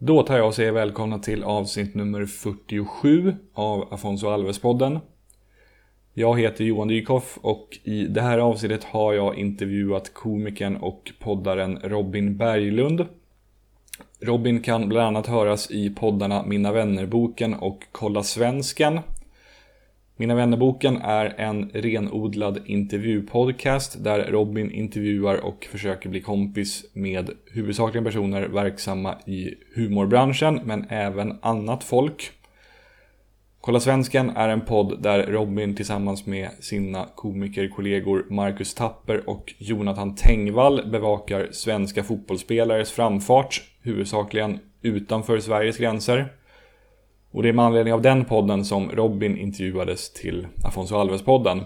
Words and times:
Då 0.00 0.22
tar 0.22 0.36
jag 0.38 0.46
och 0.46 0.54
säger 0.54 0.72
välkomna 0.72 1.18
till 1.18 1.44
avsnitt 1.44 1.94
nummer 1.94 2.26
47 2.26 3.34
av 3.54 3.94
Afonso 3.94 4.26
Alves-podden. 4.26 5.00
Jag 6.14 6.40
heter 6.40 6.64
Johan 6.64 6.88
Dykhoff 6.88 7.38
och 7.42 7.78
i 7.82 8.06
det 8.06 8.20
här 8.20 8.38
avsnittet 8.38 8.84
har 8.84 9.12
jag 9.12 9.38
intervjuat 9.38 10.14
komikern 10.14 10.76
och 10.76 11.12
poddaren 11.18 11.78
Robin 11.82 12.36
Berglund. 12.36 13.06
Robin 14.20 14.62
kan 14.62 14.88
bland 14.88 15.06
annat 15.06 15.26
höras 15.26 15.70
i 15.70 15.90
poddarna 15.90 16.44
Mina 16.46 16.72
vänner-boken 16.72 17.54
och 17.54 17.84
Kolla 17.92 18.22
svensken. 18.22 19.00
Mina 20.20 20.34
vänner-boken 20.34 20.96
är 20.96 21.34
en 21.38 21.70
renodlad 21.74 22.60
intervjupodcast 22.66 24.04
där 24.04 24.24
Robin 24.30 24.70
intervjuar 24.70 25.44
och 25.44 25.64
försöker 25.70 26.08
bli 26.08 26.20
kompis 26.20 26.84
med 26.92 27.30
huvudsakligen 27.52 28.04
personer 28.04 28.48
verksamma 28.48 29.14
i 29.26 29.54
humorbranschen 29.74 30.60
men 30.64 30.86
även 30.88 31.38
annat 31.42 31.84
folk. 31.84 32.30
Kolla 33.60 33.80
Svensken 33.80 34.30
är 34.30 34.48
en 34.48 34.60
podd 34.60 35.02
där 35.02 35.22
Robin 35.22 35.74
tillsammans 35.74 36.26
med 36.26 36.50
sina 36.60 37.06
komikerkollegor 37.14 38.26
Marcus 38.30 38.74
Tapper 38.74 39.28
och 39.28 39.54
Jonathan 39.58 40.14
Tengvall 40.14 40.90
bevakar 40.90 41.48
svenska 41.50 42.04
fotbollsspelares 42.04 42.92
framfart, 42.92 43.62
huvudsakligen 43.82 44.58
utanför 44.82 45.38
Sveriges 45.38 45.78
gränser. 45.78 46.28
Och 47.30 47.42
det 47.42 47.48
är 47.48 47.52
med 47.52 47.64
anledning 47.64 47.94
av 47.94 48.02
den 48.02 48.24
podden 48.24 48.64
som 48.64 48.90
Robin 48.90 49.38
intervjuades 49.38 50.12
till 50.12 50.46
Afonso 50.64 50.94
Alves-podden. 50.94 51.64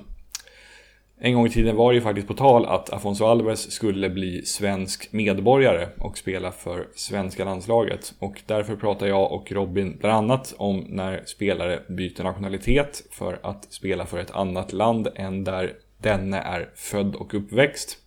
En 1.21 1.35
gång 1.35 1.47
i 1.47 1.51
tiden 1.51 1.77
var 1.77 1.93
det 1.93 1.95
ju 1.95 2.03
faktiskt 2.03 2.29
på 2.29 2.35
tal 2.35 2.67
att 2.67 2.91
Afonso 2.91 3.25
Alves 3.25 3.71
skulle 3.71 4.11
bli 4.11 4.43
svensk 4.45 5.13
medborgare 5.13 5.89
och 5.99 6.19
spela 6.19 6.53
för 6.53 6.87
svenska 6.95 7.45
landslaget. 7.45 8.15
Och 8.19 8.43
därför 8.47 8.77
pratar 8.77 9.07
jag 9.07 9.33
och 9.33 9.53
Robin 9.53 9.97
bland 10.01 10.15
annat 10.15 10.55
om 10.57 10.85
när 10.89 11.23
spelare 11.25 11.81
byter 11.89 12.23
nationalitet 12.23 13.03
för 13.11 13.39
att 13.43 13.73
spela 13.73 14.07
för 14.07 14.19
ett 14.19 14.31
annat 14.31 14.73
land 14.73 15.09
än 15.15 15.45
där 15.45 15.73
denne 15.99 16.39
är 16.39 16.71
född 16.75 17.15
och 17.15 17.35
uppväxt. 17.35 17.99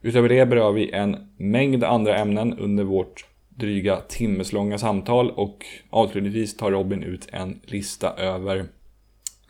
Utöver 0.00 0.28
det 0.28 0.46
berör 0.46 0.72
vi 0.72 0.90
en 0.90 1.32
mängd 1.36 1.84
andra 1.84 2.16
ämnen 2.16 2.58
under 2.58 2.84
vårt 2.84 3.26
dryga 3.56 4.00
timmeslånga 4.00 4.78
samtal 4.78 5.30
och 5.30 5.66
avslutningsvis 5.90 6.56
tar 6.56 6.70
Robin 6.70 7.02
ut 7.02 7.28
en 7.32 7.60
lista 7.64 8.12
över 8.12 8.66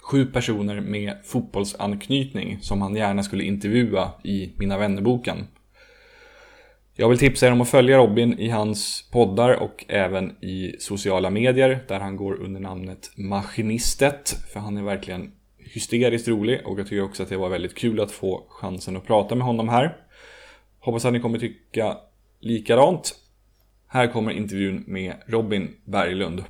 sju 0.02 0.26
personer 0.26 0.80
med 0.80 1.14
fotbollsanknytning 1.24 2.58
som 2.60 2.82
han 2.82 2.96
gärna 2.96 3.22
skulle 3.22 3.44
intervjua 3.44 4.12
i 4.24 4.52
Mina 4.58 4.78
vännerboken. 4.78 5.46
Jag 6.96 7.08
vill 7.08 7.18
tipsa 7.18 7.46
er 7.46 7.52
om 7.52 7.60
att 7.60 7.68
följa 7.68 7.98
Robin 7.98 8.38
i 8.38 8.48
hans 8.48 9.08
poddar 9.12 9.54
och 9.54 9.84
även 9.88 10.44
i 10.44 10.76
sociala 10.78 11.30
medier 11.30 11.84
där 11.88 12.00
han 12.00 12.16
går 12.16 12.34
under 12.34 12.60
namnet 12.60 13.10
Maskinistet 13.16 14.36
för 14.52 14.60
han 14.60 14.76
är 14.76 14.82
verkligen 14.82 15.32
hysteriskt 15.58 16.28
rolig 16.28 16.66
och 16.66 16.80
jag 16.80 16.86
tycker 16.86 17.02
också 17.02 17.22
att 17.22 17.28
det 17.28 17.36
var 17.36 17.48
väldigt 17.48 17.74
kul 17.74 18.00
att 18.00 18.12
få 18.12 18.46
chansen 18.48 18.96
att 18.96 19.06
prata 19.06 19.34
med 19.34 19.46
honom 19.46 19.68
här. 19.68 19.96
Hoppas 20.80 21.04
att 21.04 21.12
ni 21.12 21.20
kommer 21.20 21.38
tycka 21.38 21.96
likadant. 22.40 23.21
Här 23.94 24.06
kommer 24.06 24.32
intervjun 24.32 24.84
med 24.86 25.14
Robin 25.26 25.68
Berglund. 25.84 26.44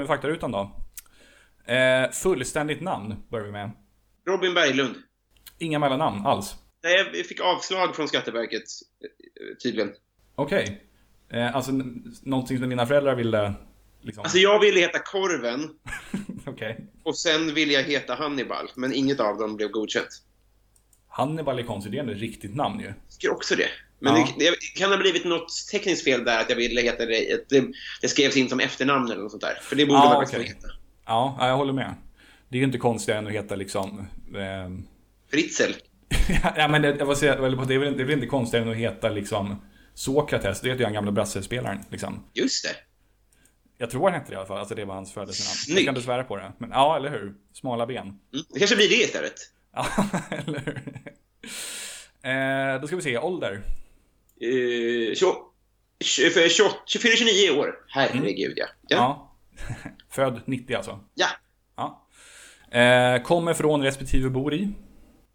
Med 0.00 0.08
faktarutan 0.08 0.52
då. 0.52 0.76
Eh, 1.72 2.10
fullständigt 2.10 2.80
namn 2.80 3.14
börjar 3.28 3.46
vi 3.46 3.52
med. 3.52 3.70
Robin 4.26 4.54
Berglund. 4.54 4.94
Inga 5.58 5.78
mellannamn 5.78 6.26
alls. 6.26 6.54
Nej, 6.82 7.10
jag 7.14 7.26
fick 7.26 7.40
avslag 7.40 7.96
från 7.96 8.08
Skatteverket, 8.08 8.62
eh, 8.62 9.56
tydligen. 9.62 9.90
Okej. 10.34 10.82
Eh, 11.30 11.56
alltså 11.56 11.72
någonting 12.22 12.58
som 12.58 12.68
dina 12.70 12.86
föräldrar 12.86 13.14
ville 13.14 13.54
liksom... 14.00 14.22
Alltså 14.22 14.38
jag 14.38 14.60
ville 14.60 14.80
heta 14.80 14.98
Korven 14.98 15.70
Okej. 16.46 16.86
och 17.02 17.18
sen 17.18 17.54
ville 17.54 17.72
jag 17.72 17.82
heta 17.82 18.14
Hannibal, 18.14 18.70
men 18.76 18.92
inget 18.92 19.20
av 19.20 19.38
dem 19.38 19.56
blev 19.56 19.68
godkänt. 19.70 20.22
Hannibal 21.08 21.58
är 21.58 21.62
konstigt, 21.62 21.92
det 21.92 21.98
är 21.98 22.00
ändå 22.00 22.12
ett 22.12 22.18
riktigt 22.18 22.54
namn 22.56 22.80
ju. 22.80 22.86
Jag 22.86 22.94
tycker 23.10 23.32
också 23.32 23.54
det. 23.56 23.68
Men 24.00 24.16
Ja. 24.16 24.28
det, 24.38 24.44
det 24.50 24.56
kan 24.80 24.90
ha 24.90 24.96
blivit 24.98 25.24
något 25.24 25.48
tekniskt 25.70 26.04
fel 26.04 26.24
där, 26.24 26.40
att 26.40 26.48
jag 26.50 26.56
ville 26.56 26.80
heta 26.80 27.06
det, 27.06 27.44
det, 27.48 27.64
det 28.02 28.08
skrevs 28.08 28.36
in 28.36 28.48
som 28.48 28.60
efternamn 28.60 29.10
eller 29.10 29.22
något 29.22 29.30
sånt 29.30 29.42
där. 29.42 29.58
För 29.62 29.76
det 29.76 29.86
borde 29.86 29.98
Ja, 29.98 30.14
man 30.14 30.26
få 30.26 30.38
heta. 30.38 30.68
Ja, 31.06 31.36
ja, 31.40 31.48
jag 31.48 31.56
håller 31.56 31.72
med. 31.72 31.94
Det 32.48 32.56
är 32.56 32.58
ju 32.58 32.64
inte 32.64 32.78
konstigt 32.78 33.14
än 33.14 33.26
att 33.26 33.32
heta 33.32 33.54
liksom... 33.56 34.06
ehm, 34.38 34.86
Fritzl. 35.30 35.72
ja, 36.56 36.68
men 36.68 36.82
det, 36.82 36.96
jag 36.98 37.16
säga, 37.16 37.36
det, 37.36 37.46
är 37.46 37.78
väl, 37.78 37.96
det 37.96 38.02
är 38.02 38.06
väl 38.06 38.10
inte 38.10 38.26
konstigt 38.26 38.60
än 38.62 38.70
att 38.70 38.76
heta 38.76 39.08
liksom 39.08 39.62
Sokrates, 39.94 40.60
det 40.60 40.68
heter 40.68 40.78
ju 40.78 40.84
den 40.84 40.92
gamla 40.94 41.12
brassespelaren 41.12 41.78
liksom. 41.90 42.24
Just 42.34 42.64
det. 42.64 42.74
Jag 43.78 43.90
tror 43.90 44.10
han 44.10 44.12
hette 44.20 44.30
det 44.30 44.34
i 44.34 44.36
alla 44.36 44.46
fall, 44.46 44.58
alltså 44.58 44.74
det 44.74 44.84
var 44.84 44.94
hans 44.94 45.12
födelsenamn. 45.12 45.50
Jag 45.50 45.74
Snygg. 45.74 45.84
kan 45.84 45.94
inte 45.94 46.04
svära 46.06 46.24
på 46.24 46.36
det. 46.36 46.52
Men 46.58 46.70
ja, 46.70 46.96
eller 46.96 47.10
hur? 47.10 47.34
Smala 47.52 47.86
ben. 47.86 48.06
Mm. 48.06 48.18
Det 48.52 48.58
kanske 48.58 48.76
blir 48.76 48.88
det 48.88 48.94
istället. 48.94 49.34
Ja, 49.74 49.86
eller 50.30 50.58
hur? 50.64 50.82
Eh, 52.22 52.80
då 52.80 52.86
ska 52.86 52.96
vi 52.96 53.02
se, 53.02 53.18
ålder. 53.18 53.62
Uh, 54.44 55.14
28, 55.14 55.38
för 56.34 56.48
28, 56.48 56.74
24, 56.86 57.12
29 57.16 57.50
år. 57.50 57.74
Herregud, 57.88 58.52
ja. 58.56 58.66
Ja. 58.88 58.96
Ja. 58.96 59.36
Född 60.10 60.40
90 60.44 60.74
alltså. 60.76 61.00
ja. 61.14 61.26
Ja. 61.76 62.06
Eh, 62.78 63.22
kommer 63.22 63.54
från 63.54 63.82
respektive 63.82 64.30
bor 64.30 64.54
i. 64.54 64.68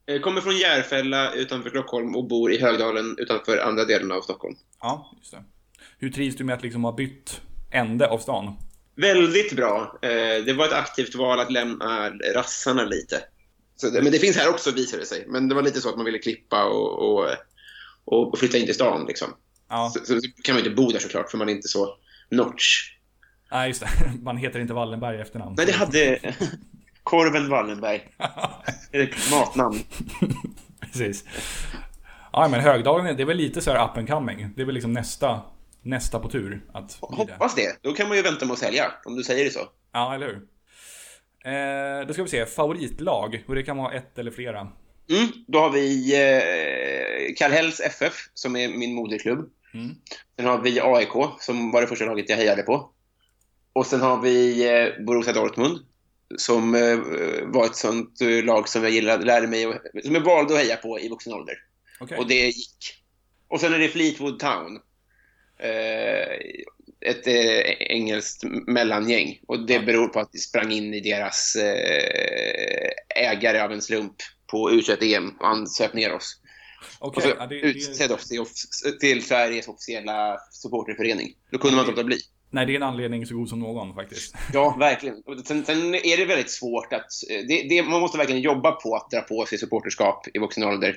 Eh, 0.08 0.22
Kommer 0.22 0.42
från 0.42 0.58
Järfälla 0.58 1.34
utanför 1.34 1.70
Stockholm 1.70 2.16
och 2.16 2.28
bor 2.28 2.52
i 2.52 2.62
Högdalen 2.62 3.16
utanför 3.18 3.58
andra 3.58 3.86
delen 3.86 4.12
av 4.12 4.22
Stockholm. 4.22 4.56
Ja, 4.82 5.12
just 5.20 5.32
det. 5.32 5.44
Hur 5.98 6.10
trivs 6.10 6.36
du 6.36 6.44
med 6.44 6.56
att 6.56 6.64
liksom 6.64 6.84
ha 6.84 6.92
bytt 6.92 7.42
ände 7.72 8.08
av 8.08 8.18
stan? 8.18 8.54
Väldigt 8.96 9.56
bra. 9.56 10.00
Eh, 10.02 10.44
Det 10.46 10.54
var 10.58 10.66
ett 10.66 10.74
aktivt 10.74 11.16
val 11.16 11.40
att 11.40 11.52
lämna 11.52 12.10
rassarna 12.34 12.84
lite. 12.86 13.22
Det, 13.82 14.02
men 14.02 14.12
det 14.12 14.20
finns 14.20 14.38
här 14.38 14.50
också 14.50 14.72
visar 14.72 14.98
det 14.98 15.06
sig. 15.06 15.26
Men 15.28 15.50
det 15.50 15.56
var 15.56 15.62
lite 15.62 15.82
så 15.82 15.90
att 15.90 15.96
man 15.96 16.06
ville 16.06 16.18
klippa 16.20 16.66
och, 16.66 17.14
och, 17.14 17.30
och 18.06 18.40
flytta 18.40 18.58
in 18.58 18.66
till 18.66 18.76
stan 18.76 19.06
liksom. 19.08 19.28
Ja, 19.70 19.92
Så, 19.96 20.06
så 20.06 20.20
kan 20.44 20.56
man 20.56 20.66
inte 20.66 20.76
bo 20.76 20.90
där 20.92 21.00
såklart 21.00 21.32
för 21.32 21.38
man 21.38 21.50
är 21.50 21.54
inte 21.54 21.68
så 21.68 21.98
notch. 22.30 22.92
nej 23.52 23.68
just 23.68 23.82
det. 23.82 23.90
Man 24.24 24.38
heter 24.38 24.60
inte 24.60 24.74
Wallenberg 24.74 25.18
i 25.18 25.22
efternamn. 25.22 25.56
Nej, 25.58 25.66
det 25.66 25.72
hade 25.72 26.20
Korven 27.04 27.50
Wallenberg. 27.50 28.10
Det 28.92 28.98
är 28.98 29.32
matnamn. 29.32 29.80
Precis. 30.82 31.26
Ja, 32.34 32.48
men 32.48 32.60
Högdalen, 32.60 33.16
det 33.18 33.24
är 33.24 33.26
väl 33.28 33.38
lite 33.38 33.62
så 33.62 33.72
här 33.72 33.86
up 33.86 33.98
and 33.98 34.10
coming. 34.10 34.50
Det 34.56 34.62
är 34.62 34.66
väl 34.66 34.76
liksom 34.76 34.94
nästa, 34.94 35.42
nästa 35.82 36.20
på 36.20 36.30
tur 36.30 36.66
att. 36.74 36.98
Hoppas 37.02 37.56
det. 37.56 37.78
Då 37.82 37.94
kan 37.94 38.08
man 38.08 38.18
ju 38.18 38.24
vänta 38.24 38.46
med 38.46 38.54
att 38.54 38.60
sälja, 38.60 38.92
om 39.06 39.16
du 39.16 39.24
säger 39.24 39.44
det 39.46 39.52
så. 39.52 39.60
Ja, 39.94 40.16
eller 40.16 40.28
hur? 40.28 40.42
Eh, 41.54 42.08
då 42.08 42.14
ska 42.14 42.24
vi 42.24 42.30
se, 42.30 42.46
favoritlag. 42.46 43.44
Och 43.48 43.56
det 43.56 43.64
kan 43.64 43.78
vara 43.78 43.94
ett 43.94 44.18
eller 44.20 44.32
flera. 44.32 44.68
Mm, 45.10 45.28
då 45.48 45.60
har 45.60 45.70
vi 45.70 46.14
eh, 46.14 47.36
Kallhälls 47.36 47.80
FF, 47.80 48.14
som 48.34 48.56
är 48.56 48.68
min 48.68 48.94
moderklubb. 48.94 49.50
Mm. 49.74 49.96
Sen 50.36 50.46
har 50.46 50.62
vi 50.62 50.80
AIK, 50.80 51.40
som 51.40 51.72
var 51.72 51.82
det 51.82 51.88
första 51.88 52.06
laget 52.06 52.30
jag 52.30 52.38
hejade 52.38 52.64
på. 52.64 52.92
Och 53.74 53.86
sen 53.86 54.02
har 54.02 54.22
vi 54.22 54.68
eh, 54.70 55.06
Borussia 55.06 55.34
Dortmund, 55.34 55.80
som 56.38 56.76
eh, 56.76 56.98
var 57.44 57.66
ett 57.66 57.76
sånt 57.76 58.22
eh, 58.22 58.44
lag 58.44 58.70
som 58.70 58.84
jag 58.84 58.92
gillade, 58.92 59.26
lärde 59.26 59.48
mig, 59.48 59.68
och, 59.68 59.76
som 60.04 60.16
jag 60.16 60.22
valde 60.22 60.54
att 60.54 60.60
heja 60.60 60.76
på 60.76 61.00
i 61.00 61.10
vuxen 61.10 61.34
ålder. 61.34 61.56
Okej. 62.00 62.18
Och 62.18 62.28
det 62.28 62.46
gick. 62.46 63.04
Och 63.48 63.60
sen 63.60 63.74
är 63.74 63.80
det 63.80 63.90
Fleetwood 63.90 64.40
Town. 64.40 64.80
Eh, 65.60 66.38
ett 67.02 67.28
eh, 67.28 67.72
engelskt 67.80 68.44
mellangäng. 68.68 69.40
Och 69.48 69.68
det 69.68 69.80
beror 69.80 70.08
på 70.08 70.20
att 70.20 70.30
vi 70.34 70.40
sprang 70.40 70.72
in 70.72 70.94
i 70.94 71.00
deras 71.00 71.56
eh, 71.56 72.92
ägare 73.16 73.60
av 73.60 73.72
en 73.72 73.82
slump 73.82 74.16
på 74.56 74.70
U21-EM 74.72 75.30
och 75.40 75.48
han 75.48 75.68
söp 75.68 75.94
ner 75.94 76.14
oss. 76.14 76.42
Och 77.00 77.22
så 77.22 77.30
ja, 77.40 77.46
det- 77.48 77.56
utsedd 77.56 78.12
också 78.12 78.28
till, 78.28 78.44
till 79.00 79.26
Sveriges 79.26 79.68
officiella 79.68 80.38
supporterförening. 80.52 81.34
Då 81.52 81.58
kunde 81.58 81.76
man 81.76 81.86
inte 81.86 81.92
låta 81.96 82.04
bli. 82.04 82.18
Nej, 82.50 82.66
det 82.66 82.72
är 82.72 82.76
en 82.76 82.84
anledning 82.84 83.26
så 83.26 83.36
god 83.36 83.50
som 83.50 83.60
någon 83.60 83.94
faktiskt. 83.96 84.36
Ja, 84.54 84.76
verkligen. 84.80 85.16
Sen, 85.46 85.66
sen 85.66 85.96
är 85.96 86.18
det 86.18 86.26
väldigt 86.26 86.52
svårt 86.52 86.94
att... 86.94 87.06
eh, 87.30 87.42
Det, 87.48 87.68
det, 87.70 87.84
man 87.84 88.02
måste 88.02 88.18
verkligen 88.18 88.42
jobba 88.42 88.72
på 88.72 88.96
att 88.96 89.12
dra 89.12 89.22
på 89.22 89.46
sig 89.46 89.58
supporterskap 89.58 90.28
i 90.34 90.40
vuxen 90.40 90.64
ålder. 90.64 90.96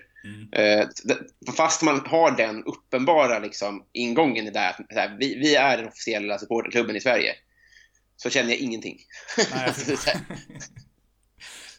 Eh, 0.53 0.87
det- 1.05 1.53
fast 1.57 1.83
man 1.83 2.01
har 2.07 2.31
den 2.37 2.65
uppenbara 2.65 3.39
liksom, 3.39 3.85
ingången 3.93 4.47
i 4.47 4.51
det 4.51 4.59
här, 4.59 4.75
här, 4.89 5.17
vi, 5.21 5.35
vi 5.35 5.55
är 5.55 5.77
den 5.77 5.89
officiella 5.89 6.39
supporterklubben 6.39 6.97
i 6.97 7.01
Sverige. 7.01 7.35
Så 8.17 8.31
känner 8.31 8.51
jag 8.51 8.59
ingenting. 8.59 8.99
Nej, 9.37 9.73
här. 10.07 10.17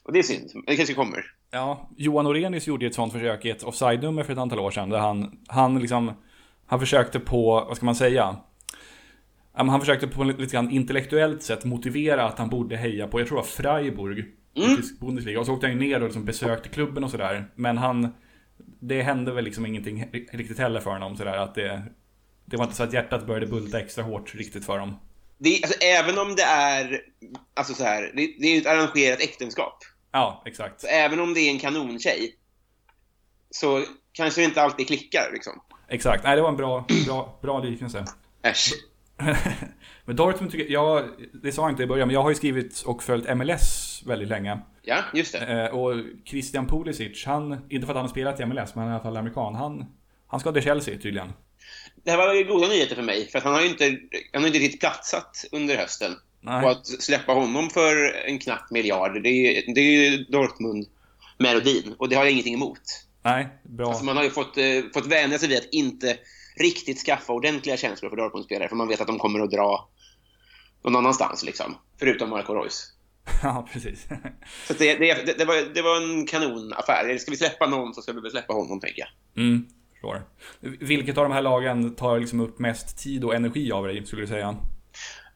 och 0.03 0.13
det 0.13 0.19
är 0.19 0.23
synd. 0.23 0.51
Det 0.67 0.75
kanske 0.75 0.93
kommer. 0.93 1.25
Ja, 1.51 1.89
Johan 1.97 2.27
Orenius 2.27 2.67
gjorde 2.67 2.85
ett 2.85 2.95
sånt 2.95 3.13
försök 3.13 3.45
i 3.45 3.49
ett 3.49 3.63
offside-nummer 3.63 4.23
för 4.23 4.33
ett 4.33 4.39
antal 4.39 4.59
år 4.59 4.71
sedan. 4.71 4.89
Där 4.89 4.99
han, 4.99 5.39
han 5.47 5.79
liksom, 5.79 6.11
han 6.65 6.79
försökte 6.79 7.19
på, 7.19 7.65
vad 7.67 7.77
ska 7.77 7.85
man 7.85 7.95
säga? 7.95 8.37
Han 9.53 9.79
försökte 9.79 10.07
på 10.07 10.23
ett 10.23 10.39
lite 10.39 10.53
grann 10.53 10.71
intellektuellt 10.71 11.43
sätt 11.43 11.65
motivera 11.65 12.25
att 12.25 12.39
han 12.39 12.49
borde 12.49 12.77
heja 12.77 13.07
på, 13.07 13.19
jag 13.19 13.27
tror 13.27 13.37
det 13.37 13.41
var 13.41 13.47
Freiburg. 13.47 14.25
i 14.53 14.75
tysk 14.75 14.99
Bundesliga. 14.99 15.39
Och 15.39 15.45
så 15.45 15.53
åkte 15.53 15.67
han 15.67 15.73
ju 15.73 15.79
ner 15.79 15.99
och 15.99 16.03
liksom 16.03 16.25
besökte 16.25 16.69
klubben 16.69 17.03
och 17.03 17.11
sådär. 17.11 17.45
Men 17.55 17.77
han, 17.77 18.13
det 18.79 19.01
hände 19.01 19.31
väl 19.31 19.43
liksom 19.43 19.65
ingenting 19.65 20.05
riktigt 20.31 20.59
heller 20.59 20.79
för 20.79 20.91
honom 20.91 21.17
sådär. 21.17 21.37
Att 21.37 21.55
det, 21.55 21.83
det 22.45 22.57
var 22.57 22.63
inte 22.63 22.75
så 22.75 22.83
att 22.83 22.93
hjärtat 22.93 23.27
började 23.27 23.47
bulta 23.47 23.79
extra 23.79 24.03
hårt 24.03 24.35
riktigt 24.35 24.65
för 24.65 24.79
dem. 24.79 24.95
Det, 25.37 25.59
alltså, 25.63 25.79
även 25.79 26.19
om 26.19 26.35
det 26.35 26.43
är... 26.43 27.01
Alltså 27.53 27.73
så 27.73 27.83
här, 27.83 28.01
det, 28.01 28.35
det 28.39 28.47
är 28.47 28.55
ju 28.55 28.61
ett 28.61 28.67
arrangerat 28.67 29.21
äktenskap. 29.21 29.83
Ja, 30.11 30.43
exakt. 30.45 30.81
Så 30.81 30.87
även 30.87 31.19
om 31.19 31.33
det 31.33 31.39
är 31.39 31.51
en 31.51 31.59
kanontjej 31.59 32.35
så 33.49 33.83
kanske 34.11 34.41
det 34.41 34.45
inte 34.45 34.61
alltid 34.61 34.87
klickar. 34.87 35.29
Liksom. 35.33 35.61
Exakt. 35.87 36.23
Nej, 36.23 36.35
det 36.35 36.41
var 36.41 36.49
en 36.49 36.57
bra, 36.57 36.85
bra, 37.05 37.39
bra 37.41 37.59
liknelse. 37.59 38.05
Äsch. 38.43 38.73
men 40.05 40.15
Dortmund 40.15 40.51
tycker 40.51 40.73
jag, 40.73 41.09
det 41.43 41.51
sa 41.51 41.61
jag 41.61 41.71
inte 41.71 41.83
i 41.83 41.87
början, 41.87 42.07
men 42.07 42.13
jag 42.13 42.21
har 42.21 42.29
ju 42.29 42.35
skrivit 42.35 42.81
och 42.81 43.03
följt 43.03 43.37
MLS 43.37 44.01
väldigt 44.05 44.29
länge. 44.29 44.59
Ja, 44.81 45.03
just 45.13 45.33
det. 45.33 45.65
Eh, 45.65 45.75
och 45.75 45.93
Christian 46.25 46.67
Pulisic, 46.67 47.25
han, 47.25 47.65
inte 47.69 47.85
för 47.85 47.93
att 47.93 47.97
han 47.97 48.05
har 48.05 48.11
spelat 48.11 48.39
i 48.39 48.45
MLS, 48.45 48.75
men 48.75 48.83
han 48.83 48.87
är 48.87 48.91
i 48.91 48.93
alla 48.93 49.03
fall 49.03 49.17
amerikan, 49.17 49.55
han, 49.55 49.85
han 50.27 50.39
ska 50.39 50.51
till 50.51 50.63
Chelsea 50.63 50.97
tydligen. 50.97 51.33
Det 52.03 52.11
här 52.11 52.17
var 52.17 52.33
ju 52.33 52.43
goda 52.43 52.67
nyheter 52.67 52.95
för 52.95 53.03
mig, 53.03 53.27
för 53.27 53.37
att 53.37 53.43
han 53.43 53.53
har 53.53 53.61
ju 53.61 53.67
inte, 53.67 53.97
han 54.33 54.41
har 54.41 54.47
inte 54.47 54.59
riktigt 54.59 54.79
platsat 54.79 55.45
under 55.51 55.77
hösten. 55.77 56.11
Nej. 56.41 56.65
Och 56.65 56.71
att 56.71 56.87
släppa 56.87 57.33
honom 57.33 57.69
för 57.69 58.13
en 58.25 58.39
knapp 58.39 58.71
miljard, 58.71 59.23
det 59.23 59.29
är, 59.29 59.73
det 59.73 59.81
är 59.81 60.11
ju 60.11 60.23
Dortmund-melodin. 60.23 61.95
Och 61.97 62.09
det 62.09 62.15
har 62.15 62.23
jag 62.23 62.31
ingenting 62.31 62.53
emot. 62.53 62.81
Nej, 63.23 63.47
bra. 63.63 63.87
Alltså 63.87 64.05
man 64.05 64.17
har 64.17 64.23
ju 64.23 64.29
fått, 64.29 64.57
eh, 64.57 64.83
fått 64.93 65.05
vänja 65.05 65.39
sig 65.39 65.49
vid 65.49 65.57
att 65.57 65.69
inte 65.71 66.17
riktigt 66.59 66.99
skaffa 66.99 67.33
ordentliga 67.33 67.77
känslor 67.77 68.09
för 68.09 68.17
Dortmund-spelare, 68.17 68.69
för 68.69 68.75
man 68.75 68.87
vet 68.87 69.01
att 69.01 69.07
de 69.07 69.19
kommer 69.19 69.39
att 69.39 69.51
dra 69.51 69.89
någon 70.83 70.95
annanstans, 70.95 71.43
liksom. 71.43 71.75
Förutom 71.99 72.29
Marco 72.29 72.53
Reus. 72.53 72.93
ja, 73.43 73.67
precis. 73.73 74.07
Så 74.67 74.73
det, 74.73 74.95
det, 74.95 75.25
det, 75.25 75.37
det, 75.37 75.45
var, 75.45 75.73
det 75.73 75.81
var 75.81 76.01
en 76.01 76.25
kanonaffär. 76.25 77.17
Ska 77.17 77.31
vi 77.31 77.37
släppa 77.37 77.67
någon 77.67 77.93
så 77.93 78.01
ska 78.01 78.11
vi 78.13 78.21
väl 78.21 78.31
släppa 78.31 78.53
honom, 78.53 78.79
tänker 78.79 78.99
jag. 78.99 79.43
Mm, 79.43 79.65
förstår. 79.91 80.23
Vilket 80.79 81.17
av 81.17 81.23
de 81.23 81.33
här 81.33 81.41
lagen 81.41 81.95
tar 81.95 82.19
liksom 82.19 82.39
upp 82.39 82.59
mest 82.59 82.97
tid 82.97 83.23
och 83.23 83.35
energi 83.35 83.71
av 83.71 83.87
dig, 83.87 84.05
skulle 84.05 84.21
du 84.21 84.27
säga? 84.27 84.57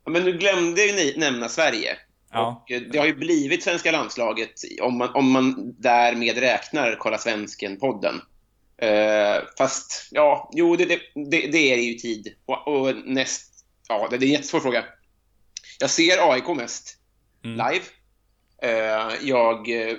Men 0.05 0.25
du 0.25 0.38
glömde 0.38 0.85
ju 0.85 1.17
nämna 1.17 1.50
Sverige. 1.50 1.97
Ja. 2.31 2.63
Och 2.63 2.71
eh, 2.71 2.81
det 2.81 3.00
har 3.00 3.05
ju 3.05 3.15
blivit 3.15 3.63
svenska 3.63 3.91
landslaget 3.91 4.51
om 4.81 4.97
man, 4.97 5.09
om 5.15 5.31
man 5.31 5.75
därmed 5.79 6.38
räknar 6.38 6.95
Kolla 7.00 7.17
Svensken-podden. 7.17 8.21
Eh, 8.77 9.44
fast, 9.57 10.07
ja, 10.11 10.51
jo, 10.53 10.75
det, 10.75 10.85
det, 10.85 11.00
det, 11.31 11.47
det 11.51 11.73
är 11.73 11.77
ju 11.77 11.94
tid. 11.94 12.35
Och, 12.45 12.67
och 12.67 12.95
näst, 13.05 13.65
ja, 13.88 14.07
det, 14.09 14.15
är 14.15 14.23
en 14.23 14.27
jättesvår 14.27 14.59
fråga. 14.59 14.85
Jag 15.79 15.89
ser 15.89 16.31
AIK 16.31 16.47
mest 16.47 17.00
Mm. 17.45 17.57
live. 17.57 17.85
Eh, 18.61 19.11
jag, 19.21 19.69
eh, 19.69 19.97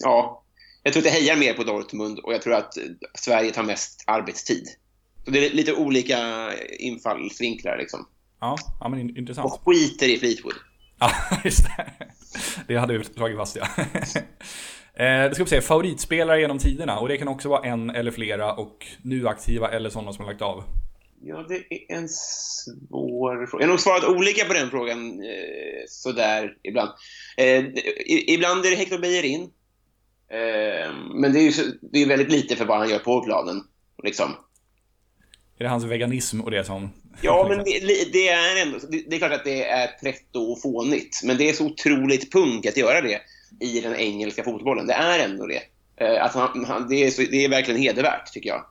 ja, 0.00 0.44
jag 0.82 0.92
tror 0.92 1.00
att 1.00 1.06
jag 1.06 1.12
hejar 1.12 1.36
mer 1.36 1.54
på 1.54 1.64
Dortmund 1.64 2.18
och 2.18 2.34
jag 2.34 2.42
tror 2.42 2.54
att 2.54 2.74
Sverige 3.14 3.50
tar 3.50 3.62
mest 3.62 4.04
arbetstid. 4.06 4.68
Så 5.24 5.30
det 5.30 5.46
är 5.46 5.50
lite 5.54 5.72
olika 5.74 6.50
infallsvinklar 6.78 7.78
liksom. 7.78 8.06
Ja, 8.40 8.56
ja 8.80 8.88
men 8.88 8.98
in- 9.00 9.16
intressant. 9.16 9.52
Och 9.52 9.60
skiter 9.64 10.08
i 10.08 10.18
Fleetwood. 10.18 10.54
Ja, 11.00 11.10
just 11.44 11.64
det. 11.64 11.86
Det 12.68 12.76
hade 12.76 12.98
vi 12.98 13.04
slagit 13.04 13.36
fast 13.36 13.56
ja. 13.56 13.66
Eh, 14.94 15.28
Det 15.28 15.34
ska 15.34 15.44
vi 15.44 15.50
säga, 15.50 15.62
favoritspelare 15.62 16.40
genom 16.40 16.58
tiderna. 16.58 16.98
Och 16.98 17.08
det 17.08 17.16
kan 17.16 17.28
också 17.28 17.48
vara 17.48 17.64
en 17.68 17.90
eller 17.90 18.10
flera 18.10 18.52
och 18.54 18.86
nu 19.02 19.28
aktiva 19.28 19.70
eller 19.70 19.90
sådana 19.90 20.12
som 20.12 20.24
har 20.24 20.32
lagt 20.32 20.42
av. 20.42 20.64
Ja, 21.22 21.44
det 21.48 21.54
är 21.54 21.96
en 21.96 22.08
svår 22.08 23.46
fråga. 23.46 23.62
Jag 23.62 23.68
har 23.68 23.72
nog 23.72 23.80
svarat 23.80 24.04
olika 24.04 24.44
på 24.44 24.52
den 24.52 24.70
frågan 24.70 25.10
eh, 25.22 25.82
sådär 25.88 26.54
ibland. 26.62 26.90
Eh, 27.36 27.64
ibland 28.34 28.66
är 28.66 28.70
det 28.70 28.76
Hector 28.76 28.98
Bellerin. 28.98 29.42
Eh, 30.30 30.92
men 31.14 31.32
det 31.32 31.38
är 31.40 31.42
ju 31.42 31.52
så, 31.52 31.62
det 31.92 32.02
är 32.02 32.06
väldigt 32.06 32.30
lite 32.32 32.56
för 32.56 32.64
vad 32.64 32.78
han 32.78 32.88
gör 32.90 32.98
på 32.98 33.24
planen. 33.24 33.62
Liksom. 34.02 34.30
Är 35.60 35.64
det 35.64 35.70
hans 35.70 35.84
veganism 35.84 36.40
och 36.40 36.50
det 36.50 36.64
som... 36.64 36.90
Ja, 37.20 37.46
men 37.48 37.58
det, 37.58 38.12
det 38.12 38.28
är 38.28 38.62
ändå... 38.62 38.78
Det, 38.90 39.04
det 39.08 39.16
är 39.16 39.18
klart 39.18 39.32
att 39.32 39.44
det 39.44 39.64
är 39.64 39.86
pretto 39.86 40.40
och 40.40 40.62
fånigt, 40.62 41.20
men 41.24 41.36
det 41.36 41.48
är 41.48 41.52
så 41.52 41.66
otroligt 41.66 42.32
punk 42.32 42.66
att 42.66 42.76
göra 42.76 43.00
det 43.00 43.20
i 43.60 43.80
den 43.80 43.96
engelska 43.96 44.44
fotbollen. 44.44 44.86
Det 44.86 44.92
är 44.92 45.18
ändå 45.18 45.46
det. 45.46 45.62
Eh, 45.96 46.24
att 46.24 46.34
han, 46.34 46.64
han, 46.64 46.88
det, 46.88 46.94
är 46.96 47.10
så, 47.10 47.22
det 47.22 47.44
är 47.44 47.48
verkligen 47.48 47.80
hedervärt, 47.80 48.32
tycker 48.32 48.48
jag. 48.48 48.64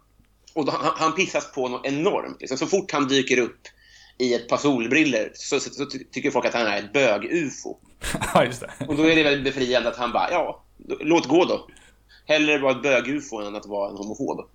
Och 0.54 0.66
då, 0.66 0.72
han, 0.72 0.94
han 0.96 1.16
pissas 1.16 1.52
på 1.52 1.68
något 1.68 1.86
enormt. 1.86 2.38
Liksom. 2.40 2.58
Så 2.58 2.68
fort 2.68 2.92
han 2.92 3.08
dyker 3.08 3.40
upp 3.40 3.62
i 4.18 4.34
ett 4.34 4.48
par 4.48 4.58
solbriller 4.58 5.32
så, 5.34 5.60
så, 5.60 5.70
så 5.70 5.86
ty- 5.86 6.04
tycker 6.12 6.32
folk 6.32 6.46
att 6.46 6.54
han 6.54 6.68
är 6.68 6.80
ett 6.80 6.94
bög-ufo. 6.94 7.78
Ja, 8.34 8.46
just 8.46 8.62
det. 8.62 8.86
Och 8.88 8.96
då 8.96 9.04
är 9.04 9.16
det 9.16 9.24
väldigt 9.24 9.56
befriande 9.56 9.90
att 9.90 9.98
han 9.98 10.12
bara, 10.12 10.32
ja, 10.32 10.64
låt 11.00 11.26
gå 11.28 11.46
då. 11.46 11.68
Hellre 12.28 12.58
vara 12.58 12.72
ett 12.72 12.84
bög-ufo 12.84 13.48
än 13.48 13.56
att 13.56 13.66
vara 13.66 13.90
en 13.90 13.98
homofob. 13.98 14.50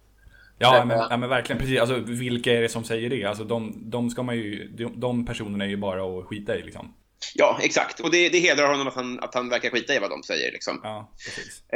Ja, 0.59 0.85
men, 0.85 0.99
ja, 1.11 1.17
men 1.17 1.29
verkligen 1.29 1.61
precis. 1.61 1.81
Alltså, 1.81 1.99
vilka 1.99 2.53
är 2.53 2.63
det 2.63 2.69
som 2.69 2.85
säger 2.85 3.11
det? 3.11 3.25
Alltså, 3.25 3.45
de, 3.45 3.91
de 3.91 4.11
ska 4.11 4.23
man 4.23 4.37
ju... 4.37 4.69
De, 4.69 5.01
de 5.01 5.27
personerna 5.27 5.65
är 5.65 5.69
ju 5.69 5.77
bara 5.77 6.19
att 6.19 6.25
skita 6.25 6.57
i 6.57 6.63
liksom. 6.63 6.95
Ja, 7.35 7.59
exakt. 7.63 8.01
Och 8.01 8.11
det, 8.11 8.29
det 8.29 8.39
hedrar 8.39 8.69
honom 8.69 8.89
att 8.89 8.95
han, 8.95 9.21
att 9.21 9.35
han 9.35 9.49
verkar 9.49 9.71
skita 9.71 9.95
i 9.95 9.99
vad 9.99 10.11
de 10.11 10.23
säger. 10.23 10.53
Liksom. 10.53 10.81
Ja. 10.83 11.13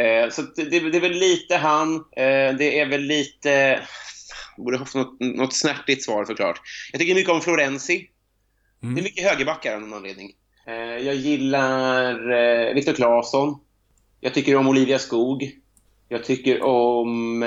Eh, 0.03 0.31
så 0.31 0.43
det, 0.43 0.65
det 0.65 0.97
är 0.97 1.01
väl 1.01 1.13
lite 1.13 1.57
han. 1.57 1.95
Eh, 1.97 2.57
det 2.59 2.81
är 2.81 2.87
väl 2.87 3.03
lite... 3.03 3.81
Borde 4.57 4.79
haft 4.79 4.95
något, 4.95 5.21
något 5.21 5.57
snärtigt 5.57 6.05
svar 6.05 6.25
såklart. 6.25 6.61
Jag 6.93 7.01
tycker 7.01 7.15
mycket 7.15 7.33
om 7.33 7.41
Florenzi. 7.41 8.09
Mm. 8.83 8.95
Det 8.95 9.01
är 9.01 9.03
mycket 9.03 9.31
högerbackar 9.31 9.75
av 9.75 9.81
någon 9.81 9.95
anledning. 9.95 10.33
Eh, 10.67 11.07
jag 11.07 11.15
gillar 11.15 12.31
eh, 12.31 12.75
Viktor 12.75 12.93
Claesson. 12.93 13.61
Jag 14.21 14.35
tycker 14.35 14.57
om 14.57 14.69
Olivia 14.69 14.99
Skog. 14.99 15.51
Jag 16.09 16.25
tycker 16.25 16.63
om... 16.63 17.43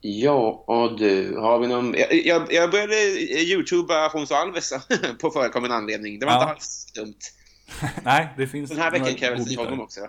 Ja, 0.00 0.94
du. 0.98 1.36
Har 1.38 1.58
vi 1.58 1.66
någon... 1.66 1.94
Jag, 1.98 2.26
jag, 2.26 2.52
jag 2.52 2.70
började 2.70 2.94
youtuba 3.42 4.06
Afonso 4.06 4.34
Alves 4.34 4.72
på 5.20 5.30
förekommande 5.30 5.76
anledning. 5.76 6.18
Det 6.18 6.26
var 6.26 6.32
Ja. 6.32 6.40
inte 6.40 6.52
alls 6.52 6.92
dumt. 6.94 7.14
Nej, 8.04 8.28
det 8.36 8.46
finns... 8.46 8.70
Den 8.70 8.78
här 8.78 8.90
veckan 8.90 9.14
se 9.16 9.28
godbitar. 9.28 9.64
honom 9.64 9.80
också. 9.80 10.00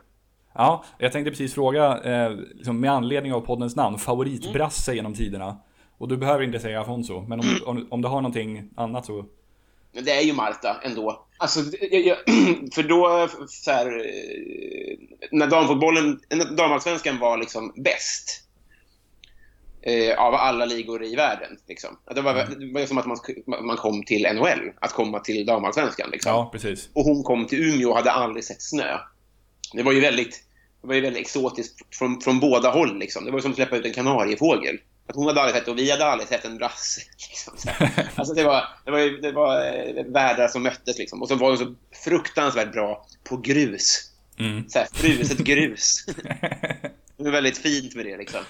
Ja, 0.54 0.84
jag 0.98 1.12
tänkte 1.12 1.32
precis 1.32 1.54
fråga, 1.54 1.98
eh, 2.04 2.32
liksom, 2.56 2.80
med 2.80 2.92
anledning 2.92 3.34
av 3.34 3.42
poddens 3.42 3.76
namn, 3.76 3.98
favoritbrasse 3.98 4.94
genom 4.96 5.14
tiderna. 5.14 5.58
Och 5.98 6.08
du 6.08 6.18
behöver 6.18 6.44
inte 6.44 6.60
säga 6.60 6.82
Afonso, 6.82 7.22
men 7.22 7.40
om, 7.40 7.46
om, 7.66 7.88
om 7.92 8.02
du 8.02 8.08
har 8.08 8.22
någonting 8.22 8.70
annat 8.76 9.06
så... 9.06 9.26
Det 9.92 10.12
är 10.12 10.22
ju 10.22 10.34
Marta 10.34 10.82
ändå. 10.84 11.26
Alltså, 11.38 11.60
jag, 11.92 12.02
jag, 12.06 12.18
för 12.74 12.84
då, 12.84 13.28
så 13.48 13.72
här, 13.72 13.86
eh, 13.88 14.98
när 15.32 15.48
damfotbollen, 15.48 16.20
när 16.30 16.56
damallsvenskan 16.56 17.20
var 17.20 17.38
liksom 17.38 17.74
bäst 17.84 18.44
eh, 19.82 20.20
av 20.20 20.34
alla 20.34 20.66
ligor 20.66 21.04
i 21.04 21.16
världen. 21.16 21.58
Liksom. 21.68 21.98
Det 22.16 22.22
var, 22.22 22.34
det 22.34 22.74
var 22.74 22.86
som 22.86 22.98
att 22.98 23.06
man, 23.06 23.18
man 23.66 23.78
kom 23.78 24.04
till 24.04 24.28
NHL, 24.34 24.72
att 24.82 24.94
komma 24.94 25.20
till 25.20 25.46
damallsvenskan. 25.46 26.10
Liksom. 26.12 26.32
Ja, 26.32 26.50
precis. 26.52 26.90
Och 26.94 27.04
hon 27.04 27.24
kom 27.24 27.48
till 27.48 27.64
Umeå 27.64 27.90
och 27.90 27.96
hade 27.96 28.12
aldrig 28.12 28.44
sett 28.44 28.62
snö. 28.62 28.98
Det 29.74 29.84
var 29.84 29.92
ju 29.92 30.00
väldigt, 30.00 30.44
det 30.82 30.88
var 30.88 30.96
ju 30.96 31.02
väldigt 31.02 31.22
exotiskt 31.22 31.96
från, 31.96 32.22
från 32.22 32.40
båda 32.40 32.70
håll. 32.70 33.00
Liksom. 33.00 33.26
Det 33.26 33.32
var 33.32 33.40
som 33.40 33.52
att 33.52 33.58
släppa 33.58 33.78
ut 33.78 33.86
en 33.86 33.94
kanariefågel. 33.94 34.78
Att 35.08 35.16
hon 35.16 35.28
hade 35.28 35.42
aldrig 35.42 35.56
sett 35.56 35.68
och 35.68 35.78
vi 35.78 35.92
hade 35.92 36.06
aldrig 36.06 36.30
sett 36.30 36.46
en 36.46 36.58
brasse. 36.58 37.02
Liksom. 37.30 37.74
Alltså 38.16 38.34
det 38.34 38.44
var, 38.44 38.64
det 38.86 38.92
var, 38.92 39.22
det 39.22 39.32
var 39.32 39.66
eh, 39.66 40.06
världar 40.06 40.48
som 40.48 40.64
möttes. 40.64 40.98
Liksom. 40.98 41.22
Och 41.22 41.28
så 41.28 41.36
var 41.36 41.50
hon 41.50 41.58
så 41.58 41.76
fruktansvärt 42.04 42.72
bra 42.72 43.06
på 43.24 43.38
grus. 43.38 44.12
Mm. 44.40 44.70
Så 44.70 44.80
här, 44.80 44.88
fruset 44.94 45.38
grus. 45.46 46.06
Det 47.18 47.28
är 47.28 47.32
väldigt 47.32 47.58
fint 47.58 47.96
med 47.96 48.06
det. 48.06 48.18
Liksom. 48.18 48.42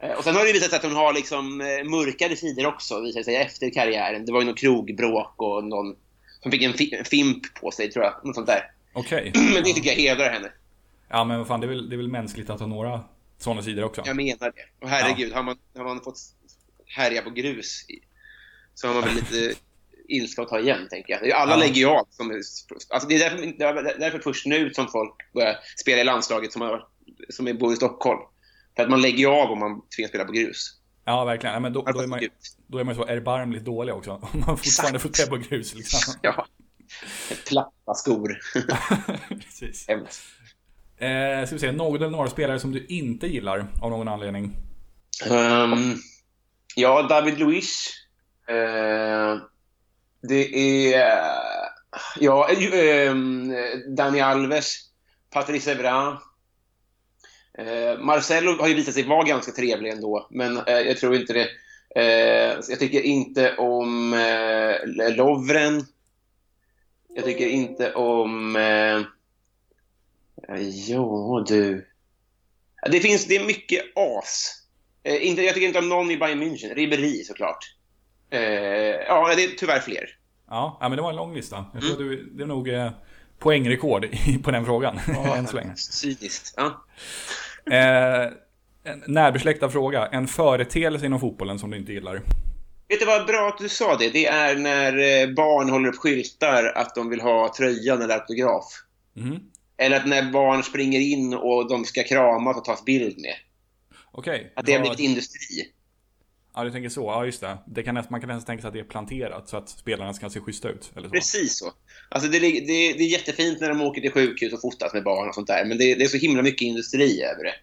Eh, 0.00 0.10
Och 0.18 0.24
sen 0.24 0.36
har 0.36 0.44
det 0.44 0.52
visat 0.52 0.70
sig 0.70 0.76
att 0.76 0.82
hon 0.84 0.96
har 0.96 1.12
liksom 1.12 1.60
eh, 1.60 1.84
mörkare 1.90 2.36
sidor 2.36 2.66
också, 2.66 3.00
visar 3.00 3.22
sig, 3.22 3.36
efter 3.36 3.70
karriären. 3.70 4.26
Det 4.26 4.32
var 4.32 4.40
ju 4.40 4.46
någon 4.46 4.54
krogbråk 4.54 5.34
och 5.36 5.64
någon 5.64 5.96
som 6.42 6.50
fick 6.50 6.62
en 6.62 6.72
fi- 6.72 6.94
en 6.98 7.04
fimp 7.04 7.54
på 7.60 7.70
sig, 7.70 7.90
tror 7.90 8.04
jag. 8.04 8.14
Något 8.24 8.34
sånt 8.34 8.46
där. 8.46 8.70
Okej. 8.92 9.32
Men 9.54 9.62
det 9.62 9.72
tycker 9.72 9.88
jag 9.90 9.96
hedrar 9.96 10.30
henne. 10.32 10.52
Ja, 11.08 11.24
men 11.24 11.38
vad 11.38 11.46
fan, 11.46 11.60
det 11.60 11.66
är 11.66 11.68
väl, 11.68 11.88
det 11.90 11.94
är 11.94 11.96
väl 11.96 12.08
mänskligt 12.08 12.50
att 12.50 12.60
ha 12.60 12.66
några 12.66 13.00
sådana 13.38 13.62
sidor 13.62 13.84
också. 13.84 14.02
Jag 14.06 14.16
menar 14.16 14.52
det. 14.56 14.84
Och 14.84 14.88
herregud, 14.88 15.32
har, 15.32 15.42
man, 15.42 15.58
har 15.76 15.84
man 15.84 16.00
fått 16.00 16.18
härja 16.86 17.22
på 17.22 17.30
grus 17.30 17.84
i- 17.90 18.00
så 18.74 18.86
har 18.86 18.94
man 18.94 19.02
väl 19.04 19.14
lite 19.14 19.54
ilska 20.08 20.42
att 20.42 20.48
ta 20.48 20.60
igen, 20.60 20.86
tänker 20.90 21.12
jag. 21.22 21.30
Alla 21.32 21.52
Ja. 21.52 21.56
lägger 21.58 21.74
ju 21.74 21.86
av. 21.86 22.06
Som, 22.10 22.30
alltså 22.90 23.08
det 23.08 23.14
är 23.14 23.18
därför, 23.18 23.36
det 23.46 23.64
är 23.90 23.98
därför 23.98 24.18
först 24.18 24.46
nu 24.46 24.70
som 24.74 24.88
folk 24.88 25.32
börjar 25.32 25.56
spela 25.76 26.00
i 26.00 26.04
landslaget 26.04 26.52
som, 26.52 26.62
har, 26.62 26.86
som 27.28 27.46
är 27.48 27.54
bor 27.54 27.72
i 27.72 27.76
Stockholm. 27.76 28.20
För 28.76 28.82
att 28.82 28.90
man 28.90 29.02
lägger 29.02 29.18
ju 29.18 29.26
av 29.26 29.50
om 29.50 29.58
man 29.58 29.88
tvingas 29.96 30.08
spela 30.08 30.24
på 30.24 30.32
grus. 30.32 30.72
Ja, 31.04 31.24
verkligen. 31.24 31.54
Ja, 31.54 31.60
men 31.60 31.72
då, 31.72 31.82
då, 31.82 32.00
är 32.00 32.06
man, 32.06 32.20
Gud. 32.20 32.30
då 32.66 32.78
är 32.78 32.84
man 32.84 32.94
ju 32.94 33.00
så 33.02 33.06
erbarmligt 33.06 33.64
dålig 33.64 33.94
också. 33.94 34.10
Om 34.10 34.44
man 34.46 34.56
fortfarande 34.58 34.98
får 34.98 35.08
spela 35.08 35.30
på 35.30 35.36
grus 35.36 35.74
liksom. 35.74 36.14
Ja. 36.22 36.46
Platta 37.48 37.94
skor. 37.94 38.38
Precis. 39.28 39.88
Hemskt. 39.88 40.22
Eh, 40.96 41.46
ska 41.46 41.54
vi 41.54 41.58
se, 41.58 41.72
någon 41.72 41.96
eller 41.96 42.10
några 42.10 42.30
spelare 42.30 42.60
som 42.60 42.72
du 42.72 42.86
inte 42.86 43.26
gillar 43.26 43.66
av 43.82 43.90
någon 43.90 44.08
anledning? 44.08 44.56
Ehm, 45.30 45.94
ja, 46.76 47.02
David 47.02 47.38
Luiz. 47.38 47.90
Eh, 48.48 49.36
det 50.28 50.94
är... 50.94 51.20
Ja, 52.20 52.48
uh, 52.52 53.14
Dani 53.96 54.20
Alves. 54.20 54.76
Patrice 55.30 55.68
Evra. 55.68 56.18
Eh, 57.58 57.98
Marcelo 57.98 58.60
har 58.60 58.68
ju 58.68 58.74
visat 58.74 58.94
sig 58.94 59.02
vara 59.02 59.24
ganska 59.24 59.52
trevlig 59.52 59.90
ändå, 59.90 60.26
men 60.30 60.56
eh, 60.56 60.80
jag 60.80 60.96
tror 60.96 61.16
inte 61.16 61.32
det. 61.32 61.48
Eh, 61.96 62.58
jag 62.68 62.78
tycker 62.78 63.00
inte 63.00 63.56
om 63.56 64.14
eh, 64.14 65.14
Lovren. 65.16 65.86
Jag 67.14 67.24
tycker 67.24 67.46
inte 67.46 67.94
om... 67.94 68.56
Eh, 68.56 69.00
ja, 70.88 71.44
du. 71.48 71.86
Det 72.90 73.00
finns, 73.00 73.26
det 73.26 73.36
är 73.36 73.44
mycket 73.44 73.84
as. 73.94 74.62
Eh, 75.02 75.26
inte, 75.26 75.42
jag 75.42 75.54
tycker 75.54 75.66
inte 75.66 75.78
om 75.78 75.88
någon 75.88 76.10
i 76.10 76.16
Bayern 76.16 76.42
München. 76.42 76.74
Ribéry 76.74 77.24
såklart. 77.24 77.74
Eh, 78.30 78.40
ja, 78.40 79.34
det 79.36 79.44
är 79.44 79.48
tyvärr 79.48 79.80
fler. 79.80 80.04
Ja, 80.48 80.78
ja 80.80 80.88
men 80.88 80.96
det 80.96 81.02
var 81.02 81.10
en 81.10 81.16
lång 81.16 81.34
lista. 81.34 81.64
Jag 81.74 81.82
tror 81.82 81.92
att 81.92 81.98
du, 81.98 82.30
det 82.30 82.42
är 82.42 82.46
nog 82.46 82.68
eh, 82.68 82.90
poängrekord 83.38 84.08
på 84.42 84.50
den 84.50 84.64
frågan. 84.64 84.98
Än 85.36 85.46
så 85.46 85.56
länge. 85.56 85.76
Cyniskt. 85.76 86.54
Ja. 86.56 86.84
Eh, 87.70 88.32
en 88.92 89.02
närbesläktad 89.06 89.70
fråga. 89.70 90.06
En 90.06 90.26
företeelse 90.26 91.06
inom 91.06 91.20
fotbollen 91.20 91.58
som 91.58 91.70
du 91.70 91.76
inte 91.76 91.92
gillar? 91.92 92.22
Vet 92.88 93.00
du 93.00 93.06
vad 93.06 93.26
bra 93.26 93.48
att 93.48 93.58
du 93.58 93.68
sa 93.68 93.96
det? 93.96 94.10
Det 94.10 94.26
är 94.26 94.56
när 94.56 95.22
eh, 95.22 95.34
barn 95.34 95.70
håller 95.70 95.88
upp 95.88 95.96
skyltar 95.96 96.72
att 96.76 96.94
de 96.94 97.10
vill 97.10 97.20
ha 97.20 97.54
tröjan 97.56 98.02
eller 98.02 98.14
autograf. 98.14 98.64
Mhm. 99.14 99.40
Eller 99.78 99.96
att 99.96 100.06
när 100.06 100.32
barn 100.32 100.62
springer 100.62 101.00
in 101.00 101.34
och 101.34 101.68
de 101.68 101.84
ska 101.84 102.02
kramas 102.02 102.56
och 102.56 102.64
tas 102.64 102.84
bild 102.84 103.20
med. 103.20 103.34
Okej. 104.12 104.52
Att 104.56 104.66
det 104.66 104.72
har 104.72 104.80
blivit 104.80 105.00
industri. 105.00 105.72
Ja, 106.56 106.64
du 106.64 106.70
tänker 106.70 106.88
så. 106.88 107.00
Ja, 107.00 107.24
just 107.24 107.40
det. 107.40 107.58
det 107.66 107.82
kan, 107.82 107.94
man 107.94 108.20
kan 108.20 108.28
nästan 108.28 108.44
tänka 108.44 108.60
sig 108.60 108.68
att 108.68 108.74
det 108.74 108.80
är 108.80 108.84
planterat 108.84 109.48
så 109.48 109.56
att 109.56 109.68
spelarna 109.68 110.14
ska 110.14 110.30
se 110.30 110.40
schyssta 110.40 110.68
ut. 110.68 110.92
Eller 110.96 111.08
så. 111.08 111.12
Precis 111.12 111.58
så. 111.58 111.72
Alltså 112.08 112.30
det, 112.30 112.38
det, 112.38 112.60
det 112.92 113.02
är 113.02 113.08
jättefint 113.08 113.60
när 113.60 113.68
de 113.68 113.80
åker 113.80 114.00
till 114.00 114.12
sjukhus 114.12 114.52
och 114.52 114.60
fotas 114.60 114.94
med 114.94 115.04
barn 115.04 115.28
och 115.28 115.34
sånt 115.34 115.46
där, 115.46 115.64
men 115.64 115.78
det, 115.78 115.94
det 115.94 116.04
är 116.04 116.08
så 116.08 116.16
himla 116.16 116.42
mycket 116.42 116.62
industri 116.62 117.22
över 117.22 117.44
det. 117.44 117.54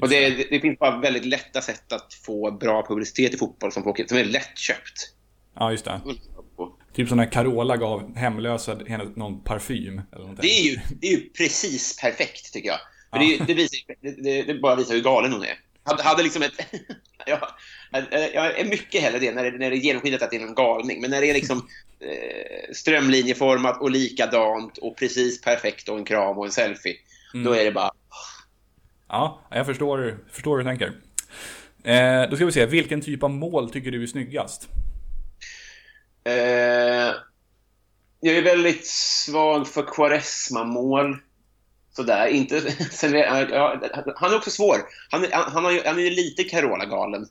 Och 0.00 0.08
det, 0.08 0.50
det, 0.50 0.60
finns 0.60 0.78
bara 0.78 1.00
väldigt 1.00 1.24
lätta 1.24 1.60
sätt 1.60 1.92
att 1.92 2.14
få 2.14 2.50
bra 2.50 2.86
publicitet 2.88 3.34
i 3.34 3.36
fotboll 3.36 3.72
som, 3.72 3.82
folk, 3.82 4.08
som 4.08 4.18
är 4.18 4.24
lättköpt. 4.24 5.12
Ja, 5.54 5.70
just 5.70 5.84
det. 5.84 6.00
Typ 6.94 7.08
som 7.08 7.16
när 7.16 7.32
Carola 7.32 7.76
gav 7.76 8.16
hemlösa 8.16 8.78
henne 8.86 9.04
någon 9.16 9.40
parfym. 9.40 10.00
Eller. 10.12 10.36
Det 10.42 10.60
är 10.60 10.64
ju, 10.64 10.78
det 11.00 11.06
är 11.06 11.10
ju 11.10 11.30
precis 11.30 12.00
perfekt, 12.00 12.52
tycker 12.52 12.68
jag. 12.68 12.78
För 13.10 13.18
det, 13.18 13.44
det, 13.46 13.54
visar, 13.54 13.78
det, 14.22 14.42
det 14.42 14.54
bara 14.54 14.76
visar 14.76 14.94
hur 14.94 15.02
galen 15.02 15.32
hon 15.32 15.42
är. 15.42 15.58
Hade, 15.84 16.02
hade 16.02 16.22
liksom 16.22 16.42
ett... 16.42 16.52
ja, 17.26 17.48
jag 18.34 18.58
är 18.58 18.64
mycket 18.64 19.02
hellre 19.02 19.18
det 19.18 19.32
när 19.32 19.44
det, 19.44 19.58
när 19.58 19.70
det 19.70 19.76
är 19.76 19.80
genomskinligt 19.80 20.22
att 20.22 20.30
det 20.30 20.36
är 20.36 20.46
en 20.46 20.54
galning. 20.54 21.00
Men 21.00 21.10
när 21.10 21.20
det 21.20 21.30
är 21.30 21.34
liksom 21.34 21.58
eh, 22.00 22.72
strömlinjeformat 22.74 23.80
och 23.80 23.90
likadant 23.90 24.78
och 24.78 24.96
precis 24.96 25.40
perfekt 25.40 25.88
och 25.88 25.98
en 25.98 26.04
kram 26.04 26.38
och 26.38 26.44
en 26.44 26.52
selfie. 26.52 26.96
Då 27.44 27.52
är 27.52 27.64
det 27.64 27.72
bara... 27.72 27.90
Ja, 29.08 29.40
jag 29.50 29.66
förstår, 29.66 30.18
förstår 30.30 30.58
hur 30.58 30.64
du 30.64 30.70
tänker. 30.70 30.92
Eh, 31.84 32.30
då 32.30 32.36
ska 32.36 32.46
vi 32.46 32.52
se, 32.52 32.66
vilken 32.66 33.00
typ 33.00 33.22
av 33.22 33.30
mål 33.30 33.70
tycker 33.70 33.90
du 33.90 34.02
är 34.02 34.06
snyggast? 34.06 34.68
Eh, 36.24 37.14
jag 38.20 38.36
är 38.36 38.42
väldigt 38.42 38.86
svag 38.86 39.68
för 39.68 39.82
Quaresma-mål. 39.82 41.18
Sådär, 41.96 42.26
inte... 42.26 42.54
Ja, 43.50 43.80
han 44.16 44.32
är 44.32 44.36
också 44.36 44.50
svår. 44.50 44.76
Han, 45.10 45.24
är- 45.24 45.30
han, 45.32 45.64
har 45.64 45.70
ju, 45.70 45.82
han 45.84 45.98
är 45.98 46.02
ju 46.02 46.10
lite 46.10 46.44
Carola-galen. 46.44 47.26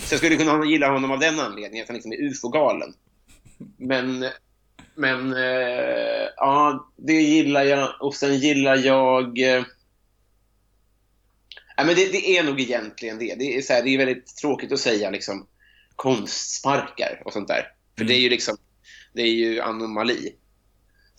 Så 0.00 0.14
jag 0.14 0.18
skulle 0.18 0.36
kunna 0.36 0.64
gilla 0.64 0.90
honom 0.92 1.10
av 1.10 1.18
den 1.18 1.40
anledningen, 1.40 1.82
att 1.82 1.88
han 1.88 1.94
liksom 1.94 2.12
är 2.12 2.22
ufo-galen. 2.22 2.94
Men, 3.76 4.26
men 4.94 5.32
eh, 5.32 6.28
ja, 6.36 6.90
det 6.96 7.12
gillar 7.12 7.62
jag. 7.64 7.92
Och 8.00 8.14
sen 8.14 8.38
gillar 8.38 8.76
jag... 8.76 9.38
Eh, 9.38 9.64
ja, 11.76 11.84
men 11.84 11.94
det, 11.94 12.12
det 12.12 12.36
är 12.38 12.42
nog 12.42 12.60
egentligen 12.60 13.18
det. 13.18 13.34
Det 13.34 13.56
är, 13.56 13.62
så 13.62 13.72
här, 13.72 13.82
det 13.82 13.90
är 13.90 13.98
väldigt 13.98 14.36
tråkigt 14.36 14.72
att 14.72 14.80
säga 14.80 15.10
liksom 15.10 15.46
konstsparkar 15.96 17.22
och 17.24 17.32
sånt 17.32 17.48
där. 17.48 17.66
För 17.98 18.04
det 18.04 18.14
är 18.14 18.20
ju 18.20 18.28
liksom, 18.28 18.56
det 19.12 19.22
är 19.22 19.32
ju 19.32 19.60
anomali. 19.60 20.32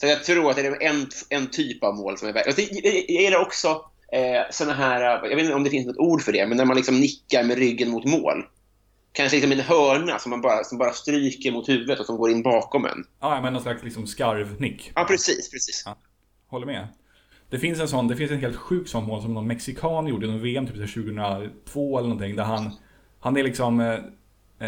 Så 0.03 0.09
jag 0.09 0.23
tror 0.23 0.49
att 0.49 0.55
det 0.55 0.61
är 0.65 0.83
en, 0.83 1.07
en 1.29 1.47
typ 1.47 1.83
av 1.83 1.95
mål 1.95 2.17
som 2.17 2.27
är 2.27 2.33
värd. 2.33 2.43
Jag, 2.45 2.59
jag, 2.59 2.95
jag 3.07 3.23
gillar 3.23 3.41
också 3.41 3.67
eh, 4.11 4.41
såna 4.51 4.73
här, 4.73 5.01
jag 5.01 5.35
vet 5.35 5.39
inte 5.39 5.53
om 5.53 5.63
det 5.63 5.69
finns 5.69 5.87
något 5.87 5.97
ord 5.97 6.21
för 6.21 6.31
det, 6.31 6.47
men 6.47 6.57
när 6.57 6.65
man 6.65 6.77
liksom 6.77 6.99
nickar 6.99 7.43
med 7.43 7.57
ryggen 7.57 7.89
mot 7.89 8.05
mål. 8.05 8.45
Kanske 9.11 9.37
liksom 9.37 9.51
en 9.51 9.59
hörna 9.59 10.19
som 10.19 10.29
man 10.29 10.41
bara, 10.41 10.63
som 10.63 10.77
bara 10.77 10.91
stryker 10.91 11.51
mot 11.51 11.69
huvudet 11.69 11.99
och 11.99 12.05
som 12.05 12.17
går 12.17 12.31
in 12.31 12.43
bakom 12.43 12.85
en. 12.85 13.05
Ja, 13.19 13.41
men 13.41 13.53
någon 13.53 13.61
slags 13.61 13.83
liksom 13.83 14.07
skarvnick. 14.07 14.91
Ja, 14.95 15.03
precis, 15.03 15.51
precis. 15.51 15.83
Ja. 15.85 15.97
Håller 16.47 16.65
med. 16.65 16.87
Det 17.49 17.59
finns 17.59 17.79
en 17.79 17.87
sån, 17.87 18.07
det 18.07 18.15
finns 18.15 18.31
en 18.31 18.39
helt 18.39 18.55
sjuk 18.55 18.87
sån 18.87 19.03
mål 19.03 19.21
som 19.21 19.33
någon 19.33 19.47
mexikan 19.47 20.07
gjorde 20.07 20.25
i 20.25 20.29
någon 20.29 20.41
VM 20.41 20.67
typ 20.67 20.75
så 20.75 20.81
här 20.81 21.49
2002 21.61 21.97
eller 21.97 22.09
någonting 22.09 22.35
där 22.35 22.43
han 22.43 22.71
Han 23.19 23.37
är 23.37 23.43
liksom 23.43 23.79
eh, 23.79 23.93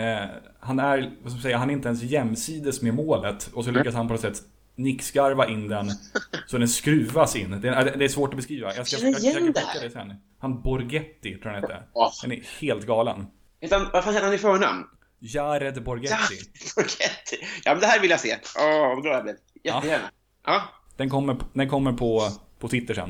eh, 0.01 0.27
Han 0.59 0.79
är, 0.79 0.97
vad 1.21 1.31
ska 1.31 1.35
man 1.35 1.41
säga, 1.41 1.57
han 1.57 1.69
är 1.69 1.73
inte 1.73 1.87
ens 1.87 2.03
jämsides 2.03 2.81
med 2.81 2.93
målet 2.93 3.49
och 3.53 3.65
så 3.65 3.71
lyckas 3.71 3.95
han 3.95 4.07
på 4.07 4.13
något 4.13 4.21
sätt 4.21 4.41
nickskarva 4.75 5.47
in 5.47 5.67
den 5.67 5.91
så 6.47 6.57
den 6.57 6.67
skruvas 6.67 7.35
in. 7.35 7.61
Det 7.61 7.69
är, 7.69 7.97
det 7.97 8.05
är 8.05 8.09
svårt 8.09 8.29
att 8.29 8.35
beskriva. 8.35 8.75
Jag 8.75 8.87
ska 8.87 8.97
kan 8.97 9.11
det 9.11 9.17
skicka 9.17 9.59
här. 9.59 9.81
det 9.81 9.89
sen. 9.89 10.13
Han 10.39 10.61
Borghetti 10.61 11.31
tror 11.31 11.45
jag 11.45 11.51
han 11.51 11.61
heter. 11.61 11.87
Åh. 11.93 12.11
Den 12.21 12.31
är 12.31 12.43
helt 12.59 12.85
galen. 12.85 13.27
Utan, 13.61 13.89
vad 13.93 14.03
fan 14.03 14.13
heter 14.13 14.25
han 14.25 14.35
i 14.35 14.37
förnamn? 14.37 14.83
Jared 15.19 15.77
Ja. 15.77 15.83
Borghetti. 15.87 17.37
Ja, 17.63 17.71
men 17.71 17.79
det 17.79 17.87
här 17.87 17.99
vill 17.99 18.09
jag 18.09 18.19
se. 18.19 18.37
Åh, 18.59 18.87
vad 18.87 19.03
glad 19.03 19.15
jag 19.15 19.23
blev. 19.23 19.35
Jättegärna. 19.63 20.09
Ja. 20.45 20.61
Den 20.97 21.09
kommer, 21.09 21.37
den 21.53 21.69
kommer 21.69 21.93
på, 21.93 22.29
på 22.59 22.67
Twitter 22.67 22.93
sen. 22.93 23.09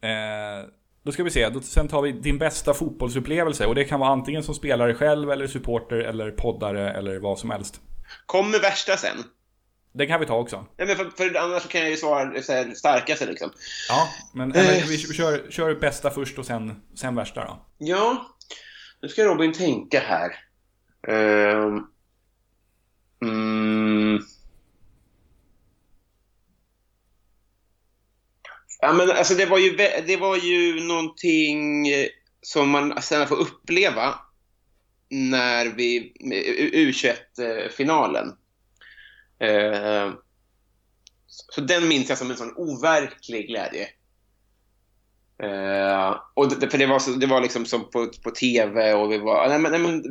Eh, 0.00 0.68
då 1.02 1.12
ska 1.12 1.24
vi 1.24 1.30
se, 1.30 1.48
då, 1.48 1.60
sen 1.60 1.88
tar 1.88 2.02
vi 2.02 2.12
din 2.12 2.38
bästa 2.38 2.74
fotbollsupplevelse 2.74 3.66
och 3.66 3.74
det 3.74 3.84
kan 3.84 4.00
vara 4.00 4.10
antingen 4.10 4.42
som 4.42 4.54
spelare 4.54 4.94
själv 4.94 5.30
eller 5.30 5.46
supporter 5.46 5.96
eller 5.96 6.30
poddare 6.30 6.92
eller 6.92 7.18
vad 7.18 7.38
som 7.38 7.50
helst. 7.50 7.80
Kommer 8.26 8.58
värsta 8.58 8.96
sen? 8.96 9.16
Det 9.92 10.06
kan 10.06 10.20
vi 10.20 10.26
ta 10.26 10.36
också. 10.38 10.66
Ja, 10.76 10.84
men 10.86 10.96
för, 10.96 11.10
för 11.10 11.36
annars 11.36 11.68
kan 11.68 11.80
jag 11.80 11.90
ju 11.90 11.96
svara 11.96 12.42
så 12.42 12.52
här, 12.52 12.74
starkaste 12.74 13.26
liksom. 13.26 13.50
Ja, 13.88 14.08
men, 14.34 14.52
eh, 14.52 14.64
men 14.64 14.88
vi 14.88 14.98
kör, 14.98 15.50
kör 15.50 15.74
bästa 15.74 16.10
först 16.10 16.38
och 16.38 16.46
sen, 16.46 16.82
sen 16.94 17.14
värsta 17.14 17.44
då. 17.44 17.66
Ja, 17.78 18.36
nu 19.02 19.08
ska 19.08 19.24
Robin 19.24 19.52
tänka 19.52 20.00
här. 20.00 20.32
Ehm. 21.08 21.86
mm. 23.22 24.22
Ja, 28.80 28.92
men 28.92 29.10
alltså 29.10 29.34
det 29.34 29.46
var 29.46 29.58
ju, 29.58 29.76
det 30.06 30.16
var 30.16 30.36
ju 30.36 30.84
någonting 30.84 31.88
eh, 31.88 32.06
som 32.42 32.70
man 32.70 33.02
sen 33.02 33.26
får 33.26 33.36
uppleva 33.36 34.14
när 35.08 35.66
vi, 35.66 36.12
med 36.20 36.42
U21-finalen. 36.72 38.32
Eh, 39.42 40.12
så 41.26 41.60
den 41.60 41.88
minns 41.88 42.08
jag 42.08 42.18
som 42.18 42.30
en 42.30 42.36
sån 42.36 42.56
overklig 42.56 43.46
glädje. 43.46 43.88
Eh, 45.42 46.16
och 46.34 46.60
det, 46.60 46.70
för 46.70 46.78
det 46.78 46.86
var, 46.86 46.98
så, 46.98 47.10
det 47.10 47.26
var 47.26 47.40
liksom 47.40 47.66
som 47.66 47.90
på, 47.90 48.06
på 48.24 48.30
tv 48.30 48.92
och 48.92 49.12
vi 49.12 49.18
var... 49.18 49.48
Nej, 49.48 49.58
men, 49.58 49.72
nej, 49.72 49.80
men, 49.80 50.02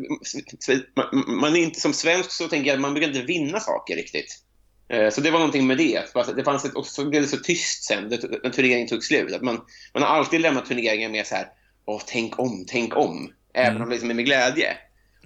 man, 0.96 1.40
man 1.42 1.56
är 1.56 1.60
inte 1.60 1.80
som 1.80 1.94
svensk 1.94 2.32
så 2.32 2.48
tänker 2.48 2.68
jag 2.68 2.76
att 2.76 2.82
man 2.82 2.94
brukar 2.94 3.08
inte 3.10 3.22
vinna 3.22 3.60
saker 3.60 3.96
riktigt. 3.96 4.44
Eh, 4.90 5.10
så 5.10 5.22
det 5.22 5.32
var 5.32 5.40
någonting 5.40 5.68
med 5.68 5.78
det. 5.78 6.02
Det 6.36 6.44
fanns 6.44 6.66
ett, 6.66 6.76
och 6.76 6.86
så 6.86 7.10
blev 7.10 7.22
det 7.22 7.28
så 7.28 7.38
tyst 7.38 7.84
sen 7.84 8.10
det- 8.10 8.44
när 8.44 8.50
turneringen 8.50 8.88
tog 8.88 9.04
slut. 9.04 9.34
Att 9.34 9.42
man, 9.42 9.62
man 9.94 10.04
har 10.04 10.10
alltid 10.10 10.42
lämnat 10.42 10.66
turneringar 10.66 11.10
med 11.10 11.28
så 11.28 11.36
här, 11.36 11.48
åh, 11.86 12.02
tänk 12.06 12.40
om, 12.40 12.66
tänk 12.68 12.98
om. 12.98 13.34
Även 13.54 13.82
om 13.82 13.90
det 13.90 13.94
liksom 13.96 14.10
är 14.10 14.14
med 14.14 14.26
glädje. 14.26 14.78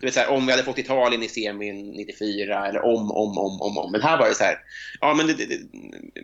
Vet, 0.02 0.14
så 0.14 0.20
här, 0.20 0.30
om 0.30 0.46
vi 0.46 0.52
hade 0.52 0.64
fått 0.64 0.78
Italien 0.78 1.24
i 1.24 1.28
semin 1.28 1.92
94 1.92 2.68
eller 2.68 2.86
om, 2.86 3.12
om, 3.12 3.38
om, 3.38 3.62
om, 3.62 3.78
om. 3.78 3.92
Men 3.92 4.02
här 4.02 4.18
var 4.18 4.28
det 4.28 4.36
så 4.36 4.44
här, 4.44 4.58
ja 5.02 5.14
men 5.14 5.28
det, 5.28 5.34
det, 5.34 5.46
det, 5.46 5.62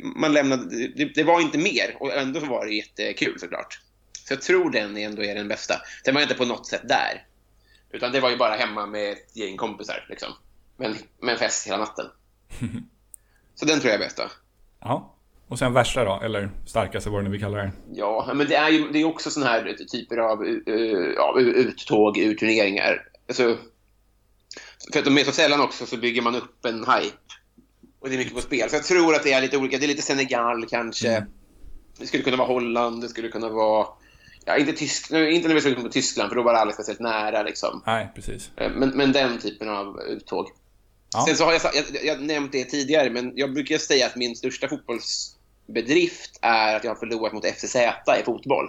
man 0.04 0.34
lämnade, 0.34 0.88
det, 0.88 1.06
det 1.06 1.24
var 1.24 1.42
inte 1.42 1.58
mer 1.58 1.96
och 2.00 2.14
ändå 2.14 2.40
var 2.40 2.66
det 2.66 2.74
jättekul 2.74 3.40
såklart. 3.40 3.80
Så 4.28 4.34
jag 4.34 4.42
tror 4.42 4.72
den 4.72 4.98
ändå 4.98 5.24
är 5.24 5.36
den 5.36 5.48
bästa. 5.48 5.76
Sen 6.06 6.14
var 6.14 6.22
jag 6.22 6.26
inte 6.26 6.38
på 6.38 6.46
något 6.46 6.68
sätt 6.68 6.82
där. 6.84 7.26
Utan 7.92 8.12
det 8.12 8.20
var 8.20 8.30
ju 8.30 8.38
bara 8.38 8.56
hemma 8.56 8.86
med 8.86 9.12
ett 9.12 9.36
gäng 9.36 9.58
kompisar 9.58 10.06
liksom. 10.10 10.30
Men, 10.78 10.96
med 11.20 11.34
en 11.34 11.40
fest 11.40 11.68
hela 11.68 11.78
natten. 11.78 12.06
Så 13.56 13.66
den 13.66 13.80
tror 13.80 13.92
jag 13.92 14.02
är 14.02 14.06
bästa. 14.06 14.32
Ja. 14.80 15.16
Och 15.48 15.60
sen 15.60 15.74
värsta 15.74 16.04
då, 16.04 16.22
eller 16.24 16.50
starkaste 16.66 17.10
vad 17.10 17.20
det 17.20 17.24
nu 17.24 17.30
vi 17.30 17.40
kallar 17.40 17.58
det. 17.58 17.72
Ja, 17.94 18.32
men 18.34 18.48
det 18.48 18.56
är 18.56 18.70
ju 18.70 18.92
det 18.92 19.02
är 19.02 19.06
också 19.06 19.30
såna 19.30 19.46
här 19.46 19.76
typer 19.92 20.18
av 20.18 20.44
uh, 20.44 21.14
ja, 21.16 21.40
uttåg 21.40 22.18
ur 22.18 22.36
turneringar. 22.36 23.11
Alltså, 23.32 23.58
för 24.92 25.00
att 25.00 25.06
de 25.06 25.18
är 25.18 25.24
så 25.24 25.32
sällan 25.32 25.62
också 25.62 25.86
så 25.86 25.98
bygger 25.98 26.22
man 26.22 26.36
upp 26.36 26.66
en 26.66 26.80
hype. 26.80 27.18
Och 28.00 28.10
det 28.10 28.16
är 28.16 28.18
mycket 28.18 28.34
på 28.34 28.42
spel. 28.42 28.70
Så 28.70 28.76
jag 28.76 28.84
tror 28.84 29.16
att 29.16 29.24
det 29.24 29.34
är 29.34 29.42
lite 29.42 29.58
olika. 29.58 29.78
Det 29.78 29.86
är 29.86 29.88
lite 29.88 30.02
Senegal 30.02 30.66
kanske. 30.66 31.10
Mm. 31.10 31.30
Det 32.00 32.08
skulle 32.08 32.24
kunna 32.24 32.38
vara 32.38 32.48
Holland, 32.48 33.02
det 33.02 33.10
skulle 33.10 33.28
kunna 33.28 33.50
vara... 33.50 33.88
Ja, 34.46 34.58
inte, 34.58 34.74
tysk, 34.74 35.12
inte 35.12 35.48
när 35.48 35.56
vi 35.56 35.62
skulle 35.62 35.76
på 35.76 35.90
Tyskland, 35.90 36.30
för 36.30 36.36
då 36.36 36.44
var 36.44 36.54
det 36.54 36.60
aldrig 36.60 36.74
speciellt 36.74 37.00
nära. 37.00 37.44
Liksom. 37.44 37.84
Nej, 37.86 38.12
precis. 38.16 38.50
Eh, 38.58 38.72
men, 38.72 38.90
men 38.90 39.12
den 39.12 39.40
typen 39.40 39.70
av 39.70 40.02
uttåg. 40.02 40.48
Ja. 41.14 41.26
Sen 41.28 41.36
så 41.36 41.46
har 41.46 41.54
jag, 41.54 41.62
jag, 41.74 42.06
jag 42.06 42.22
nämnt 42.22 42.52
det 42.52 42.64
tidigare, 42.64 43.10
men 43.10 43.32
jag 43.36 43.54
brukar 43.54 43.78
säga 43.78 44.06
att 44.06 44.16
min 44.16 44.36
största 44.36 44.68
fotbollsbedrift 44.68 46.40
är 46.42 46.76
att 46.76 46.84
jag 46.84 46.92
har 46.92 46.96
förlorat 46.96 47.34
mot 47.34 47.46
FCZ 47.46 47.76
i 48.20 48.24
fotboll. 48.26 48.68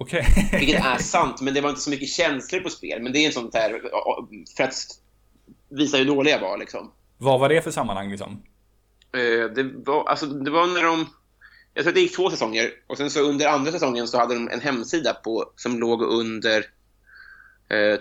Okay. 0.00 0.24
Vilket 0.52 0.84
är 0.84 0.98
sant, 1.02 1.40
men 1.40 1.54
det 1.54 1.60
var 1.60 1.70
inte 1.70 1.80
så 1.80 1.90
mycket 1.90 2.08
känslor 2.08 2.60
på 2.60 2.70
spel. 2.70 3.02
Men 3.02 3.12
det 3.12 3.18
är 3.18 3.26
en 3.26 3.32
sån 3.32 3.50
här, 3.54 3.80
för 4.56 4.64
att 4.64 4.74
visa 5.68 5.96
hur 5.96 6.04
dåliga 6.04 6.34
jag 6.34 6.40
var 6.40 6.58
liksom. 6.58 6.92
Vad 7.18 7.40
var 7.40 7.48
det 7.48 7.62
för 7.62 7.70
sammanhang 7.70 8.10
liksom? 8.10 8.42
Eh, 9.12 9.50
det, 9.54 9.62
var, 9.62 10.04
alltså, 10.04 10.26
det 10.26 10.50
var 10.50 10.66
när 10.66 10.82
de... 10.82 11.06
Jag 11.74 11.84
tror 11.84 11.90
att 11.90 11.94
det 11.94 12.00
gick 12.00 12.16
två 12.16 12.30
säsonger. 12.30 12.70
Och 12.86 12.96
sen 12.96 13.10
så 13.10 13.20
under 13.20 13.48
andra 13.48 13.72
säsongen 13.72 14.08
så 14.08 14.18
hade 14.18 14.34
de 14.34 14.48
en 14.48 14.60
hemsida 14.60 15.14
på, 15.14 15.52
som 15.56 15.78
låg 15.78 16.02
under... 16.02 16.64
Eh, 17.68 17.98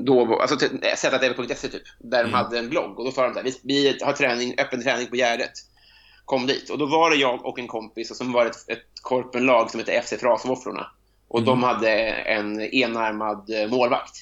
då, 0.00 0.40
alltså 0.40 0.56
ZTV.se 0.96 1.68
typ. 1.68 1.82
Där 1.98 2.20
mm. 2.20 2.30
de 2.30 2.36
hade 2.36 2.58
en 2.58 2.68
blogg. 2.68 2.98
Och 2.98 3.04
då 3.04 3.12
sa 3.12 3.28
de 3.28 3.36
här, 3.36 3.42
vi, 3.42 3.60
vi 3.62 3.98
har 4.02 4.12
träning, 4.12 4.54
öppen 4.58 4.82
träning 4.82 5.06
på 5.06 5.16
Gärdet. 5.16 5.52
Kom 6.24 6.46
dit. 6.46 6.70
Och 6.70 6.78
då 6.78 6.86
var 6.86 7.10
det 7.10 7.16
jag 7.16 7.46
och 7.46 7.58
en 7.58 7.68
kompis 7.68 8.10
och 8.10 8.16
som 8.16 8.32
var 8.32 8.46
ett, 8.46 8.68
ett 8.68 9.02
korpenlag 9.02 9.70
som 9.70 9.80
hette 9.80 10.02
FC 10.02 10.14
Frasvåfflorna. 10.20 10.86
Och 11.32 11.38
mm. 11.38 11.46
de 11.46 11.62
hade 11.62 11.90
en 12.10 12.60
enarmad 12.60 13.50
eh, 13.50 13.70
målvakt. 13.70 14.16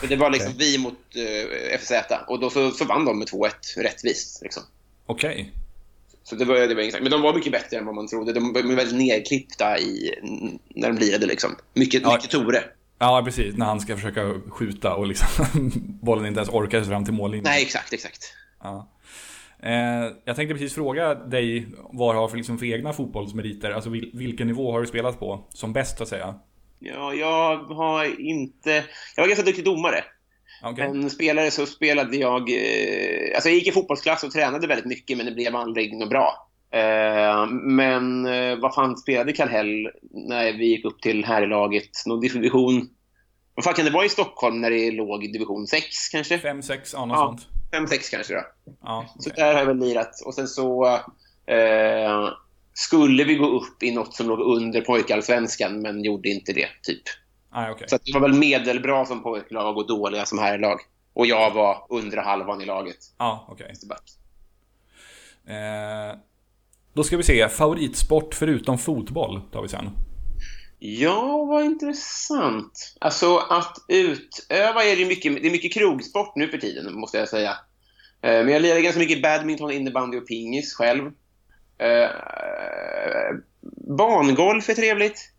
Så 0.00 0.06
det 0.06 0.16
var 0.16 0.30
liksom 0.30 0.52
okay. 0.54 0.66
vi 0.66 0.78
mot 0.78 0.98
uh, 1.16 1.72
eh, 1.72 1.78
FZ. 1.78 1.92
Och 2.28 2.40
då 2.40 2.50
så, 2.50 2.70
så 2.70 2.84
vann 2.84 3.04
de 3.04 3.18
med 3.18 3.28
2-1 3.28 3.50
rättvist. 3.76 4.42
Liksom. 4.42 4.62
Okej. 5.06 5.32
Okay. 5.32 5.46
Så 6.24 6.34
det 6.34 6.44
var, 6.44 6.54
det 6.54 6.74
var 6.74 7.00
Men 7.00 7.10
de 7.10 7.22
var 7.22 7.34
mycket 7.34 7.52
bättre 7.52 7.76
än 7.76 7.86
vad 7.86 7.94
man 7.94 8.08
trodde. 8.08 8.32
De 8.32 8.52
var 8.52 8.62
väldigt 8.76 8.98
nedklippta 8.98 9.78
i, 9.78 10.14
när 10.68 10.92
de 10.92 10.98
lirade. 10.98 11.26
Liksom. 11.26 11.56
Mycket, 11.74 12.02
ja. 12.02 12.14
mycket 12.14 12.30
Tore. 12.30 12.64
Ja, 12.98 13.22
precis. 13.24 13.56
När 13.56 13.66
han 13.66 13.80
ska 13.80 13.96
försöka 13.96 14.34
skjuta 14.48 14.94
och 14.94 15.06
liksom 15.06 15.28
bollen 16.02 16.26
inte 16.26 16.38
ens 16.40 16.50
orkar 16.50 16.82
fram 16.84 17.04
till 17.04 17.14
mållinjen. 17.14 17.44
Nej, 17.44 17.62
exakt, 17.62 17.92
exakt. 17.92 18.34
Ja. 18.62 18.88
Eh, 19.62 20.12
jag 20.24 20.36
tänkte 20.36 20.54
precis 20.54 20.74
fråga 20.74 21.14
dig 21.14 21.66
vad 21.92 22.14
du 22.14 22.18
har 22.18 22.28
för, 22.28 22.36
liksom, 22.36 22.58
för 22.58 22.66
egna 22.66 22.92
fotbollsmeriter. 22.92 23.70
Alltså 23.70 23.90
vil, 23.90 24.10
vilken 24.14 24.46
nivå 24.46 24.72
har 24.72 24.80
du 24.80 24.86
spelat 24.86 25.20
på 25.20 25.46
som 25.48 25.72
bäst 25.72 25.96
så 25.96 26.02
att 26.02 26.08
säga? 26.08 26.34
Ja, 26.78 27.14
jag 27.14 27.56
har 27.56 28.20
inte... 28.20 28.84
Jag 29.16 29.22
var 29.22 29.28
ganska 29.28 29.44
duktig 29.44 29.64
domare. 29.64 30.04
Okay. 30.72 30.88
Men 30.88 31.10
spelare 31.10 31.50
så 31.50 31.66
spelade 31.66 32.16
jag... 32.16 32.50
Eh, 32.50 33.34
alltså 33.34 33.48
jag 33.48 33.54
gick 33.54 33.68
i 33.68 33.72
fotbollsklass 33.72 34.24
och 34.24 34.32
tränade 34.32 34.66
väldigt 34.66 34.86
mycket, 34.86 35.16
men 35.16 35.26
det 35.26 35.32
blev 35.32 35.56
aldrig 35.56 35.98
något 35.98 36.10
bra. 36.10 36.48
Eh, 36.70 37.46
men 37.50 38.24
vad 38.60 38.74
fan 38.74 38.96
spelade 38.96 39.32
Kallhäll 39.32 39.90
när 40.10 40.52
vi 40.52 40.66
gick 40.66 40.84
upp 40.84 41.02
till 41.02 41.24
herrlaget? 41.24 41.90
Någon 42.06 42.20
division... 42.20 42.88
Vad 43.54 43.64
fan 43.64 43.74
kan 43.74 43.84
det 43.84 43.90
vara 43.90 44.04
i 44.04 44.08
Stockholm 44.08 44.60
när 44.60 44.70
det 44.70 44.90
låg 44.90 45.24
i 45.24 45.28
division 45.28 45.66
6 45.66 46.08
kanske? 46.08 46.36
5-6, 46.36 46.90
ja 46.92 47.04
något 47.04 47.16
ja, 47.16 47.26
sånt. 47.26 47.51
5-6 47.72 48.10
kanske 48.10 48.34
då. 48.34 48.42
Ja, 48.82 48.98
okay. 48.98 49.08
Så 49.18 49.30
där 49.30 49.52
har 49.52 49.58
jag 49.58 49.66
väl 49.66 49.78
lirat. 49.78 50.22
Och 50.26 50.34
sen 50.34 50.48
så... 50.48 50.98
Eh, 51.46 52.28
skulle 52.74 53.24
vi 53.24 53.34
gå 53.34 53.46
upp 53.46 53.82
i 53.82 53.90
något 53.90 54.14
som 54.14 54.28
låg 54.28 54.40
under 54.40 54.80
pojkallsvenskan, 54.80 55.82
men 55.82 56.04
gjorde 56.04 56.28
inte 56.28 56.52
det, 56.52 56.68
typ. 56.82 57.02
Ah, 57.50 57.70
okay. 57.70 57.88
Så 57.88 57.98
det 58.04 58.12
var 58.12 58.20
väl 58.20 58.32
medelbra 58.32 59.04
som 59.04 59.22
pojklag 59.22 59.76
och 59.76 59.86
dåliga 59.86 60.26
som 60.26 60.38
herrlag. 60.38 60.80
Och 61.12 61.26
jag 61.26 61.50
var 61.50 61.86
undre 61.88 62.20
halvan 62.20 62.62
i 62.62 62.64
laget. 62.64 62.96
Ja, 63.18 63.24
ah, 63.24 63.46
okej. 63.48 63.72
Okay. 63.84 63.96
Eh, 65.56 66.16
då 66.92 67.04
ska 67.04 67.16
vi 67.16 67.22
se, 67.22 67.48
favoritsport 67.48 68.34
förutom 68.34 68.78
fotboll 68.78 69.40
tar 69.52 69.62
vi 69.62 69.68
sen. 69.68 69.90
Ja, 70.84 71.44
vad 71.44 71.64
intressant. 71.64 72.96
Alltså 73.00 73.36
att 73.36 73.76
utöva 73.88 74.84
är 74.84 74.96
det 74.96 75.04
mycket, 75.04 75.42
det 75.42 75.48
är 75.48 75.52
mycket 75.52 75.74
krogsport 75.74 76.36
nu 76.36 76.48
för 76.48 76.58
tiden, 76.58 76.94
måste 77.00 77.18
jag 77.18 77.28
säga. 77.28 77.50
Eh, 78.22 78.44
men 78.44 78.48
jag 78.48 78.62
lirar 78.62 78.80
ganska 78.80 78.98
mycket 78.98 79.22
badminton, 79.22 79.72
innebandy 79.72 80.18
och 80.18 80.26
pingis 80.26 80.74
själv. 80.74 81.12
Eh, 81.78 82.10
bangolf 83.98 84.68
är 84.68 84.74
trevligt. 84.74 85.32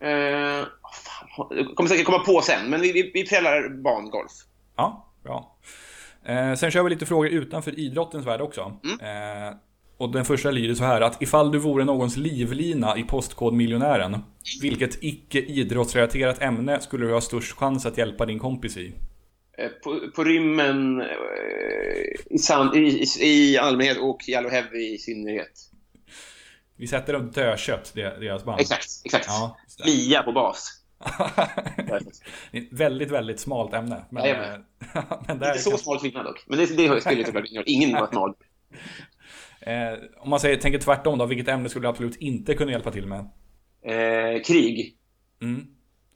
Eh, 0.00 0.66
fan, 1.06 1.74
kommer 1.74 1.88
säkert 1.88 2.06
komma 2.06 2.24
på 2.24 2.40
sen, 2.40 2.70
men 2.70 2.80
vi, 2.80 2.92
vi, 2.92 3.10
vi 3.14 3.28
prällar 3.28 3.68
bangolf. 3.82 4.32
Ja, 4.76 5.12
bra. 5.24 5.56
Sen 6.58 6.70
kör 6.70 6.82
vi 6.82 6.90
lite 6.90 7.06
frågor 7.06 7.28
utanför 7.28 7.78
idrottens 7.78 8.26
värld 8.26 8.40
också. 8.40 8.80
Mm. 8.84 9.54
Och 10.02 10.10
den 10.10 10.24
första 10.24 10.50
lyder 10.50 10.74
så 10.74 10.84
här 10.84 11.00
att 11.00 11.22
ifall 11.22 11.52
du 11.52 11.58
vore 11.58 11.84
någons 11.84 12.16
livlina 12.16 12.98
i 12.98 13.02
Postkodmiljonären, 13.02 14.18
vilket 14.60 15.04
icke 15.04 15.38
idrottsrelaterat 15.38 16.42
ämne 16.42 16.80
skulle 16.80 17.06
du 17.06 17.12
ha 17.12 17.20
störst 17.20 17.52
chans 17.52 17.86
att 17.86 17.98
hjälpa 17.98 18.26
din 18.26 18.38
kompis 18.38 18.76
i? 18.76 18.94
Eh, 19.58 19.68
på, 19.68 20.00
på 20.14 20.24
rymmen 20.24 21.00
eh, 21.00 21.06
i, 22.74 22.78
i, 22.78 23.06
i, 23.20 23.58
allmänhet 23.58 23.98
och 23.98 24.28
Yellow 24.28 24.50
Heavy 24.50 24.94
i 24.94 24.98
synnerhet. 24.98 25.70
Vi 26.76 26.86
sätter 26.86 27.12
dem 27.12 27.30
dödkött, 27.30 27.92
deras 27.94 28.44
band. 28.44 28.60
Exakt, 28.60 28.86
exakt. 29.04 29.26
Ja, 29.28 29.56
Lia 29.84 30.22
på 30.22 30.32
bas. 30.32 30.82
väldigt, 32.70 33.10
väldigt 33.10 33.40
smalt 33.40 33.74
ämne. 33.74 34.04
Men, 34.10 34.28
ja, 34.28 34.56
men 35.26 35.38
där 35.38 35.48
Inte 35.48 35.62
så 35.62 35.70
kan... 35.70 35.78
smalt 35.78 36.02
kvinna 36.02 36.22
dock. 36.22 36.44
Men 36.46 36.58
det, 36.58 36.76
det 36.76 37.00
skulle 37.00 37.24
såklart 37.24 37.44
ingen 37.66 37.92
vara 37.92 38.06
smal. 38.10 38.34
Eh, 39.66 39.98
om 40.18 40.30
man 40.30 40.40
säger, 40.40 40.56
tänker 40.56 40.78
tvärtom 40.78 41.18
då, 41.18 41.26
vilket 41.26 41.48
ämne 41.48 41.68
skulle 41.68 41.84
du 41.84 41.90
absolut 41.90 42.16
inte 42.16 42.54
kunna 42.54 42.72
hjälpa 42.72 42.90
till 42.90 43.06
med? 43.06 43.18
Eh, 43.84 44.42
krig. 44.42 44.96
Mm. 45.42 45.66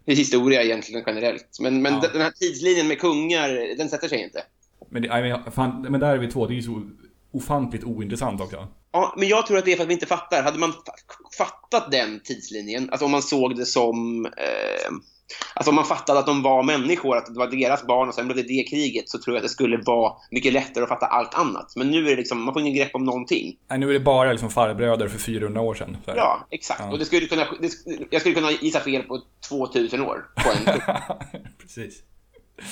Historia 0.07 0.63
egentligen 0.63 1.03
generellt. 1.07 1.59
Men, 1.61 1.83
men 1.83 1.95
ja. 1.95 2.09
den 2.13 2.23
här 2.23 2.31
tidslinjen 2.31 2.89
med 2.89 3.01
kungar, 3.01 3.77
den 3.79 3.89
sätter 3.89 4.09
sig 4.09 4.23
inte. 4.23 4.43
Men, 4.89 5.03
det, 5.03 5.09
men, 5.09 5.53
fan, 5.53 5.87
men 5.91 6.01
där 6.01 6.15
är 6.15 6.19
vi 6.19 6.31
två, 6.31 6.47
det 6.47 6.55
är 6.55 6.57
ju 6.57 6.63
så 6.63 6.91
ofantligt 7.33 7.85
ointressant 7.85 8.41
också. 8.41 8.69
Ja, 8.93 9.15
men 9.19 9.29
jag 9.29 9.47
tror 9.47 9.59
att 9.59 9.65
det 9.65 9.73
är 9.73 9.77
för 9.77 9.83
att 9.83 9.89
vi 9.89 9.95
inte 9.95 10.07
fattar. 10.07 10.43
Hade 10.43 10.59
man 10.59 10.73
fattat 11.39 11.91
den 11.91 12.21
tidslinjen, 12.21 12.91
alltså 12.91 13.05
om 13.05 13.11
man 13.11 13.23
såg 13.23 13.57
det 13.57 13.67
som... 13.67 14.27
Eh, 14.27 14.93
alltså 15.55 15.71
om 15.71 15.75
man 15.75 15.85
fattade 15.85 16.19
att 16.19 16.27
de 16.27 16.43
var 16.43 16.63
människor, 16.63 17.17
att 17.17 17.27
det 17.27 17.39
var 17.39 17.47
deras 17.47 17.87
barn 17.87 18.09
och 18.09 18.15
sen 18.15 18.27
blev 18.27 18.37
det 18.37 18.43
det 18.43 18.63
kriget, 18.63 19.09
så 19.09 19.19
tror 19.19 19.37
jag 19.37 19.41
att 19.41 19.49
det 19.49 19.49
skulle 19.49 19.77
vara 19.77 20.13
mycket 20.31 20.53
lättare 20.53 20.83
att 20.83 20.89
fatta 20.89 21.07
allt 21.07 21.35
annat. 21.35 21.73
Men 21.77 21.91
nu 21.91 21.99
är 21.99 22.11
det 22.11 22.17
liksom, 22.17 22.43
man 22.43 22.55
får 22.55 22.63
ingen 22.63 22.75
grepp 22.75 22.95
om 22.95 23.05
någonting. 23.05 23.57
Nej, 23.69 23.79
nu 23.79 23.89
är 23.89 23.93
det 23.93 24.01
bara 24.01 24.31
liksom 24.31 24.51
farbröder 24.51 25.09
för 25.09 25.19
400 25.19 25.61
år 25.61 25.75
sedan. 25.75 25.97
Ja, 26.07 26.47
exakt. 26.51 26.81
Ja. 26.81 26.93
Och 26.93 26.99
det 26.99 27.05
skulle 27.05 27.27
kunna, 27.27 27.47
det, 27.61 27.73
jag 28.11 28.21
skulle 28.21 28.35
kunna 28.35 28.51
gissa 28.51 28.81
fel 28.81 29.03
på 29.03 29.23
2000 29.49 30.01
år 30.03 30.25
på 30.37 30.51
en 30.51 30.81
Precis. 31.59 32.03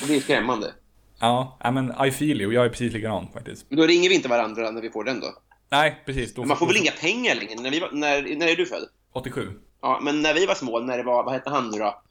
Och 0.01 0.07
det 0.07 0.15
är 0.15 0.21
skrämmande. 0.21 0.73
Ja, 1.19 1.57
men 1.73 2.05
I 2.07 2.11
feel 2.11 2.41
you. 2.41 2.53
Jag 2.53 2.65
är 2.65 2.69
precis 2.69 2.93
likadan 2.93 3.27
faktiskt. 3.33 3.65
Men 3.69 3.79
då 3.79 3.85
ringer 3.85 4.09
vi 4.09 4.15
inte 4.15 4.29
varandra 4.29 4.71
när 4.71 4.81
vi 4.81 4.89
får 4.89 5.03
den 5.03 5.19
då? 5.19 5.27
Nej, 5.69 6.03
precis. 6.05 6.37
men 6.37 6.47
man 6.47 6.57
får 6.57 6.67
väl 6.67 6.77
inga 6.77 6.91
pengar 6.91 7.35
längre? 7.35 7.61
När, 7.61 7.71
vi 7.71 7.79
var, 7.79 7.89
när, 7.91 8.35
när 8.35 8.47
är 8.47 8.55
du 8.55 8.65
född? 8.65 8.83
87. 9.13 9.51
Ja, 9.81 9.99
men 10.01 10.21
när 10.21 10.33
vi 10.33 10.45
var 10.45 10.55
små, 10.55 10.79
när 10.79 10.97
det 10.97 11.03
var, 11.03 11.23
vad 11.23 11.33
hette 11.33 11.49
han 11.49 11.69
nu 11.69 11.77
då? 11.77 12.01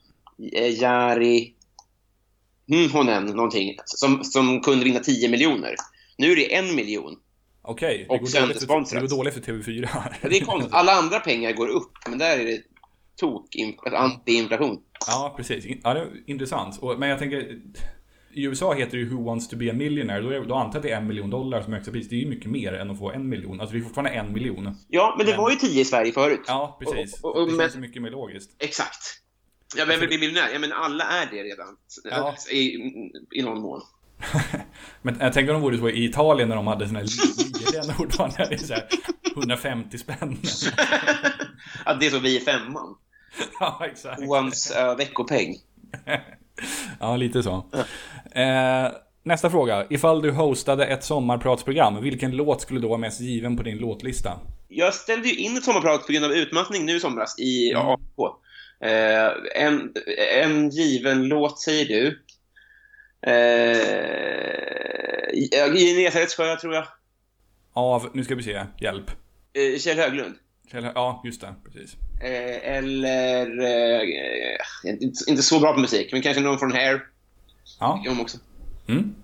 Eh, 0.53 0.81
Jari... 0.83 1.55
Mm, 2.73 2.91
honen, 2.91 3.27
någonting. 3.27 3.77
Som, 3.85 4.25
som 4.25 4.61
kunde 4.61 4.85
vinna 4.85 5.01
10 5.01 5.29
miljoner. 5.29 5.75
Nu 6.19 6.33
är 6.33 6.37
det 6.37 6.55
en 6.55 6.75
miljon. 6.75 7.17
Okej, 7.63 8.07
okay, 8.09 8.47
det, 8.47 8.61
det 8.61 9.01
går 9.01 9.09
dåligt 9.09 9.35
för 9.35 9.41
TV4. 9.41 9.89
Ja, 9.95 10.29
det 10.29 10.37
är 10.37 10.45
konstigt. 10.45 10.75
Alla 10.75 10.93
andra 10.93 11.21
pengar 11.21 11.53
går 11.53 11.69
upp, 11.69 11.93
men 12.09 12.19
där 12.19 12.39
är 12.39 12.45
det 12.45 12.63
tok, 13.17 13.57
anti-inflation. 13.85 14.79
Ja, 15.07 15.35
precis. 15.37 15.65
Ja, 15.83 15.95
det 15.95 16.01
är 16.01 16.11
intressant. 16.27 16.83
Men 16.99 17.09
jag 17.09 17.19
tänker, 17.19 17.61
i 18.35 18.43
USA 18.43 18.75
heter 18.75 18.93
det 18.93 18.99
ju 19.03 19.09
Who 19.09 19.25
Wants 19.25 19.49
To 19.49 19.57
Be 19.57 19.71
A 19.71 19.75
Millionaire. 19.75 20.21
Då, 20.21 20.31
är, 20.31 20.41
då 20.41 20.55
antar 20.55 20.73
jag 20.73 20.77
att 20.77 20.83
det 20.83 20.91
är 20.91 20.97
en 20.97 21.07
miljon 21.07 21.31
dollar 21.31 21.63
som 21.63 21.73
högsta 21.73 21.93
pris. 21.93 22.09
Det 22.09 22.17
är 22.17 22.21
ju 22.21 22.29
mycket 22.29 22.51
mer 22.51 22.73
än 22.73 22.91
att 22.91 22.99
få 22.99 23.13
en 23.13 23.29
miljon. 23.29 23.61
Alltså 23.61 23.75
det 23.75 23.81
är 23.81 23.83
fortfarande 23.83 24.11
en 24.11 24.33
miljon. 24.33 24.77
Ja, 24.89 25.15
men 25.19 25.27
det 25.27 25.33
men... 25.33 25.41
var 25.41 25.51
ju 25.51 25.57
tio 25.57 25.81
i 25.81 25.85
Sverige 25.85 26.13
förut. 26.13 26.41
Ja, 26.47 26.79
precis. 26.81 27.23
Och, 27.23 27.31
och, 27.31 27.41
och, 27.41 27.47
det 27.47 27.57
men... 27.57 27.65
känns 27.65 27.77
mycket 27.77 28.03
mer 28.03 28.11
logiskt. 28.11 28.57
Exakt. 28.59 29.21
Ja, 29.77 29.85
vem 29.85 30.01
vill 30.01 30.09
bli 30.09 30.19
miljonär? 30.19 30.49
Ja, 30.53 30.59
men 30.59 30.73
alla 30.73 31.05
är 31.05 31.27
det 31.31 31.43
redan. 31.43 31.77
Ja. 32.05 32.35
I, 32.51 32.75
I 33.31 33.43
någon 33.43 33.61
mån. 33.61 33.83
Men 35.03 35.17
jag 35.21 35.33
tänker 35.33 35.55
om 35.55 35.61
de 35.61 35.63
vore 35.63 35.79
så 35.79 35.89
i 35.89 36.05
Italien 36.05 36.49
när 36.49 36.57
de 36.57 36.67
hade 36.67 36.87
såna 36.87 36.99
här 36.99 37.07
ligor 37.07 38.01
ordförande. 38.03 38.47
Det 38.49 38.55
är 38.55 38.59
så 38.59 38.75
här 38.75 38.89
150 39.37 39.99
spänn. 39.99 40.17
Att 41.85 42.01
det 42.01 42.07
är 42.07 42.11
så 42.11 42.19
vi 42.19 42.37
i 42.37 42.41
femman. 42.41 42.97
ja, 43.61 43.83
exakt. 43.91 44.23
Once 44.29 44.85
uh, 44.85 44.97
veckopeng. 44.97 45.57
Ja, 47.01 47.17
lite 47.17 47.43
så. 47.43 47.67
Eh, 48.33 48.89
nästa 49.23 49.51
fråga. 49.51 49.87
Ifall 49.91 50.23
du 50.23 50.31
hostade 50.31 50.87
ett 50.87 51.05
sommarpratsprogram, 51.05 52.03
vilken 52.03 52.37
låt 52.37 52.61
skulle 52.61 52.81
då 52.81 52.89
vara 52.89 52.99
mest 52.99 53.21
given 53.21 53.57
på 53.57 53.63
din 53.63 53.79
låtlista? 53.79 54.33
Jag 54.69 54.95
ställde 54.95 55.29
ju 55.29 55.35
in 55.35 55.57
ett 55.57 55.65
sommarprat 55.65 56.07
på 56.07 56.13
grund 56.13 56.25
av 56.25 56.33
utmattning 56.33 56.87
nu 56.87 56.97
i 56.97 57.01
somras 57.01 57.39
i 57.39 57.73
Mm. 57.73 57.87
AIK. 57.87 58.35
Eh, 58.85 59.63
en, 59.65 59.93
en 60.43 60.71
given 60.71 61.29
låt, 61.29 61.61
säger 61.61 61.85
du. 61.87 62.23
Eh, 63.27 63.77
I 65.77 65.95
Nesarets 66.05 66.35
sjö, 66.37 66.57
tror 66.57 66.75
jag. 66.75 66.85
Av, 67.73 68.11
nu 68.15 68.25
ska 68.25 68.35
vi 68.35 68.43
se, 68.43 68.67
hjälp. 68.81 69.11
Eh, 69.53 69.79
Kjell 69.79 69.99
Höglund. 69.99 70.35
Kjell- 70.73 70.93
Ja, 70.95 71.23
just 71.25 71.41
det, 71.41 71.55
precis. 71.65 71.97
Eh, 72.23 72.75
eller... 72.77 73.47
Eh, 73.63 74.93
inte, 75.03 75.31
inte 75.31 75.43
så 75.43 75.61
bra 75.61 75.73
på 75.75 75.81
musik, 75.81 76.13
men 76.13 76.23
kanske 76.23 76.43
någon 76.43 76.59
från 76.59 76.73
Hair. 76.73 77.01
Ja. 77.81 78.03
De 78.05 78.21
också. 78.21 78.39
Mm. 78.89 79.15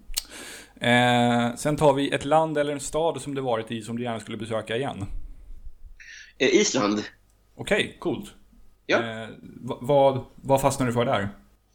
Eh, 0.81 1.57
sen 1.57 1.77
tar 1.77 1.93
vi 1.93 2.11
ett 2.15 2.25
land 2.25 2.59
eller 2.59 2.73
en 2.73 2.81
stad 2.81 3.23
som 3.23 3.35
du 3.35 3.41
varit 3.41 3.71
i 3.71 3.83
som 3.83 3.97
du 3.97 4.03
gärna 4.03 4.21
skulle 4.21 4.37
besöka 4.37 4.77
igen. 4.77 5.07
Eh, 6.39 6.49
Island. 6.49 7.03
Okej, 7.57 7.97
coolt. 8.01 8.35
Ja. 8.91 9.23
Eh, 9.23 9.29
va- 9.61 9.79
vad, 9.81 10.25
vad 10.43 10.61
fastnade 10.61 10.91
du 10.91 10.95
för 10.95 11.05
där? 11.05 11.29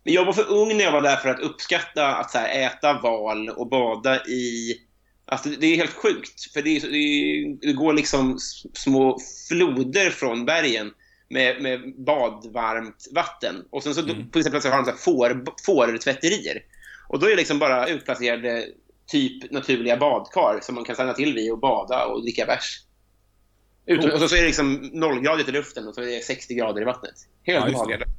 Jag 0.03 0.25
var 0.25 0.33
för 0.33 0.51
ung 0.51 0.77
när 0.77 0.83
jag 0.83 0.91
var 0.91 1.01
där 1.01 1.15
för 1.15 1.29
att 1.29 1.39
uppskatta 1.39 2.15
att 2.15 2.31
så 2.31 2.37
här, 2.37 2.65
äta 2.67 2.99
val 3.01 3.49
och 3.49 3.69
bada 3.69 4.25
i... 4.25 4.75
Alltså, 5.27 5.49
det 5.49 5.67
är 5.67 5.75
helt 5.75 5.93
sjukt, 5.93 6.53
för 6.53 6.61
det, 6.61 6.79
det, 6.79 7.67
det 7.67 7.73
går 7.73 7.93
liksom 7.93 8.37
små 8.73 9.17
floder 9.49 10.09
från 10.09 10.45
bergen 10.45 10.91
med, 11.29 11.61
med 11.61 11.79
badvarmt 12.05 13.07
vatten. 13.15 13.55
Och 13.71 13.83
sen 13.83 13.93
så 13.95 14.01
Mm. 14.01 14.29
på 14.31 14.39
vissa 14.39 14.49
platser 14.49 14.69
har 14.69 14.77
de 14.77 14.85
så 14.85 14.91
här 14.91 14.97
får, 14.97 15.43
fårtvätterier. 15.65 16.61
Och 17.09 17.19
då 17.19 17.25
är 17.25 17.29
det 17.29 17.35
liksom 17.35 17.59
bara 17.59 17.87
utplacerade 17.87 18.65
typ 19.07 19.51
naturliga 19.51 19.97
badkar 19.97 20.59
som 20.61 20.75
man 20.75 20.83
kan 20.83 20.95
stanna 20.95 21.13
till 21.13 21.33
vid 21.33 21.51
och 21.51 21.59
bada 21.59 22.05
och 22.05 22.21
dricka 22.21 22.45
bärs. 22.45 22.81
Utom, 23.85 24.11
och 24.11 24.29
så, 24.29 24.35
är 24.35 24.39
det 24.39 24.45
liksom 24.47 24.89
nollgradigt 24.93 25.49
i 25.49 25.51
luften 25.51 25.87
och 25.87 25.95
så 25.95 26.01
är 26.01 26.05
det 26.05 26.23
60 26.23 26.53
grader 26.55 26.81
i 26.81 26.85
vattnet. 26.85 27.13
Helt 27.43 27.71
Ja, 27.71 27.77
magiskt. 27.85 28.09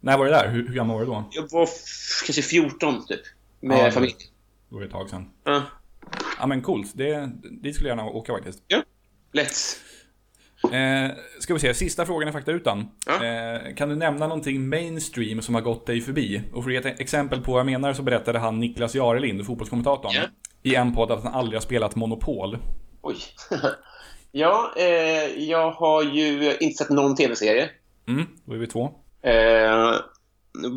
När 0.00 0.18
var 0.18 0.24
det 0.24 0.30
där? 0.30 0.48
Hur, 0.48 0.68
hur 0.68 0.74
gammal 0.74 0.94
var 0.96 1.00
du 1.04 1.06
då? 1.06 1.28
Jag 1.30 1.50
var 1.50 1.68
kanske 2.26 2.42
14 2.42 3.06
typ. 3.06 3.20
Med 3.60 3.78
Ja, 3.78 3.84
det- 3.84 3.92
familj. 3.92 4.14
Det 4.68 4.74
var 4.74 4.82
ett 4.82 4.90
tag 4.90 5.10
sedan. 5.10 5.30
Ja. 5.44 5.62
Ja 6.38 6.46
men 6.46 6.62
coolt, 6.62 6.90
det, 6.94 7.30
dit 7.62 7.74
skulle 7.74 7.88
jag 7.90 7.98
gärna 7.98 8.10
åka 8.10 8.32
faktiskt. 8.32 8.62
ja. 8.66 8.82
Lätt. 9.32 9.52
Eh, 10.72 11.10
ska 11.40 11.54
vi 11.54 11.60
se, 11.60 11.74
sista 11.74 12.06
frågan 12.06 12.28
i 12.28 12.32
faktarutan. 12.32 12.86
Ja. 13.06 13.24
Eh, 13.24 13.74
kan 13.74 13.88
du 13.88 13.96
nämna 13.96 14.26
någonting 14.26 14.68
mainstream 14.68 15.42
som 15.42 15.54
har 15.54 15.62
gått 15.62 15.86
dig 15.86 16.00
förbi? 16.00 16.42
Och 16.52 16.64
för 16.64 16.70
att 16.70 16.84
ge 16.84 16.90
ett 16.90 17.00
exempel 17.00 17.40
på 17.40 17.52
vad 17.52 17.58
jag 17.58 17.66
menar 17.66 17.92
så 17.92 18.02
berättade 18.02 18.38
han 18.38 18.60
Niklas 18.60 18.94
Jarelind, 18.94 19.46
fotbollskommentatorn, 19.46 20.12
Ja. 20.14 20.22
i 20.62 20.74
en 20.74 20.94
podd 20.94 21.10
att 21.10 21.24
han 21.24 21.34
aldrig 21.34 21.56
har 21.56 21.62
spelat 21.62 21.96
Monopol. 21.96 22.58
Oj. 23.02 23.16
ja, 24.32 24.72
eh, 24.76 25.44
jag 25.44 25.70
har 25.70 26.02
ju 26.02 26.56
inte 26.60 26.78
sett 26.78 26.90
någon 26.90 27.16
tv-serie. 27.16 27.70
Mm, 28.08 28.26
då 28.44 28.54
är 28.54 28.58
vi 28.58 28.66
två. 28.66 28.84
Eh, 29.22 29.94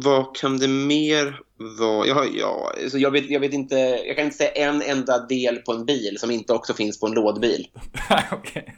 vad 0.04 0.36
kan 0.36 0.58
det 0.58 0.68
mer 0.68 1.39
vara? 1.80 2.08
Jag, 2.08 2.15
har, 2.15 2.26
ja, 2.34 2.72
alltså 2.84 2.98
jag, 2.98 3.12
vet, 3.12 3.30
jag 3.30 3.39
vet 3.39 3.54
inte. 3.54 3.76
Jag 4.08 4.15
kan 4.15 4.26
inte 4.26 4.38
säga 4.38 4.52
en 4.52 4.82
enda 4.82 5.26
del 5.26 5.56
på 5.56 5.72
en 5.72 5.86
bil 5.86 6.18
som 6.20 6.32
inte 6.32 6.54
också 6.54 6.74
finns 6.74 7.00
på 7.00 7.08
en 7.08 7.13
lådbil. 7.13 7.68
Okej. 8.32 8.76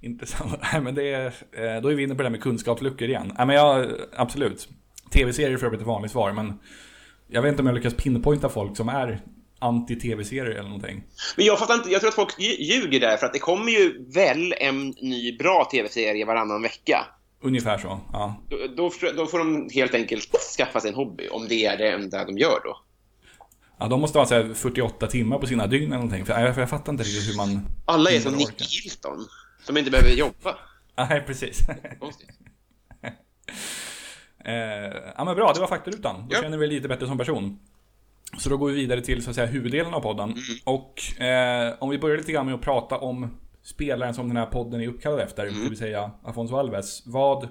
Intressant. 0.00 0.60
Nej, 0.72 0.80
men 0.80 0.94
det 0.94 1.14
är, 1.14 1.26
eh, 1.26 1.82
då 1.82 1.88
är 1.88 1.94
vi 1.94 2.02
inne 2.02 2.14
på 2.14 2.22
det 2.22 2.24
där 2.24 2.30
med 2.30 2.42
kunskapsluckor 2.42 3.08
igen. 3.08 3.32
Nej, 3.38 3.46
men 3.46 3.56
jag, 3.56 3.90
absolut. 4.16 4.68
Tv-serier 5.12 5.56
för 5.56 5.66
övrigt 5.66 5.80
ett 5.80 5.86
vanligt 5.86 6.12
svar, 6.12 6.32
men 6.32 6.58
jag 7.28 7.42
vet 7.42 7.50
inte 7.50 7.62
om 7.62 7.66
jag 7.66 7.74
lyckas 7.74 7.94
pinpointa 7.94 8.48
folk 8.48 8.76
som 8.76 8.88
är 8.88 9.20
anti-tv-serier 9.58 10.44
eller 10.50 10.62
någonting. 10.68 11.04
Men 11.36 11.46
jag 11.46 11.58
fattar 11.58 11.74
inte. 11.74 11.90
Jag 11.90 12.00
tror 12.00 12.08
att 12.08 12.14
folk 12.14 12.38
lj- 12.38 12.60
ljuger 12.60 13.00
där 13.00 13.16
för 13.16 13.26
att 13.26 13.32
det 13.32 13.38
kommer 13.38 13.72
ju 13.72 14.04
väl 14.14 14.54
en 14.60 14.88
ny 14.88 15.36
bra 15.38 15.68
tv-serie 15.70 16.24
varannan 16.24 16.62
vecka. 16.62 17.06
Ungefär 17.40 17.78
så, 17.78 18.00
ja. 18.12 18.42
Då, 18.50 18.56
då, 18.76 18.90
då 19.16 19.26
får 19.26 19.38
de 19.38 19.68
helt 19.74 19.94
enkelt 19.94 20.36
skaffa 20.56 20.80
sig 20.80 20.88
en 20.90 20.94
hobby 20.96 21.28
om 21.28 21.48
det 21.48 21.66
är 21.66 21.76
det 21.78 21.90
enda 21.92 22.24
de 22.24 22.38
gör 22.38 22.60
då. 22.64 22.80
Ja, 23.78 23.86
de 23.88 24.00
måste 24.00 24.18
ha 24.18 24.26
så 24.26 24.34
här 24.34 24.54
48 24.54 25.06
timmar 25.06 25.38
på 25.38 25.46
sina 25.46 25.66
dygn 25.66 25.86
eller 25.86 25.94
någonting. 25.94 26.26
För 26.26 26.40
jag, 26.40 26.54
för 26.54 26.62
jag 26.62 26.70
fattar 26.70 26.92
inte 26.92 27.04
riktigt 27.04 27.28
hur 27.32 27.36
man... 27.36 27.66
Alla 27.84 28.10
är 28.10 28.20
som 28.20 28.32
Nick. 28.34 28.82
Hilton, 28.84 29.26
som 29.64 29.76
inte 29.76 29.90
behöver 29.90 30.10
jobba. 30.10 30.58
Nej, 30.96 31.20
precis. 31.26 31.58
Eh, 34.44 34.54
ja, 35.16 35.24
men 35.24 35.34
bra, 35.36 35.52
det 35.52 35.60
var 35.60 35.66
faktarutan. 35.66 36.28
Då 36.28 36.36
Ja. 36.36 36.42
känner 36.42 36.58
vi 36.58 36.66
lite 36.66 36.88
bättre 36.88 37.06
som 37.06 37.18
person. 37.18 37.58
Så 38.38 38.48
då 38.48 38.56
går 38.56 38.68
vi 38.68 38.74
vidare 38.74 39.00
till 39.00 39.22
så 39.22 39.30
att 39.30 39.36
säga 39.36 39.46
huvuddelen 39.46 39.94
av 39.94 40.00
podden. 40.00 40.34
Och 40.64 41.20
eh, 41.22 41.74
om 41.78 41.90
vi 41.90 41.98
börjar 41.98 42.16
lite 42.16 42.32
grann 42.32 42.46
med 42.46 42.54
att 42.54 42.60
prata 42.60 42.98
om 42.98 43.38
spelaren 43.62 44.14
som 44.14 44.28
den 44.28 44.36
här 44.36 44.46
podden 44.46 44.80
är 44.80 44.88
uppkallad 44.88 45.20
efter, 45.20 45.44
det 45.44 45.68
vill 45.68 45.78
säga 45.78 46.10
Afonso 46.24 46.56
Alves. 46.56 47.02
Vad, 47.06 47.48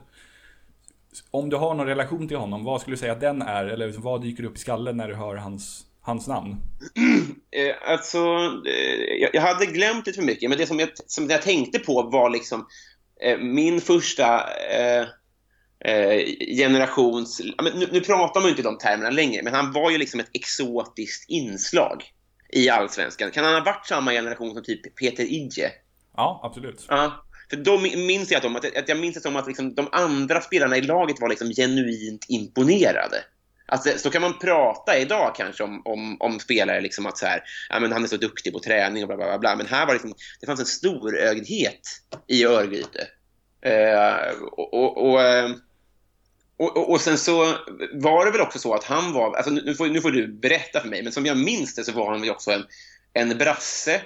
om 1.32 1.50
du 1.50 1.56
har 1.56 1.74
någon 1.74 1.88
relation 1.88 2.28
till 2.28 2.38
honom, 2.38 2.64
vad 2.64 2.82
skulle 2.82 2.96
du 2.96 3.00
säga 3.00 3.12
att 3.12 3.22
den 3.22 3.42
är? 3.42 3.66
Eller 3.66 3.86
liksom, 3.86 4.04
vad 4.04 4.22
dyker 4.22 4.44
upp 4.44 4.56
i 4.56 4.60
skallen 4.60 4.98
när 4.98 5.08
du 5.08 5.16
hör 5.16 5.36
hans, 5.36 5.86
hans 6.02 6.28
namn? 6.28 6.56
Eh, 7.52 7.92
alltså, 7.92 8.18
eh, 8.68 9.22
jag, 9.22 9.30
jag 9.34 9.42
hade 9.42 9.66
glömt 9.66 10.08
lite 10.08 10.20
för 10.20 10.26
mycket, 10.26 10.50
men 10.50 10.60
det 10.60 10.68
som 10.68 10.80
jag, 10.80 10.90
som 11.08 11.30
jag 11.30 11.42
tänkte 11.42 11.80
på 11.80 12.02
var 12.02 12.30
liksom 12.30 12.68
eh, 13.22 13.38
min 13.38 13.82
första 13.82 14.42
generations... 16.58 17.42
ja, 17.44 17.64
Men 17.64 17.74
nu, 17.80 17.90
nu 17.92 18.02
pratar 18.02 18.40
man 18.40 18.48
ju 18.48 18.50
inte 18.50 18.64
de 18.64 18.78
termerna 18.78 19.10
längre, 19.10 19.44
men 19.44 19.54
han 19.54 19.72
var 19.72 19.92
ju 19.92 19.98
liksom 19.98 20.20
ett 20.20 20.30
exotiskt 20.34 21.30
inslag 21.30 22.04
i 22.54 22.70
allsvenskan. 22.70 23.32
Kan 23.32 23.44
han 23.44 23.54
ha 23.54 23.62
varit 23.62 23.88
samma 23.88 24.12
generation 24.12 24.54
som 24.54 24.64
typ 24.64 24.96
Peter 24.96 25.24
Idje? 25.24 25.72
Ja, 26.16 26.42
absolut. 26.44 26.86
Ja. 26.88 27.26
För 27.50 27.58
då 27.58 27.80
min- 27.80 28.06
minns 28.06 28.32
jag 28.32 28.38
att, 28.38 28.44
de, 28.44 28.56
att, 28.56 28.90
jag 28.90 29.00
minns 29.00 29.16
det 29.16 29.22
som 29.22 29.36
att 29.36 29.48
liksom, 29.48 29.76
de 29.76 29.88
andra 29.92 30.42
spelarna 30.42 30.78
i 30.78 30.82
laget 30.82 31.22
var 31.22 31.30
liksom 31.30 31.50
genuint 31.50 32.26
imponerade. 32.30 33.24
Alltså, 33.68 33.98
så 33.98 34.10
kan 34.10 34.22
man 34.22 34.40
prata 34.40 34.98
idag 34.98 35.36
kanske 35.36 35.64
om, 35.64 35.82
om, 35.86 36.18
om 36.20 36.40
spelare, 36.40 36.82
liksom 36.82 37.06
att 37.06 37.18
så 37.18 37.26
här, 37.26 37.44
ja, 37.70 37.80
men 37.80 37.92
han 37.92 38.04
är 38.04 38.08
så 38.08 38.18
duktig 38.18 38.54
på 38.54 38.60
träning 38.60 39.04
och 39.04 39.08
bla 39.08 39.18
bla 39.18 39.26
bla. 39.26 39.38
bla. 39.38 39.56
Men 39.56 39.66
här 39.66 39.86
var 39.86 39.94
liksom, 39.94 40.14
det 40.40 40.46
fanns 40.46 40.60
en 40.60 40.66
storögdhet 40.66 41.82
i 42.28 42.46
Örgryte. 42.46 43.08
Eh, 43.62 44.38
och, 44.52 44.74
och, 44.74 45.10
och, 45.10 45.22
eh, 45.22 45.50
och, 46.58 46.78
och, 46.78 46.92
och 46.92 47.02
sen 47.02 47.18
så 47.18 47.56
var 47.94 48.26
det 48.26 48.32
väl 48.32 48.42
också 48.42 48.60
så 48.60 48.74
att 48.74 48.84
han 48.84 49.14
var, 49.14 49.36
alltså 49.36 49.52
nu 49.52 49.76
får, 49.76 49.88
nu 49.88 50.02
får 50.02 50.12
du 50.12 50.28
berätta 50.28 50.80
för 50.80 50.90
mig, 50.90 51.04
men 51.04 51.12
som 51.12 51.26
jag 51.26 51.38
minns 51.38 51.76
det 51.76 51.84
så 51.84 51.92
var 51.92 52.12
han 52.12 52.22
väl 52.22 52.30
också 52.30 52.52
en, 52.52 52.66
en 53.14 53.38
brasse 53.38 54.02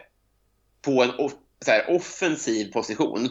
på 0.81 1.03
en 1.03 1.11
off, 1.17 1.33
så 1.65 1.71
här, 1.71 1.95
offensiv 1.95 2.71
position. 2.71 3.29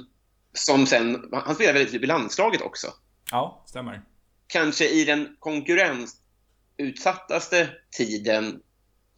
Som 0.52 0.86
sen, 0.86 1.28
han 1.32 1.54
spelade 1.54 1.78
väl 1.78 1.90
typ 1.90 2.02
i 2.02 2.06
landslaget 2.06 2.62
också. 2.62 2.86
Ja, 3.30 3.64
stämmer. 3.66 4.02
Kanske 4.46 4.88
i 4.88 5.04
den 5.04 5.36
konkurrensutsattaste 5.38 7.68
tiden 7.96 8.60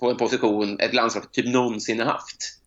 på 0.01 0.11
en 0.11 0.17
position 0.17 0.81
ett 0.81 0.95
landslag 0.95 1.33
typ 1.33 1.47
någonsin 1.47 1.99
har 1.99 2.07
haft. 2.07 2.59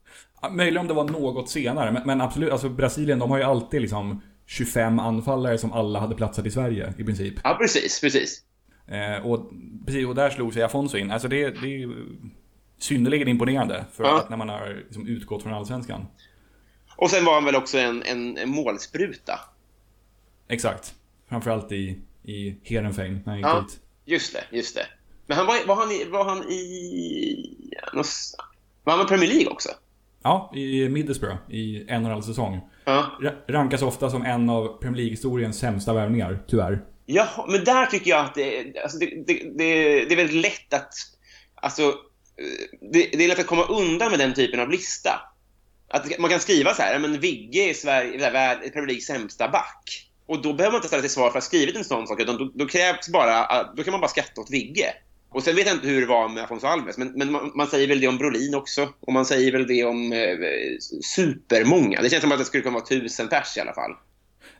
Ja, 0.41 0.49
Möjligen 0.49 0.81
om 0.81 0.87
det 0.87 0.93
var 0.93 1.03
något 1.03 1.49
senare, 1.49 1.91
men, 1.91 2.03
men 2.05 2.21
absolut. 2.21 2.51
Alltså 2.51 2.69
Brasilien, 2.69 3.19
de 3.19 3.31
har 3.31 3.37
ju 3.37 3.43
alltid 3.43 3.81
liksom 3.81 4.21
25 4.53 4.99
anfallare 4.99 5.57
som 5.57 5.73
alla 5.73 5.99
hade 5.99 6.15
platsat 6.15 6.45
i 6.45 6.51
Sverige 6.51 6.93
i 6.97 7.03
princip. 7.03 7.33
Ja, 7.43 7.57
precis, 7.61 8.01
precis. 8.01 8.41
Eh, 8.87 9.25
och, 9.25 9.51
precis, 9.85 10.07
och 10.07 10.15
där 10.15 10.29
slog 10.29 10.53
sig 10.53 10.63
Afonso 10.63 10.97
in. 10.97 11.11
Alltså 11.11 11.27
det, 11.27 11.49
det 11.61 11.83
är 11.83 11.89
synnerligen 12.77 13.27
imponerande 13.27 13.85
för 13.93 14.03
Ja. 14.03 14.19
att 14.19 14.29
när 14.29 14.37
man 14.37 14.49
har 14.49 14.81
liksom 14.83 15.07
utgått 15.07 15.43
från 15.43 15.53
Allsvenskan. 15.53 16.05
Och 16.95 17.09
sen 17.09 17.25
var 17.25 17.33
han 17.33 17.45
väl 17.45 17.55
också 17.55 17.77
en, 17.77 18.03
en, 18.03 18.37
en 18.37 18.49
målspruta. 18.49 19.39
Exakt. 20.47 20.93
Framförallt 21.29 21.71
i, 21.71 21.99
i 22.23 22.55
Heerenveen 22.63 23.13
när 23.25 23.31
han 23.31 23.37
gick 23.37 23.45
Ja, 23.47 23.61
dit. 23.67 23.79
just 24.05 24.33
det, 24.33 24.57
just 24.57 24.75
det. 24.75 24.85
Men 25.27 25.37
han 25.37 25.45
var, 25.45 25.67
var, 25.67 25.75
han 25.75 25.91
i, 25.91 26.05
var 26.05 26.25
han 26.25 26.43
i... 26.43 27.75
Var 28.83 28.91
han 28.91 28.99
med 28.99 29.07
Premier 29.07 29.29
League 29.29 29.47
också? 29.47 29.69
Ja, 30.23 30.51
i 30.55 30.89
Middlesbrough 30.89 31.37
i 31.49 31.85
en 31.87 32.01
och 32.03 32.05
en 32.07 32.11
halv 32.13 32.21
säsong. 32.21 32.61
Ja. 32.85 33.11
Ra- 33.21 33.51
Rankas 33.51 33.81
ofta 33.81 34.09
som 34.09 34.25
en 34.25 34.49
av 34.49 34.67
Premier 34.81 34.97
League-historiens 34.97 35.59
sämsta 35.59 35.93
värvningar, 35.93 36.39
tyvärr. 36.47 36.81
Ja, 37.05 37.45
men 37.49 37.63
där 37.63 37.85
tycker 37.85 38.11
jag 38.11 38.25
att 38.25 38.35
det, 38.35 38.73
alltså 38.83 38.97
det, 38.97 39.05
det, 39.05 39.33
det, 39.57 40.05
det 40.05 40.13
är 40.13 40.15
väldigt 40.15 40.41
lätt 40.41 40.73
att... 40.73 40.93
Alltså, 41.55 41.93
det, 42.93 43.09
det 43.13 43.23
är 43.23 43.27
lätt 43.27 43.39
att 43.39 43.45
komma 43.47 43.63
undan 43.63 44.09
med 44.11 44.19
den 44.19 44.33
typen 44.33 44.59
av 44.59 44.69
lista. 44.69 45.21
Att 45.89 46.19
man 46.19 46.29
kan 46.29 46.39
skriva 46.39 46.73
så 46.73 46.81
här, 46.81 46.99
men 46.99 47.19
Vigge 47.19 47.69
är 47.69 47.73
Sverige, 47.73 48.29
värld- 48.31 48.59
Premier 48.73 48.87
Leagues 48.87 49.05
sämsta 49.05 49.47
back. 49.49 50.09
Och 50.25 50.41
då 50.41 50.53
behöver 50.53 50.71
man 50.71 50.77
inte 50.77 50.87
ställa 50.87 51.01
till 51.01 51.11
svar 51.11 51.23
för 51.23 51.37
att 51.37 51.43
ha 51.43 51.47
skrivit 51.47 51.75
en 51.75 51.83
sån 51.83 52.07
sak, 52.07 52.21
utan 52.21 52.37
då, 52.37 52.51
då 52.55 52.65
krävs 52.67 53.09
bara, 53.09 53.63
då 53.75 53.83
kan 53.83 53.91
man 53.91 54.01
bara 54.01 54.07
skratta 54.07 54.41
åt 54.41 54.51
Vigge. 54.51 54.93
Och 55.33 55.43
sen 55.43 55.55
vet 55.55 55.67
jag 55.67 55.75
inte 55.75 55.87
hur 55.87 56.01
det 56.01 56.07
var 56.07 56.29
med 56.29 56.43
Afonso 56.43 56.67
Alves, 56.67 56.97
men, 56.97 57.11
men 57.15 57.31
man, 57.31 57.51
man, 57.55 57.67
säger 57.67 57.87
väl 57.87 57.99
det 57.99 58.07
om 58.07 58.17
Brolin 58.17 58.55
också. 58.55 58.89
Och 58.99 59.13
man 59.13 59.25
säger 59.25 59.51
väl 59.51 59.67
det 59.67 59.83
om 59.83 60.13
eh, 60.13 60.19
supermånga. 61.15 62.01
Det 62.01 62.09
känns 62.09 62.21
som 62.21 62.31
att 62.31 62.39
det 62.39 62.45
skulle 62.45 62.63
kunna 62.63 62.73
vara 62.73 62.85
tusen 62.85 63.27
pers 63.27 63.57
i 63.57 63.59
alla 63.59 63.73
fall. 63.73 63.91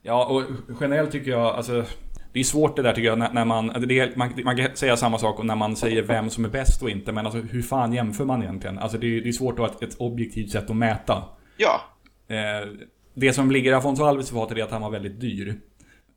Ja, 0.02 0.26
och 0.26 0.44
generellt 0.82 1.12
tycker 1.12 1.32
jag, 1.32 1.56
alltså 1.56 1.86
det 2.34 2.40
är 2.40 2.44
svårt 2.44 2.76
det 2.76 2.82
där 2.82 2.94
tycker 2.94 3.08
jag 3.08 3.20
när, 3.20 3.34
när 3.34 3.46
man, 3.46 3.70
är, 3.70 4.16
man, 4.16 4.34
man 4.44 4.58
kan 4.58 4.76
säga 4.76 4.98
samma 4.98 5.18
sak 5.18 5.44
när 5.44 5.56
man 5.56 5.76
säger 5.76 6.02
vem 6.02 6.30
som 6.30 6.46
är 6.46 6.50
bäst 6.50 6.84
och 6.84 6.90
inte, 6.90 7.12
men 7.12 7.26
alltså 7.26 7.42
hur 7.42 7.62
fan 7.62 7.94
jämför 7.94 8.26
man 8.26 8.44
egentligen? 8.44 8.80
Alltså 8.80 8.98
det 8.98 9.18
är, 9.18 9.22
det 9.22 9.30
är 9.30 9.34
svårt 9.34 9.54
att 9.54 9.60
ha 9.60 9.68
ett, 9.68 9.84
ett 9.84 9.96
objektivt 10.00 10.52
sätt 10.52 10.70
att 10.70 10.76
mäta. 10.76 11.24
Ja. 11.58 11.82
Eh, 12.28 12.70
det 13.14 13.34
som 13.34 13.52
ligger 13.52 13.74
Afonso 13.74 14.04
Alves 14.04 14.32
i 14.32 14.34
fatet 14.34 14.58
är 14.58 14.64
att 14.64 14.72
han 14.72 14.82
var 14.82 14.90
väldigt 14.90 15.22
dyr. 15.22 15.60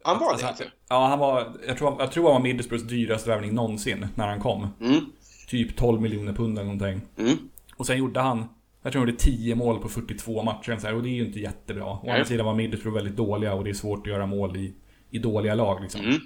Han 0.07 0.19
var 0.19 0.31
Alltså, 0.31 0.47
det 0.47 0.51
alltså? 0.51 0.65
Ja, 0.89 1.07
han 1.07 1.19
var, 1.19 1.53
jag 1.67 1.79
tror, 1.79 1.97
jag 1.99 2.13
tror 2.13 2.25
han 2.25 2.33
var 2.33 2.41
Middlesbroughs 2.41 2.85
dyraste 2.85 3.31
värvning 3.31 3.55
någonsin 3.55 4.07
när 4.15 4.27
han 4.29 4.41
kom. 4.41 4.69
Mm. 4.81 5.01
Typ 5.49 5.77
12 5.77 6.01
miljoner 6.01 6.33
pund 6.33 6.59
eller 6.59 6.73
någonting. 6.73 7.01
Mm. 7.19 7.37
Och 7.77 7.87
sen 7.87 7.99
gjorde 7.99 8.21
han, 8.21 8.45
jag 8.83 8.93
tror 8.93 9.03
han 9.03 9.09
gjorde 9.09 9.23
10 9.23 9.55
mål 9.55 9.79
på 9.79 9.89
42 9.89 10.43
matcher 10.43 10.77
så 10.81 10.87
här, 10.87 10.95
och 10.95 11.03
det 11.03 11.09
är 11.09 11.15
ju 11.15 11.27
inte 11.27 11.41
jättebra. 11.41 11.85
Å 11.85 12.11
andra 12.11 12.25
sidan 12.25 12.47
var 12.47 12.55
Middlesbrough 12.55 12.95
väldigt 12.97 13.17
dåliga 13.17 13.55
och 13.55 13.65
det 13.65 13.71
är 13.71 13.75
svårt 13.75 14.07
att 14.07 14.13
göra 14.13 14.27
mål 14.27 14.57
i, 14.57 14.75
i 15.11 15.19
dåliga 15.19 15.55
lag 15.55 15.83
liksom. 15.83 16.01
Mm. 16.01 16.21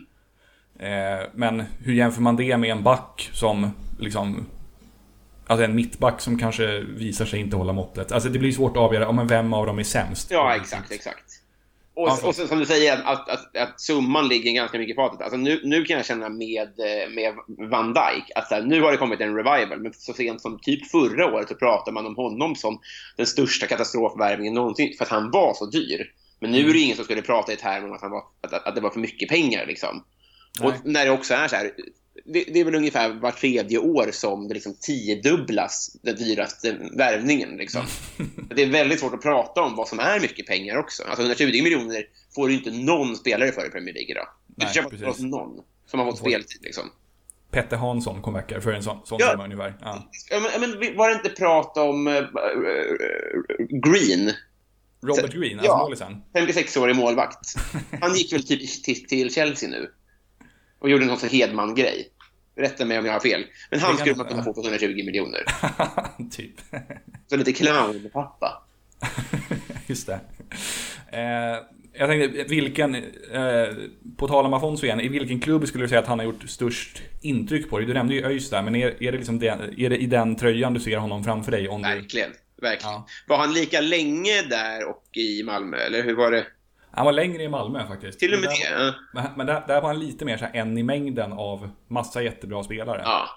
Eh, 0.78 1.26
men 1.34 1.62
hur 1.78 1.92
jämför 1.94 2.22
man 2.22 2.36
det 2.36 2.56
med 2.56 2.70
en 2.70 2.82
back 2.82 3.30
som 3.32 3.70
liksom 3.98 4.46
Alltså 5.46 5.64
en 5.64 5.74
mittback 5.74 6.20
som 6.20 6.38
kanske 6.38 6.80
visar 6.80 7.24
sig 7.24 7.40
inte 7.40 7.56
hålla 7.56 7.72
måttet. 7.72 8.12
Alltså 8.12 8.28
det 8.28 8.38
blir 8.38 8.52
svårt 8.52 8.76
att 8.76 8.82
avgöra, 8.82 9.04
ja, 9.04 9.12
men 9.12 9.26
vem 9.26 9.52
av 9.52 9.66
dem 9.66 9.78
är 9.78 9.82
sämst? 9.82 10.30
Ja, 10.30 10.56
exakt, 10.56 10.92
exakt. 10.92 11.39
Och, 12.00 12.08
Ja, 12.08 12.16
så- 12.16 12.26
och 12.28 12.34
sen, 12.34 12.48
som 12.48 12.58
du 12.58 12.66
säger, 12.66 13.02
att, 13.04 13.28
att, 13.28 13.56
att 13.56 13.80
summan 13.80 14.28
ligger 14.28 14.52
ganska 14.52 14.78
mycket 14.78 14.92
i 14.94 14.96
fatet. 14.96 15.20
Alltså 15.20 15.36
nu, 15.36 15.60
nu 15.64 15.84
kan 15.84 15.96
jag 15.96 16.06
känna 16.06 16.28
med, 16.28 16.68
eh, 16.68 17.10
med 17.14 17.34
Van 17.70 17.92
Dijk 17.94 18.24
att 18.34 18.48
så 18.48 18.54
här, 18.54 18.62
nu 18.62 18.80
har 18.82 18.90
det 18.92 18.96
kommit 18.98 19.20
en 19.20 19.36
revival, 19.36 19.80
men 19.80 19.92
så 19.92 20.12
sent 20.12 20.40
som 20.40 20.58
typ 20.62 20.90
förra 20.90 21.26
året 21.34 21.48
så 21.48 21.54
pratade 21.54 21.94
man 21.94 22.06
om 22.06 22.16
honom 22.16 22.56
som 22.56 22.80
den 23.16 23.26
största 23.26 23.66
katastrofvärvningen 23.66 24.54
någonsin, 24.54 24.94
för 24.98 25.04
att 25.04 25.10
han 25.10 25.30
var 25.30 25.54
så 25.54 25.66
dyr. 25.66 26.12
Men 26.40 26.50
nu 26.50 26.68
är 26.70 26.72
det 26.72 26.78
ingen 26.78 26.96
som 26.96 27.04
skulle 27.04 27.22
prata 27.22 27.52
i 27.52 27.56
termer 27.56 27.88
om 27.88 27.92
att, 27.94 28.02
han 28.02 28.10
var, 28.10 28.22
att, 28.40 28.66
att 28.66 28.74
det 28.74 28.80
var 28.80 28.90
för 28.90 29.00
mycket 29.00 29.28
pengar. 29.28 29.66
Liksom. 29.66 30.04
Och 30.62 30.72
när 30.84 31.04
det 31.04 31.10
också 31.10 31.34
är 31.34 31.48
så 31.48 31.56
här, 31.56 31.70
det, 32.32 32.44
det 32.52 32.60
är 32.60 32.64
väl 32.64 32.74
ungefär 32.74 33.12
var 33.12 33.30
tredje 33.30 33.78
år 33.78 34.10
som 34.12 34.48
det 34.48 34.54
liksom 34.54 34.74
tiodubblas, 34.80 35.96
den 36.02 36.16
dyraste 36.16 36.76
värvningen. 36.96 37.56
Liksom. 37.56 37.82
Det 38.54 38.62
är 38.62 38.66
väldigt 38.70 39.00
svårt 39.00 39.14
att 39.14 39.22
prata 39.22 39.62
om 39.62 39.76
vad 39.76 39.88
som 39.88 39.98
är 39.98 40.20
mycket 40.20 40.46
pengar 40.46 40.76
också. 40.76 41.02
Alltså 41.02 41.22
120 41.22 41.44
miljoner 41.62 42.04
får 42.34 42.50
ju 42.50 42.56
inte 42.56 42.70
någon 42.70 43.16
spelare 43.16 43.52
för 43.52 43.66
i 43.66 43.70
Premier 43.70 43.94
League 43.94 44.10
idag. 44.10 44.26
Du 44.46 44.64
Nej, 44.64 44.74
köpa 44.74 44.88
precis. 44.88 45.20
någon 45.22 45.60
som 45.86 46.00
har 46.00 46.06
fått 46.06 46.18
speltid. 46.18 46.58
Liksom. 46.62 46.84
Petter 47.50 47.76
Hansson 47.76 48.22
kom 48.22 48.32
backar 48.34 48.60
för 48.60 48.72
en 48.72 48.82
sån, 48.82 48.98
sån 49.04 49.18
Ja. 49.20 49.30
summa 49.30 49.44
ungefär. 49.44 49.74
Ja. 49.80 50.08
Ja, 50.30 50.40
men, 50.60 50.70
men 50.70 50.96
var 50.96 51.08
det 51.08 51.14
inte 51.14 51.28
prat 51.28 51.76
om 51.76 52.06
uh, 52.06 52.14
Green, 53.58 54.32
Robert 55.02 55.32
Green, 55.32 55.58
alltså 55.58 55.72
Ja. 55.72 55.78
målisen. 55.78 56.22
56-årig 56.34 56.96
målvakt? 56.96 57.54
Han 58.00 58.14
gick 58.14 58.32
väl 58.32 58.42
typ 58.46 58.82
till, 58.84 59.06
till 59.06 59.34
Chelsea 59.34 59.68
nu 59.70 59.90
och 60.78 60.90
gjorde 60.90 61.04
någon 61.06 61.18
sån 61.18 61.28
Hedman-grej. 61.28 62.08
Rätta 62.60 62.84
mig 62.84 62.98
om 62.98 63.06
jag 63.06 63.12
har 63.12 63.20
fel. 63.20 63.44
Men 63.70 63.80
han 63.80 63.96
skulle 63.96 64.14
man 64.14 64.26
kunna 64.26 64.42
få 64.42 64.54
för 64.54 64.62
120 64.62 64.86
miljoner. 64.86 65.40
typ. 66.30 66.54
Så 67.26 67.36
lite 67.36 67.52
clown-pappa. 67.52 68.62
Just 69.86 70.06
det. 70.06 70.20
Eh, 71.12 71.56
jag 71.92 72.08
tänkte, 72.08 72.44
vilken, 72.44 72.94
eh, 72.94 73.68
på 74.16 74.28
tal 74.28 74.46
om 74.46 74.54
Afonso 74.54 74.84
igen, 74.84 75.00
i 75.00 75.08
vilken 75.08 75.40
klubb 75.40 75.68
skulle 75.68 75.84
du 75.84 75.88
säga 75.88 75.98
att 76.00 76.06
han 76.06 76.18
har 76.18 76.26
gjort 76.26 76.48
störst 76.48 77.02
intryck 77.20 77.70
på 77.70 77.78
dig? 77.78 77.86
Du 77.86 77.94
nämnde 77.94 78.14
ju 78.14 78.26
ÖIS 78.26 78.50
där, 78.50 78.62
men 78.62 78.74
är, 78.74 79.02
är, 79.02 79.12
det 79.12 79.18
liksom 79.18 79.38
den, 79.38 79.60
är 79.80 79.90
det 79.90 79.96
i 79.96 80.06
den 80.06 80.36
tröjan 80.36 80.74
du 80.74 80.80
ser 80.80 80.96
honom 80.96 81.24
framför 81.24 81.50
dig? 81.52 81.68
Om 81.68 81.82
du, 81.82 81.88
Verkligen. 81.88 82.30
Verkligen. 82.62 82.92
Ja. 82.92 83.06
Var 83.28 83.36
han 83.36 83.52
lika 83.52 83.80
länge 83.80 84.42
där 84.42 84.88
och 84.88 85.16
i 85.16 85.42
Malmö, 85.42 85.76
eller 85.76 86.02
hur 86.02 86.14
var 86.14 86.30
det? 86.30 86.46
Han 86.92 87.06
var 87.06 87.12
längre 87.12 87.42
i 87.42 87.48
Malmö 87.48 87.86
faktiskt. 87.86 88.18
Till 88.18 88.34
och 88.34 88.40
med 88.40 88.50
Men 88.50 88.86
det? 88.86 88.94
Men, 89.14 89.24
men 89.36 89.46
där, 89.46 89.64
där 89.66 89.80
var 89.80 89.88
han 89.88 90.00
lite 90.00 90.24
mer 90.24 90.36
så 90.36 90.44
här 90.44 90.56
en 90.56 90.78
i 90.78 90.82
mängden 90.82 91.32
av 91.32 91.70
massa 91.88 92.22
jättebra 92.22 92.62
spelare. 92.62 93.02
ja. 93.04 93.28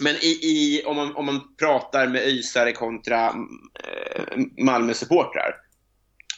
Men 0.00 0.14
i, 0.14 0.38
i, 0.42 0.82
om, 0.86 0.96
man, 0.96 1.16
om 1.16 1.26
man 1.26 1.40
pratar 1.58 2.06
med 2.06 2.20
ÖISare 2.20 2.72
kontra 2.72 3.26
äh, 3.26 3.34
Malmö-supportrar 4.64 5.54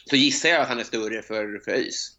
så 0.09 0.15
gissar 0.15 0.49
jag 0.49 0.61
att 0.61 0.67
han 0.67 0.79
är 0.79 0.83
större 0.83 1.21
för, 1.21 1.61
för 1.65 1.71
ÖIS. 1.71 2.17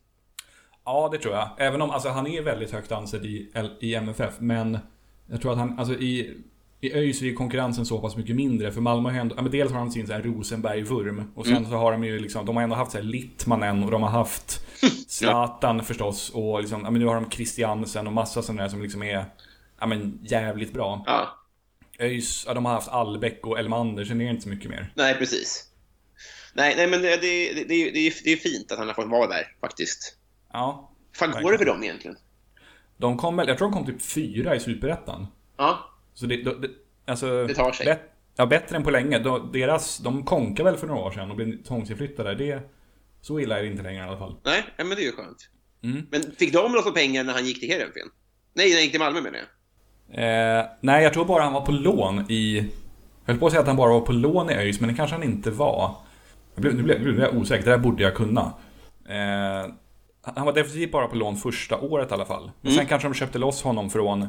Ja, 0.85 1.09
det 1.12 1.18
tror 1.18 1.35
jag. 1.35 1.50
Även 1.59 1.83
om 1.83 1.90
alltså, 1.90 2.09
han 2.09 2.26
är 2.26 2.42
väldigt 2.42 2.72
högt 2.72 2.92
ansedd 2.92 3.24
i, 3.24 3.52
i 3.81 3.94
MFF, 3.94 4.35
men 4.38 4.78
jag 5.26 5.42
tror 5.42 5.52
att 5.52 5.59
han, 5.59 5.78
alltså 5.78 5.94
i, 5.94 6.42
i 6.84 6.92
ÖIS 6.92 7.22
är 7.22 7.26
ju 7.26 7.34
konkurrensen 7.34 7.86
så 7.86 7.98
pass 7.98 8.16
mycket 8.16 8.36
mindre, 8.36 8.72
för 8.72 8.80
Malmö 8.80 9.08
har 9.08 9.14
ju 9.14 9.20
ändå, 9.20 9.34
ja, 9.36 9.42
men 9.42 9.52
dels 9.52 9.72
har 9.72 9.78
de 9.78 9.90
sin 9.90 10.06
så 10.06 10.12
här 10.12 10.22
Rosenberg-vurm, 10.22 11.32
och 11.34 11.46
sen 11.46 11.66
så 11.66 11.70
har 11.70 11.92
de 11.92 12.04
ju 12.04 12.18
liksom, 12.18 12.46
de 12.46 12.56
har 12.56 12.62
ändå 12.62 12.76
haft 12.76 12.92
så 12.92 12.98
här 12.98 13.04
Littmanen 13.04 13.84
och 13.84 13.90
de 13.90 14.02
har 14.02 14.10
haft 14.10 14.66
Zlatan 15.08 15.84
förstås, 15.84 16.30
och 16.30 16.60
liksom, 16.60 16.80
ja, 16.84 16.90
men 16.90 17.00
nu 17.00 17.06
har 17.06 17.14
de 17.14 17.30
Christiansen 17.30 18.06
och 18.06 18.12
massa 18.12 18.42
sådana 18.42 18.62
där 18.62 18.68
som 18.68 18.82
liksom 18.82 19.02
är, 19.02 19.24
ja 19.80 19.86
men 19.86 20.18
jävligt 20.22 20.72
bra. 20.72 21.04
Ja. 21.06 21.38
ÖIS, 21.98 22.44
ja, 22.46 22.54
de 22.54 22.64
har 22.64 22.72
haft 22.72 22.88
Albeck 22.88 23.46
och 23.46 23.58
Elmander, 23.58 24.04
sen 24.04 24.20
är 24.20 24.24
det 24.24 24.30
inte 24.30 24.42
så 24.42 24.48
mycket 24.48 24.70
mer. 24.70 24.92
Nej, 24.96 25.14
precis. 25.14 25.64
Nej, 26.54 26.74
nej 26.76 26.86
men 26.86 27.02
det, 27.02 27.16
det, 27.16 27.52
det, 27.52 27.64
det, 27.64 27.90
det, 27.90 28.06
är, 28.06 28.24
det 28.24 28.32
är 28.32 28.36
fint 28.36 28.72
att 28.72 28.78
han 28.78 28.86
har 28.86 28.94
fått 28.94 29.10
vara 29.10 29.26
där, 29.26 29.56
faktiskt. 29.60 30.16
Ja. 30.52 30.92
Fan 31.16 31.42
går 31.42 31.52
det 31.52 31.58
för 31.58 31.64
dem 31.64 31.82
egentligen? 31.82 32.16
De 32.96 33.16
kom 33.16 33.36
väl, 33.36 33.48
jag 33.48 33.58
tror 33.58 33.70
de 33.70 33.74
kom 33.74 33.86
typ 33.86 34.02
fyra 34.02 34.56
i 34.56 34.60
Superettan. 34.60 35.26
Ja, 35.56 35.91
Så 36.14 36.27
det, 36.27 36.37
det, 36.37 36.70
alltså, 37.07 37.46
Det 37.46 37.55
tar 37.55 37.72
sig. 37.72 37.87
Bet, 37.87 38.01
ja, 38.37 38.46
bättre 38.46 38.77
än 38.77 38.85
på 38.85 38.90
länge. 38.90 39.18
De, 39.18 39.53
deras, 39.53 39.98
de 39.98 40.25
konkade 40.25 40.70
väl 40.70 40.79
för 40.79 40.87
några 40.87 41.01
år 41.01 41.11
sedan 41.11 41.31
och 41.31 41.37
blev 41.37 41.62
tvångsinflyttade. 41.62 42.35
Det, 42.35 42.61
så 43.20 43.40
illa 43.40 43.59
är 43.59 43.62
det 43.62 43.68
inte 43.68 43.83
längre 43.83 44.05
i 44.05 44.09
alla 44.09 44.18
fall. 44.18 44.35
nej, 44.44 44.64
men 44.77 44.88
det 44.88 45.03
är 45.03 45.07
ju 45.07 45.12
skönt. 45.12 45.48
Mm. 45.83 46.07
Men 46.11 46.22
fick 46.38 46.53
de 46.53 46.72
loss 46.72 46.85
på 46.85 46.92
pengar 46.92 47.25
när 47.25 47.33
han 47.33 47.44
gick 47.44 47.61
till 47.61 47.68
Heerenveen? 47.68 48.09
Nej, 48.55 48.68
när 48.68 48.75
han 48.75 48.83
gick 48.83 48.90
till 48.90 49.01
Malmö 49.01 49.20
menar 49.20 49.38
jag. 49.38 49.48
Eh, 50.14 50.66
nej, 50.81 51.03
jag 51.03 51.12
tror 51.12 51.25
bara 51.25 51.42
han 51.42 51.53
var 51.53 51.66
på 51.66 51.72
lån 51.72 52.31
i... 52.31 52.70
Jag 53.25 53.33
höll 53.33 53.38
på 53.40 53.46
att 53.46 53.53
säga 53.53 53.61
att 53.61 53.66
han 53.66 53.77
bara 53.77 53.92
var 53.92 54.01
på 54.01 54.12
lån 54.12 54.51
i 54.51 54.55
ÖIS, 54.55 54.81
men 54.81 54.88
det 54.88 54.94
kanske 54.94 55.16
han 55.16 55.25
inte 55.25 55.51
var. 55.51 55.94
Jag 56.55 56.62
blev, 56.62 56.75
nu, 56.75 56.83
blev, 56.83 57.03
nu 57.03 57.12
blev 57.12 57.25
jag 57.25 57.37
osäker, 57.37 57.64
det 57.64 57.70
där 57.70 57.79
borde 57.79 58.03
jag 58.03 58.14
kunna. 58.14 58.53
Eh, 59.09 59.72
han 60.22 60.46
var 60.46 60.53
definitivt 60.53 60.92
bara 60.92 61.07
på 61.07 61.16
lån 61.16 61.37
första 61.37 61.79
året 61.79 62.11
i 62.11 62.14
alla 62.14 62.25
fall. 62.25 62.51
Men 62.61 62.72
sen 62.72 62.87
kanske 62.87 63.09
de 63.09 63.14
köpte 63.14 63.38
loss 63.38 63.62
honom 63.62 63.90
från 63.90 64.29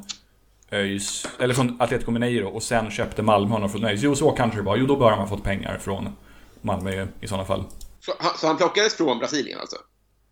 ÖIS, 0.73 1.27
eller 1.39 1.53
från 1.53 1.81
Atletico 1.81 2.11
Mineiro 2.11 2.47
och 2.47 2.63
sen 2.63 2.91
köpte 2.91 3.21
Malmö 3.21 3.51
honom 3.53 3.69
från 3.69 3.85
ÖIS. 3.85 4.01
Jo, 4.03 4.15
så 4.15 4.31
kanske 4.31 4.59
det 4.59 4.63
var. 4.63 4.77
Jo, 4.77 4.85
då 4.85 4.95
bör 4.95 5.09
han 5.09 5.19
ha 5.19 5.27
fått 5.27 5.43
pengar 5.43 5.77
från 5.77 6.09
Malmö 6.61 7.07
i 7.21 7.27
sådana 7.27 7.45
fall. 7.45 7.63
Så, 7.99 8.11
han- 8.19 8.37
så 8.37 8.47
han 8.47 8.57
plockades 8.57 8.95
från 8.97 9.19
Brasilien 9.19 9.59
alltså? 9.59 9.75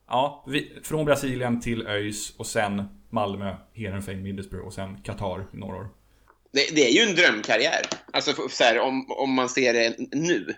Ja, 0.07 0.43
vi, 0.47 0.79
från 0.83 1.05
Brasilien 1.05 1.61
till 1.61 1.87
ÖIS 1.87 2.33
och 2.37 2.45
sen 2.47 2.83
Malmö, 3.09 3.55
Heerenveen, 3.73 4.23
Middlesbrough 4.23 4.67
och 4.67 4.73
sen 4.73 4.97
Qatar 5.03 5.45
i 5.53 5.57
några 5.57 5.75
år. 5.77 5.87
Det, 6.53 6.75
det 6.75 6.87
är 6.87 6.91
ju 6.91 7.09
en 7.09 7.15
drömkarriär. 7.15 7.81
Alltså 8.13 8.31
så 8.49 8.63
här, 8.63 8.79
om, 8.79 9.05
om 9.09 9.33
man 9.33 9.49
ser 9.49 9.73
det 9.73 9.95
nu. 10.11 10.53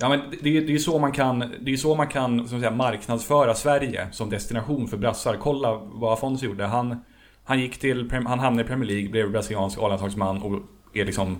Ja, 0.00 0.08
men 0.08 0.20
det, 0.30 0.36
det 0.60 0.66
är 0.66 0.70
ju 0.70 0.78
så 0.78 0.98
man 0.98 1.12
kan, 1.12 1.38
det 1.60 1.72
är 1.72 1.76
så 1.76 1.94
man 1.94 2.08
kan 2.08 2.48
som 2.48 2.60
säga, 2.60 2.70
marknadsföra 2.70 3.54
Sverige 3.54 4.08
som 4.12 4.30
destination 4.30 4.88
för 4.88 4.96
brassar. 4.96 5.36
Kolla 5.36 5.74
vad 5.74 6.12
Afonso 6.12 6.46
gjorde. 6.46 6.64
Han, 6.64 7.04
han 7.44 7.60
gick 7.60 7.78
till, 7.78 8.10
han 8.10 8.38
hamnade 8.38 8.62
i 8.64 8.68
Premier 8.68 8.90
League, 8.90 9.08
blev 9.08 9.30
brasiliansk 9.30 9.78
A-landslagsman 9.78 10.42
och 10.42 10.62
är 10.94 11.04
liksom 11.04 11.38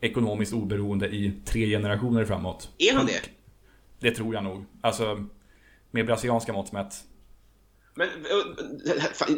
ekonomiskt 0.00 0.52
oberoende 0.52 1.06
i 1.08 1.32
tre 1.44 1.66
generationer 1.66 2.24
framåt. 2.24 2.68
Är 2.78 2.92
han 2.94 3.06
det? 3.06 3.20
Det 4.00 4.10
tror 4.10 4.34
jag 4.34 4.44
nog. 4.44 4.64
Alltså, 4.80 5.26
med 5.90 6.06
brasilianska 6.06 6.52
mått 6.52 6.72
mätt. 6.72 6.94
Men, 7.94 8.08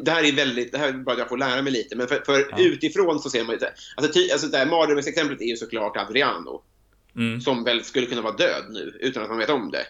det 0.04 0.10
här 0.10 0.24
är 0.24 0.32
väldigt, 0.32 0.72
det 0.72 0.78
här 0.78 0.88
är 0.88 0.92
bara 0.92 1.12
att 1.12 1.18
jag 1.18 1.28
får 1.28 1.38
lära 1.38 1.62
mig 1.62 1.72
lite, 1.72 1.96
men 1.96 2.08
för, 2.08 2.22
för 2.26 2.46
Ja. 2.50 2.58
utifrån 2.58 3.20
så 3.20 3.30
ser 3.30 3.44
man 3.44 3.52
ju 3.52 3.58
det. 3.58 3.72
Alltså, 3.96 4.12
ty, 4.12 4.30
alltså 4.30 4.46
det 4.46 4.58
här 4.58 4.66
mardrömsexemplet 4.66 5.40
är 5.40 5.44
ju 5.46 5.56
såklart 5.56 5.96
Adriano. 5.96 6.62
Mm. 7.16 7.40
Som 7.40 7.64
väl 7.64 7.84
skulle 7.84 8.06
kunna 8.06 8.22
vara 8.22 8.36
död 8.36 8.64
nu, 8.70 8.98
utan 9.00 9.22
att 9.22 9.28
man 9.28 9.38
vet 9.38 9.50
om 9.50 9.70
det. 9.70 9.86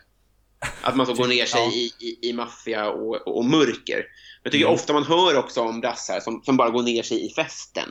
Att 0.82 0.96
man 0.96 1.06
så 1.06 1.14
går 1.14 1.26
ner 1.36 1.44
sig 1.44 1.60
Ja. 1.60 1.72
i, 1.72 1.92
i, 2.06 2.28
i 2.30 2.32
maffia 2.32 2.90
och, 2.90 3.36
och 3.36 3.44
mörker. 3.44 4.04
Jag 4.46 4.52
tycker 4.52 4.64
Mm. 4.66 4.74
ofta 4.74 4.92
man 4.92 5.04
hör 5.04 5.38
också 5.38 5.60
om 5.60 5.80
brassar 5.80 6.20
som, 6.20 6.42
som 6.44 6.56
bara 6.56 6.70
går 6.70 6.82
ner 6.82 7.02
sig 7.02 7.26
i 7.26 7.30
festen. 7.30 7.88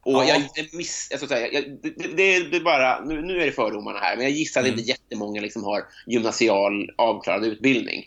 Och 0.00 0.12
Ja. 0.12 0.24
jag 0.24 0.42
miss, 0.72 1.08
så 1.20 1.34
här, 1.34 1.48
jag, 1.52 1.64
det, 1.82 1.90
det, 2.16 2.40
det 2.50 2.56
är 2.56 2.60
bara, 2.60 3.04
nu, 3.04 3.22
nu 3.22 3.40
är 3.42 3.46
det 3.46 3.52
fördomarna 3.52 3.98
här, 3.98 4.16
men 4.16 4.24
jag 4.24 4.32
gissar 4.32 4.60
att 4.60 4.66
Mm. 4.66 4.78
inte 4.78 4.90
jättemånga 4.90 5.40
liksom 5.40 5.64
har 5.64 5.82
gymnasial 6.06 6.90
avklarad 6.98 7.44
utbildning. 7.44 8.04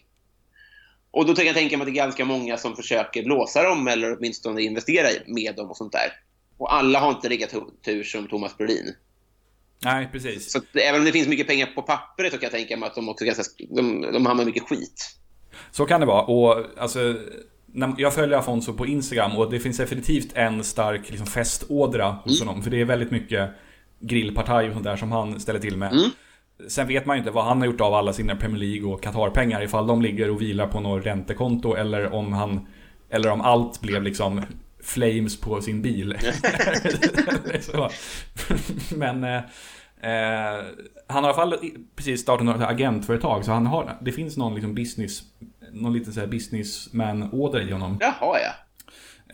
Och 1.11 1.25
då 1.25 1.35
kan 1.35 1.45
jag 1.45 1.55
tänka 1.55 1.77
mig 1.77 1.81
att 1.87 1.93
det 1.93 1.99
är 1.99 2.03
ganska 2.05 2.25
många 2.25 2.57
som 2.57 2.75
försöker 2.75 3.23
blåsa 3.23 3.63
dem 3.63 3.87
eller 3.87 4.17
åtminstone 4.17 4.61
investera 4.61 5.07
med 5.27 5.55
dem 5.55 5.69
och 5.69 5.77
sånt 5.77 5.91
där. 5.91 6.13
Och 6.57 6.73
alla 6.73 6.99
har 6.99 7.09
inte 7.09 7.29
lika 7.29 7.45
tu- 7.47 7.71
tur 7.85 8.03
som 8.03 8.27
Thomas 8.27 8.57
Brolin. 8.57 8.95
Nej, 9.83 10.09
precis. 10.11 10.51
Så 10.51 10.57
att, 10.57 10.75
även 10.75 10.99
om 11.01 11.05
det 11.05 11.11
finns 11.11 11.27
mycket 11.27 11.47
pengar 11.47 11.65
på 11.65 11.81
pappret 11.81 12.31
så 12.33 12.37
kan 12.37 12.43
jag 12.47 12.51
tänka 12.51 12.77
mig 12.77 12.87
att 12.87 12.95
de 12.95 13.09
också 13.09 13.25
ganska, 13.25 13.43
de, 13.69 14.01
de 14.01 14.25
hamnar 14.25 14.45
mycket 14.45 14.63
skit. 14.63 15.15
Så 15.71 15.85
kan 15.85 15.99
det 15.99 16.05
vara. 16.05 16.23
Och 16.25 16.65
alltså, 16.77 16.99
jag 17.97 18.13
följer 18.13 18.37
Afonso 18.37 18.73
på 18.73 18.85
Instagram 18.85 19.37
och 19.37 19.51
det 19.51 19.59
finns 19.59 19.77
definitivt 19.77 20.31
en 20.33 20.63
stark 20.63 21.09
liksom, 21.09 21.27
festådra 21.27 22.11
hos 22.23 22.41
mm. 22.41 22.47
honom. 22.47 22.63
För 22.63 22.71
det 22.71 22.81
är 22.81 22.85
väldigt 22.85 23.11
mycket 23.11 23.49
grillpartaj 23.99 24.67
och 24.67 24.73
sånt 24.73 24.85
där 24.85 24.95
som 24.95 25.11
han 25.11 25.39
ställer 25.39 25.59
till 25.59 25.77
med. 25.77 25.91
Mm. 25.91 26.09
Sen 26.67 26.87
vet 26.87 27.05
man 27.05 27.15
ju 27.15 27.19
inte 27.19 27.31
vad 27.31 27.45
han 27.45 27.59
har 27.59 27.65
gjort 27.65 27.81
av 27.81 27.93
alla 27.93 28.13
sina 28.13 28.35
Premier 28.35 28.59
League 28.59 28.93
och 28.93 29.03
Qatar-pengar. 29.03 29.63
Ifall 29.63 29.87
de 29.87 30.01
ligger 30.01 30.29
och 30.29 30.41
vilar 30.41 30.67
på 30.67 30.79
något 30.79 31.05
räntekonto 31.05 31.75
eller 31.75 32.13
om 32.13 32.33
han... 32.33 32.67
Eller 33.09 33.29
om 33.29 33.41
allt 33.41 33.81
blev 33.81 34.03
liksom 34.03 34.41
flames 34.83 35.39
på 35.39 35.61
sin 35.61 35.81
bil. 35.81 36.17
Men... 38.95 39.23
Eh, 39.23 39.35
eh, 40.11 40.63
han 41.07 41.23
har 41.23 41.31
i 41.31 41.33
alla 41.33 41.33
fall 41.33 41.55
precis 41.95 42.21
startat 42.21 42.45
något 42.45 42.61
agentföretag 42.61 43.45
så 43.45 43.51
han 43.51 43.65
har, 43.65 43.97
det 44.01 44.11
finns 44.11 44.37
någon 44.37 44.53
liksom 44.55 44.75
business, 44.75 45.21
någon 45.73 45.93
liten 45.93 46.13
såhär 46.13 46.27
businessman-ådra 46.27 47.61
i 47.61 47.71
honom. 47.71 47.97
Jaha 48.01 48.39
ja. 48.39 48.53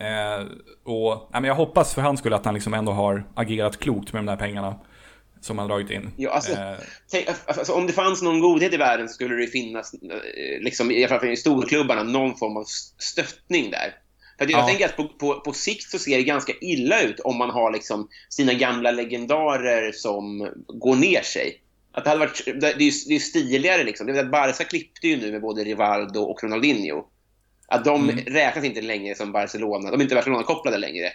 Eh, 0.00 0.46
och 0.84 1.28
ja, 1.32 1.40
men 1.40 1.44
jag 1.44 1.54
hoppas 1.54 1.94
för 1.94 2.02
hans 2.02 2.20
skull 2.20 2.32
att 2.32 2.44
han 2.44 2.54
liksom 2.54 2.74
ändå 2.74 2.92
har 2.92 3.28
agerat 3.34 3.78
klokt 3.78 4.12
med 4.12 4.22
de 4.22 4.26
där 4.26 4.36
pengarna 4.36 4.74
som 5.40 5.58
han 5.58 5.68
dragit 5.68 5.90
in. 5.90 6.10
Ja, 6.16 6.30
alltså, 6.30 6.52
eh. 6.52 6.74
tänk, 7.10 7.28
alltså, 7.46 7.72
om 7.72 7.86
det 7.86 7.92
fanns 7.92 8.22
någon 8.22 8.40
godhet 8.40 8.72
i 8.72 8.76
världen 8.76 9.08
så 9.08 9.14
skulle 9.14 9.34
det 9.34 9.46
finnas, 9.46 9.94
eh, 9.94 10.60
liksom, 10.60 10.90
i 10.90 11.04
alla 11.04 11.18
fall 11.18 11.28
i 11.28 11.36
storklubbarna, 11.36 12.02
någon 12.02 12.36
form 12.36 12.56
av 12.56 12.64
stöttning 12.98 13.70
där. 13.70 13.94
För 14.38 14.50
jag 14.50 14.60
ja. 14.60 14.66
tänker 14.66 14.84
att 14.84 14.96
på, 14.96 15.08
på, 15.08 15.40
på 15.40 15.52
sikt 15.52 15.90
så 15.90 15.98
ser 15.98 16.16
det 16.16 16.22
ganska 16.22 16.52
illa 16.60 17.02
ut 17.02 17.20
om 17.20 17.36
man 17.36 17.50
har 17.50 17.72
liksom 17.72 18.08
sina 18.28 18.54
gamla 18.54 18.90
legendarer 18.90 19.92
som 19.92 20.52
går 20.66 20.96
ner 20.96 21.22
sig. 21.22 21.62
Att 21.98 22.04
det, 22.04 22.10
hade 22.10 22.20
varit, 22.20 22.44
det, 22.44 22.66
är, 22.66 23.08
det 23.08 23.14
är 23.14 23.18
stiligare 23.18 23.84
liksom. 23.84 24.06
Det 24.06 24.12
är 24.12 24.24
att 24.24 24.30
Barca 24.30 24.64
klippte 24.64 25.08
ju 25.08 25.16
nu 25.16 25.32
med 25.32 25.40
både 25.40 25.64
Rivaldo 25.64 26.20
och 26.20 26.42
Ronaldinho. 26.42 27.04
Att 27.68 27.84
de 27.84 28.08
mm. 28.08 28.24
räknas 28.24 28.64
inte 28.64 28.80
längre 28.80 29.14
som 29.14 29.32
Barcelona. 29.32 29.90
De 29.90 30.00
är 30.00 30.02
inte 30.02 30.14
Barcelona-kopplade 30.14 30.78
längre. 30.78 31.08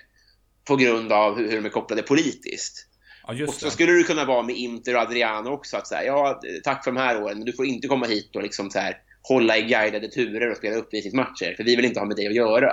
På 0.68 0.76
grund 0.76 1.12
av 1.12 1.38
hur, 1.38 1.50
hur 1.50 1.56
de 1.56 1.66
är 1.66 1.70
kopplade 1.70 2.02
politiskt. 2.02 2.88
Ja, 3.28 3.48
och 3.48 3.54
så 3.54 3.70
skulle 3.70 3.92
det 3.92 4.04
kunna 4.04 4.26
vara 4.26 4.44
med 4.44 4.56
Inter 4.56 4.96
och 4.96 5.02
Adriano 5.02 5.50
också. 5.50 5.78
Att 5.78 5.88
säga, 5.88 6.04
ja, 6.04 6.42
tack 6.64 6.84
för 6.84 6.92
de 6.92 7.00
här 7.00 7.24
åren, 7.24 7.38
men 7.38 7.46
du 7.46 7.54
får 7.54 7.66
inte 7.66 7.88
komma 7.88 8.06
hit 8.06 8.36
och 8.36 8.44
liksom 8.44 8.70
så 8.70 8.80
här, 8.80 8.98
hålla 9.22 9.58
i 9.58 9.62
guidade 9.62 10.08
turer 10.08 10.52
och 10.52 10.58
spela 10.58 10.76
uppvisningsmatcher. 10.76 11.56
För 11.58 11.64
vi 11.64 11.76
vill 11.76 11.86
inte 11.86 12.00
ha 12.00 12.08
med 12.08 12.16
dig 12.16 12.28
att 12.28 12.36
göra. 12.36 12.72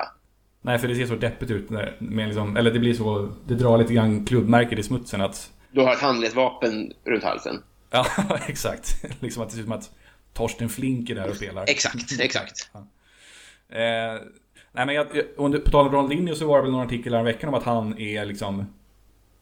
Nej, 0.62 0.78
för 0.78 0.88
det 0.88 0.94
ser 0.94 1.06
så 1.06 1.14
deppigt 1.14 1.50
ut. 1.50 1.70
När, 1.70 1.96
med 1.98 2.26
liksom, 2.26 2.56
eller 2.56 2.70
det 2.70 2.78
blir 2.78 2.94
så... 2.94 3.32
Det 3.46 3.54
drar 3.54 3.78
lite 3.78 3.94
grann 3.94 4.26
klubbmärket 4.26 4.78
i 4.78 4.82
smutsen 4.82 5.20
att... 5.20 5.52
Du 5.72 5.80
har 5.80 5.92
ett 5.92 6.00
handledsvapen 6.00 6.92
runt 7.04 7.24
halsen. 7.24 7.62
Ja, 7.90 8.06
exakt. 8.48 9.04
liksom 9.20 9.42
att 9.42 9.48
det 9.48 9.54
ser 9.54 9.60
ut 9.60 9.66
som 9.66 9.78
att 9.78 9.90
Torsten 10.32 10.68
Flink 10.68 11.10
är 11.10 11.14
där 11.14 11.30
och 11.30 11.36
spelar. 11.36 11.64
Exakt, 11.68 12.12
exakt. 12.20 12.70
Ja. 12.72 12.78
Eh, 13.76 14.20
nej, 14.72 14.86
men 14.86 14.94
jag, 14.94 15.06
under, 15.36 15.58
på 15.58 15.70
tal 15.70 15.86
om 15.86 15.92
Ronaldinho 15.92 16.34
så 16.34 16.46
var 16.46 16.56
det 16.56 16.62
väl 16.62 16.72
någon 16.72 16.86
artikel 16.86 17.14
här 17.14 17.22
veckan 17.22 17.48
om 17.48 17.54
att 17.54 17.64
han 17.64 17.98
är 17.98 18.24
liksom 18.24 18.64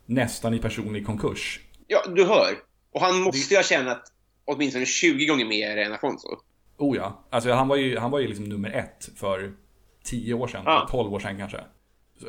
nästan 0.07 0.55
i 0.55 0.59
personlig 0.59 1.07
konkurs. 1.07 1.61
Ja, 1.87 2.03
du 2.09 2.25
hör. 2.25 2.59
Och 2.93 3.01
han 3.01 3.21
måste 3.23 3.55
ju 3.55 3.59
ha 3.59 3.65
tjänat 3.65 4.13
åtminstone 4.45 4.87
20 4.87 5.27
gånger 5.27 5.45
mer 5.45 5.77
än 5.77 5.93
Afonso. 5.93 6.29
Oh 6.77 6.97
ja. 6.97 7.25
Alltså 7.31 7.53
han 7.53 7.69
var 7.69 7.77
ju, 7.77 7.99
han 7.99 8.11
var 8.11 8.19
ju 8.19 8.29
liksom 8.29 8.45
nummer 8.45 8.71
ett 8.71 9.09
för 9.17 9.53
10 10.05 10.35
år 10.35 10.49
sedan, 10.49 10.63
ja. 10.65 10.89
12 10.91 11.15
år 11.15 11.21
sedan 11.21 11.39
kanske. 11.39 11.61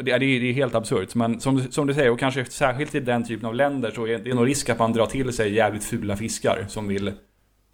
Det 0.01 0.11
är, 0.11 0.19
det 0.19 0.25
är 0.25 0.53
helt 0.53 0.75
absurt, 0.75 1.15
men 1.15 1.39
som, 1.39 1.71
som 1.71 1.87
du 1.87 1.93
säger, 1.93 2.11
och 2.11 2.19
kanske 2.19 2.45
särskilt 2.45 2.95
i 2.95 2.99
den 2.99 3.27
typen 3.27 3.45
av 3.45 3.55
länder 3.55 3.91
så 3.91 4.07
är 4.07 4.17
det 4.17 4.33
nog 4.33 4.47
risk 4.47 4.69
att 4.69 4.79
man 4.79 4.93
drar 4.93 5.05
till 5.05 5.33
sig 5.33 5.53
jävligt 5.53 5.83
fula 5.83 6.17
fiskar 6.17 6.65
som 6.67 6.87
vill 6.87 7.13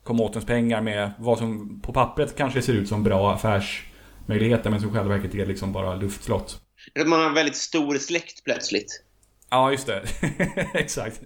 komma 0.03 0.23
åt 0.23 0.31
ens 0.31 0.45
pengar 0.45 0.81
med 0.81 1.11
vad 1.19 1.37
som 1.37 1.79
på 1.81 1.93
pappret 1.93 2.35
kanske 2.35 2.61
ser 2.61 2.73
ut 2.73 2.89
som 2.89 3.03
bra 3.03 3.33
affärsmöjligheter 3.33 4.69
men 4.69 4.81
som 4.81 4.93
själva 4.93 5.09
verket 5.09 5.35
är 5.35 5.45
liksom 5.45 5.73
bara 5.73 5.95
luftslott. 5.95 6.61
Att 6.99 7.07
man 7.07 7.19
har 7.19 7.27
en 7.27 7.33
väldigt 7.33 7.55
stor 7.55 7.97
släkt 7.97 8.43
plötsligt. 8.43 9.03
Ja, 9.49 9.71
just 9.71 9.87
det. 9.87 10.03
Exakt. 10.73 11.21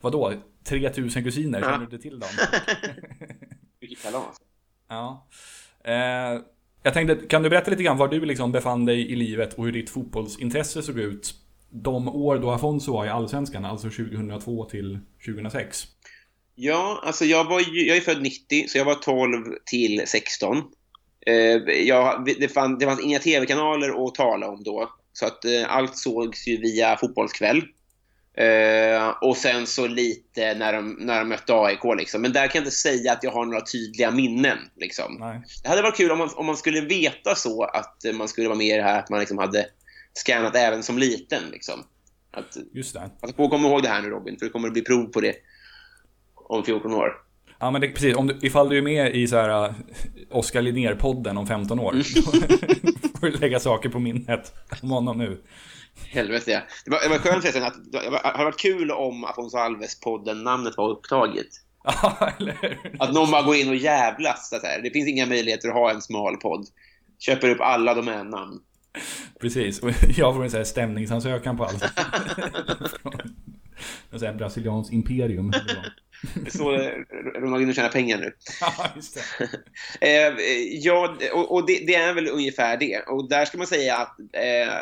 Vadå? 0.00 0.32
3000 0.64 1.24
kusiner? 1.24 1.60
Ja. 1.60 1.70
Känner 1.70 1.86
du 1.86 1.98
till 1.98 2.20
dem? 2.20 2.28
Vilket 3.80 4.02
kalas. 4.02 4.36
Ja. 4.88 5.26
Eh, 5.84 6.40
jag 6.84 6.94
tänkte, 6.94 7.26
kan 7.26 7.42
du 7.42 7.50
berätta 7.50 7.70
lite 7.70 7.82
grann 7.82 7.96
var 7.96 8.08
du 8.08 8.24
liksom 8.24 8.52
befann 8.52 8.84
dig 8.84 9.12
i 9.12 9.16
livet 9.16 9.54
och 9.54 9.64
hur 9.64 9.72
ditt 9.72 9.90
fotbollsintresse 9.90 10.82
såg 10.82 10.98
ut 10.98 11.34
de 11.70 12.08
år 12.08 12.38
då 12.38 12.50
Afonso 12.50 12.92
var 12.92 13.06
i 13.06 13.08
Allsvenskan, 13.08 13.64
alltså 13.64 13.90
2002 13.90 14.64
till 14.64 14.98
2006? 15.26 15.84
Ja, 16.54 17.00
alltså 17.04 17.24
jag, 17.24 17.44
var, 17.44 17.62
jag 17.88 17.96
är 17.96 18.00
född 18.00 18.22
90, 18.22 18.68
så 18.68 18.78
jag 18.78 18.84
var 18.84 18.94
12 18.94 19.44
till 19.66 20.02
16. 20.06 20.62
Eh, 21.26 21.34
jag, 21.86 22.24
det, 22.40 22.48
fann, 22.48 22.78
det 22.78 22.86
fanns 22.86 23.00
inga 23.00 23.18
tv-kanaler 23.18 24.06
att 24.06 24.14
tala 24.14 24.48
om 24.48 24.62
då, 24.62 24.90
så 25.12 25.26
att 25.26 25.44
eh, 25.44 25.76
allt 25.76 25.96
sågs 25.96 26.48
ju 26.48 26.56
via 26.56 26.96
Fotbollskväll. 26.96 27.62
Uh, 28.40 29.08
och 29.20 29.36
sen 29.36 29.66
så 29.66 29.86
lite 29.86 30.54
när 30.54 30.72
de, 30.72 30.96
när 31.00 31.18
de 31.18 31.28
mötte 31.28 31.54
AIK. 31.54 31.84
Liksom. 31.98 32.22
Men 32.22 32.32
där 32.32 32.46
kan 32.48 32.58
jag 32.58 32.62
inte 32.62 32.76
säga 32.76 33.12
att 33.12 33.24
jag 33.24 33.30
har 33.30 33.44
några 33.44 33.60
tydliga 33.60 34.10
minnen. 34.10 34.58
Liksom. 34.76 35.40
Det 35.62 35.68
hade 35.68 35.82
varit 35.82 35.96
kul 35.96 36.10
om 36.10 36.18
man, 36.18 36.30
om 36.34 36.46
man 36.46 36.56
skulle 36.56 36.80
veta 36.80 37.34
så 37.34 37.64
att 37.64 37.96
man 38.14 38.28
skulle 38.28 38.48
vara 38.48 38.58
med 38.58 38.66
i 38.66 38.76
det 38.76 38.82
här, 38.82 38.98
att 38.98 39.10
man 39.10 39.20
liksom 39.20 39.38
hade 39.38 39.66
scannat 40.14 40.56
även 40.56 40.82
som 40.82 40.98
liten. 40.98 41.42
Liksom. 41.52 41.84
Att, 42.30 42.56
Just 42.72 42.94
det. 42.94 43.10
Att 43.20 43.36
kom 43.36 43.64
ihåg 43.64 43.82
det 43.82 43.88
här 43.88 44.02
nu 44.02 44.08
Robin, 44.08 44.36
för 44.38 44.46
det 44.46 44.52
kommer 44.52 44.68
att 44.68 44.74
bli 44.74 44.82
prov 44.82 45.06
på 45.06 45.20
det 45.20 45.34
om 46.34 46.64
14 46.64 46.94
år. 46.94 47.12
Ja 47.58 47.70
men 47.70 47.80
det, 47.80 47.88
precis, 47.88 48.16
om 48.16 48.26
du, 48.26 48.38
ifall 48.42 48.68
du 48.68 48.78
är 48.78 48.82
med 48.82 49.16
i 49.16 49.26
så 49.26 49.36
här 49.36 49.68
uh, 49.68 49.74
Oskar 50.30 50.62
Linnér-podden 50.62 51.38
om 51.38 51.46
15 51.46 51.78
år. 51.78 51.92
Mm. 51.92 52.04
får 53.20 53.26
du 53.26 53.38
lägga 53.38 53.60
saker 53.60 53.88
på 53.88 53.98
minnet 53.98 54.54
om 54.82 54.90
honom 54.90 55.18
nu. 55.18 55.42
Helvete 56.08 56.50
ja. 56.50 56.60
Det 56.84 56.90
var, 56.90 57.00
det 57.02 57.08
var 57.08 57.18
skönt 57.18 57.42
förresten 57.42 57.62
att 57.62 57.92
det 57.92 57.98
hade 57.98 58.44
varit 58.44 58.60
kul 58.60 58.90
om 58.90 59.24
Afonso 59.24 59.56
Alves-podden, 59.56 60.42
namnet 60.42 60.76
var 60.76 60.90
upptaget. 60.90 61.46
Ja, 61.84 62.32
eller 62.38 62.58
hur? 62.62 62.96
Att 62.98 63.14
någon 63.14 63.30
bara 63.30 63.42
går 63.42 63.56
in 63.56 63.68
och 63.68 63.76
jävlas. 63.76 64.48
Så 64.48 64.66
här. 64.66 64.82
Det 64.82 64.90
finns 64.90 65.08
inga 65.08 65.26
möjligheter 65.26 65.68
att 65.68 65.74
ha 65.74 65.90
en 65.90 66.02
smal 66.02 66.36
podd. 66.36 66.66
Köper 67.18 67.50
upp 67.50 67.60
alla 67.60 67.94
domännamn. 67.94 68.60
Precis, 69.40 69.80
och 69.82 69.90
jag 70.16 70.34
får 70.34 70.44
en 70.44 70.50
sån 70.50 70.58
här 70.58 70.64
stämningsansökan 70.64 71.56
på 71.56 71.64
allt. 71.64 71.82
en 74.10 74.18
sån 74.18 74.28
här 74.28 74.34
brasiliansk 74.34 74.92
imperium. 74.92 75.52
Det 76.34 76.46
är 76.46 76.58
så 76.58 76.72
Ronaldinho 77.40 77.72
tjänar 77.74 77.88
pengar 77.88 78.18
nu. 78.18 78.32
Ja, 78.60 78.92
just 78.96 79.18
det. 79.38 79.48
eh, 80.28 80.34
ja, 80.70 81.16
och, 81.32 81.66
det, 81.66 81.86
det, 81.86 81.94
är 81.94 82.14
väl 82.14 82.28
ungefär 82.28 82.76
det. 82.76 83.00
Och 83.00 83.28
där 83.28 83.44
ska 83.44 83.58
man 83.58 83.66
säga 83.66 83.96
att 83.96 84.18
eh, 84.18 84.72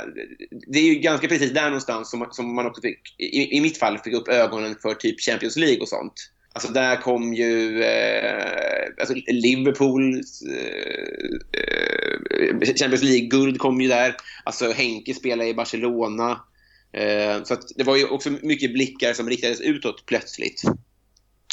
det 0.66 0.78
är 0.78 0.84
ju 0.84 0.94
ganska 0.94 1.28
precis 1.28 1.52
där 1.52 1.64
någonstans 1.64 2.10
som, 2.10 2.28
som 2.30 2.54
man 2.54 2.66
också 2.66 2.82
fick, 2.82 3.14
i, 3.18 3.56
i, 3.56 3.60
mitt 3.60 3.78
fall, 3.78 3.98
fick 3.98 4.14
upp 4.14 4.28
ögonen 4.28 4.76
för 4.82 4.94
typ 4.94 5.20
Champions 5.20 5.56
League 5.56 5.80
och 5.80 5.88
sånt. 5.88 6.30
Alltså 6.52 6.72
där 6.72 6.96
kom 6.96 7.34
ju 7.34 7.82
eh, 7.82 8.86
alltså 9.00 9.14
Liverpools 9.26 10.42
eh, 10.42 11.22
Champions 12.60 13.02
League-guld 13.02 13.58
kom 13.58 13.80
ju 13.80 13.88
där. 13.88 14.16
Alltså 14.44 14.72
Henke 14.72 15.14
spelade 15.14 15.48
i 15.50 15.54
Barcelona. 15.54 16.40
Eh, 16.92 17.42
så 17.44 17.56
det 17.76 17.84
var 17.84 17.96
ju 17.96 18.08
också 18.08 18.30
mycket 18.42 18.72
blickar 18.72 19.12
som 19.12 19.28
riktades 19.28 19.60
utåt 19.60 20.06
plötsligt 20.06 20.62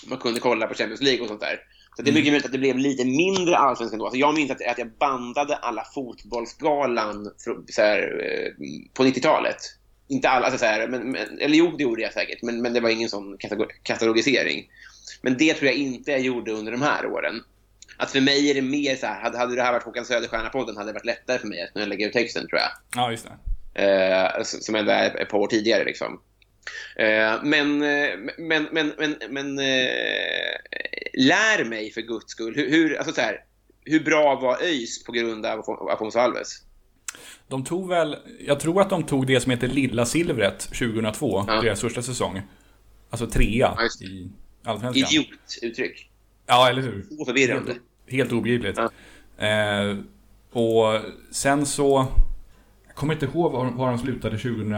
man 0.08 0.18
kunde 0.18 0.40
kolla 0.40 0.68
på 0.68 0.74
Champions 0.74 1.02
League 1.02 1.22
och 1.22 1.28
sånt 1.28 1.42
där. 1.42 1.60
Så 1.96 2.02
det 2.02 2.10
är 2.10 2.14
mycket 2.14 2.28
mm. 2.28 2.34
möjligt 2.34 2.46
att 2.46 2.52
det 2.52 2.58
blev 2.58 2.78
lite 2.78 3.06
mindre 3.06 3.58
allsvenskan 3.58 4.00
då. 4.00 4.06
Alltså 4.06 4.20
jag 4.20 4.36
minns 4.36 4.52
att, 4.52 4.68
att 4.68 4.78
jag 4.78 4.92
bandade 4.92 5.56
alla 5.56 5.84
Fotbollsgalan 5.94 7.32
så 7.70 7.82
här, 7.82 8.00
eh, 8.00 8.64
på 8.94 9.04
90-talet. 9.04 9.58
Inte 10.08 10.30
alla, 10.30 10.46
alltså 10.46 10.60
så 10.60 10.66
här, 10.66 10.88
men, 10.88 11.12
men, 11.12 11.40
eller 11.40 11.58
jo, 11.58 11.76
det 11.78 11.84
gjorde 11.84 12.02
jag 12.02 12.14
säkert, 12.14 12.42
men, 12.42 12.62
men 12.62 12.74
det 12.74 12.80
var 12.80 12.90
ingen 12.90 13.10
sån 13.10 13.38
katalogisering. 13.84 14.70
Men 15.22 15.38
det 15.38 15.54
tror 15.54 15.68
jag 15.68 15.76
inte 15.76 16.12
jag 16.12 16.22
gjorde 16.22 16.52
under 16.52 16.72
de 16.72 16.82
här 16.82 17.06
åren. 17.06 17.44
Att 17.98 18.12
för 18.12 18.22
mig 18.22 18.50
är 18.50 18.54
det 18.54 18.62
mer 18.62 18.96
så 18.96 19.06
här, 19.06 19.22
hade, 19.22 19.38
hade 19.38 19.56
det 19.56 19.62
här 19.62 19.72
varit 19.72 19.84
Håkan 19.84 20.06
Söderstjärna-podden 20.06 20.78
hade 20.78 20.90
det 20.90 20.94
varit 20.94 21.06
lättare 21.06 21.40
för 21.40 21.48
mig 21.48 21.64
att 21.64 21.74
kunna 21.74 21.86
lägga 21.86 22.08
ut 22.08 22.14
texten, 22.14 22.48
tror 22.48 22.60
jag. 22.60 22.70
Ja, 22.96 23.12
just 23.12 23.28
det. 23.74 23.84
Eh, 23.84 24.44
som 24.44 24.76
ändå 24.76 24.92
är 24.92 25.18
ett 25.18 25.30
par 25.30 25.38
år 25.38 25.48
tidigare 25.48 25.84
liksom. 25.84 26.22
Eh, 26.96 27.44
men, 27.44 27.82
eh, 27.82 28.10
men, 28.38 28.68
men, 28.72 28.94
men, 28.98 29.16
men 29.30 29.60
eh, 29.60 30.56
lär 31.14 31.66
mig 31.66 31.92
för 31.92 32.02
guds 32.02 32.32
skull. 32.32 32.56
Hur, 32.56 32.70
hur, 32.70 32.98
alltså 32.98 33.14
så 33.14 33.22
här, 33.22 33.44
hur 33.86 34.00
bra 34.00 34.40
var 34.40 34.58
ÖIS 34.64 35.04
på 35.04 35.12
grund 35.12 35.46
av 35.46 35.60
Afonso 35.90 36.20
Alves? 36.20 36.50
De 37.48 37.64
tog 37.64 37.90
väl, 37.90 38.18
jag 38.40 38.60
tror 38.60 38.82
att 38.82 38.90
de 38.90 39.04
tog 39.04 39.28
det 39.28 39.40
som 39.40 39.52
heter 39.52 39.68
Lilla 39.68 40.06
Silvret 40.06 40.60
2002, 40.60 41.46
ja. 41.48 41.62
deras 41.62 41.82
första 41.82 42.02
säsong. 42.02 42.42
Alltså 43.10 43.28
trea 43.28 43.78
ja, 43.78 44.08
i 44.08 44.30
Allsvenskan. 44.64 45.08
Idiotuttryck. 45.08 46.10
Ja, 46.46 46.70
eller 46.70 46.82
hur? 46.82 47.06
Så 47.18 47.26
förvirrande. 47.26 47.72
Helt, 47.72 47.82
helt 48.08 48.32
obegripligt. 48.32 48.80
Ja. 49.38 49.46
Eh, 49.48 49.98
och 50.52 51.02
sen 51.32 51.66
så... 51.66 52.08
Jag 52.88 52.96
kommer 52.96 53.14
inte 53.14 53.26
ihåg 53.26 53.52
var, 53.52 53.72
var 53.72 53.88
de 53.90 53.98
slutade 53.98 54.38
2000 54.38 54.74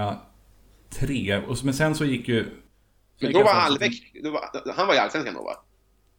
tre. 0.99 1.41
Men 1.63 1.73
sen 1.73 1.95
så 1.95 2.05
gick 2.05 2.27
ju... 2.27 2.45
Men 3.21 3.33
då 3.33 3.43
var 3.43 3.53
Albeck, 3.53 4.13
då 4.23 4.31
var, 4.31 4.73
han 4.75 4.87
var 4.87 4.95
i 4.95 4.97
Allsvenskan 4.97 5.33
då 5.33 5.43
va? 5.43 5.53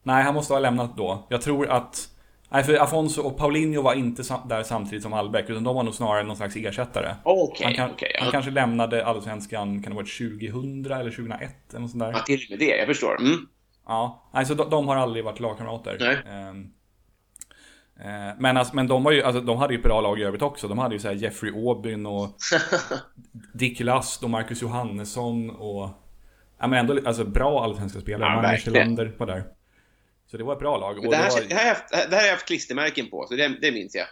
Nej, 0.02 0.22
han 0.22 0.34
måste 0.34 0.52
ha 0.52 0.60
lämnat 0.60 0.96
då. 0.96 1.26
Jag 1.30 1.42
tror 1.42 1.68
att 1.68 2.08
Nej, 2.52 2.64
för 2.64 2.74
Afonso 2.74 3.22
och 3.22 3.36
Paulinho 3.36 3.82
var 3.82 3.94
inte 3.94 4.22
där 4.48 4.62
samtidigt 4.62 5.02
som 5.02 5.12
Albeck, 5.12 5.50
utan 5.50 5.64
de 5.64 5.74
var 5.74 5.82
nog 5.82 5.94
snarare 5.94 6.22
någon 6.22 6.36
slags 6.36 6.56
ersättare. 6.56 7.14
Okej, 7.22 7.66
han, 7.66 7.74
kan, 7.74 7.90
okej. 7.90 8.16
han 8.18 8.26
ja. 8.26 8.32
kanske 8.32 8.50
lämnade 8.50 9.06
Allsvenskan, 9.06 9.82
kan 9.82 9.82
det 9.82 9.88
ha 9.88 9.94
varit 9.94 10.18
2000 10.18 10.84
eller 10.84 11.10
2001 11.10 11.50
eller 11.70 11.80
något 11.80 11.90
sånt 11.90 12.02
där. 12.02 12.12
Ja, 12.12 12.18
till 12.18 12.40
och 12.44 12.50
med 12.50 12.58
det. 12.58 12.76
Jag 12.76 12.86
förstår. 12.86 13.20
Mm. 13.20 13.46
Ja, 13.86 14.30
alltså 14.32 14.54
de, 14.54 14.70
de 14.70 14.88
har 14.88 14.96
aldrig 14.96 15.24
varit 15.24 15.40
lagkamrater. 15.40 15.96
Nej. 16.00 16.14
Eh, 16.14 16.54
men, 18.38 18.56
alltså, 18.56 18.76
men 18.76 18.86
de, 18.86 19.12
ju, 19.12 19.22
alltså, 19.22 19.40
de 19.40 19.58
hade 19.58 19.74
ju 19.74 19.82
bra 19.82 20.00
lag 20.00 20.20
i 20.20 20.22
övrigt 20.22 20.42
också. 20.42 20.68
De 20.68 20.78
hade 20.78 20.94
ju 20.94 20.98
så 20.98 21.08
här 21.08 21.14
Jeffrey 21.14 21.52
Aubyn 21.68 22.06
och 22.06 22.28
Dick 23.54 23.80
Last 23.80 24.22
och 24.24 24.30
Marcus 24.30 24.62
Johannesson 24.62 25.50
och... 25.50 25.88
Ja 26.58 26.66
men 26.66 26.78
ändå 26.78 26.98
alltså, 27.08 27.24
bra 27.24 27.64
allsvenska 27.64 28.00
spelare. 28.00 28.30
Ja, 28.36 28.42
Magnus. 28.42 28.64
Sjölander 28.64 29.12
var 29.18 29.26
där. 29.26 29.44
Så 30.30 30.36
det 30.36 30.44
var 30.44 30.52
ett 30.52 30.58
bra 30.58 30.76
lag. 30.78 30.98
Och 30.98 31.10
Det 31.10 31.16
här, 31.16 31.28
det 31.28 31.40
var, 31.40 31.48
det, 31.48 31.54
här 31.54 31.60
har 31.62 31.68
jag 31.68 31.74
haft, 31.74 31.90
det 32.10 32.16
här 32.16 32.20
har 32.22 32.26
jag 32.26 32.32
haft 32.32 32.46
klistermärken 32.46 33.06
på, 33.10 33.26
så 33.28 33.34
det, 33.34 33.48
det 33.60 33.72
minns 33.72 33.94
jag. 33.94 34.06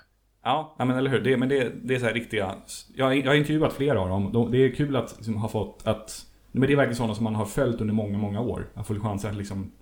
Ja, 0.44 0.74
ja, 0.78 0.84
men 0.84 0.96
eller 0.98 1.10
hur. 1.10 1.20
Det, 1.20 1.36
men 1.36 1.48
det, 1.48 1.72
det 1.82 1.94
är 1.94 1.98
så 1.98 2.04
här 2.06 2.12
riktiga... 2.14 2.54
Jag, 2.96 3.04
har- 3.04 3.12
jag 3.12 3.26
har 3.26 3.34
intervjuat 3.34 3.72
flera 3.72 4.00
av 4.00 4.08
dem. 4.08 4.32
De, 4.32 4.50
det 4.50 4.58
är 4.58 4.74
kul 4.74 4.96
att 4.96 5.14
liksom, 5.16 5.36
ha 5.36 5.48
fått 5.48 5.80
att... 5.84 6.26
Men 6.52 6.66
det 6.66 6.72
är 6.74 6.76
verkligen 6.76 6.96
sådana 6.96 7.14
som 7.14 7.24
man 7.24 7.34
har 7.34 7.44
följt 7.44 7.80
under 7.80 7.94
många, 7.94 8.18
många 8.18 8.40
år. 8.40 8.66
Att 8.74 8.86
få 8.86 9.00
chansen 9.00 9.30
att 9.30 9.36
liksom... 9.36 9.72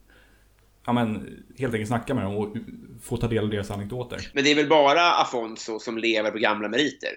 Ja 0.88 0.92
men 0.92 1.44
helt 1.58 1.74
enkelt 1.74 1.88
snacka 1.88 2.14
med 2.14 2.24
dem 2.24 2.36
och 2.36 2.56
få 3.02 3.16
ta 3.16 3.28
del 3.28 3.44
av 3.44 3.50
deras 3.50 3.70
anekdoter. 3.70 4.30
Men 4.32 4.44
det 4.44 4.50
är 4.50 4.54
väl 4.54 4.68
bara 4.68 5.14
Afonso 5.14 5.78
som 5.78 5.98
lever 5.98 6.30
på 6.30 6.38
gamla 6.38 6.68
meriter? 6.68 7.10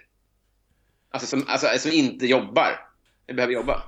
Alltså 1.12 1.28
som, 1.28 1.46
alltså, 1.48 1.68
som 1.80 1.92
inte 1.92 2.26
jobbar. 2.26 2.70
Eller 3.28 3.36
behöver 3.36 3.54
jobba. 3.54 3.84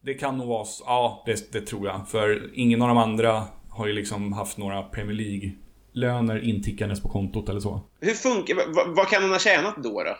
Det 0.00 0.14
kan 0.14 0.38
nog 0.38 0.48
vara 0.48 0.64
så, 0.64 0.84
Ja, 0.86 1.22
det, 1.26 1.52
det 1.52 1.60
tror 1.60 1.86
jag. 1.86 2.08
För 2.08 2.50
ingen 2.54 2.82
av 2.82 2.88
de 2.88 2.98
andra 2.98 3.44
har 3.68 3.86
ju 3.86 3.92
liksom 3.92 4.32
haft 4.32 4.58
några 4.58 4.82
Premier 4.82 5.16
League-löner 5.16 6.44
intickandes 6.44 7.02
på 7.02 7.08
kontot 7.08 7.48
eller 7.48 7.60
så. 7.60 7.80
Hur 8.00 8.14
funkar 8.14 8.74
vad, 8.74 8.96
vad 8.96 9.08
kan 9.08 9.22
han 9.22 9.30
ha 9.30 9.38
tjänat 9.38 9.76
då? 9.76 10.02
då? 10.02 10.16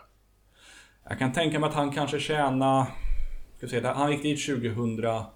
Jag 1.09 1.19
kan 1.19 1.33
tänka 1.33 1.59
mig 1.59 1.69
att 1.69 1.75
han 1.75 1.93
kanske 1.93 2.21
tjänar... 2.21 2.85
Ska 3.57 3.67
vi 3.67 3.69
se, 3.69 3.87
han 3.87 4.13
gick 4.13 4.23
dit 4.23 4.47
2008. 4.47 5.27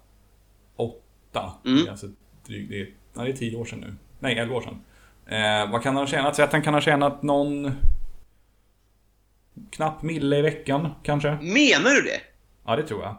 Mm. 1.65 1.89
Alltså, 1.89 2.07
drygt, 2.47 2.69
det, 2.69 2.81
är, 2.81 2.87
ja, 3.17 3.23
det 3.23 3.29
är 3.29 3.33
10 3.33 3.57
år 3.57 3.65
sedan 3.65 3.79
nu. 3.79 3.93
Nej, 4.19 4.37
11 4.39 4.55
år 4.55 4.61
sedan. 4.61 4.81
Eh, 5.25 5.71
vad 5.71 5.83
kan 5.83 5.95
han 5.95 6.03
ha 6.03 6.07
tjänat? 6.07 6.35
Så 6.35 6.43
att 6.43 6.51
han 6.51 6.61
kan 6.61 6.73
ha 6.73 6.81
tjänat 6.81 7.23
någon... 7.23 7.71
Knapp 9.69 10.01
mille 10.01 10.37
i 10.37 10.41
veckan, 10.41 10.89
kanske? 11.03 11.29
Menar 11.31 11.91
du 11.95 12.01
det? 12.01 12.21
Ja, 12.65 12.75
det 12.75 12.83
tror 12.83 13.01
jag. 13.03 13.15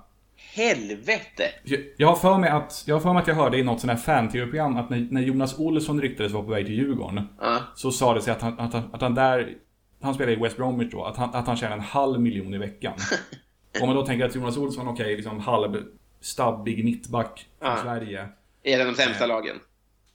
Helvete! 0.54 1.44
Jag, 1.64 1.80
jag 1.96 2.08
har 2.08 2.16
för 2.16 2.38
mig 2.38 2.50
att 2.50 2.84
jag, 2.86 2.94
har 2.94 3.00
för 3.00 3.12
mig 3.12 3.22
att 3.22 3.28
jag 3.28 3.34
hörde 3.34 3.58
i 3.58 3.62
något 3.62 3.80
sånt 3.80 3.90
här 3.90 3.98
fan-tv-program 3.98 4.76
att 4.76 4.90
när, 4.90 5.08
när 5.10 5.20
Jonas 5.20 5.58
Olsson 5.58 6.00
ryktades 6.00 6.32
vara 6.32 6.44
på 6.44 6.50
väg 6.50 6.66
till 6.66 6.74
Djurgården 6.74 7.28
Ja. 7.40 7.58
så 7.74 7.90
sa 7.90 8.14
det 8.14 8.20
sig 8.22 8.32
att 8.32 8.42
han, 8.42 8.58
att 8.58 8.72
han, 8.72 8.82
att 8.92 9.00
han 9.00 9.14
där, 9.14 9.54
han 10.00 10.14
spelade 10.14 10.32
i 10.36 10.42
West 10.42 10.56
Bromwich 10.56 10.90
då, 10.92 11.04
att 11.04 11.16
han, 11.16 11.34
att 11.34 11.46
han 11.46 11.56
tjänar 11.56 11.76
en 11.76 11.82
halv 11.82 12.20
miljon 12.20 12.54
i 12.54 12.58
veckan. 12.58 12.92
Om 13.80 13.86
man 13.88 13.96
då 13.96 14.06
tänker 14.06 14.26
att 14.26 14.34
Jonas 14.34 14.56
Olsson, 14.56 14.88
okej, 14.88 15.16
liksom 15.16 15.40
halv 15.40 15.82
stabbig 16.20 16.84
mittback 16.84 17.46
från 17.58 17.70
Ja. 17.70 17.76
Sverige. 17.82 18.28
Är 18.62 18.78
det 18.78 18.84
de 18.84 18.94
sämsta 18.94 19.26
lagen? 19.26 19.56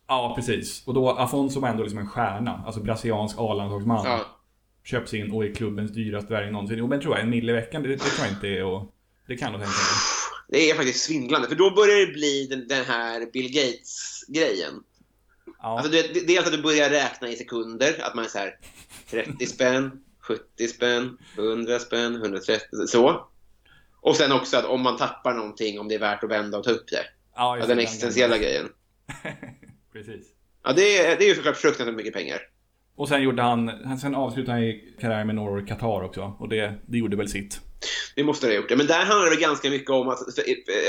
Ja, 0.07 0.33
precis. 0.35 0.87
Och 0.87 0.93
då 0.93 1.09
Afonso 1.09 1.59
var 1.59 1.69
ändå 1.69 1.83
liksom 1.83 1.99
en 1.99 2.07
stjärna, 2.07 2.63
alltså 2.65 2.81
brasiliansk 2.81 3.35
A-landslagsman. 3.39 4.05
Ja. 4.05 4.25
Köps 4.83 5.13
in 5.13 5.31
och 5.31 5.45
är 5.45 5.55
klubbens 5.55 5.91
dyraste 5.91 6.33
värvning 6.33 6.53
någonsin. 6.53 6.77
Jo, 6.77 6.87
men 6.87 7.01
tror 7.01 7.15
jag, 7.15 7.23
en 7.23 7.29
mille 7.29 7.51
i 7.51 7.55
veckan, 7.55 7.83
det, 7.83 7.89
det 7.89 7.97
tror 7.97 8.27
jag 8.27 8.35
inte 8.35 8.47
är 8.47 8.63
och 8.63 8.93
Det 9.27 9.37
kan 9.37 9.51
nog 9.51 9.61
tänka 9.61 9.71
mig. 9.71 10.23
Det 10.47 10.69
är 10.69 10.75
faktiskt 10.75 11.05
svindlande, 11.05 11.47
för 11.47 11.55
då 11.55 11.71
börjar 11.71 12.05
det 12.05 12.13
bli 12.13 12.47
den, 12.49 12.67
den 12.67 12.85
här 12.85 13.31
Bill 13.33 13.53
Gates-grejen. 13.53 14.83
Ja. 15.45 15.77
Alltså, 15.77 15.91
det, 15.91 16.27
dels 16.27 16.47
att 16.47 16.53
du 16.53 16.61
börjar 16.61 16.89
räkna 16.89 17.29
i 17.29 17.35
sekunder, 17.35 18.01
att 18.03 18.15
man 18.15 18.25
är 18.25 18.29
så 18.29 18.37
här 18.37 18.57
30 19.09 19.45
spänn, 19.45 19.91
70 20.19 20.67
spänn, 20.67 21.17
100 21.37 21.79
spänn, 21.79 22.15
130, 22.15 22.87
så. 22.87 23.27
Och 24.01 24.15
sen 24.15 24.31
också 24.31 24.57
att 24.57 24.65
om 24.65 24.81
man 24.81 24.97
tappar 24.97 25.33
någonting, 25.33 25.79
om 25.79 25.87
det 25.87 25.95
är 25.95 25.99
värt 25.99 26.23
att 26.23 26.29
vända 26.29 26.57
och 26.57 26.63
ta 26.63 26.71
upp 26.71 26.87
det. 26.87 27.05
Ja, 27.35 27.57
just 27.57 27.67
den 27.67 27.77
det, 27.77 27.83
existentiella 27.83 28.37
grejen. 28.37 28.69
Precis. 29.93 30.25
Ja, 30.63 30.73
det 30.73 30.97
är, 30.97 31.17
det 31.17 31.25
är 31.25 31.29
ju 31.29 31.35
såklart 31.35 31.57
fruktansvärt 31.57 31.95
mycket 31.95 32.13
pengar. 32.13 32.37
Och 32.95 33.07
sen 33.07 33.23
gjorde 33.23 33.41
han, 33.41 33.97
sen 33.99 34.15
avslutade 34.15 34.57
han 34.57 34.79
karriären 35.01 35.27
med 35.27 35.35
Norway 35.35 35.65
Qatar 35.65 36.03
också. 36.03 36.35
Och 36.39 36.49
det, 36.49 36.73
det 36.85 36.97
gjorde 36.97 37.17
väl 37.17 37.29
sitt. 37.29 37.61
Det 38.15 38.23
måste 38.23 38.47
det 38.47 38.53
ha 38.53 38.55
gjort. 38.57 38.69
det. 38.69 38.75
Men 38.75 38.87
där 38.87 39.05
handlar 39.05 39.29
det 39.29 39.35
ganska 39.35 39.69
mycket 39.69 39.89
om 39.89 40.09
att... 40.09 40.19
eh, 40.37 40.43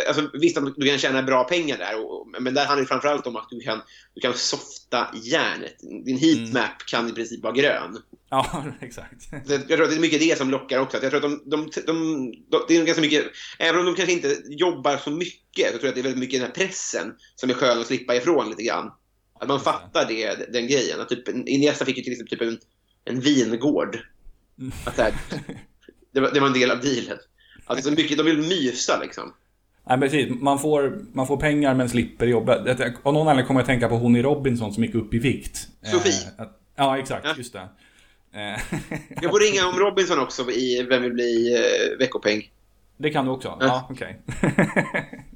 Alltså, 0.09 0.31
visst 0.33 0.59
att 0.59 0.75
du 0.77 0.89
kan 0.89 0.99
tjäna 0.99 1.23
bra 1.23 1.45
pengar 1.45 1.79
där, 1.79 2.05
och, 2.05 2.29
men 2.41 2.55
där 2.55 2.65
handlar 2.65 2.83
det 2.83 2.89
framförallt 2.89 3.27
om 3.27 3.37
att 3.37 3.49
du 3.51 3.61
kan, 3.61 3.83
du 4.15 4.21
kan 4.21 4.35
softa 4.35 5.09
järnet. 5.23 5.77
Din 6.05 6.17
heatmap 6.19 6.87
kan 6.87 7.09
i 7.09 7.13
princip 7.13 7.43
vara 7.43 7.53
grön. 7.53 7.99
Ja, 8.31 8.65
exakt. 8.81 9.23
Så 9.23 9.53
Jag 9.53 9.67
tror 9.69 9.83
att 9.83 9.91
det 9.91 9.97
är 9.97 10.01
mycket 10.01 10.21
det 10.21 10.39
som 10.39 10.51
lockar 10.51 10.79
också. 10.79 10.97
Att 10.97 11.03
jag 11.03 11.13
tror 11.13 11.25
att 11.25 11.31
de, 11.31 11.51
de, 11.51 11.71
de, 11.87 12.33
de, 12.51 12.65
det 12.69 12.77
är 12.77 12.85
ganska 12.85 13.03
mycket, 13.03 13.25
även 13.59 13.81
om 13.81 13.87
de 13.87 13.95
kanske 13.95 14.13
inte 14.13 14.37
jobbar 14.49 14.97
så 14.97 15.11
mycket, 15.11 15.67
så 15.67 15.79
tror 15.79 15.83
jag 15.83 15.89
att 15.89 15.95
det 15.95 16.01
är 16.01 16.03
väldigt 16.03 16.21
mycket 16.21 16.41
den 16.41 16.47
här 16.47 16.67
pressen 16.67 17.15
som 17.35 17.51
är 17.51 17.55
skön 17.55 17.81
att 17.81 17.87
slippa 17.87 18.15
ifrån 18.17 18.49
lite 18.51 18.63
grann. 18.63 18.91
Att 19.41 19.49
man 19.49 19.61
fattar 19.61 20.07
det, 20.09 20.53
den 20.53 20.67
grejen. 20.69 21.01
Att 21.01 21.09
typ, 21.09 21.29
Iniesta 21.29 21.85
fick 21.85 21.97
ju 21.97 22.03
till 22.03 22.13
exempel 22.13 22.39
typ 22.39 22.49
en, 22.49 22.59
en 23.15 23.21
vingård. 23.21 23.99
Att 24.85 24.97
det, 24.97 25.03
här, 25.03 25.15
det, 26.15 26.21
var, 26.21 26.31
det 26.31 26.41
var 26.41 26.47
en 26.47 26.53
del 26.53 26.71
av 26.71 26.81
dealen. 26.81 27.19
Alltså 27.67 27.89
så 27.89 27.95
mycket, 27.97 28.19
de 28.19 28.23
vill 28.23 28.39
mysa 28.39 29.01
liksom. 29.03 29.33
Nej, 29.89 30.01
precis. 30.01 30.31
Man 30.41 30.59
får, 30.59 30.99
man 31.13 31.27
får 31.27 31.37
pengar 31.37 31.75
men 31.75 31.89
slipper 31.89 32.27
jobba. 32.27 32.55
Av 33.03 33.15
någon 33.15 33.29
anledning 33.29 33.47
kommer 33.47 33.61
jag 33.61 33.63
att 33.63 33.67
tänka 33.69 33.89
på 33.89 33.95
hon 33.97 34.17
i 34.17 34.23
Robinson 34.23 34.73
som 34.75 34.85
gick 34.85 34.95
upp 34.95 35.15
i 35.15 35.19
vikt. 35.19 35.69
Sofie. 35.83 36.13
Eh, 36.13 36.43
att- 36.43 36.61
ja, 36.77 36.99
exakt. 36.99 37.25
Ja. 37.27 37.35
Just 37.37 37.53
det. 37.53 37.69
Eh, 38.33 38.61
Jag 39.23 39.31
får 39.31 39.41
ringa 39.41 39.67
om 39.69 39.79
Robinson 39.79 40.19
också 40.19 40.51
i 40.51 40.83
Vem 40.89 41.03
vill 41.03 41.13
bli 41.13 41.55
eh, 41.55 41.99
veckopeng. 41.99 42.51
det 42.97 43.11
kan 43.11 43.25
du 43.25 43.31
också? 43.31 43.59
Ja, 43.61 43.89
okej. 43.91 44.21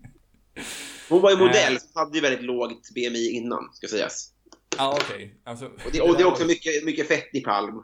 Hon 1.09 1.23
var 1.23 1.31
ju 1.31 1.37
modell, 1.37 1.79
så 1.81 1.99
hade 1.99 2.15
ju 2.15 2.21
väldigt 2.21 2.43
lågt 2.45 2.91
BMI 2.95 3.31
innan, 3.31 3.69
ska 3.73 3.87
sägas. 3.89 4.31
ja, 4.77 4.99
okej. 5.01 5.35
Alltså, 5.45 5.65
Och 5.65 5.93
det, 5.93 6.01
och 6.01 6.17
det 6.17 6.23
är 6.23 6.27
också 6.27 6.45
mycket, 6.45 6.85
mycket 6.85 7.09
fett 7.09 7.29
i 7.33 7.41
palm. 7.41 7.83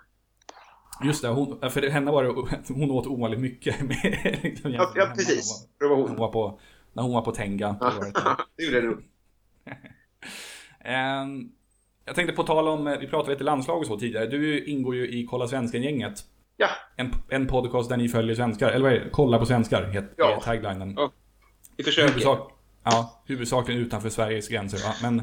Just 1.02 1.22
det, 1.22 1.28
hon, 1.28 1.70
för 1.70 1.90
henne 1.90 2.10
var 2.10 2.24
det, 2.24 2.30
hon 2.74 2.90
åt 2.90 3.06
ovanligt 3.06 3.40
mycket. 3.40 3.80
Med, 3.88 4.38
liksom, 4.42 4.72
Ja, 4.72 4.92
ja 4.96 5.06
precis. 5.16 5.68
när 5.80 5.88
Det 5.88 5.94
var 5.94 6.00
Hon 6.00 6.08
hon. 6.08 6.18
var 6.18 6.28
på, 6.32 6.58
när 6.92 7.02
hon 7.02 7.12
var 7.12 7.22
på 7.22 7.32
Tenga. 7.32 7.72
Det 7.72 7.84
var 7.84 8.04
det. 8.56 8.64
gjorde 8.64 8.80
det 8.80 8.86
nog. 8.86 9.02
Ehm, 10.84 11.48
jag 12.04 12.14
tänkte 12.14 12.34
på 12.36 12.42
tal 12.42 12.68
om, 12.68 12.86
eh, 12.86 12.98
vi 12.98 13.06
pratade 13.06 13.32
lite 13.32 13.44
landslag 13.44 13.78
och 13.78 13.86
så 13.86 13.98
tidigare. 13.98 14.26
Du 14.26 14.64
ingår 14.64 14.94
ju 14.94 15.08
i 15.08 15.26
Kolla 15.26 15.48
Svensken-gänget. 15.48 16.24
Ja, 16.56 16.68
En, 16.96 17.12
en 17.28 17.46
podcast 17.46 17.88
där 17.88 17.96
ni 17.96 18.08
följer 18.08 18.34
svenskar, 18.36 18.68
eller 18.70 18.84
vad 18.84 18.92
är 18.92 19.00
det? 19.04 19.10
Kolla 19.10 19.38
på 19.38 19.46
svenskar, 19.46 19.84
heter 19.84 20.14
Ja. 20.16 20.40
taglinen. 20.44 20.94
Ja. 20.96 21.12
vi 21.76 21.84
försöker. 21.84 22.08
Huvudsak, 22.08 22.50
ja, 22.84 23.22
huvudsakligen 23.26 23.80
utanför 23.82 24.08
Sveriges 24.10 24.48
gränser. 24.48 24.78
Va? 24.88 24.94
Men, 25.02 25.22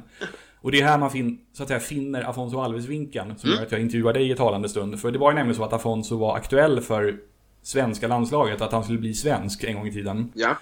och 0.62 0.72
det 0.72 0.82
är 0.82 0.86
här 0.88 0.98
man 0.98 1.12
fin, 1.12 1.40
så 1.54 1.64
att 1.64 1.68
säga, 1.70 1.80
finner 1.80 2.22
Afonso 2.30 2.58
Alves-vinkeln. 2.60 3.38
Som 3.38 3.50
Mm. 3.50 3.58
gör 3.60 3.66
att 3.66 3.72
jag 3.72 3.82
intervjuar 3.82 4.14
dig 4.14 4.32
i 4.32 4.36
talande 4.36 4.70
stund. 4.70 5.00
För 5.00 5.12
det 5.12 5.20
var 5.20 5.32
ju 5.32 5.36
nämligen 5.36 5.56
så 5.56 5.64
att 5.64 5.74
Afonso 5.74 6.18
var 6.18 6.36
aktuell 6.36 6.82
för 6.82 7.18
svenska 7.62 8.08
landslaget. 8.08 8.62
Att 8.62 8.72
han 8.72 8.84
skulle 8.84 9.00
bli 9.00 9.14
svensk 9.14 9.64
en 9.64 9.76
gång 9.76 9.88
i 9.88 9.92
tiden. 9.92 10.32
Ja. 10.36 10.58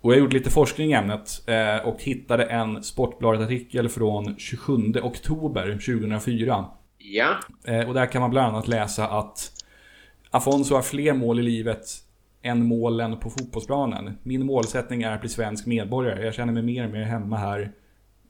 Och 0.00 0.12
jag 0.12 0.18
gjorde 0.18 0.32
lite 0.36 0.50
forskning 0.50 0.90
i 0.90 0.94
ämnet 0.94 1.42
eh, 1.46 1.88
och 1.88 2.02
hittade 2.02 2.44
en 2.44 2.82
Sportbladet-artikel 2.82 3.88
från 3.88 4.34
27 4.38 4.72
oktober 5.02 5.72
2004. 5.72 6.64
Ja. 6.98 7.28
Eh, 7.64 7.88
och 7.88 7.94
där 7.94 8.06
kan 8.06 8.20
man 8.20 8.30
bland 8.30 8.48
annat 8.48 8.68
läsa 8.68 9.08
att 9.08 9.52
Afonso 10.30 10.74
har 10.74 10.82
fler 10.82 11.12
mål 11.14 11.38
i 11.38 11.42
livet 11.42 11.86
än 12.42 12.64
målen 12.66 13.16
på 13.18 13.30
fotbollsplanen. 13.30 14.18
Min 14.22 14.46
målsättning 14.46 15.02
är 15.02 15.12
att 15.14 15.20
bli 15.20 15.28
svensk 15.30 15.66
medborgare. 15.66 16.24
Jag 16.24 16.34
känner 16.34 16.52
mig 16.52 16.62
mer 16.62 16.84
och 16.84 16.90
mer 16.90 17.02
hemma 17.02 17.36
här. 17.36 17.72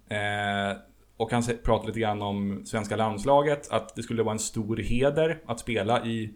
Eh, 0.09 0.77
och 1.21 1.33
han 1.33 1.43
pratade 1.43 1.59
pratar 1.59 1.87
lite 1.87 2.01
grann 2.01 2.23
om 2.23 2.63
svenska 2.65 2.97
landslaget. 2.97 3.71
Att 3.71 3.97
det 3.97 4.03
skulle 4.03 4.23
vara 4.23 4.33
en 4.33 4.39
stor 4.39 4.77
heder 4.77 5.39
att 5.47 5.61
spela 5.61 6.07
i 6.07 6.31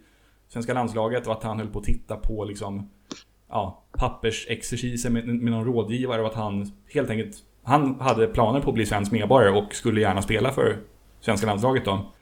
svenska 0.48 0.74
landslaget 0.74 1.26
och 1.26 1.32
att 1.32 1.42
han 1.42 1.58
höll 1.58 1.68
på 1.68 1.78
att 1.78 1.84
titta 1.84 2.16
på 2.16 2.44
liksom 2.44 2.90
ja, 3.48 3.84
pappersexerciser 3.98 5.10
med, 5.10 5.26
med 5.26 5.52
någon 5.52 5.64
rådgivare 5.64 6.20
och 6.20 6.26
att 6.26 6.34
han 6.34 6.72
helt 6.94 7.10
enkelt 7.10 7.36
han 7.62 8.00
hade 8.00 8.26
planer 8.26 8.60
på 8.60 8.70
att 8.70 8.74
bli 8.74 8.86
svensk 8.86 9.12
medborgare 9.12 9.58
och 9.58 9.74
skulle 9.74 10.00
gärna 10.00 10.22
spela 10.22 10.52
för 10.52 10.78
svenska 11.20 11.46
landslaget 11.46 11.84
då. 11.84 12.12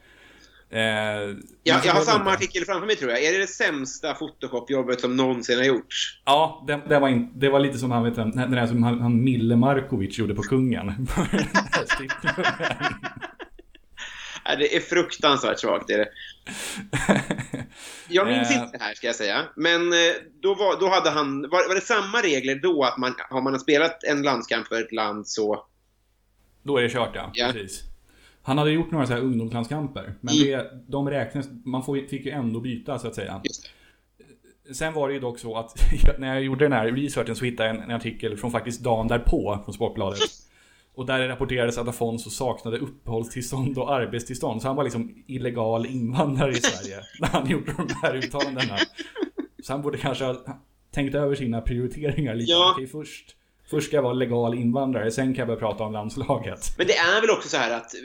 Eh, 0.72 1.36
så 1.36 1.52
jag 1.62 1.74
har 1.74 2.00
det 2.00 2.04
samma 2.06 2.18
inte. 2.20 2.30
artikel 2.32 2.64
framför 2.64 2.86
mig 2.86 2.96
tror 2.96 3.10
jag. 3.10 3.24
Är 3.24 3.32
det 3.32 3.38
det 3.38 3.46
sämsta 3.46 4.14
Photoshop-jobbet 4.14 5.00
som 5.00 5.16
någonsin 5.16 5.58
har 5.58 5.64
gjorts? 5.64 6.20
Ja, 6.24 6.64
det, 6.66 6.80
det, 6.88 6.98
var 6.98 7.08
in, 7.08 7.32
det 7.34 7.48
var 7.48 7.60
lite 7.60 7.78
som 7.78 7.90
han, 7.90 8.04
vet, 8.04 8.14
den, 8.14 8.50
där 8.50 8.66
som 8.66 8.82
han, 8.82 9.00
han 9.00 9.24
Mille 9.24 9.56
Markovic 9.56 10.18
gjorde 10.18 10.34
på 10.34 10.42
kungen. 10.42 10.86
Det 14.58 14.76
är 14.76 14.80
fruktansvärt 14.80 15.58
svagt. 15.60 15.90
Är 15.90 15.98
det. 15.98 16.08
Jag 18.08 18.26
minns 18.26 18.50
Eh. 18.50 18.56
inte 18.62 18.78
det 18.78 18.84
här 18.84 18.94
ska 18.94 19.06
jag 19.06 19.16
säga. 19.16 19.42
Men 19.56 19.92
eh, 19.92 19.98
då, 20.42 20.54
var, 20.54 20.80
då 20.80 20.88
hade 20.88 21.10
han... 21.10 21.40
Var, 21.42 21.68
var 21.68 21.74
det 21.74 21.80
samma 21.80 22.18
regler 22.22 22.54
då 22.54 22.82
att 22.84 22.98
man, 22.98 23.14
har 23.30 23.42
man 23.42 23.60
spelat 23.60 24.04
en 24.04 24.22
landskamp 24.22 24.66
för 24.66 24.80
ett 24.82 24.92
land 24.92 25.28
så... 25.28 25.66
Då 26.62 26.76
är 26.78 26.82
det 26.82 26.88
kört 26.88 27.10
ja, 27.14 27.30
Ja. 27.34 27.50
precis. 27.52 27.82
Han 28.42 28.58
hade 28.58 28.70
gjort 28.70 28.90
några 28.90 29.06
så 29.06 29.12
här 29.12 29.20
ungdomslandskamper. 29.20 30.14
Men 30.20 30.34
det, 30.34 30.70
de 30.86 31.10
räknas, 31.10 31.48
man 31.64 31.82
får, 31.82 32.08
fick 32.08 32.26
ju 32.26 32.30
ändå 32.30 32.60
byta 32.60 32.98
så 32.98 33.08
att 33.08 33.14
säga. 33.14 33.42
Sen 34.72 34.92
var 34.92 35.08
det 35.08 35.14
ju 35.14 35.20
dock 35.20 35.38
så 35.38 35.56
att 35.56 35.74
när 36.18 36.34
jag 36.34 36.42
gjorde 36.44 36.64
den 36.64 36.72
här 36.72 36.92
researchen 36.92 37.36
så 37.36 37.44
hittade 37.44 37.68
jag 37.68 37.76
en, 37.76 37.82
en 37.82 37.96
artikel 37.96 38.36
från 38.36 38.50
faktiskt 38.50 38.84
dagen 38.84 39.08
därpå 39.08 39.60
från 39.64 39.74
Sportbladet. 39.74 40.20
Och 40.94 41.06
där 41.06 41.28
rapporterades 41.28 41.78
att 41.78 41.88
Afonso 41.88 42.30
saknade 42.30 42.78
uppehållstillstånd 42.78 43.78
och 43.78 43.94
arbetstillstånd. 43.94 44.62
Så 44.62 44.68
han 44.68 44.76
var 44.76 44.84
liksom 44.84 45.24
illegal 45.26 45.86
invandrare 45.86 46.52
i 46.52 46.54
Sverige 46.54 47.00
när 47.20 47.28
han 47.28 47.50
gjorde 47.50 47.72
de 47.76 47.86
här 48.02 48.16
uttalandena. 48.16 48.78
Så 49.62 49.72
han 49.72 49.82
borde 49.82 49.98
kanske 49.98 50.24
ha 50.24 50.36
tänkt 50.90 51.14
över 51.14 51.34
sina 51.34 51.60
prioriteringar 51.60 52.34
lite. 52.34 52.52
Ja. 52.52 52.72
Okej, 52.74 52.86
först, 52.86 53.36
först 53.72 53.86
ska 53.86 53.96
jag 53.96 54.02
vara 54.02 54.12
legal 54.12 54.54
invandrare, 54.54 55.10
sen 55.10 55.26
kan 55.26 55.38
jag 55.38 55.46
börja 55.46 55.60
prata 55.60 55.84
om 55.84 55.92
landslaget. 55.92 56.74
Men 56.78 56.86
det 56.86 56.96
är 56.96 57.20
väl 57.20 57.30
också 57.30 57.48
så 57.48 57.56
här 57.56 57.70
att 57.70 57.94
eh, 57.94 58.00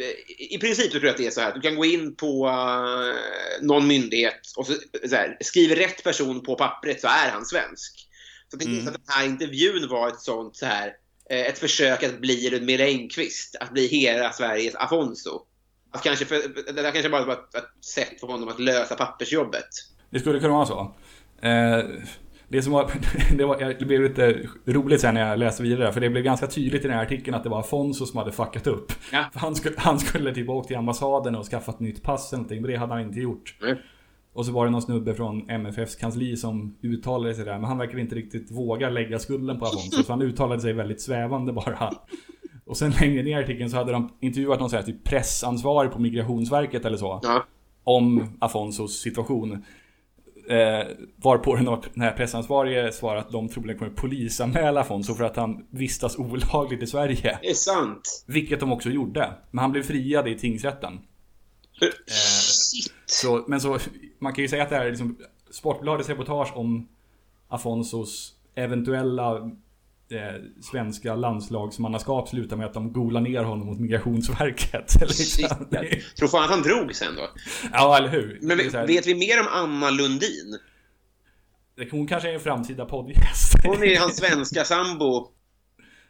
i 0.56 0.58
princip 0.62 0.92
tror 0.92 1.04
jag 1.04 1.12
att 1.12 1.18
det 1.18 1.28
är 1.28 1.32
så 1.32 1.42
här 1.42 1.48
att 1.48 1.56
du 1.56 1.62
kan 1.62 1.76
gå 1.76 1.86
in 1.86 2.16
på 2.16 2.48
eh, 2.48 3.66
någon 3.66 3.88
myndighet 3.88 4.42
och 4.58 4.66
så, 4.68 4.74
så 5.10 5.16
här, 5.16 5.38
skriver 5.40 5.76
rätt 5.76 6.04
person 6.04 6.44
på 6.44 6.56
pappret 6.56 7.02
så 7.02 7.08
är 7.08 7.32
han 7.32 7.46
svensk. 7.46 8.08
Så 8.50 8.56
jag 8.56 8.60
tänkte 8.60 8.82
Mm. 8.82 8.88
att 8.88 8.94
den 8.94 9.16
här 9.16 9.26
intervjun 9.26 9.88
var 9.90 10.08
ett 10.08 10.20
sånt 10.20 10.56
så 10.56 10.66
här 10.66 10.94
eh, 11.30 11.46
ett 11.46 11.60
försök 11.60 12.04
att 12.04 12.20
bli 12.20 12.50
Ludmila 12.50 12.84
Engqvist, 12.86 13.56
att 13.60 13.72
bli 13.72 13.88
hela 13.88 14.32
Sveriges 14.32 14.76
Afonso. 14.76 15.42
Att 15.92 16.04
kanske 16.04 16.26
för, 16.26 16.36
det 16.74 16.82
där 16.82 16.92
kanske 16.92 17.10
bara 17.10 17.26
var 17.26 17.34
ett, 17.34 17.56
ett 17.56 17.86
sätt 17.86 18.20
för 18.20 18.28
honom 18.28 18.50
att 18.50 18.60
lösa 18.60 18.96
pappersjobbet. 18.96 19.70
Det 20.10 20.20
skulle 20.20 20.40
kunna 20.40 20.54
vara 20.54 20.66
så. 20.66 20.96
Eh, 21.42 21.86
det 22.50 22.62
som 22.62 22.74
var, 22.74 22.92
det, 23.38 23.46
var, 23.46 23.76
det 23.80 23.86
blev 23.86 24.02
lite 24.02 24.40
roligt 24.66 25.02
sen 25.02 25.14
när 25.14 25.30
jag 25.30 25.40
läste 25.40 25.64
vidare, 25.64 25.94
för 25.94 26.02
det 26.02 26.10
blev 26.10 26.24
ganska 26.24 26.48
tydligt 26.48 26.86
i 26.86 26.88
den 26.88 26.98
här 26.98 27.04
artikeln 27.04 27.36
att 27.36 27.44
det 27.44 27.50
var 27.50 27.60
Afonso 27.60 28.06
som 28.06 28.18
hade 28.18 28.32
fuckat 28.32 28.68
upp. 28.68 28.92
Ja. 29.12 29.26
För 29.34 29.40
han, 29.40 29.56
skulle, 29.56 29.76
han 29.78 30.00
skulle 30.00 30.34
typ 30.34 30.50
åkt 30.50 30.68
till 30.68 30.78
ambassaden 30.78 31.36
och 31.36 31.46
skaffat 31.46 31.80
nytt 31.80 32.04
pass 32.04 32.34
eller 32.34 32.38
någonting, 32.38 32.62
men 32.62 32.72
det 32.72 32.78
hade 32.78 32.94
han 32.94 33.02
inte 33.02 33.20
gjort. 33.20 33.56
Nej. 33.62 33.76
Och 34.34 34.46
så 34.46 34.52
var 34.52 34.66
det 34.66 34.72
någon 34.72 34.82
snubbe 34.82 35.14
från 35.14 35.50
MFFs 35.50 35.96
kansli 35.96 36.38
som 36.38 36.78
uttalade 36.82 37.34
sig 37.36 37.46
där, 37.46 37.54
men 37.58 37.64
han 37.64 37.78
verkar 37.78 37.98
inte 38.00 38.16
riktigt 38.16 38.52
våga 38.52 38.90
lägga 38.90 39.20
skulden 39.20 39.60
på 39.60 39.66
Afonso, 39.66 40.04
så 40.04 40.12
han 40.14 40.22
uttalade 40.22 40.62
sig 40.62 40.74
väldigt 40.74 41.02
svävande 41.02 41.54
bara. 41.54 41.92
Och 42.66 42.78
sen 42.78 42.92
längre 43.02 43.24
ner 43.24 43.40
i 43.40 43.44
artikeln 43.44 43.70
så 43.70 43.78
hade 43.78 43.92
de 43.92 44.10
intervjuat 44.20 44.60
någon 44.60 44.70
sån 44.70 44.78
här 44.78 44.86
typ 44.86 45.04
pressansvarig 45.04 45.92
på 45.92 46.00
Migrationsverket 46.00 46.86
eller 46.86 46.98
så 46.98 47.20
Ja. 47.24 47.46
om 47.84 48.24
Afonsos 48.40 49.00
situation. 49.02 49.64
Eh, 50.50 50.88
varpå 51.16 51.56
den 51.56 52.02
här 52.02 52.12
pressansvarige 52.12 52.92
svarade 52.92 53.22
att 53.22 53.32
de 53.32 53.50
troligen 53.50 53.80
kommer 53.80 53.92
polisanmäla 53.92 54.82
Afonso 54.82 55.14
för 55.14 55.24
att 55.24 55.36
han 55.36 55.68
vistas 55.70 56.18
olagligt 56.18 56.84
i 56.84 56.88
Sverige. 56.88 57.40
Det 57.42 57.50
är 57.50 57.54
sant. 57.54 58.26
Vilket 58.28 58.60
de 58.60 58.72
också 58.72 58.90
gjorde. 58.90 59.34
Men 59.52 59.60
han 59.60 59.72
blev 59.72 59.84
friad 59.84 60.28
i 60.28 60.38
tingsrätten. 60.38 61.00
Shit. 61.80 62.94
Så, 63.06 63.46
men 63.48 63.62
så, 63.62 63.80
man 64.20 64.34
kan 64.34 64.42
ju 64.42 64.48
säga 64.48 64.64
att 64.64 64.70
det 64.70 64.76
här 64.76 64.86
är 64.86 64.90
liksom 64.90 65.18
Sportbladets 65.52 66.10
reportage 66.10 66.58
om 66.58 66.88
Afonsos 67.48 68.36
eventuella 68.56 69.52
eh, 70.12 70.42
svenska 70.62 71.16
landslagsmannaskap 71.16 72.30
slutar 72.30 72.58
med 72.58 72.66
att 72.66 72.74
de 72.74 72.94
golar 72.94 73.22
ner 73.22 73.44
honom 73.44 73.68
mot 73.68 73.80
Migrationsverket. 73.80 74.96
Liksom. 75.02 75.68
Tror 76.20 76.28
fan 76.28 76.44
att 76.44 76.50
han 76.50 76.62
drog 76.62 76.96
sen 76.96 77.16
då. 77.16 77.30
ja, 77.72 77.98
eller 77.98 78.10
hur? 78.10 78.40
Men 78.42 78.58
vet 78.88 79.08
vi 79.08 79.16
mer 79.16 79.40
om 79.40 79.48
Anna 79.50 79.90
Lundin? 79.90 80.60
Hon 81.92 82.08
kanske 82.08 82.30
är 82.30 82.34
en 82.34 82.40
framtida 82.40 82.86
poddgäst. 82.86 83.54
Hon 83.64 83.84
är 83.84 84.00
hans 84.00 84.18
svenska 84.18 84.64
sambo. 84.64 85.32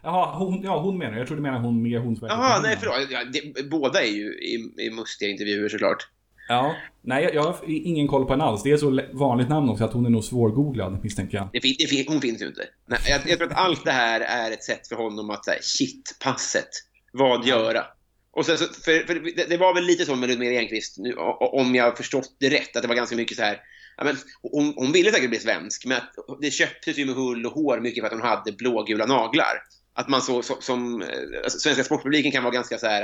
Jaha, 0.03 0.37
hon, 0.37 0.61
ja, 0.63 0.79
hon 0.81 0.97
menar 0.97 1.17
Jag 1.17 1.27
tror 1.27 1.37
du 1.37 1.43
menar 1.43 1.59
hon 1.59 1.81
Migrationsverket. 1.81 2.37
Jaha, 2.37 2.59
nej 2.61 2.77
förlåt. 2.79 2.95
Ja, 3.09 3.23
det, 3.33 3.69
båda 3.69 4.01
är 4.01 4.11
ju 4.11 4.33
i, 4.33 4.73
i 4.77 4.89
mustiga 4.91 5.29
intervjuer 5.29 5.69
såklart. 5.69 6.07
Ja. 6.47 6.75
Nej, 7.01 7.29
jag, 7.33 7.43
har 7.43 7.57
ingen 7.67 8.07
koll 8.07 8.25
på 8.25 8.33
henne 8.33 8.43
alls. 8.43 8.63
Det 8.63 8.71
är 8.71 8.77
så 8.77 9.01
vanligt 9.13 9.49
namn 9.49 9.69
också 9.69 9.83
att 9.83 9.93
hon 9.93 10.05
är 10.05 10.09
nog 10.09 10.23
svårgooglad, 10.23 10.99
misstänker 11.03 11.37
jag. 11.37 11.49
Det, 11.53 11.61
fin- 11.61 11.75
det, 11.79 11.87
fin- 11.87 12.05
hon 12.07 12.21
finns 12.21 12.41
ju 12.41 12.47
inte. 12.47 12.67
Nej, 12.85 12.99
jag, 13.05 13.21
jag 13.25 13.37
tror 13.37 13.51
att 13.51 13.57
allt 13.57 13.85
det 13.85 13.91
här 13.91 14.21
är 14.21 14.51
ett 14.51 14.63
sätt 14.63 14.87
för 14.87 14.95
honom 14.95 15.29
att 15.29 15.45
säga 15.45 15.61
shit, 15.61 16.17
passet. 16.23 16.69
Vad 17.13 17.45
göra? 17.45 17.85
Och 18.31 18.45
sen, 18.45 18.57
så, 18.57 18.65
för, 18.65 19.07
för 19.07 19.35
det, 19.35 19.49
det 19.49 19.57
var 19.57 19.73
väl 19.73 19.83
lite 19.83 20.05
så 20.05 20.15
med 20.15 20.29
Ludmila 20.29 20.59
Enqvist, 20.61 20.97
nu, 20.97 21.13
om 21.39 21.75
jag 21.75 21.83
har 21.83 21.91
förstått 21.91 22.35
det 22.39 22.49
rätt, 22.49 22.75
att 22.75 22.81
det 22.81 22.87
var 22.87 22.95
ganska 22.95 23.15
mycket 23.15 23.37
så 23.37 23.43
här 23.43 23.61
Ja, 23.97 24.03
men, 24.03 24.17
hon, 24.41 24.73
hon 24.75 24.91
ville 24.91 25.11
säkert 25.11 25.29
bli 25.29 25.39
svensk, 25.39 25.85
men 25.85 25.97
att 25.97 26.41
det 26.41 26.51
köptes 26.51 26.97
ju 26.97 27.05
med 27.05 27.15
hull 27.15 27.45
och 27.45 27.51
hår 27.51 27.79
mycket 27.79 28.01
för 28.01 28.07
att 28.07 28.13
hon 28.13 28.29
hade 28.29 28.51
blågula 28.51 29.05
naglar. 29.05 29.63
Att 29.93 30.07
man 30.07 30.21
så, 30.21 30.41
så 30.41 30.57
som 30.61 31.01
eh, 31.01 31.07
alltså, 31.43 31.59
svenska 31.59 31.83
sportpubliken 31.83 32.31
kan 32.31 32.43
vara 32.43 32.53
ganska 32.53 32.77
så 32.77 32.87
här 32.87 33.01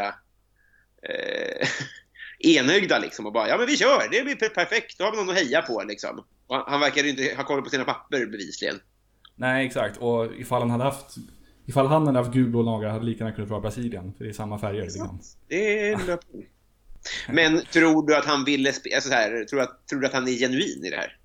eh, 1.10 1.68
enögda 2.44 3.00
liksom 3.00 3.26
och 3.26 3.34
bara 3.34 3.48
ja 3.48 3.58
men 3.58 3.68
vi 3.68 3.78
kör, 3.78 4.08
det 4.12 4.24
blir 4.24 4.36
per- 4.36 4.50
perfekt, 4.50 4.98
då 4.98 5.04
har 5.04 5.12
vi 5.12 5.18
någon 5.18 5.30
att 5.30 5.36
heja 5.36 5.62
på 5.62 5.84
liksom. 5.88 6.24
Och 6.48 6.56
han, 6.56 6.80
verkar 6.80 7.04
ju 7.04 7.10
inte 7.10 7.34
ha 7.38 7.44
koll 7.44 7.62
på 7.62 7.70
sina 7.70 7.84
papper 7.84 8.26
bevisligen. 8.26 8.80
Nej, 9.36 9.66
exakt. 9.66 9.98
Och 9.98 10.34
ifall 10.38 10.62
han 10.62 10.72
hade 10.72 10.84
haft... 10.84 11.16
Ifall 11.66 11.88
han 11.88 12.08
hade 12.08 12.20
haft 12.20 12.32
gulblå 12.34 12.64
naglar 12.64 12.90
hade 12.90 13.06
lika 13.06 13.24
gärna 13.24 13.36
kunnat 13.36 13.50
vara 13.50 13.62
Brasilien. 13.62 14.14
För 14.18 14.24
det 14.24 14.30
är 14.30 14.34
samma 14.34 14.60
färger 14.60 14.98
grann. 14.98 15.20
Det 15.48 15.90
är. 15.90 16.20
Men 17.30 17.62
tror 17.62 18.08
du 18.08 18.16
att 18.16 18.26
han 18.26 18.46
ville 18.46 18.72
spe- 18.72 18.96
alltså 18.96 19.10
så 19.10 19.16
här, 19.16 19.46
tror, 19.46 19.60
du 19.60 19.64
att, 19.64 19.88
tror 19.88 20.00
du 20.00 20.08
att 20.08 20.14
han 20.14 20.28
är 20.28 20.32
genuin 20.32 20.86
i 20.86 20.90
det 20.90 20.96
här? 20.96 21.18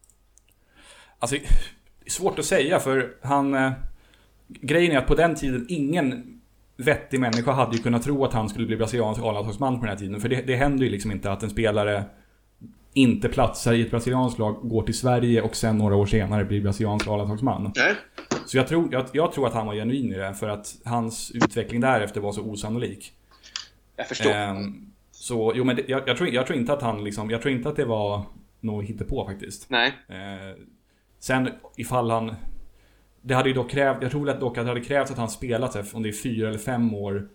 Alltså, 1.19 1.37
det 1.37 2.07
är 2.07 2.11
svårt 2.11 2.39
att 2.39 2.45
säga 2.45 2.81
för 2.81 3.17
han... 3.23 3.55
Eh, 3.55 3.73
grejen 4.49 4.93
är 4.93 4.99
att 4.99 5.07
på 5.07 5.15
den 5.15 5.35
tiden 5.35 5.67
ingen 5.69 6.38
vettig 6.79 7.21
människa 7.21 7.53
hade 7.53 7.77
ju 7.77 7.83
kunnat 7.83 8.03
tro 8.03 8.25
att 8.25 8.33
han 8.33 8.49
skulle 8.49 8.67
bli 8.67 8.77
brasiliansk 8.77 9.21
A-landslagsman 9.23 9.79
på 9.79 9.81
den 9.81 9.89
här 9.89 9.99
tiden. 9.99 10.21
För 10.21 10.29
det, 10.29 10.43
det 10.47 10.57
händer 10.57 10.85
ju 10.85 10.91
liksom 10.91 11.11
inte 11.11 11.33
att 11.33 11.43
en 11.43 11.51
spelare 11.51 12.05
inte 12.93 13.29
platsar 13.29 13.73
i 13.73 13.83
ett 13.83 13.91
brasilianskt 13.91 14.39
lag, 14.39 14.55
går 14.55 14.83
till 14.83 14.99
Sverige 14.99 15.43
och 15.43 15.57
sen 15.57 15.79
några 15.79 15.97
år 15.97 16.07
senare 16.07 16.45
blir 16.45 16.63
brasiliansk 16.63 17.09
A-landslagsman. 17.09 17.73
Så 18.47 18.57
jag 18.57 18.69
tror, 18.69 18.89
jag, 18.93 19.07
jag 19.13 19.33
tror 19.33 19.47
att 19.47 19.55
han 19.55 19.67
var 19.67 19.75
genuin 19.75 20.13
i 20.13 20.17
det, 20.17 20.35
för 20.35 20.49
att 20.49 20.77
hans 20.85 21.31
utveckling 21.31 21.81
därefter 21.81 22.21
var 22.21 22.33
så 22.33 22.43
osannolik. 22.43 23.13
Jag 23.97 24.09
förstår. 24.09 24.31
Ehm, 24.31 24.91
så, 25.11 25.53
jo 25.55 25.65
men 25.65 25.77
det, 25.77 25.85
jag, 25.89 26.09
jag, 26.09 26.17
tror, 26.17 26.29
jag 26.29 26.47
tror 26.47 26.59
inte 26.59 26.73
att 26.73 26.83
han 26.83 27.05
liksom, 27.05 27.31
jag 27.31 27.43
tror 27.43 27.55
inte 27.55 27.69
att 27.69 27.77
det 27.77 27.85
var 27.85 28.23
något 28.61 28.85
hittepå 28.85 29.27
faktiskt. 29.27 29.71
Nej. 29.71 29.93
Eh, 30.09 30.57
sen 31.19 31.49
ifall 31.77 32.11
han... 32.11 32.35
Det 33.23 33.35
hade 33.35 33.49
ju 33.49 33.55
dock 33.55 33.71
krävt, 33.71 34.03
jag 34.03 34.11
tror 34.11 34.31
att 34.31 34.41
dock 34.41 34.59
att 34.59 34.65
det 34.65 34.69
hade 34.69 34.81
krävts 34.81 35.11
att 35.11 35.19
han 35.19 35.29
spelat 35.29 35.75
här, 35.75 35.85
om 35.93 36.03
det 36.03 36.09
är 36.09 36.13
fyra 36.13 36.49
eller 36.49 36.59
fem 36.59 36.95
år 36.95 37.29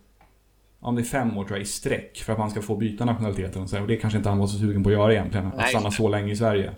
om 0.83 0.95
det 0.95 1.01
är 1.01 1.03
fem 1.03 1.37
år 1.37 1.43
tror 1.43 1.57
jag 1.57 1.63
i 1.63 1.65
sträck 1.65 2.17
för 2.17 2.33
att 2.33 2.39
han 2.39 2.51
ska 2.51 2.61
få 2.61 2.75
byta 2.75 3.05
nationaliteten 3.05 3.61
och 3.61 3.69
så 3.69 3.81
och 3.81 3.87
det 3.87 3.95
kanske 3.95 4.17
inte 4.17 4.29
han 4.29 4.37
var 4.37 4.47
så 4.47 4.57
sugen 4.57 4.83
på 4.83 4.89
att 4.89 4.93
göra 4.93 5.13
egentligen. 5.13 5.47
Att 5.47 5.57
Nej. 5.57 5.69
stanna 5.69 5.91
så 5.91 6.09
länge 6.09 6.31
i 6.31 6.35
Sverige. 6.35 6.71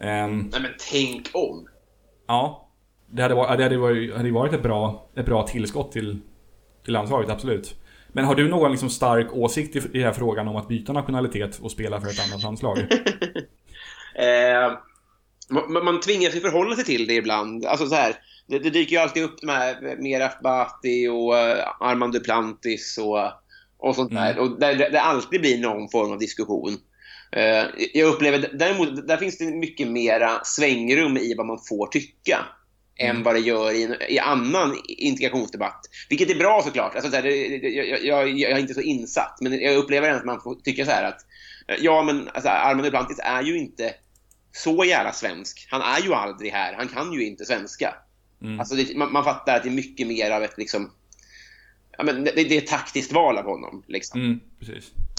Ehm, 0.00 0.38
Nej 0.52 0.60
men 0.60 0.70
tänk 0.92 1.30
om. 1.34 1.68
Ja. 2.26 2.68
Det 3.06 3.22
hade 3.22 3.34
varit, 3.34 3.58
det 3.58 3.64
hade 3.64 3.78
varit, 3.78 4.16
hade 4.16 4.30
varit 4.30 4.52
ett, 4.52 4.62
bra, 4.62 5.08
ett 5.14 5.26
bra 5.26 5.46
tillskott 5.46 5.92
till, 5.92 6.18
till 6.84 6.92
landslaget, 6.92 7.30
absolut. 7.30 7.74
Men 8.08 8.24
har 8.24 8.34
du 8.34 8.48
någon 8.48 8.70
liksom 8.70 8.90
stark 8.90 9.32
åsikt 9.32 9.76
i, 9.76 9.78
i 9.78 9.82
den 9.92 10.02
här 10.02 10.12
frågan 10.12 10.48
om 10.48 10.56
att 10.56 10.68
byta 10.68 10.92
nationalitet 10.92 11.58
och 11.58 11.70
spela 11.70 12.00
för 12.00 12.08
ett 12.08 12.32
annat 12.32 12.42
landslag? 12.42 12.78
Eh, 14.14 14.78
man, 15.50 15.84
man 15.84 16.00
tvingas 16.00 16.34
ju 16.34 16.40
förhålla 16.40 16.76
sig 16.76 16.84
till 16.84 17.06
det 17.06 17.14
ibland. 17.14 17.66
Alltså 17.66 17.86
så 17.86 17.94
här, 17.94 18.14
det, 18.46 18.58
det 18.58 18.70
dyker 18.70 18.96
ju 18.96 19.02
alltid 19.02 19.22
upp 19.22 19.40
de 19.40 19.48
här 19.48 19.96
Meraf 20.02 20.40
Bhati 20.42 21.08
och 21.08 21.32
uh, 21.32 21.64
Armand 21.80 22.12
Duplantis 22.12 22.98
och, 22.98 23.18
och 23.78 23.94
sånt 23.94 24.12
där. 24.12 24.32
Mm. 24.32 24.42
Och 24.42 24.60
där, 24.60 24.74
det 24.74 25.00
alltid 25.00 25.40
blir 25.40 25.58
någon 25.58 25.88
form 25.88 26.12
av 26.12 26.18
diskussion. 26.18 26.76
Eh, 27.32 27.64
jag 27.94 28.08
upplever 28.08 28.50
däremot, 28.52 29.08
där 29.08 29.16
finns 29.16 29.38
det 29.38 29.44
mycket 29.44 29.88
mera 29.88 30.44
svängrum 30.44 31.16
i 31.16 31.34
vad 31.34 31.46
man 31.46 31.58
får 31.68 31.86
tycka. 31.86 32.38
Än 33.00 33.22
vad 33.22 33.34
det 33.34 33.40
gör 33.40 33.72
i, 33.72 33.82
en, 33.82 33.94
i 34.08 34.18
annan 34.18 34.76
integrationsdebatt. 34.88 35.80
Vilket 36.08 36.30
är 36.30 36.34
bra 36.34 36.62
såklart. 36.64 36.94
Alltså, 36.94 37.10
så 37.10 37.16
här, 37.16 37.22
det, 37.22 37.68
jag, 37.68 38.04
jag, 38.04 38.38
jag 38.38 38.50
är 38.50 38.58
inte 38.58 38.74
så 38.74 38.80
insatt. 38.80 39.38
Men 39.40 39.60
jag 39.60 39.76
upplever 39.76 40.08
ändå 40.08 40.18
att 40.18 40.26
man 40.26 40.40
får 40.40 40.54
tycka 40.54 40.84
så 40.84 40.90
här 40.90 41.04
att 41.04 41.20
eh, 41.68 41.76
Ja, 41.80 42.02
men 42.02 42.28
alltså, 42.34 42.48
Armand 42.48 42.84
Duplantis 42.84 43.18
är 43.18 43.42
ju 43.42 43.58
inte 43.58 43.94
så 44.58 44.84
jävla 44.84 45.12
svensk. 45.12 45.66
Han 45.70 45.82
är 45.82 46.00
ju 46.00 46.14
aldrig 46.14 46.52
här. 46.52 46.74
Han 46.74 46.88
kan 46.88 47.12
ju 47.12 47.26
inte 47.26 47.44
svenska. 47.44 47.94
Mm. 48.42 48.60
Alltså 48.60 48.74
det, 48.74 48.96
man, 48.96 49.12
man 49.12 49.24
fattar 49.24 49.56
att 49.56 49.62
det 49.62 49.68
är 49.68 49.72
mycket 49.72 50.06
mer 50.06 50.30
av 50.30 50.42
ett 50.42 50.58
liksom... 50.58 50.92
Ja, 51.98 52.04
men 52.04 52.24
det, 52.24 52.32
det 52.32 52.54
är 52.54 52.62
ett 52.62 52.66
taktiskt 52.66 53.12
val 53.12 53.38
av 53.38 53.44
honom. 53.44 53.84
Liksom. 53.86 54.20
Mm. 54.20 54.40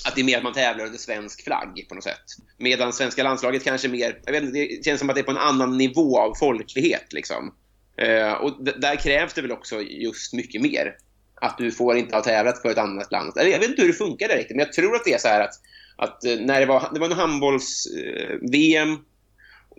Att 0.06 0.16
det 0.16 0.22
är 0.22 0.26
mer 0.26 0.38
att 0.38 0.44
man 0.44 0.54
tävlar 0.54 0.86
under 0.86 1.00
svensk 1.00 1.44
flagg 1.44 1.86
på 1.90 1.96
något 1.96 2.04
sätt. 2.04 2.26
Medan 2.58 2.94
svenska 2.94 3.24
landslaget 3.24 3.64
kanske 3.64 3.88
mer... 3.88 4.20
Jag 4.26 4.32
vet 4.32 4.44
inte, 4.44 4.60
det 4.60 4.86
känns 4.86 5.00
som 5.00 5.10
att 5.10 5.16
det 5.16 5.22
är 5.22 5.24
på 5.24 5.32
en 5.32 5.38
annan 5.38 5.78
nivå 5.78 6.20
av 6.20 6.36
folklighet. 6.36 7.14
Liksom. 7.14 7.54
Eh, 7.98 8.32
och 8.32 8.64
där 8.64 8.96
krävs 8.96 9.34
det 9.34 9.42
väl 9.42 9.52
också 9.52 9.82
just 9.82 10.34
mycket 10.34 10.62
mer. 10.62 10.96
Att 11.42 11.58
du 11.58 11.72
får 11.72 11.98
inte 11.98 12.16
ha 12.16 12.24
tävlat 12.24 12.62
för 12.62 12.70
ett 12.70 12.78
annat 12.78 13.12
land. 13.12 13.38
Eller 13.38 13.52
Jag 13.52 13.60
vet 13.60 13.70
inte 13.70 13.82
hur 13.82 13.90
det 13.90 13.98
funkar 13.98 14.28
direkt, 14.28 14.50
men 14.50 14.60
jag 14.60 14.74
tror 14.74 14.96
att 14.96 15.06
det 15.06 15.14
är 15.14 15.18
så 15.18 15.28
här 15.28 15.42
att, 15.42 15.54
att 15.98 16.26
eh, 16.26 16.40
när 16.40 16.60
det 16.60 16.66
var, 16.66 16.90
det 16.94 17.00
var 17.00 17.08
en 17.08 17.14
handbolls-VM 17.14 18.98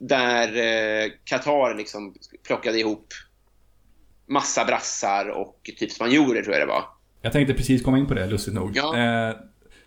där 0.00 0.48
eh, 0.56 1.10
Qatar 1.24 1.74
liksom 1.74 2.14
plockade 2.46 2.78
ihop 2.80 3.06
massa 4.28 4.64
brassar 4.64 5.28
och 5.28 5.70
typ 5.78 5.90
spanjorer 5.90 6.42
tror 6.42 6.54
jag 6.56 6.68
det 6.68 6.72
var. 6.72 6.84
Jag 7.22 7.32
tänkte 7.32 7.54
precis 7.54 7.82
komma 7.82 7.98
in 7.98 8.06
på 8.06 8.14
det, 8.14 8.26
lustigt 8.26 8.54
nog. 8.54 8.70
Ja. 8.74 8.96
Eh, 8.98 9.36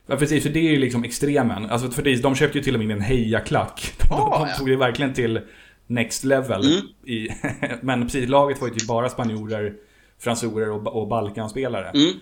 Ja, 0.06 0.16
precis, 0.18 0.44
för 0.44 0.50
det 0.50 0.60
är 0.60 0.72
ju 0.72 0.78
liksom 0.78 1.04
extremen. 1.04 1.66
Alltså 1.66 1.92
för 1.92 2.02
det, 2.04 2.22
de 2.22 2.36
köpte 2.36 2.58
ju 2.58 2.64
till 2.64 2.74
och 2.76 2.80
med 2.80 2.86
in 2.86 2.92
en 2.92 3.02
hejaklack. 3.02 3.94
De, 4.10 4.14
Ah, 4.14 4.46
de 4.46 4.58
tog 4.58 4.68
det 4.68 4.76
verkligen 4.76 5.14
till 5.14 5.42
next 5.88 6.24
level. 6.24 6.66
Mm. 6.66 6.86
I, 7.06 7.30
men 7.82 8.02
precis, 8.02 8.30
laget 8.30 8.62
var 8.62 8.68
ju 8.68 8.74
typ 8.74 8.88
bara 8.88 9.10
spanjorer, 9.10 9.74
fransorer 10.20 10.72
och, 10.72 10.88
och 11.02 11.08
Balkanspelare. 11.08 11.90
Mm. 11.90 12.14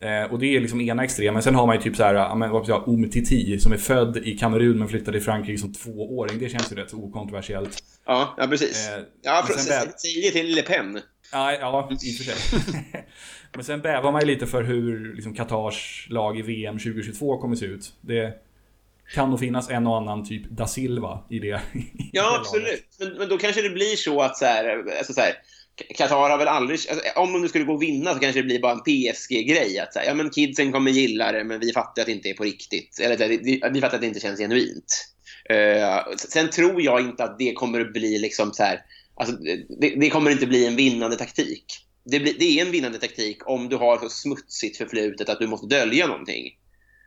Eh, 0.00 0.32
och 0.32 0.38
det 0.38 0.56
är 0.56 0.60
liksom 0.60 0.80
ena 0.80 1.04
extremen. 1.04 1.42
Sen 1.42 1.54
har 1.54 1.66
man 1.66 1.76
ju 1.76 1.82
typ 1.82 1.96
så 1.96 2.02
här, 2.02 2.34
men, 2.34 2.50
vad 2.50 2.68
jag 2.68 2.88
Umtiti 2.88 3.58
som 3.58 3.72
är 3.72 3.76
född 3.76 4.16
i 4.16 4.38
Kamerun 4.38 4.78
men 4.78 4.88
flyttade 4.88 5.18
till 5.18 5.24
Frankrike 5.24 5.58
som 5.58 5.72
tvååring. 5.72 6.38
Det 6.38 6.48
känns 6.48 6.72
ju 6.72 6.76
rätt 6.76 6.94
okontroversiellt. 6.94 7.78
Ja, 8.06 8.34
ja 8.38 8.46
precis. 8.46 8.88
Eh, 8.88 9.02
ja, 9.22 9.46
säg 9.58 10.22
det 10.22 10.30
till 10.30 10.54
Le 10.54 10.62
Pen. 10.62 11.00
Ja, 11.32 11.52
ja 11.52 11.88
i 11.90 11.94
och 11.94 11.98
för 11.98 12.24
sig. 12.24 12.60
Men 13.54 13.64
sen 13.64 13.80
bävar 13.80 14.12
man 14.12 14.20
ju 14.20 14.26
lite 14.26 14.46
för 14.46 14.62
hur 14.62 15.14
liksom, 15.14 15.34
Qatars 15.34 16.06
lag 16.10 16.38
i 16.38 16.42
VM 16.42 16.78
2022 16.78 17.38
kommer 17.38 17.56
se 17.56 17.66
ut. 17.66 17.92
Det 18.00 18.34
kan 19.14 19.30
nog 19.30 19.40
finnas 19.40 19.70
en 19.70 19.86
och 19.86 19.96
annan 19.96 20.28
typ 20.28 20.50
da 20.50 20.66
Silva 20.66 21.24
i 21.30 21.38
det. 21.38 21.46
i 21.72 21.78
det 21.78 22.08
Ja, 22.12 22.22
laget. 22.22 22.40
absolut. 22.40 22.84
Men, 22.98 23.18
men 23.18 23.28
då 23.28 23.38
kanske 23.38 23.62
det 23.62 23.70
blir 23.70 23.96
så 23.96 24.20
att 24.22 24.36
så 24.36 24.44
här, 24.44 24.84
alltså 24.98 25.12
så 25.12 25.20
här, 25.20 25.32
Qatar 25.94 26.16
har 26.16 26.38
väl 26.38 26.48
aldrig... 26.48 26.80
Alltså, 26.90 27.04
om 27.16 27.32
de 27.32 27.42
nu 27.42 27.48
skulle 27.48 27.64
gå 27.64 27.74
och 27.74 27.82
vinna 27.82 28.14
så 28.14 28.20
kanske 28.20 28.40
det 28.40 28.46
blir 28.46 28.60
bara 28.60 28.72
en 28.72 28.80
PSG-grej. 28.80 29.78
Att 29.78 29.92
så 29.92 29.98
här, 29.98 30.06
ja, 30.06 30.14
men 30.14 30.30
kidsen 30.30 30.72
kommer 30.72 30.90
gilla 30.90 31.32
det, 31.32 31.44
men 31.44 31.60
vi 31.60 31.72
fattar 31.72 32.02
att 32.02 32.06
det 32.06 32.12
inte 32.12 32.28
är 32.28 32.34
på 32.34 32.44
riktigt. 32.44 33.00
Eller 33.00 33.28
vi, 33.72 33.80
fattar 33.80 33.94
att 33.94 34.00
det 34.00 34.06
inte 34.06 34.20
känns 34.20 34.40
genuint. 34.40 35.14
Eh, 35.50 36.14
sen 36.16 36.50
tror 36.50 36.82
jag 36.82 37.00
inte 37.00 37.24
att 37.24 37.38
det 37.38 37.52
kommer 37.52 37.80
att 37.80 37.92
bli 37.92 38.18
liksom 38.18 38.52
så 38.52 38.62
här... 38.62 38.80
Alltså, 39.14 39.36
det, 39.80 39.94
det 40.00 40.10
kommer 40.10 40.30
inte 40.30 40.46
bli 40.46 40.66
en 40.66 40.76
vinnande 40.76 41.16
taktik. 41.16 41.64
Det, 42.04 42.20
blir, 42.20 42.34
det 42.38 42.58
är 42.58 42.66
en 42.66 42.72
vinnande 42.72 42.98
taktik 42.98 43.48
om 43.48 43.68
du 43.68 43.76
har 43.76 43.98
så 43.98 44.08
smutsigt 44.08 44.76
förflutet 44.76 45.28
att 45.28 45.38
du 45.38 45.46
måste 45.46 45.66
dölja 45.66 46.06
någonting. 46.06 46.57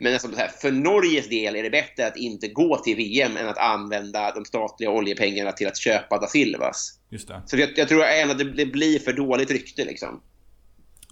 Men 0.03 0.13
alltså, 0.13 0.27
så 0.31 0.37
här, 0.37 0.47
för 0.47 0.71
Norges 0.71 1.29
del 1.29 1.55
är 1.55 1.63
det 1.63 1.69
bättre 1.69 2.07
att 2.07 2.17
inte 2.17 2.47
gå 2.47 2.77
till 2.77 2.95
VM 2.95 3.37
än 3.37 3.49
att 3.49 3.57
använda 3.57 4.31
de 4.31 4.45
statliga 4.45 4.91
oljepengarna 4.91 5.51
till 5.51 5.67
att 5.67 5.77
köpa 5.77 6.19
da 6.19 6.27
Silvas. 6.27 6.99
Just 7.09 7.27
det. 7.27 7.41
Så 7.45 7.57
jag, 7.57 7.69
jag 7.75 7.87
tror 7.87 8.03
ändå 8.03 8.31
att 8.31 8.37
det, 8.37 8.51
det 8.51 8.65
blir 8.65 8.99
för 8.99 9.13
dåligt 9.13 9.51
rykte. 9.51 9.85
Liksom. 9.85 10.21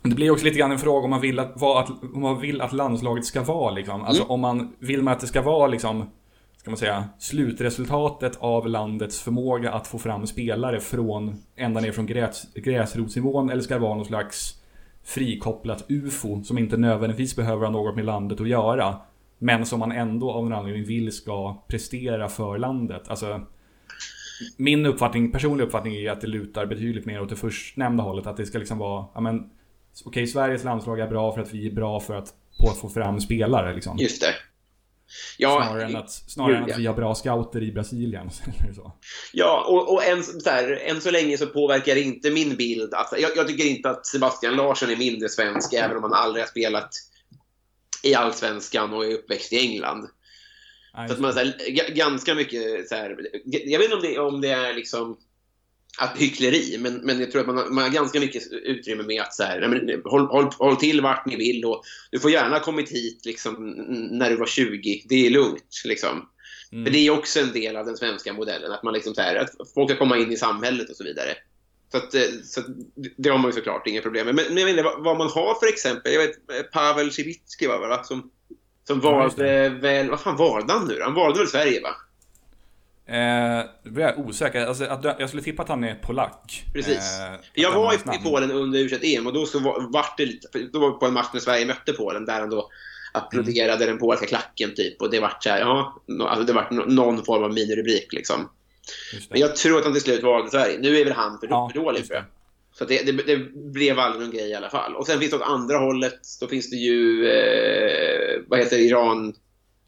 Det 0.04 0.16
blir 0.16 0.32
också 0.32 0.46
lite 0.46 0.58
grann 0.58 0.72
en 0.72 0.80
fråga 0.80 1.04
om 1.04 1.10
man 1.10 1.22
vill 1.22 1.40
att, 1.40 1.54
vad, 1.56 1.90
om 2.14 2.22
man 2.22 2.42
vill 2.42 2.62
att 2.62 2.74
landslaget 2.74 3.26
ska 3.26 3.42
vara. 3.42 3.72
Liksom. 3.72 4.02
Alltså 4.02 4.24
Mm. 4.24 4.32
om 4.32 4.40
man 4.40 4.76
vill 4.80 5.02
man 5.02 5.14
att 5.14 5.20
det 5.20 5.28
ska 5.28 5.42
vara 5.42 5.68
liksom, 5.68 6.10
ska 6.58 6.70
man 6.70 6.78
säga, 6.78 7.10
slutresultatet 7.20 8.38
av 8.40 8.68
landets 8.68 9.22
förmåga 9.22 9.72
att 9.72 9.88
få 9.88 10.00
fram 10.00 10.28
spelare 10.28 10.80
från 10.80 11.44
ända 11.56 11.82
ner 11.82 11.92
från 11.92 12.06
gräs, 12.06 12.46
gräsrotsnivån 12.56 13.50
eller 13.50 13.62
ska 13.62 13.74
det 13.74 13.80
vara 13.80 13.96
någon 13.96 14.06
slags 14.06 14.59
frikopplat 15.04 15.86
UFO 15.90 16.44
som 16.44 16.58
inte 16.58 16.78
nödvändigtvis 16.78 17.36
behöver 17.36 17.66
ha 17.66 17.72
något 17.72 17.96
med 17.96 18.06
landet 18.06 18.42
att 18.42 18.50
göra. 18.50 18.96
Men 19.38 19.66
som 19.66 19.80
man 19.80 19.92
ändå 19.92 20.32
av 20.32 20.44
någon 20.44 20.54
anledning 20.54 20.86
vill 20.86 21.12
ska 21.12 21.64
prestera 21.68 22.28
för 22.28 22.58
landet. 22.58 23.04
Alltså, 23.08 23.42
min 24.58 24.86
uppfattning, 24.86 25.32
personliga 25.32 25.66
uppfattning 25.68 25.96
är 25.96 26.12
att 26.12 26.22
det 26.22 26.28
lutar 26.28 26.66
betydligt 26.66 27.06
mer 27.06 27.22
åt 27.22 27.30
det 27.30 27.36
förstnämnda 27.36 28.04
hållet. 28.04 28.28
Att 28.28 28.38
det 28.38 28.46
ska 28.46 28.58
liksom 28.58 28.78
vara, 28.78 29.06
ja 29.14 29.22
men, 29.22 29.50
okej 30.06 30.28
Sveriges 30.28 30.64
landslag 30.64 31.00
är 31.00 31.08
bra 31.08 31.32
för 31.32 31.42
att 31.42 31.54
vi 31.54 31.68
är 31.68 31.72
bra 31.72 32.00
för 32.00 32.16
att, 32.16 32.34
på 32.60 32.70
att 32.70 32.78
få 32.78 32.90
fram 32.90 33.20
spelare 33.20 33.76
liksom. 33.76 33.98
Just 33.98 34.22
det. 34.22 34.34
Ja, 35.38 35.64
snarare 35.64 35.86
än 35.86 35.96
att, 35.96 36.12
snarare 36.12 36.58
än 36.58 36.64
att 36.64 36.78
vi 36.78 36.86
har 36.86 36.94
bra 36.94 37.16
scouter 37.16 37.64
i 37.64 37.72
Brasilien. 37.72 38.30
eller 38.64 38.74
så. 38.74 38.92
ja 39.34 39.66
och, 39.68 39.94
och 39.94 40.04
än, 40.04 40.24
så 40.24 40.50
här, 40.50 40.82
än 40.86 41.02
så 41.02 41.12
länge 41.12 41.38
så 41.38 41.46
påverkar 41.46 41.96
det 41.96 42.02
inte 42.02 42.32
min 42.32 42.56
bild. 42.56 42.94
Att, 42.94 43.14
jag, 43.20 43.32
jag 43.36 43.48
tycker 43.48 43.66
inte 43.66 43.90
att 43.90 44.06
Sebastian 44.06 44.56
Larsson 44.56 44.90
är 44.90 44.96
mindre 44.96 45.30
svensk, 45.30 45.74
även 45.74 45.98
om 45.98 46.04
han 46.04 46.14
aldrig 46.14 46.44
har 46.44 46.50
spelat 46.50 46.90
i 48.04 48.16
Allsvenskan 48.16 48.94
och 48.94 49.06
är 49.06 49.14
uppväxt 49.14 49.54
i 49.54 49.60
England. 49.60 50.10
Så 51.08 51.14
att 51.14 51.20
man 51.20 51.34
så 51.34 51.40
här, 51.40 51.56
ganska 51.96 52.36
mycket 52.36 52.90
så 52.90 52.96
här, 52.96 53.18
Jag 53.44 53.80
vet 53.80 53.92
inte 53.92 53.96
om 53.96 54.02
det, 54.02 54.20
om 54.20 54.42
det 54.42 54.50
är 54.50 54.74
liksom 54.74 55.18
att 55.98 56.18
hyckleri, 56.18 56.78
men, 56.80 56.94
men 56.94 57.20
jag 57.20 57.32
tror 57.32 57.42
att 57.42 57.48
man, 57.48 57.58
har- 57.58 57.70
man 57.70 57.84
har 57.84 57.92
ganska 57.92 58.20
mycket 58.20 58.44
utrymme 58.52 59.04
med 59.04 59.22
att 59.22 59.34
så 59.34 59.44
här, 59.44 59.68
men, 59.68 60.02
håll, 60.06 60.26
håll, 60.28 60.50
håll 60.58 60.76
till 60.76 61.02
vart 61.02 61.26
ni 61.26 61.36
vill 61.36 61.66
och 61.66 61.84
du 62.12 62.20
får 62.20 62.32
gärna 62.32 62.56
ha 62.56 62.64
kommit 62.64 62.90
hit 62.90 63.26
liksom, 63.26 63.54
när 64.12 64.30
du 64.30 64.36
var 64.38 64.46
20. 64.46 65.04
Det 65.10 65.26
är 65.26 65.30
lugnt. 65.30 65.82
Liksom. 65.86 66.30
Mm. 66.72 66.86
För 66.86 66.92
det 66.92 67.08
är 67.08 67.12
också 67.12 67.40
en 67.40 67.52
del 67.52 67.76
av 67.76 67.86
den 67.86 67.98
svenska 67.98 68.34
modellen, 68.34 68.72
att, 68.72 68.84
man 68.84 68.94
liksom 68.94 69.16
så 69.16 69.22
här, 69.22 69.36
att 69.36 69.50
folk 69.74 69.90
ska 69.90 70.00
komma 70.00 70.18
in 70.18 70.32
i 70.32 70.38
samhället 70.38 70.90
och 70.90 70.96
så 70.96 71.04
vidare. 71.04 71.30
Så, 71.92 71.98
att, 71.98 72.14
eh, 72.16 72.22
så 72.44 72.60
att, 72.60 72.66
det 73.18 73.30
har 73.30 73.38
man 73.38 73.52
ju 73.52 73.56
såklart 73.56 73.88
inga 73.88 74.02
problem 74.02 74.26
med. 74.26 74.36
Men, 74.36 74.46
men 74.48 74.58
jag 74.58 74.66
vet 74.66 74.72
inte 74.78 74.84
vad, 74.84 75.04
vad 75.04 75.18
man 75.18 75.28
har 75.30 75.60
för 75.60 75.68
exempel. 75.68 76.14
Jag 76.14 76.20
vet, 76.20 76.36
eh, 76.36 76.62
Pavel 76.74 77.12
Cibicki 77.12 77.68
var 77.68 77.80
va? 77.90 78.04
som, 78.04 78.32
som 78.88 79.00
Ja, 79.04 79.12
valde 79.12 79.70
väl... 79.70 80.10
Vad 80.10 80.22
fan 80.22 80.38
valde 80.38 80.74
han 80.74 80.88
nu? 80.88 81.00
Han 81.02 81.14
valde 81.14 81.40
väl 81.40 81.48
Sverige, 81.48 81.82
va? 81.82 81.96
Eh, 83.12 83.66
jag 83.96 84.20
osäker. 84.20 84.66
Alltså, 84.66 84.86
att, 84.86 85.04
jag 85.20 85.30
skulle 85.30 85.44
tippa 85.44 85.64
att 85.64 85.70
han 85.70 85.84
är 85.84 85.96
polack. 85.96 86.66
Precis. 86.74 87.20
Eh, 87.20 87.40
Jag 87.54 87.72
var 87.72 87.94
i, 87.94 87.98
namn. 88.06 88.24
Polen 88.24 88.52
under 88.52 88.80
U21-EM 88.80 89.28
och 89.28 89.34
då 89.34 89.46
så 89.46 89.60
var, 89.60 89.92
vart 89.94 90.18
det 90.18 90.26
lite... 90.26 90.60
Då 90.74 90.80
var 90.80 90.92
vi 90.92 91.00
på 91.00 91.06
en 91.06 91.14
match 91.14 91.30
när 91.34 91.40
Sverige 91.40 91.66
mötte 91.66 91.94
Polen 91.94 92.26
där 92.26 92.40
han 92.40 92.50
då 92.50 92.70
applåderade 93.14 93.86
den 93.86 93.98
polska 93.98 94.26
klacken 94.26 94.76
typ 94.76 95.02
och 95.02 95.12
det 95.12 95.20
vart 95.20 95.44
så 95.44 95.50
här, 95.50 95.60
ja, 95.60 96.02
alltså 96.20 96.46
det 96.46 96.54
vart 96.54 96.72
någon 96.72 97.26
form 97.26 97.44
av 97.44 97.54
minirubrik 97.54 98.14
liksom. 98.14 98.50
Men 99.30 99.40
jag 99.40 99.56
tror 99.56 99.78
att 99.78 99.84
han 99.84 99.94
till 99.94 100.02
slut 100.02 100.24
valde 100.24 100.52
Sverige. 100.52 100.80
Nu 100.80 100.98
är 100.98 101.06
väl 101.06 101.14
han 101.14 101.40
för, 101.40 101.48
Ja, 101.48 101.70
för 101.74 101.80
dålig 101.80 102.06
för 102.08 102.14
det. 102.14 102.26
Så 102.74 102.86
det, 102.86 103.06
det, 103.06 103.12
det 103.12 103.38
blev 103.54 104.00
aldrig 104.00 104.22
någon 104.22 104.36
grej 104.36 104.50
i 104.50 104.56
alla 104.56 104.70
fall. 104.70 104.96
Och 104.96 105.08
sen 105.08 105.20
finns 105.20 105.32
det 105.32 105.38
åt 105.38 105.44
andra 105.44 105.78
hållet, 105.78 106.20
då 106.40 106.48
finns 106.48 106.70
det 106.70 106.76
ju, 106.76 107.30
eh, 107.30 108.42
vad 108.48 108.60
heter 108.60 108.78
det, 108.78 108.84
Iran, 108.84 109.34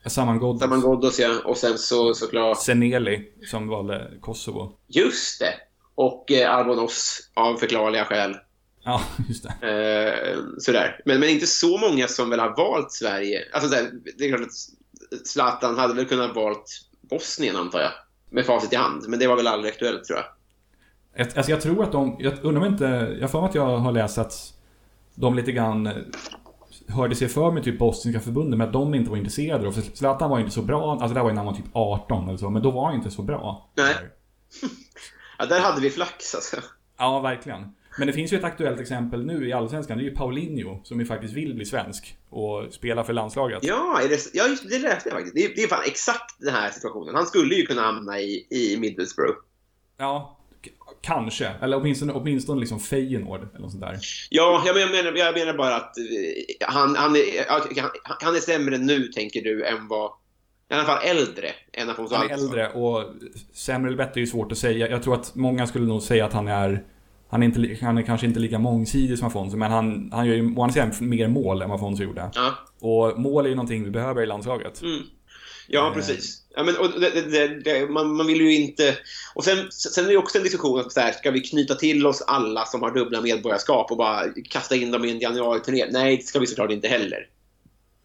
Saman 0.05 0.39
Ghoddos. 0.39 0.61
Saman 0.61 0.81
Ghoddos 0.81 1.19
ja, 1.19 1.41
och 1.45 1.57
sen 1.57 1.77
så 1.77 2.13
såklart, 2.13 2.61
Seneli, 2.61 3.31
som 3.45 3.67
valde 3.67 4.11
Kosovo. 4.21 4.77
just 4.87 5.39
det, 5.39 5.53
och 5.95 6.31
eh, 6.31 6.55
Arbonos 6.55 7.29
av 7.33 7.55
förklarliga 7.55 8.05
skäl. 8.05 8.35
Ja, 8.83 9.01
just 9.29 9.45
det. 9.61 9.69
Eh, 9.69 10.39
sådär. 10.57 11.01
Men, 11.05 11.19
men 11.19 11.29
inte 11.29 11.47
så 11.47 11.77
många 11.77 12.07
som 12.07 12.29
väl 12.29 12.39
har 12.39 12.55
valt 12.57 12.91
Sverige. 12.91 13.43
Alltså 13.53 13.69
såhär, 13.69 13.91
det 14.17 14.25
är 14.25 14.29
klart 14.29 14.41
att 14.41 15.27
Zlatan 15.27 15.77
hade 15.77 15.93
väl 15.93 16.05
kunnat 16.05 16.35
valt 16.35 16.81
Bosnien 17.01 17.55
antar 17.55 17.79
jag. 17.79 17.91
Med 18.29 18.45
facit 18.45 18.73
i 18.73 18.75
hand. 18.75 19.05
Men 19.07 19.19
det 19.19 19.27
var 19.27 19.35
väl 19.35 19.47
aldrig 19.47 19.73
aktuellt 19.73 20.03
tror 20.03 20.19
jag. 20.19 20.25
Jag, 21.13 21.37
alltså 21.37 21.51
jag 21.51 21.61
tror 21.61 21.83
att 21.83 21.91
de, 21.91 22.15
jag 22.19 22.33
undrar 22.41 22.61
om 22.61 22.71
inte, 22.71 23.17
jag 23.21 23.31
mig 23.41 23.49
att 23.49 23.55
jag 23.55 23.77
har 23.77 23.91
läst 23.91 24.17
att 24.17 24.53
de 25.15 25.35
lite 25.35 25.51
grann 25.51 25.87
eh, 25.87 25.93
hörde 26.91 27.15
sig 27.15 27.27
för 27.27 27.51
med 27.51 27.63
typ 27.63 27.79
Bosniska 27.79 28.19
förbundet 28.19 28.57
men 28.57 28.67
att 28.67 28.73
de 28.73 28.95
inte 28.95 29.09
var 29.09 29.17
intresserade. 29.17 29.71
För 29.71 29.81
Zlatan 29.81 30.29
var 30.29 30.39
inte 30.39 30.51
så 30.51 30.61
bra, 30.61 30.91
alltså 30.91 31.07
det 31.07 31.13
här 31.15 31.21
var 31.23 31.29
ju 31.29 31.35
när 31.35 31.43
han 31.43 31.53
var 31.53 31.61
typ 31.61 31.69
18 31.73 32.27
eller 32.27 32.37
så, 32.37 32.49
men 32.49 32.61
då 32.61 32.71
var 32.71 32.85
han 32.85 32.95
inte 32.95 33.11
så 33.11 33.21
bra. 33.21 33.69
Nej. 33.77 33.95
Ja, 35.37 35.45
där 35.47 35.59
hade 35.59 35.81
vi 35.81 35.89
flax 35.89 36.35
alltså. 36.35 36.57
Ja, 36.97 37.19
verkligen. 37.19 37.75
Men 37.97 38.07
det 38.07 38.13
finns 38.13 38.33
ju 38.33 38.37
ett 38.37 38.43
aktuellt 38.43 38.79
exempel 38.79 39.25
nu 39.25 39.47
i 39.47 39.53
Allsvenskan, 39.53 39.97
det 39.97 40.03
är 40.03 40.09
ju 40.09 40.15
Paulinho 40.15 40.79
som 40.83 40.99
ju 40.99 41.05
faktiskt 41.05 41.33
vill 41.33 41.55
bli 41.55 41.65
svensk 41.65 42.17
och 42.29 42.73
spela 42.73 43.03
för 43.03 43.13
landslaget. 43.13 43.59
Ja, 43.61 43.99
är 44.03 44.09
det, 44.09 44.17
ja 44.33 44.47
just, 44.47 44.69
det 44.69 44.79
läste 44.79 45.09
jag 45.09 45.17
faktiskt. 45.17 45.35
Det, 45.35 45.43
är- 45.45 45.55
det 45.55 45.63
är 45.63 45.67
fan 45.67 45.83
exakt 45.85 46.35
den 46.39 46.53
här 46.53 46.69
situationen. 46.69 47.15
Han 47.15 47.25
skulle 47.25 47.55
ju 47.55 47.65
kunna 47.65 47.81
hamna 47.81 48.19
i, 48.19 48.47
i 48.49 48.77
Middlesbrough. 48.79 49.37
Ja, 49.97 50.37
kanske. 51.01 51.47
Eller 51.61 51.77
åtminstone, 51.77 52.13
åtminstone 52.13 52.59
liksom 52.59 52.79
Feyenoord 52.79 53.39
eller 53.49 53.59
något 53.59 53.71
sånt 53.71 53.83
där. 53.83 53.99
Ja, 54.29 54.63
jag 54.65 54.75
menar, 54.75 55.17
jag 55.17 55.33
menar, 55.33 55.53
bara 55.53 55.75
att 55.75 55.97
eh, 55.97 56.03
han, 56.67 56.95
han, 56.95 57.15
är, 57.15 57.49
han, 57.49 57.89
han 58.21 58.35
är 58.35 58.39
sämre 58.39 58.77
nu, 58.77 59.07
tänker 59.07 59.41
du, 59.41 59.65
än 59.65 59.87
vad... 59.87 60.11
I 60.69 60.73
alla 60.73 60.83
fall 60.83 61.03
äldre 61.05 61.47
än 61.73 61.89
Afonso 61.89 62.15
Han 62.15 62.25
är 62.25 62.33
Alves. 62.33 62.43
äldre 62.45 62.69
och 62.69 63.13
sämre 63.53 63.87
eller 63.89 63.97
bättre 63.97 64.19
är 64.19 64.21
ju 64.21 64.27
svårt 64.27 64.51
att 64.51 64.57
säga. 64.57 64.89
Jag 64.89 65.03
tror 65.03 65.15
att 65.15 65.35
många 65.35 65.67
skulle 65.67 65.85
nog 65.85 66.01
säga 66.01 66.25
att 66.25 66.33
han 66.33 66.47
är 66.47 66.83
han 67.29 67.43
är, 67.43 67.45
inte, 67.45 67.85
han 67.85 67.97
är 67.97 68.01
kanske 68.01 68.27
inte 68.27 68.39
lika 68.39 68.59
mångsidig 68.59 69.17
som 69.17 69.27
Afonso, 69.27 69.57
men 69.57 69.71
han, 69.71 70.09
han 70.13 70.27
gör 70.27 70.35
ju 70.35 70.55
å 70.55 70.61
andra 70.63 70.73
sidan 70.73 71.09
mer 71.09 71.27
mål 71.27 71.61
än 71.61 71.69
vad 71.69 71.75
Afonso 71.75 72.03
gjorde. 72.03 72.29
Ja. 72.33 72.53
Och 72.81 73.19
mål 73.19 73.45
är 73.45 73.49
ju 73.49 73.55
någonting 73.55 73.83
vi 73.83 73.89
behöver 73.89 74.23
i 74.23 74.25
landslaget. 74.25 74.81
Mm. 74.81 74.99
Ja, 75.71 75.87
Eh. 75.87 75.93
precis. 75.93 76.37
Ja, 76.55 76.63
men, 76.63 76.77
och 76.77 76.99
det, 76.99 77.09
det, 77.21 77.47
det, 77.59 77.89
man, 77.89 78.15
man 78.15 78.27
vill 78.27 78.41
ju 78.41 78.55
inte... 78.55 78.97
Och 79.35 79.43
sen, 79.43 79.71
sen 79.71 80.05
är 80.05 80.09
det 80.09 80.17
också 80.17 80.37
en 80.37 80.43
diskussion 80.43 80.79
att 80.79 80.91
så 80.91 80.99
här, 80.99 81.11
ska 81.11 81.31
vi 81.31 81.39
knyta 81.41 81.75
till 81.75 82.07
oss 82.07 82.21
alla 82.27 82.65
som 82.65 82.81
har 82.81 82.91
dubbla 82.91 83.21
medborgarskap 83.21 83.91
och 83.91 83.97
bara 83.97 84.23
kasta 84.49 84.75
in 84.75 84.91
dem 84.91 85.05
i 85.05 85.11
en 85.11 85.19
januari-turné? 85.19 85.85
Nej, 85.91 86.17
det 86.17 86.23
ska 86.23 86.39
vi 86.39 86.47
såklart 86.47 86.71
inte 86.71 86.87
heller. 86.87 87.27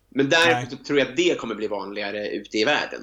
Men 0.08 0.30
så 0.70 0.76
tror 0.86 0.98
jag 0.98 1.08
att 1.08 1.16
det 1.16 1.38
kommer 1.38 1.54
bli 1.54 1.66
vanligare 1.68 2.28
ute 2.28 2.58
i 2.58 2.64
världen. 2.64 3.00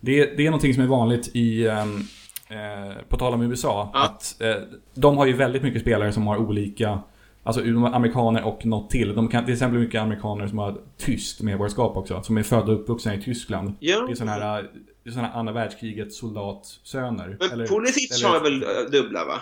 Det, 0.00 0.24
det 0.36 0.42
är 0.42 0.50
någonting 0.50 0.74
som 0.74 0.82
är 0.82 0.86
vanligt 0.86 1.30
i, 1.36 1.66
ehm, 1.66 2.06
eh, 2.48 3.02
på 3.08 3.16
tal 3.16 3.34
om 3.34 3.42
USA, 3.42 3.90
Ja. 3.94 4.04
att 4.04 4.40
eh, 4.40 4.56
de 4.94 5.16
har 5.16 5.26
ju 5.26 5.32
väldigt 5.32 5.62
mycket 5.62 5.80
spelare 5.82 6.12
som 6.12 6.26
har 6.26 6.36
olika, 6.36 7.00
alltså 7.42 7.62
amerikaner 7.92 8.44
och 8.44 8.66
något 8.66 8.90
till. 8.90 9.14
De 9.14 9.28
kan 9.28 9.44
till 9.44 9.52
exempel 9.54 9.78
mycket 9.80 10.00
amerikaner 10.02 10.46
som 10.46 10.58
har 10.58 10.80
tyst 10.96 11.40
medborgarskap 11.40 11.96
också, 11.96 12.22
som 12.22 12.36
är 12.38 12.42
födda 12.42 12.72
och 12.72 12.80
uppvuxna 12.80 13.14
i 13.14 13.22
Tyskland. 13.22 13.72
Ja. 13.80 14.06
Det 14.06 14.12
är 14.12 14.14
sådana 14.14 14.32
här, 14.32 14.70
det 15.04 15.10
är 15.10 15.12
såna 15.12 15.26
här 15.26 15.38
andra 15.38 15.52
världskrigets 15.52 16.18
soldatsöner. 16.18 17.36
Men 17.40 17.50
Eller- 17.50 17.66
Pulisic 17.66 18.24
har 18.24 18.40
väl 18.40 18.62
äh, 18.62 18.68
dubbla, 18.92 19.24
va? 19.24 19.34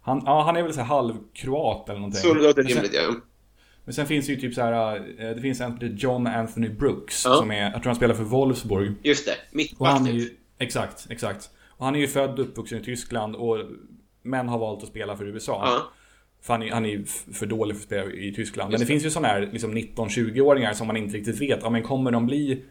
Han, 0.00 0.22
ja, 0.26 0.42
han 0.42 0.56
är 0.56 0.62
väl 0.62 0.72
så 0.72 0.80
här 0.80 0.86
halvkroat 0.86 1.88
eller 1.88 1.98
någonting. 2.00 2.20
Så 2.20 2.34
låter 2.34 2.62
Men 2.62 2.72
sen- 2.72 2.82
rimligt, 2.82 2.94
ja. 2.94 3.14
Men 3.84 3.94
sen 3.94 4.06
finns 4.06 4.26
det 4.26 4.32
ju 4.32 4.40
typ 4.40 4.54
så 4.54 4.60
här, 4.60 4.96
eh, 4.96 5.30
det 5.34 5.40
finns 5.40 5.60
en 5.60 5.70
som 5.70 5.80
heter 5.80 5.96
John 5.98 6.26
Anthony 6.26 6.68
Brooks. 6.68 7.24
Ja. 7.24 7.34
Som 7.34 7.50
är, 7.50 7.62
jag 7.62 7.72
tror 7.72 7.84
han 7.84 7.94
spelar 7.94 8.14
för 8.14 8.24
Wolfsburg. 8.24 8.94
Just 9.02 9.26
det, 9.26 9.32
är 9.32 9.36
mittback. 9.50 10.02
exakt, 10.58 11.06
exakt. 11.10 11.50
Och 11.68 11.84
han 11.84 11.94
är 11.94 11.98
ju 11.98 12.08
född 12.08 12.30
och 12.38 12.40
uppvuxen 12.40 12.80
i 12.80 12.84
Tyskland 12.84 13.36
och 13.36 13.58
men 14.22 14.48
har 14.48 14.58
valt 14.58 14.82
att 14.82 14.88
spela 14.88 15.16
för 15.16 15.24
USA. 15.24 15.62
Ja. 15.66 15.82
För 16.46 16.52
han 16.52 16.62
är, 16.62 16.70
han 16.70 16.84
är 16.84 16.90
ju 16.90 17.04
för 17.34 17.46
dålig 17.46 17.76
för 17.76 17.82
att 17.82 17.86
spela 17.86 18.12
i 18.12 18.32
Tyskland. 18.34 18.70
Men 18.70 18.80
det, 18.80 18.86
finns 18.86 19.04
ju 19.04 19.10
sådana 19.10 19.28
här 19.28 19.48
liksom 19.52 19.76
19-20-åringar 19.76 20.72
som 20.72 20.86
man 20.86 20.96
inte 20.96 21.16
riktigt 21.16 21.40
vet. 21.40 21.58
Ja, 21.62 21.70
men 21.70 21.82
kommer 21.82 22.10
de 22.10 22.26
bli 22.26 22.64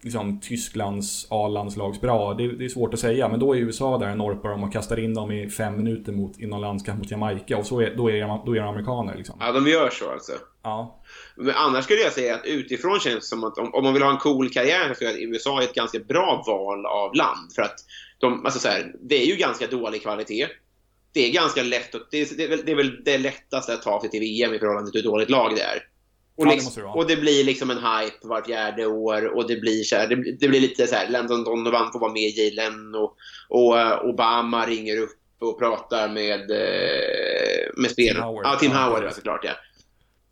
liksom, 0.00 0.40
Tysklands 0.40 1.26
A-landslags 1.30 2.00
bra? 2.00 2.34
Det, 2.34 2.56
det 2.56 2.64
är 2.64 2.68
svårt 2.68 2.94
att 2.94 3.00
säga. 3.00 3.28
Men 3.28 3.40
då 3.40 3.56
är 3.56 3.58
USA 3.58 3.98
där 3.98 4.10
och 4.10 4.16
norpar 4.16 4.50
dem 4.50 4.64
och 4.64 4.72
kastar 4.72 4.98
in 4.98 5.14
dem 5.14 5.32
i 5.32 5.50
fem 5.50 5.76
minuter 5.76 6.12
mot, 6.12 6.40
i 6.40 6.46
någon 6.46 6.60
landskamp 6.60 6.98
mot 6.98 7.10
Jamaica. 7.10 7.56
Och 7.56 7.66
så 7.66 7.80
är, 7.80 7.94
då, 7.96 8.10
är 8.10 8.20
de, 8.20 8.42
då 8.46 8.56
är 8.56 8.60
de 8.60 8.68
amerikaner 8.68 9.16
liksom. 9.16 9.36
ja, 9.40 9.52
de 9.52 9.66
gör 9.66 9.90
så 9.90 10.10
alltså. 10.10 10.32
Ja. 10.62 11.02
Men 11.36 11.54
annars 11.54 11.84
skulle 11.84 12.00
jag 12.00 12.12
säga 12.12 12.34
att 12.34 12.46
utifrån 12.46 13.00
känns 13.00 13.14
det 13.14 13.26
som 13.26 13.44
att 13.44 13.58
om, 13.58 13.74
om 13.74 13.84
man 13.84 13.94
vill 13.94 14.02
ha 14.02 14.10
en 14.10 14.18
cool 14.18 14.50
karriär 14.50 14.94
så 14.98 15.08
att 15.08 15.16
USA 15.18 15.60
är 15.60 15.64
ett 15.64 15.74
ganska 15.74 15.98
bra 15.98 16.44
val 16.46 16.86
av 16.86 17.14
land. 17.14 17.52
För 17.54 17.62
att 17.62 17.76
de, 18.18 18.44
alltså 18.44 18.60
så 18.60 18.68
här, 18.68 18.94
det 19.00 19.22
är 19.22 19.26
ju 19.26 19.36
ganska 19.36 19.66
dålig 19.66 20.02
kvalitet. 20.02 20.46
Det 21.12 21.28
är 21.28 21.32
ganska 21.32 21.62
lätt 21.62 21.94
att, 21.94 22.10
det 22.10 22.20
är, 22.20 22.36
det 22.36 22.62
det 22.62 22.72
är 22.72 22.76
väl 22.76 23.04
det 23.04 23.18
lättaste 23.18 23.74
att 23.74 23.82
ta 23.82 24.00
sig 24.00 24.10
till 24.10 24.20
VM 24.20 24.54
i 24.54 24.58
förhållande 24.58 24.90
till 24.90 25.02
hur 25.02 25.10
dåligt 25.10 25.30
lag 25.30 25.56
det 25.56 25.62
är. 25.62 25.86
Och, 26.36 26.46
Ja, 26.46 26.50
det 26.50 26.54
liksom, 26.54 26.82
det 26.82 26.88
och 26.88 27.06
det 27.06 27.16
blir 27.16 27.44
liksom 27.44 27.70
en 27.70 27.76
hype 27.76 28.18
var 28.28 28.42
fjärde 28.42 28.86
år 28.86 29.36
och 29.36 29.48
det 29.48 29.56
blir, 29.56 29.82
så 29.82 29.96
här, 29.96 30.08
det, 30.08 30.36
det 30.40 30.48
blir 30.48 30.60
lite 30.60 30.86
så 30.86 30.94
här, 30.94 31.08
Landon 31.08 31.44
Donovan 31.44 31.92
får 31.92 32.00
vara 32.00 32.12
med 32.12 32.22
i 32.22 32.40
Jalen 32.40 32.94
och, 32.94 33.16
och 33.48 33.80
eh, 33.80 34.04
Obama 34.04 34.66
ringer 34.66 34.96
upp 34.96 35.18
och 35.38 35.58
pratar 35.58 36.08
med, 36.08 36.50
eh, 36.50 37.70
med 37.76 37.90
spelarna. 37.90 38.26
Howard. 38.26 38.46
Ja, 38.46 38.56
Tim 38.56 38.72
Howard, 38.72 39.04
ja, 39.04 39.10
såklart. 39.10 39.44
Ja. 39.44 39.52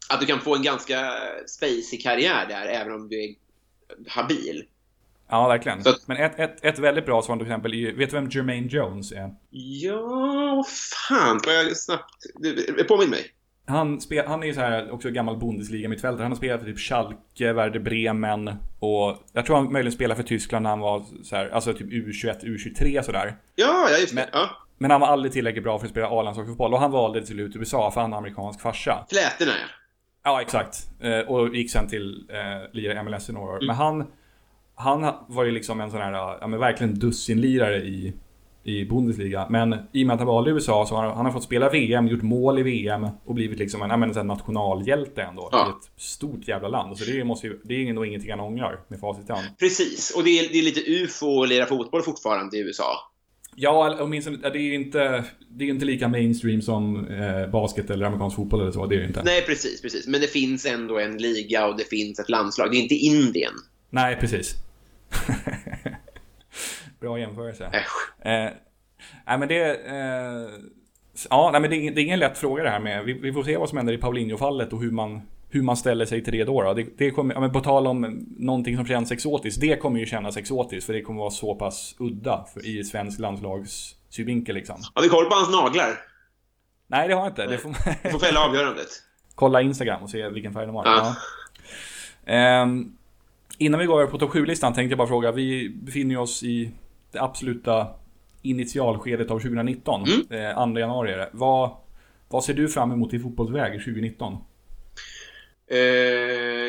Att 0.08 0.20
du 0.20 0.26
kan 0.26 0.40
få 0.40 0.54
en 0.54 0.62
ganska 0.62 1.14
spacey 1.46 2.00
karriär 2.02 2.46
där, 2.48 2.66
även 2.66 2.92
om 2.92 3.08
du 3.08 3.24
är 3.24 3.34
habil. 4.08 4.64
Ja, 5.30 5.48
verkligen. 5.48 5.78
Att- 5.78 6.08
Men 6.08 6.16
ett, 6.16 6.38
ett, 6.38 6.64
ett 6.64 6.78
väldigt 6.78 7.06
bra 7.06 7.22
svar 7.22 7.36
till 7.36 7.46
exempel 7.46 7.72
är 7.72 7.76
ju- 7.78 7.96
Vet 7.96 8.10
du 8.10 8.16
vem 8.16 8.28
Jermaine 8.30 8.68
Jones 8.68 9.12
är? 9.12 9.30
Ja, 9.50 10.54
vad 10.56 10.66
fan. 11.08 11.40
Får 11.44 11.52
jag 11.52 11.76
snabbt... 11.76 12.14
Påminn 12.88 13.10
mig. 13.10 13.20
Han, 13.66 14.00
spel, 14.00 14.24
han 14.26 14.42
är 14.42 14.46
ju 14.46 14.54
så 14.54 14.60
här 14.60 14.90
också 14.90 15.10
gammal 15.10 15.36
Bundesliga-mittfältare. 15.38 16.22
Han 16.22 16.32
har 16.32 16.36
spelat 16.36 16.60
för 16.60 16.66
typ 16.66 16.78
Schalke, 16.78 17.52
Werder 17.52 17.80
Bremen 17.80 18.48
och 18.78 19.16
jag 19.32 19.46
tror 19.46 19.56
han 19.56 19.72
möjligen 19.72 19.92
spelade 19.92 20.16
för 20.22 20.28
Tyskland 20.28 20.62
när 20.62 20.70
han 20.70 20.80
var 20.80 21.04
så 21.22 21.36
här, 21.36 21.48
alltså 21.48 21.72
typ 21.74 21.86
U21, 21.92 22.40
U23 22.44 23.02
sådär. 23.02 23.36
Ja, 23.54 23.88
ja 23.90 23.98
just 23.98 24.08
det. 24.08 24.14
Men- 24.14 24.28
Ja. 24.32 24.50
Men 24.80 24.90
han 24.90 25.00
var 25.00 25.08
aldrig 25.08 25.32
tillräckligt 25.32 25.64
bra 25.64 25.78
för 25.78 25.86
att 25.86 25.90
spela 25.90 26.06
A-landslagsfotboll 26.10 26.74
och 26.74 26.80
han 26.80 26.90
valde 26.90 27.18
till 27.20 27.34
slut 27.34 27.56
USA 27.56 27.90
för 27.90 28.00
han 28.00 28.12
har 28.12 28.18
amerikansk 28.18 28.60
farsa. 28.60 29.06
Flätorna, 29.10 29.52
ja. 29.60 29.66
Ja, 30.24 30.40
exakt. 30.42 30.76
Eh, 31.00 31.18
och 31.20 31.54
gick 31.56 31.70
sen 31.70 31.88
till 31.88 32.28
eh, 32.30 32.72
lira 32.74 33.02
MLS 33.02 33.28
i 33.28 33.32
några 33.32 33.52
år. 33.52 33.66
Men 33.66 33.76
han, 33.76 34.06
han 34.78 35.14
var 35.28 35.44
ju 35.44 35.50
liksom 35.50 35.80
en 35.80 35.90
sån 35.90 36.00
här, 36.00 36.12
ja 36.12 36.46
men 36.46 36.60
verkligen 36.60 36.98
dussinlirare 36.98 37.76
i, 37.76 38.12
i 38.64 38.84
Bundesliga. 38.84 39.46
Men 39.50 39.76
i 39.92 40.02
och 40.02 40.06
med 40.06 40.14
att 40.14 40.20
han 40.20 40.26
valde 40.26 40.50
USA 40.50 40.86
så 40.86 40.94
har 40.94 41.02
han, 41.06 41.16
han 41.16 41.26
har 41.26 41.32
fått 41.32 41.42
spela 41.42 41.70
VM, 41.70 42.08
gjort 42.08 42.22
mål 42.22 42.58
i 42.58 42.62
VM 42.62 43.06
och 43.24 43.34
blivit 43.34 43.58
liksom 43.58 43.82
en, 43.82 44.02
en 44.02 44.14
sån 44.14 44.26
nationalhjälte 44.26 45.22
ändå. 45.22 45.48
Ja. 45.52 45.66
I 45.66 45.70
ett 45.70 46.02
stort 46.02 46.48
jävla 46.48 46.68
land. 46.68 46.98
Så 46.98 47.04
det, 47.04 47.24
måste 47.24 47.46
ju, 47.46 47.60
det 47.64 47.74
är 47.74 47.92
nog 47.92 48.06
ingenting 48.06 48.30
han 48.30 48.40
ångrar 48.40 48.80
med 48.88 49.00
facit 49.00 49.28
i 49.28 49.32
hand. 49.32 49.46
Precis. 49.58 50.10
Och 50.16 50.24
det 50.24 50.30
är, 50.30 50.52
det 50.52 50.58
är 50.58 50.62
lite 50.62 50.90
ufo 50.90 51.42
att 51.42 51.48
lira 51.48 51.66
fotboll 51.66 52.02
fortfarande 52.02 52.56
i 52.56 52.60
USA. 52.60 53.10
Ja, 53.56 53.96
åtminstone, 54.00 54.36
det 54.36 54.58
är 54.58 54.62
ju 54.62 54.74
inte, 54.74 55.24
det 55.48 55.64
är 55.64 55.68
inte 55.68 55.84
lika 55.84 56.08
mainstream 56.08 56.62
som 56.62 57.06
eh, 57.06 57.50
basket 57.50 57.90
eller 57.90 58.06
amerikansk 58.06 58.36
fotboll 58.36 58.60
eller 58.60 58.72
så. 58.72 58.86
Det 58.86 58.94
är 58.94 58.98
ju 58.98 59.06
inte. 59.06 59.22
Nej, 59.24 59.42
precis, 59.42 59.82
precis. 59.82 60.06
Men 60.06 60.20
det 60.20 60.26
finns 60.26 60.66
ändå 60.66 60.98
en 60.98 61.16
liga 61.16 61.66
och 61.66 61.76
det 61.76 61.84
finns 61.84 62.18
ett 62.18 62.28
landslag. 62.28 62.70
Det 62.70 62.76
är 62.76 62.82
inte 62.82 62.94
Indien. 62.94 63.52
Nej, 63.90 64.16
precis. 64.20 64.54
Bra 67.00 67.18
jämförelse. 67.18 67.64
Äsch. 67.72 68.26
Eh, 68.26 68.50
nej 69.26 69.38
men 69.38 69.48
det... 69.48 69.74
Eh, 69.86 70.48
ja, 71.30 71.48
nej 71.52 71.60
men 71.60 71.70
det, 71.70 71.76
är- 71.76 71.90
det 71.94 72.00
är 72.00 72.04
ingen 72.04 72.18
lätt 72.18 72.38
fråga 72.38 72.62
det 72.62 72.70
här 72.70 72.80
med. 72.80 73.04
Vi, 73.04 73.12
vi 73.12 73.32
får 73.32 73.42
se 73.44 73.56
vad 73.56 73.68
som 73.68 73.78
händer 73.78 73.92
i 73.94 73.98
Paulinho-fallet 73.98 74.72
och 74.72 74.80
hur 74.82 74.90
man, 74.90 75.22
hur 75.50 75.62
man 75.62 75.76
ställer 75.76 76.04
sig 76.06 76.24
till 76.24 76.32
det 76.32 76.44
då. 76.44 76.62
då. 76.62 76.74
Det, 76.74 76.86
det 76.98 77.10
kommer, 77.10 77.34
ja, 77.34 77.40
men 77.40 77.52
på 77.52 77.60
tal 77.60 77.86
om 77.86 78.26
någonting 78.38 78.76
som 78.76 78.86
känns 78.86 79.12
exotiskt. 79.12 79.60
Det 79.60 79.76
kommer 79.76 80.00
ju 80.00 80.06
kännas 80.06 80.36
exotiskt 80.36 80.86
för 80.86 80.92
det 80.92 81.02
kommer 81.02 81.20
vara 81.20 81.30
så 81.30 81.54
pass 81.54 81.94
udda 81.98 82.46
för, 82.54 82.66
i 82.66 82.84
svensk 82.84 83.18
landslags 83.20 83.94
synvinkel 84.08 84.54
liksom. 84.54 84.76
Har 84.94 85.02
vi 85.02 85.08
koll 85.08 85.24
på 85.24 85.34
hans 85.34 85.50
naglar? 85.50 85.90
Nej, 86.86 87.08
det 87.08 87.14
har 87.14 87.20
jag 87.20 87.30
inte. 87.30 87.46
Det 87.46 87.58
får, 87.58 87.72
får 88.10 88.18
fälla 88.18 88.40
avgörandet. 88.44 88.88
kolla 89.34 89.62
Instagram 89.62 90.02
och 90.02 90.10
se 90.10 90.28
vilken 90.28 90.52
färg 90.52 90.66
de 90.66 90.74
har. 90.74 90.84
Ja. 90.86 91.16
Ja. 92.24 92.32
Ehm, 92.32 92.92
innan 93.58 93.80
vi 93.80 93.86
går 93.86 94.00
över 94.00 94.10
på 94.10 94.18
topp 94.18 94.32
7-listan 94.32 94.74
tänkte 94.74 94.92
jag 94.92 94.98
bara 94.98 95.08
fråga. 95.08 95.32
Vi 95.32 95.68
befinner 95.68 96.18
oss 96.18 96.42
i 96.42 96.70
det 97.12 97.18
absoluta 97.18 97.86
initialskedet 98.42 99.30
av 99.30 99.38
2019. 99.38 100.04
Mm. 100.04 100.56
Eh, 100.58 100.72
2 100.72 100.78
januari 100.78 101.12
är 101.12 101.18
det. 101.18 101.30
Vad, 101.32 101.76
vad 102.28 102.44
ser 102.44 102.54
du 102.54 102.68
fram 102.68 102.92
emot 102.92 103.14
i 103.14 103.18
fotbollsväg 103.18 103.72
2019? 103.72 104.36
Eh, 105.70 105.78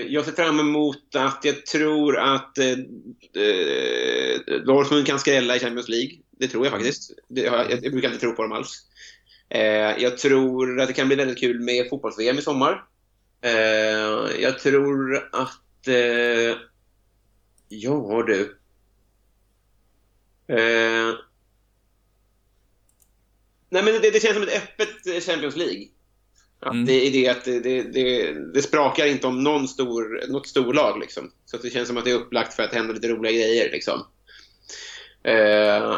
jag 0.07 0.25
ser 0.25 0.31
fram 0.31 0.59
emot 0.59 1.15
att 1.15 1.39
jag 1.45 1.65
tror 1.65 2.17
att 2.17 2.57
eh, 2.57 2.69
eh, 3.43 4.61
Dortmund 4.65 5.07
kan 5.07 5.19
skrälla 5.19 5.55
i 5.55 5.59
Champions 5.59 5.89
League. 5.89 6.11
Det 6.39 6.47
tror 6.47 6.65
jag 6.65 6.73
faktiskt. 6.73 7.11
Jag, 7.27 7.81
brukar 7.81 8.07
inte 8.07 8.19
tro 8.19 8.31
på 8.35 8.41
dem 8.41 8.51
alls. 8.51 8.85
Eh, 9.49 10.03
jag 10.03 10.17
tror 10.17 10.81
att 10.81 10.87
det 10.87 10.93
kan 10.93 11.07
bli 11.07 11.15
väldigt 11.15 11.39
kul 11.39 11.59
med 11.59 11.89
fotbolls-VM 11.89 12.37
i 12.37 12.41
sommar. 12.41 12.83
Eh, 13.41 14.41
jag 14.41 14.59
tror 14.59 15.29
att... 15.31 15.87
Ja, 17.69 18.23
du. 18.27 18.41
Eh, 20.47 21.15
nej, 23.69 23.83
men 23.83 23.85
det, 23.85 24.11
det 24.11 24.21
känns 24.21 24.33
som 24.33 24.43
ett 24.43 24.63
öppet 24.63 25.23
Champions 25.25 25.55
League. 25.55 25.87
Att 26.59 26.73
Mm. 26.73 26.85
det 26.85 27.09
det 27.09 27.27
att 27.27 27.45
det, 27.45 27.59
det, 27.59 28.33
det, 28.53 28.61
sprakar 28.61 29.05
inte 29.05 29.27
om 29.27 29.43
någon 29.43 29.67
stor, 29.67 30.31
något 30.31 30.47
storlag. 30.47 30.99
Liksom. 30.99 31.31
Så 31.45 31.57
det 31.57 31.69
känns 31.69 31.87
som 31.87 31.97
att 31.97 32.05
det 32.05 32.11
är 32.11 32.15
upplagt 32.15 32.53
för 32.53 32.63
att 32.63 32.73
hända 32.73 32.93
lite 32.93 33.07
roliga 33.07 33.31
grejer. 33.31 33.71
Liksom. 33.71 34.05
Eh, 35.23 35.95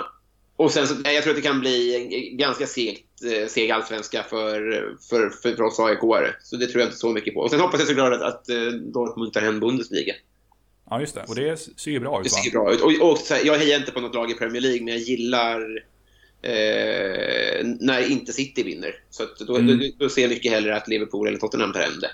och 0.56 0.72
sen 0.72 0.88
så, 0.88 0.96
jag 1.04 1.24
tror 1.24 1.32
att 1.32 1.42
det 1.44 1.48
kan 1.48 1.60
bli 1.60 2.36
ganska 2.40 2.68
segt, 2.68 3.24
eh, 3.24 3.48
seg 3.48 3.72
allsvenska 3.72 4.24
för, 4.24 4.62
för, 5.10 5.30
för, 5.30 5.56
för 5.56 5.64
oss 5.64 5.80
AIK-are. 5.80 6.34
Så 6.44 6.56
det 6.56 6.68
tror 6.68 6.80
jag 6.82 6.88
inte 6.88 6.98
så 6.98 7.10
mycket 7.10 7.34
på. 7.34 7.40
Och 7.40 7.50
sen 7.50 7.60
hoppas 7.60 7.80
jag 7.80 7.88
såklart 7.88 8.14
att, 8.14 8.22
att 8.22 8.50
eh, 8.50 8.66
Dortmund 8.94 9.34
tar 9.34 9.42
hem 9.42 9.60
Bundesliga. 9.60 10.14
Ja, 10.92 11.00
just 11.00 11.16
det. 11.16 11.24
Och 11.28 11.36
det 11.36 11.60
ser 11.60 11.92
ju 11.92 12.00
bra 12.00 12.20
ut 12.20 12.24
Det 12.24 12.30
va? 12.30 12.38
ser 12.44 12.52
bra 12.52 12.74
ut. 12.74 12.82
Och, 12.82 13.12
och 13.12 13.18
här, 13.30 13.46
jag 13.46 13.56
hejar 13.58 13.80
inte 13.80 13.92
på 13.92 14.02
något 14.02 14.16
lag 14.16 14.32
i 14.32 14.34
Premier 14.34 14.62
League, 14.62 14.84
men 14.84 14.94
jag 14.94 15.02
gillar 15.04 15.62
eh, 16.42 17.66
när 17.80 18.12
inte 18.12 18.34
City 18.34 18.64
vinner. 18.64 18.96
Så 19.10 19.24
då, 19.48 19.56
Mm. 19.58 19.80
då, 19.80 19.86
då 19.98 20.10
ser 20.10 20.22
jag 20.22 20.30
mycket 20.30 20.52
hellre 20.52 20.76
att 20.76 20.88
Liverpool 20.88 21.28
eller 21.28 21.38
Tottenham 21.38 21.74
tar 21.74 21.80
hem 21.80 22.00
det. 22.02 22.12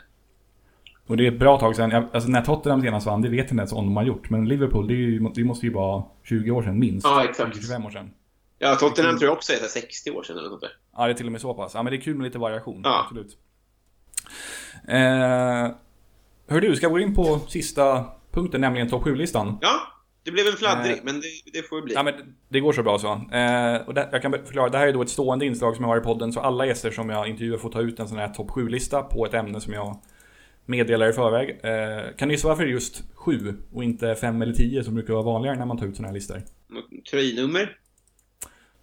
Och 1.07 1.17
det 1.17 1.27
är 1.27 1.31
ett 1.31 1.39
bra 1.39 1.59
tag 1.59 1.75
sedan. 1.75 1.91
Alltså 2.13 2.29
när 2.29 2.41
Tottenham 2.41 2.81
senast 2.81 3.05
vann, 3.07 3.21
det 3.21 3.29
vet 3.29 3.37
jag 3.37 3.45
inte 3.45 3.53
ens 3.55 3.71
om 3.73 3.85
de 3.85 3.97
har 3.97 4.03
gjort. 4.03 4.29
Men 4.29 4.47
Liverpool, 4.47 4.87
det, 4.87 4.93
ju, 4.93 5.19
det 5.19 5.43
måste 5.43 5.65
ju 5.65 5.73
vara 5.73 6.03
20 6.23 6.51
år 6.51 6.63
sedan 6.63 6.79
minst. 6.79 7.05
Ja, 7.07 7.23
exakt. 7.29 7.55
25 7.61 7.85
år 7.85 7.89
sedan. 7.91 8.11
Ja, 8.59 8.75
Tottenham 8.75 9.17
tror 9.17 9.29
jag 9.29 9.37
också 9.37 9.53
är 9.53 9.57
så 9.57 9.61
här 9.61 9.69
60 9.69 10.11
år 10.11 10.23
sedan 10.23 10.37
eller 10.37 10.49
något 10.49 10.61
där. 10.61 10.71
Ja, 10.97 11.05
det 11.05 11.11
är 11.11 11.13
till 11.13 11.25
och 11.25 11.31
med 11.31 11.41
så 11.41 11.53
pass. 11.53 11.71
Ja, 11.75 11.83
men 11.83 11.91
det 11.91 11.97
är 11.97 12.01
kul 12.01 12.15
med 12.15 12.23
lite 12.25 12.37
variation. 12.37 12.81
Ja. 12.83 13.03
Absolut. 13.05 13.37
Eh, 14.87 15.75
hör 16.49 16.61
du, 16.61 16.75
ska 16.75 16.87
vi 16.87 16.91
gå 16.91 16.99
in 16.99 17.15
på 17.15 17.39
sista 17.47 18.05
punkten, 18.37 18.61
nämligen 18.61 18.89
topp 18.89 19.03
7-listan? 19.03 19.57
Ja, 19.61 19.79
det 20.23 20.31
blev 20.31 20.47
en 20.47 20.53
fladdrig, 20.53 20.93
Eh. 20.97 20.99
men 21.03 21.15
det, 21.21 21.27
det 21.53 21.67
får 21.69 21.81
bli. 21.81 21.93
Ja, 21.93 22.03
men 22.03 22.13
det 22.49 22.59
går 22.59 22.73
så 22.73 22.83
bra 22.83 22.99
så. 22.99 23.07
Eh, 23.07 23.87
och 23.87 23.93
det, 23.93 24.09
jag 24.11 24.21
kan 24.21 24.31
förklara, 24.31 24.69
det 24.69 24.77
här 24.77 24.87
är 24.87 24.93
då 24.93 25.01
ett 25.01 25.09
stående 25.09 25.45
inslag 25.45 25.75
som 25.75 25.85
jag 25.85 25.89
har 25.91 25.97
i 25.97 26.01
podden, 26.03 26.33
så 26.33 26.39
alla 26.39 26.65
gäster 26.65 26.91
som 26.91 27.09
jag 27.09 27.27
intervjuar 27.27 27.57
får 27.57 27.69
ta 27.69 27.81
ut 27.81 27.99
en 27.99 28.07
sån 28.07 28.17
här 28.17 28.27
topp 28.27 28.49
7-lista 28.49 29.01
på 29.03 29.25
ett 29.25 29.33
ämne 29.33 29.61
som 29.61 29.73
jag 29.73 30.01
meddelar 30.65 31.09
i 31.09 31.13
förväg. 31.13 31.49
Eh, 31.63 32.15
kan 32.17 32.27
du 32.27 32.33
gissa 32.33 32.47
varför 32.47 32.65
just 32.65 33.03
7 33.15 33.53
och 33.73 33.83
inte 33.83 34.15
5 34.15 34.41
eller 34.41 34.53
10 34.53 34.83
som 34.83 34.93
brukar 34.95 35.13
vara 35.13 35.23
vanligare 35.23 35.57
när 35.57 35.65
man 35.65 35.77
tar 35.77 35.85
ut 35.85 35.95
såna 35.95 36.07
här 36.07 36.15
listor? 36.15 36.41
Tröjnummer? 37.11 37.77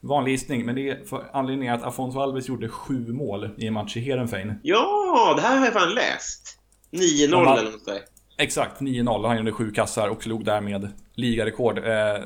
Vanlig 0.00 0.32
gissning, 0.32 0.66
men 0.66 0.74
det 0.74 0.88
är 0.90 1.04
för 1.04 1.24
anledningen 1.32 1.74
att 1.74 1.82
Afonso 1.82 2.18
Alves 2.20 2.48
gjorde 2.48 2.68
7 2.68 3.12
mål 3.12 3.50
i 3.58 3.66
en 3.66 3.72
match 3.74 3.96
i 3.96 4.00
Heerenveen. 4.00 4.54
Ja, 4.62 5.32
det 5.36 5.42
här 5.42 5.56
har 5.58 5.64
jag 5.64 5.74
fan 5.74 5.94
läst. 5.94 6.58
9-0 6.90 7.30
De 7.30 7.46
har- 7.46 7.58
eller 7.58 7.70
något 7.70 7.86
där. 7.86 8.00
Exakt, 8.36 8.80
9-0. 8.80 9.26
Han 9.26 9.36
gjorde 9.36 9.52
sju 9.52 9.70
kassar 9.70 10.08
och 10.08 10.22
slog 10.22 10.44
därmed 10.44 10.92
ligarekord. 11.14 11.78
Eh, 11.78 11.84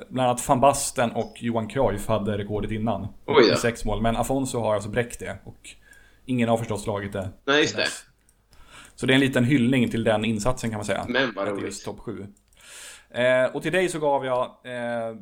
bland 0.09 0.29
annat 0.29 0.49
van 0.49 0.61
Basten 0.61 1.11
och 1.11 1.37
Johan 1.41 1.69
Cruyff 1.69 2.07
hade 2.09 2.39
rekordet 2.39 2.71
innan. 2.71 3.09
Oj. 3.27 3.49
Med 3.49 3.59
sex 3.59 3.85
mål. 3.85 4.03
Men 4.03 4.17
Afonso 4.17 4.59
har 4.59 4.75
alltså 4.75 4.91
bräckt 4.91 5.21
det. 5.21 5.39
Och 5.45 5.71
ingen 6.27 6.49
har 6.49 6.57
förstås 6.57 6.83
slagit 6.83 7.13
det. 7.13 7.29
Nej, 7.47 7.61
just 7.61 7.77
det. 7.77 7.87
Så 8.95 9.07
det 9.07 9.13
är 9.13 9.15
en 9.15 9.21
liten 9.21 9.45
hyllning 9.45 9.91
till 9.91 10.05
den 10.05 10.25
insatsen 10.25 10.71
kan 10.71 10.77
man 10.79 10.87
säga. 10.87 11.07
Men 11.09 11.33
vad 11.37 11.49
roligt. 11.49 11.85
topp 11.85 12.01
7. 12.01 12.27
Eh, 13.11 13.45
och 13.45 13.63
till 13.63 13.73
dig 13.73 13.89
så 13.89 13.99
gav 13.99 14.25
jag 14.25 14.43
eh, 14.45 15.17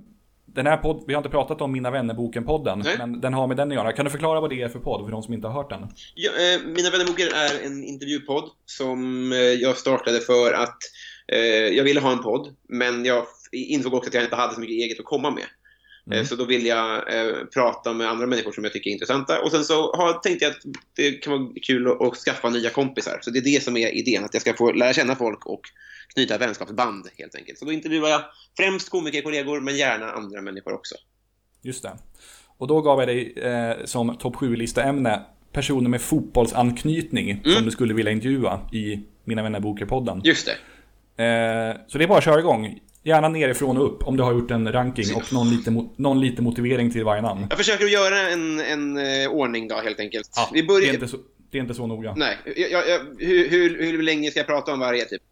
Den 0.47 0.67
här 0.67 0.77
podd, 0.77 1.05
vi 1.07 1.15
har 1.15 1.21
inte 1.21 1.31
pratat 1.31 1.61
om 1.61 1.73
Mina 1.73 1.91
Vänner-boken-podden, 1.91 2.85
men 2.99 3.21
den 3.21 3.35
har 3.35 3.47
med 3.47 3.57
den 3.57 3.69
att 3.69 3.75
göra. 3.75 3.93
Kan 3.93 4.05
du 4.05 4.11
förklara 4.11 4.41
vad 4.41 4.51
det 4.51 4.63
är 4.63 4.69
för 4.69 4.79
podd 4.79 5.05
för 5.05 5.13
de 5.13 5.23
som 5.23 5.35
inte 5.35 5.47
har 5.49 5.55
hört 5.55 5.71
den? 5.71 5.89
Ja, 6.15 6.31
eh, 6.31 6.61
Mina 6.67 6.91
vännerboken 6.91 7.29
är 7.35 7.67
en 7.67 7.85
intervjupodd 7.85 8.51
som 8.67 9.33
eh, 9.33 9.39
jag 9.39 9.77
startade 9.77 10.21
för 10.21 10.53
att 10.53 10.79
eh, 11.33 11.39
jag 11.49 11.85
ville 11.85 12.01
ha 12.01 12.13
en 12.13 12.23
podd, 12.23 12.55
men 12.69 13.05
jag 13.05 13.25
insåg 13.53 13.95
också 13.95 14.09
att 14.09 14.15
jag 14.15 14.25
inte 14.25 14.37
hade 14.37 14.55
så 14.55 14.61
mycket 14.61 14.75
eget 14.75 14.99
att 15.01 15.05
komma 15.07 15.31
med. 15.31 15.45
Eh, 16.19 16.25
Så 16.25 16.37
då 16.37 16.45
vill 16.45 16.67
jag 16.67 17.15
eh, 17.17 17.35
prata 17.55 17.93
med 17.93 18.11
andra 18.11 18.27
människor 18.27 18.53
som 18.53 18.65
jag 18.65 18.73
tycker 18.73 18.91
är 18.91 18.93
intressanta. 18.93 19.43
Och 19.43 19.51
sen 19.51 19.65
så 19.65 19.75
har, 19.97 20.13
tänkte 20.13 20.45
jag 20.45 20.51
att 20.53 20.63
det 20.97 21.13
kan 21.13 21.33
vara 21.33 21.53
kul 21.63 21.89
att, 21.91 22.03
att 22.03 22.17
skaffa 22.17 22.51
nya 22.51 22.71
kompisar. 22.71 23.19
Så 23.23 23.31
det 23.31 23.39
är 23.39 23.55
det 23.55 23.63
som 23.63 23.77
är 23.77 23.95
idén, 23.95 24.25
att 24.25 24.35
jag 24.35 24.41
ska 24.41 24.55
få 24.55 24.73
lära 24.73 24.93
känna 24.93 25.15
folk 25.17 25.47
och 25.47 25.61
knyta 26.15 26.39
vänskapsband 26.39 27.09
helt 27.19 27.35
enkelt. 27.35 27.59
Så 27.59 27.65
då 27.65 27.73
intervjuar 27.73 28.09
jag 28.09 28.23
främst 28.57 28.89
komikerkollegor, 28.89 29.61
men 29.61 29.77
gärna 29.77 30.11
andra 30.11 30.43
människor 30.43 30.73
också. 30.73 30.95
Just 31.63 31.83
det. 31.83 31.93
Och 32.59 32.67
då 32.67 32.81
gav 32.81 32.99
jag 32.99 33.09
dig 33.09 33.33
eh, 33.33 33.85
som 33.85 34.17
topp 34.17 34.37
7-lista-ämne 34.37 35.23
personer 35.53 35.91
med 35.91 36.03
fotbollsanknytning 36.03 37.43
som 37.45 37.65
du 37.65 37.71
skulle 37.71 37.95
vilja 37.95 38.13
intervjua 38.13 38.61
i 38.73 39.01
Mina 39.25 39.43
Vänner-boken-podden. 39.43 40.21
Just 40.25 40.47
det. 40.47 40.53
Eh, 41.25 41.77
så 41.89 41.99
det 41.99 42.05
är 42.05 42.09
bara 42.09 42.19
att 42.19 42.25
köra 42.25 42.41
igång. 42.41 42.81
Gärna 43.03 43.29
nerifrån 43.29 43.77
och 43.77 43.87
upp 43.87 44.03
om 44.03 44.17
du 44.17 44.23
har 44.23 44.33
gjort 44.33 44.51
en 44.51 44.73
ranking 44.73 45.17
och 45.17 45.33
någon 45.33 45.51
lite, 45.51 45.85
någon 45.97 46.21
lite 46.21 46.43
motivering 46.43 46.91
till 46.91 47.05
varje 47.05 47.23
namn. 47.23 47.47
Jag 47.51 47.59
försöker 47.59 47.85
göra 47.85 48.31
en, 48.31 48.61
en 48.61 48.99
eh, 48.99 49.29
ordning 49.31 49.69
då 49.69 49.75
helt 49.75 50.01
enkelt. 50.01 50.31
Vi 50.53 50.61
det, 50.61 50.67
börjar... 50.67 50.89
är 50.89 50.95
inte 50.95 51.09
så, 51.09 51.17
det 51.51 51.59
är 51.59 51.63
inte 51.63 51.75
så 51.75 51.87
noga. 51.87 52.15
Nej, 52.17 52.37
jag, 52.57 52.89
jag, 52.89 53.01
hur, 53.19 53.49
hur, 53.49 53.83
hur 53.83 54.03
länge 54.03 54.31
ska 54.31 54.41
jag 54.41 54.47
prata 54.47 54.73
om 54.73 54.81
varje 54.81 55.05
typ? 55.05 55.23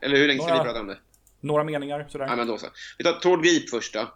Eller 0.00 0.16
hur 0.16 0.26
länge 0.28 0.40
ska 0.40 0.48
Några- 0.48 0.62
vi 0.62 0.68
prata 0.68 0.80
om 0.80 0.86
det? 0.86 0.98
Några 1.40 1.64
meningar 1.64 2.06
sådär. 2.08 2.26
Ja, 2.26 2.36
men 2.36 2.46
då 2.46 2.58
så. 2.58 2.66
Vi 2.98 3.04
tar 3.04 3.12
Tord 3.12 3.44
Grip 3.44 3.70
först 3.70 3.94
då. 3.94 4.14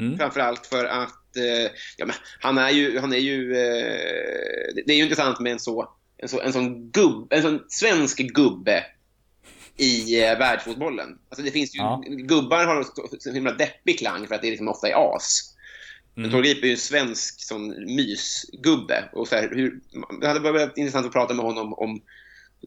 Mm. 0.00 0.18
Framförallt 0.18 0.66
för 0.66 0.84
att 0.84 1.36
eh, 1.36 1.70
ja, 1.96 2.06
men 2.06 2.14
han 2.40 2.58
är 2.58 2.70
ju, 2.70 2.98
han 2.98 3.12
är 3.12 3.16
ju 3.18 3.52
eh, 3.56 4.74
det- 4.86 4.92
är 4.92 4.96
ju 4.96 5.02
intressant 5.02 5.40
med 5.40 5.52
en 5.52 5.58
så 5.58 5.92
en, 6.22 6.28
så, 6.28 6.40
en 6.40 6.52
sån 6.52 6.90
gubb, 6.90 7.32
en 7.32 7.42
sån 7.42 7.64
svensk 7.68 8.18
gubbe 8.18 8.84
i 9.76 10.24
eh, 10.24 10.38
världsfotbollen. 10.38 11.18
Alltså 11.28 11.42
det 11.44 11.50
finns 11.50 11.74
ju, 11.74 11.78
Ja. 11.78 12.02
gubbar 12.06 12.66
har 12.66 12.86
så 13.18 13.32
himla 13.32 13.52
deppig 13.52 13.98
klang 13.98 14.26
för 14.26 14.34
att 14.34 14.42
det 14.42 14.50
liksom 14.50 14.68
ofta 14.68 14.88
är 14.88 15.14
as. 15.16 15.54
Mm. 16.16 16.30
Tord 16.30 16.44
Grip 16.44 16.62
är 16.62 16.66
ju 16.66 16.72
en 16.72 16.76
svensk 16.78 17.40
sån 17.42 17.68
mysgubbe. 17.96 19.04
Och 19.12 19.28
så 19.28 19.36
här, 19.36 19.48
hur, 19.54 19.80
det 20.20 20.26
hade 20.28 20.40
varit 20.40 20.76
intressant 20.78 21.06
att 21.06 21.12
prata 21.12 21.34
med 21.34 21.44
honom 21.44 21.72
om 21.74 22.00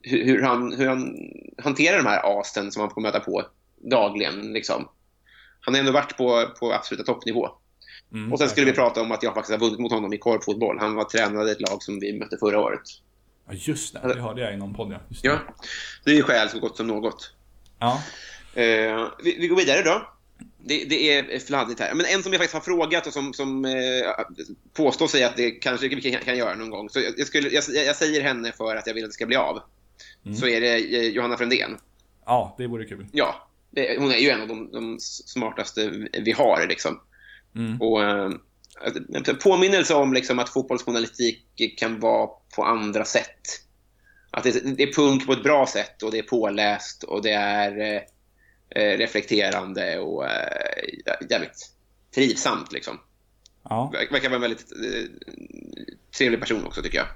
hur, 0.04 0.42
han, 0.42 0.74
hur 0.74 0.88
han 0.88 1.16
hanterar 1.64 1.98
de 1.98 2.06
här 2.06 2.40
asen 2.40 2.72
som 2.72 2.82
han 2.82 2.90
får 2.92 3.02
möta 3.02 3.20
på 3.20 3.46
dagligen. 3.90 4.54
Liksom. 4.54 4.88
Han 5.62 5.74
har 5.74 5.80
ändå 5.80 5.92
varit 5.92 6.18
på, 6.18 6.48
på 6.60 6.74
absoluta 6.74 7.04
toppnivå. 7.14 7.50
Mm, 8.14 8.34
Och 8.34 8.40
sen 8.40 8.50
skulle 8.50 8.66
vi 8.66 8.74
prata 8.74 9.02
om 9.02 9.12
att 9.12 9.24
jag 9.24 9.34
faktiskt 9.34 9.60
har 9.60 9.66
vunnit 9.68 9.80
mot 9.80 9.92
honom 9.92 10.14
i 10.14 10.18
korpfotboll. 10.18 10.78
Han 10.80 10.96
var 10.96 11.04
tränad 11.04 11.48
i 11.48 11.52
ett 11.52 11.62
lag 11.62 11.84
som 11.84 12.00
vi 12.00 12.20
mötte 12.20 12.38
förra 12.38 12.60
året. 12.60 12.82
Ja, 13.48 13.54
just 13.54 13.94
det. 13.94 14.14
Det 14.14 14.22
hörde 14.22 14.42
jag 14.42 14.54
i 14.54 14.58
någon 14.58 14.74
podd, 14.74 14.92
ja. 14.92 15.00
Just 15.10 15.24
det. 15.24 15.30
Ja, 15.30 15.40
det 16.06 16.12
är 16.12 16.16
ju 16.16 16.24
skäl 16.24 16.50
så 16.50 16.60
gott 16.60 16.78
som 16.78 16.88
något. 16.88 17.34
ja. 17.80 18.02
Eh, 18.54 19.08
vi, 19.24 19.38
vi 19.40 19.48
går 19.48 19.56
vidare 19.56 19.82
då. 19.82 20.08
Det, 20.64 20.86
det 20.86 21.18
är 21.18 21.40
fladdigt 21.40 21.80
här. 21.80 21.94
Men 21.94 22.06
en 22.06 22.24
som 22.24 22.32
jag 22.34 22.40
faktiskt 22.40 22.54
har 22.54 22.62
frågat 22.62 23.08
och 23.08 23.14
som, 23.14 23.34
som 23.34 23.66
eh, 23.66 23.72
påstår 24.74 25.08
sig 25.08 25.24
att 25.24 25.38
det 25.38 25.52
kanske 25.52 25.88
vi 25.88 26.02
kan, 26.02 26.22
kan 26.22 26.38
göra 26.38 26.56
någon 26.56 26.70
gång. 26.70 26.90
Så 26.90 27.00
jag, 27.00 27.14
jag, 27.18 27.28
skulle, 27.28 27.50
jag, 27.50 27.64
jag 27.86 27.96
säger 27.96 28.22
henne 28.22 28.52
för 28.52 28.76
att 28.76 28.88
jag 28.88 28.94
vill 28.94 29.04
att 29.04 29.10
det 29.10 29.14
ska 29.14 29.26
bli 29.26 29.36
av. 29.36 29.62
Så 30.36 30.48
är 30.48 30.62
det 30.62 30.76
eh, 30.76 31.10
Johanna 31.10 31.38
Frändén. 31.38 31.78
ja, 32.26 32.56
det 32.58 32.68
vore 32.68 32.86
kul. 32.86 33.08
Ja, 33.12 33.50
det, 33.70 34.00
hon 34.00 34.12
är 34.12 34.18
ju 34.18 34.30
en 34.30 34.42
av 34.42 34.48
de, 34.48 34.72
de 34.72 34.98
smartaste 35.00 36.10
vi 36.26 36.32
har. 36.32 36.68
Liksom. 36.70 37.02
Mm. 37.56 37.82
Och, 37.82 38.04
en 39.30 39.38
påminnelse 39.44 39.94
om 39.96 40.14
liksom, 40.14 40.40
att 40.40 40.50
fotbollsjournalistik 40.50 41.46
kan 41.78 42.00
vara 42.00 42.30
på 42.56 42.64
andra 42.64 43.06
sätt. 43.06 43.42
Att 44.32 44.44
det, 44.44 44.76
det 44.78 44.84
är 44.84 44.94
punk 44.94 45.26
på 45.26 45.34
ett 45.34 45.44
bra 45.44 45.68
sätt 45.68 46.04
och 46.04 46.12
det 46.12 46.20
är 46.20 46.24
påläst 46.24 47.04
och 47.04 47.22
det 47.22 47.32
är 47.32 47.80
eh, 47.80 48.02
eh, 48.70 48.98
reflekterande 48.98 50.00
och 50.00 50.26
eh, 50.26 51.30
jävligt 51.30 51.72
trivsamt. 52.16 52.72
Liksom. 52.72 53.00
Ja. 53.64 53.92
Ver- 53.94 54.12
Verkar 54.12 54.30
vara 54.30 54.36
en 54.36 54.42
väldigt 54.42 54.72
eh, 54.72 55.10
trevlig 56.18 56.40
person 56.40 56.66
också 56.66 56.82
tycker 56.82 56.98
jag. 56.98 57.08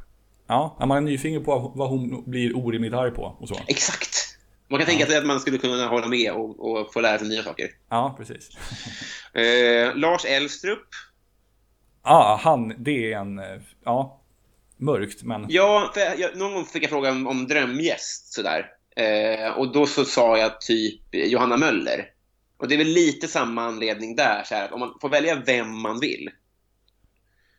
Ja, 0.48 0.78
man 0.80 0.98
är 0.98 1.02
nyfiken 1.02 1.44
på 1.44 1.72
vad 1.76 1.90
hon 1.90 2.24
blir 2.32 2.58
orimligt 2.58 2.94
arg 2.94 3.12
på 3.12 3.38
och 3.40 3.48
så. 3.48 3.60
Exakt! 3.68 4.38
Man 4.68 4.80
kan 4.80 4.88
tänka 4.88 5.06
sig 5.06 5.18
att 5.18 5.26
man 5.26 5.40
skulle 5.40 5.58
kunna 5.58 5.88
hålla 5.88 6.08
med 6.08 6.32
och, 6.32 6.60
och 6.60 6.94
få 6.94 7.02
lära 7.02 7.20
sig 7.20 7.28
nya 7.28 7.44
saker. 7.44 7.70
Ja, 7.90 8.16
precis. 8.18 8.50
Eh, 9.36 9.96
Lars 9.96 10.26
Elstrup. 10.26 10.88
Ja, 12.04 12.40
han, 12.44 12.84
det 12.84 13.14
är 13.14 13.18
en, 13.18 13.40
eh, 13.40 13.46
ja, 13.86 14.22
mörkt 14.78 15.24
men... 15.24 15.46
Ja, 15.50 15.92
jag, 15.96 16.20
jag, 16.20 16.38
någon 16.38 16.54
gång 16.54 16.66
fick 16.66 16.84
jag 16.84 16.90
frågan 16.90 17.28
om 17.28 17.48
drömgäst 17.48 18.34
sådär. 18.34 18.66
Eh, 18.96 19.50
och 19.50 19.72
då 19.72 19.86
så 19.86 20.06
sa 20.06 20.38
jag 20.38 20.62
typ 20.62 21.02
Johanna 21.12 21.58
Möller. 21.58 22.06
Och 22.58 22.68
det 22.68 22.76
är 22.76 22.78
väl 22.78 22.88
lite 22.88 23.28
samma 23.28 23.66
anledning 23.66 24.16
där, 24.16 24.44
så 24.44 24.56
här, 24.56 24.66
att 24.66 24.72
om 24.72 24.80
man 24.80 24.98
får 25.02 25.10
välja 25.10 25.36
vem 25.46 25.82
man 25.82 26.00
vill. 26.00 26.30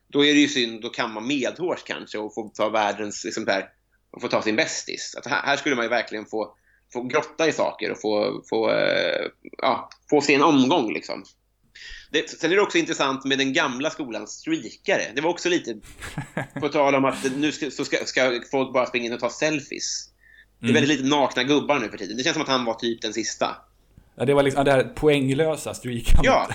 Då 0.09 0.25
är 0.25 0.35
det 0.35 0.41
ju 0.41 0.49
synd, 0.49 0.83
då 0.83 0.89
kan 0.89 1.13
man 1.13 1.27
medhårs 1.27 1.83
kanske 1.83 2.19
och 2.19 2.35
få 2.35 2.49
ta 2.49 2.69
världens, 2.69 3.25
liksom 3.25 3.45
där, 3.45 3.69
och 4.11 4.23
få 4.23 4.29
ta 4.29 4.43
sin 4.43 4.57
bästis. 4.57 5.15
Att 5.19 5.27
här, 5.27 5.43
här 5.43 5.57
skulle 5.57 5.77
man 5.77 5.85
ju 5.85 5.89
verkligen 5.89 6.27
få, 6.27 6.55
få 6.93 7.03
grotta 7.03 7.49
i 7.49 7.53
saker 7.53 7.91
och 7.91 8.01
få, 8.01 8.43
få, 8.51 8.71
eh, 8.71 9.27
ja, 9.59 9.91
få 10.11 10.21
se 10.21 10.35
en 10.35 10.43
omgång 10.43 10.93
liksom. 10.93 11.25
Det, 12.11 12.31
sen 12.31 12.53
är 12.53 12.57
det 12.57 12.63
också 12.63 12.79
intressant 12.79 13.25
med 13.25 13.39
den 13.39 13.53
gamla 13.53 13.91
skolans 13.91 14.31
streakare. 14.31 15.03
Det 15.15 15.21
var 15.21 15.31
också 15.31 15.49
lite 15.49 15.77
på 16.61 16.69
tal 16.69 16.95
om 16.95 17.05
att 17.05 17.37
nu 17.37 17.53
ska, 17.53 17.71
så 17.71 17.85
ska, 17.85 17.97
ska 18.05 18.41
folk 18.51 18.73
bara 18.73 18.87
springa 18.87 19.07
in 19.07 19.13
och 19.13 19.21
ta 19.21 19.31
selfies. 19.31 20.09
Det 20.61 20.69
är 20.69 20.73
väldigt 20.73 20.99
lite 20.99 21.09
nakna 21.09 21.45
gubbar 21.45 21.79
nu 21.79 21.89
för 21.89 21.99
tiden. 21.99 22.17
Det 22.17 22.23
känns 22.23 22.35
som 22.35 22.43
att 22.43 22.49
han 22.49 22.65
var 22.65 22.75
typ 22.75 23.03
den 23.03 23.13
sista. 23.13 23.57
Ja, 24.17 24.25
det 24.25 24.35
var 24.35 24.43
liksom, 24.43 24.65
det 24.65 24.71
här 24.71 24.85
poänglösa 24.85 25.75
streakandet, 25.75 26.25
Ja. 26.25 26.49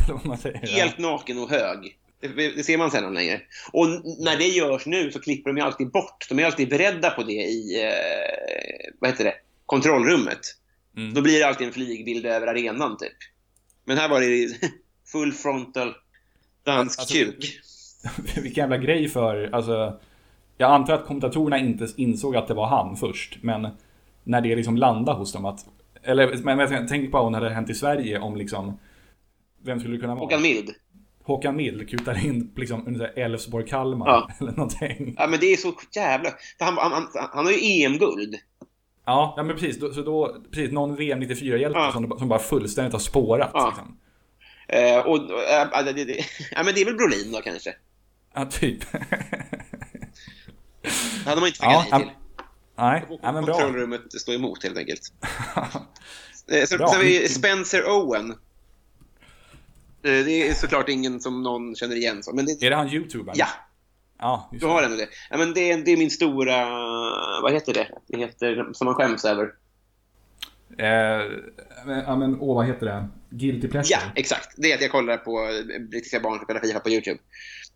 Helt 0.62 0.97
naken 0.97 1.39
och 1.39 1.49
hög. 1.49 1.97
Det, 2.22 2.55
det 2.55 2.63
ser 2.63 2.78
man 2.78 2.91
sällan 2.91 3.13
längre. 3.13 3.41
Och 3.74 3.88
när 4.19 4.38
det 4.38 4.47
görs 4.47 4.86
nu 4.86 5.11
så 5.11 5.19
klipper 5.19 5.49
de 5.49 5.57
ju 5.57 5.63
alltid 5.63 5.91
bort. 5.91 6.26
De 6.30 6.39
är 6.39 6.45
alltid 6.45 6.69
beredda 6.69 7.09
på 7.09 7.24
det 7.24 7.32
i, 7.32 7.84
eh, 7.84 8.93
vad 8.99 9.09
heter 9.09 9.24
det, 9.24 9.34
kontrollrummet. 9.65 10.39
Mm. 10.97 11.13
Då 11.13 11.22
blir 11.22 11.39
det 11.39 11.47
alltid 11.47 11.67
en 11.67 11.74
flygbild 11.74 12.26
över 12.26 12.47
arenan 12.47 12.97
typ. 12.97 13.17
Men 13.86 13.97
här 13.97 14.09
var 14.09 14.22
det 14.22 14.49
full 15.11 15.32
frontal 15.32 15.93
dansk 16.63 16.99
Alltså, 16.99 17.13
kuk. 17.13 17.59
Vilken 18.43 18.61
jävla 18.61 18.78
grej 18.78 19.07
för, 19.07 19.49
alltså... 19.53 19.99
Jag 20.57 20.72
antar 20.72 20.93
att 20.93 21.05
kommentatorerna 21.05 21.59
inte 21.59 21.88
insåg 21.97 22.36
att 22.36 22.47
det 22.47 22.53
var 22.53 22.67
han 22.67 22.97
först, 22.97 23.38
men 23.41 23.67
när 24.24 24.41
det 24.41 24.55
liksom 24.55 24.78
landade 24.78 25.17
hos 25.17 25.34
dem 25.34 25.45
att... 25.45 25.65
Eller, 26.03 26.38
men 26.43 26.88
tänk 26.88 27.11
på 27.11 27.17
vad 27.17 27.26
hon 27.26 27.34
hade 27.34 27.49
hänt 27.49 27.69
i 27.69 27.74
Sverige 27.74 28.19
om 28.19 28.36
liksom... 28.36 28.80
Vem 29.63 29.80
skulle 29.80 29.95
det 29.95 30.01
kunna 30.01 30.15
vara? 30.15 30.24
Håkan 30.24 30.41
Mild. 30.41 30.69
Håkan 31.24 31.55
Mild 31.55 31.89
kutar 31.89 32.26
in 32.26 32.51
liksom 32.55 33.05
Elfsborg-Kalmar 33.15 34.07
Ja. 34.07 34.30
eller 34.39 34.51
någonting. 34.51 35.15
Ja, 35.17 35.28
men 35.28 35.39
det 35.39 35.45
är 35.53 35.57
så 35.57 35.74
jävla... 35.95 36.30
Han, 36.59 36.78
han, 36.78 36.91
han, 36.91 37.07
han 37.34 37.45
har 37.45 37.51
ju 37.51 37.84
EM-guld. 37.84 38.36
Ja, 39.05 39.34
ja 39.38 39.43
men 39.43 39.55
precis. 39.55 39.80
Då, 39.80 39.93
så 39.93 40.01
då, 40.01 40.41
precis, 40.51 40.72
någon 40.72 40.95
VM 40.95 41.22
94-hjälte 41.22 41.80
Ja. 41.80 41.91
som, 41.91 42.17
som 42.19 42.28
bara 42.28 42.39
fullständigt 42.39 42.93
har 42.93 42.99
spårat. 42.99 43.51
Ja. 43.53 43.67
Liksom. 43.67 43.97
Eh, 44.67 44.99
och, 44.99 45.17
äh, 45.78 45.86
det, 45.86 46.05
det, 46.05 46.26
ja, 46.51 46.63
men 46.63 46.74
det 46.76 46.82
är 46.82 46.86
väl 46.86 46.95
Brolin 46.95 47.32
då 47.32 47.41
kanske. 47.41 47.76
Ja, 48.34 48.45
typ. 48.45 48.80
Det 51.24 51.30
hade 51.30 51.41
man 51.41 51.47
inte 51.47 51.59
ja, 51.61 51.82
tackat 51.84 51.91
nej 51.91 52.01
till. 52.01 52.11
nej, 52.78 53.19
ja, 53.24 53.32
men 53.32 53.45
bra. 53.45 53.53
Kontrollrummet 53.53 54.13
står 54.22 54.34
emot 54.34 54.63
helt 54.63 54.78
enkelt. 54.78 55.01
Eh, 56.51 56.63
Sen 56.65 56.78
Bra. 56.78 56.88
sen 56.88 56.97
har 56.97 57.03
vi 57.03 57.30
Spencer 57.30 57.84
Owen. 57.89 58.36
Eh, 60.04 60.26
Det 60.26 60.47
är 60.49 60.54
såklart 60.54 60.89
ingen 60.89 61.20
som 61.20 61.43
någon 61.43 61.76
känner 61.76 61.95
igen. 61.95 62.24
Så, 62.24 62.36
men 62.36 62.45
det, 62.45 62.66
Är 62.66 62.70
det 62.70 62.76
han 62.76 62.89
youtubern? 62.89 63.36
ja, 63.38 63.47
Ja, 64.20 64.49
just 64.52 64.62
du 64.62 64.68
har 64.68 64.84
ändå 64.84 64.97
det. 64.97 65.08
Ja, 65.30 65.38
men 65.38 65.54
det, 65.54 65.72
är, 65.72 65.78
det 65.78 65.91
är 65.91 65.97
min 65.97 66.12
stora... 66.12 66.66
Vad 67.41 67.54
heter 67.54 67.74
det? 67.74 67.88
Det 68.08 68.18
heter 68.18 68.70
som 68.74 68.86
man 68.86 68.93
skäms 68.95 69.26
över. 69.26 69.43
Eh, 70.78 71.26
men, 71.86 71.99
ja, 72.08 72.16
men 72.16 72.38
åh, 72.39 72.56
vad 72.56 72.66
heter 72.68 72.86
det? 72.86 73.08
Guilty 73.30 73.68
pleasure? 73.68 73.89
Ja, 73.91 74.12
exakt. 74.16 74.49
Det 74.58 74.72
är 74.72 74.76
att 74.76 74.82
jag 74.82 74.91
kollar 74.91 75.18
på 75.18 75.47
brittiska 75.89 76.20
barn 76.20 76.36
som 76.38 76.43
spelar 76.45 76.62
Fifa 76.62 76.80
på 76.80 76.89
YouTube. 76.89 77.20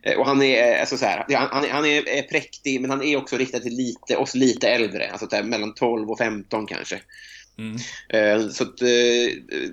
Eh, 0.04 0.18
Och 0.20 0.26
han 0.26 0.42
är, 0.42 0.80
alltså 0.80 0.98
så 0.98 1.06
här, 1.06 1.26
han, 1.30 1.48
han 1.52 1.64
är- 1.66 1.70
han 1.70 1.86
är 1.86 2.10
är 2.10 2.22
präktig, 2.22 2.82
men 2.82 2.90
han 2.90 3.02
är 3.04 3.18
också 3.18 3.38
riktad 3.38 3.60
till 3.60 3.74
lite, 3.78 4.18
oss 4.18 4.36
lite 4.36 4.68
äldre. 4.70 5.10
Alltså 5.12 5.44
mellan 5.44 5.74
12 5.74 6.10
och 6.12 6.18
15 6.18 6.66
kanske. 6.66 7.02
Mm. 7.58 7.76
Eh, 8.10 8.48
Så 8.50 8.64
att, 8.64 8.82
eh, 8.82 8.90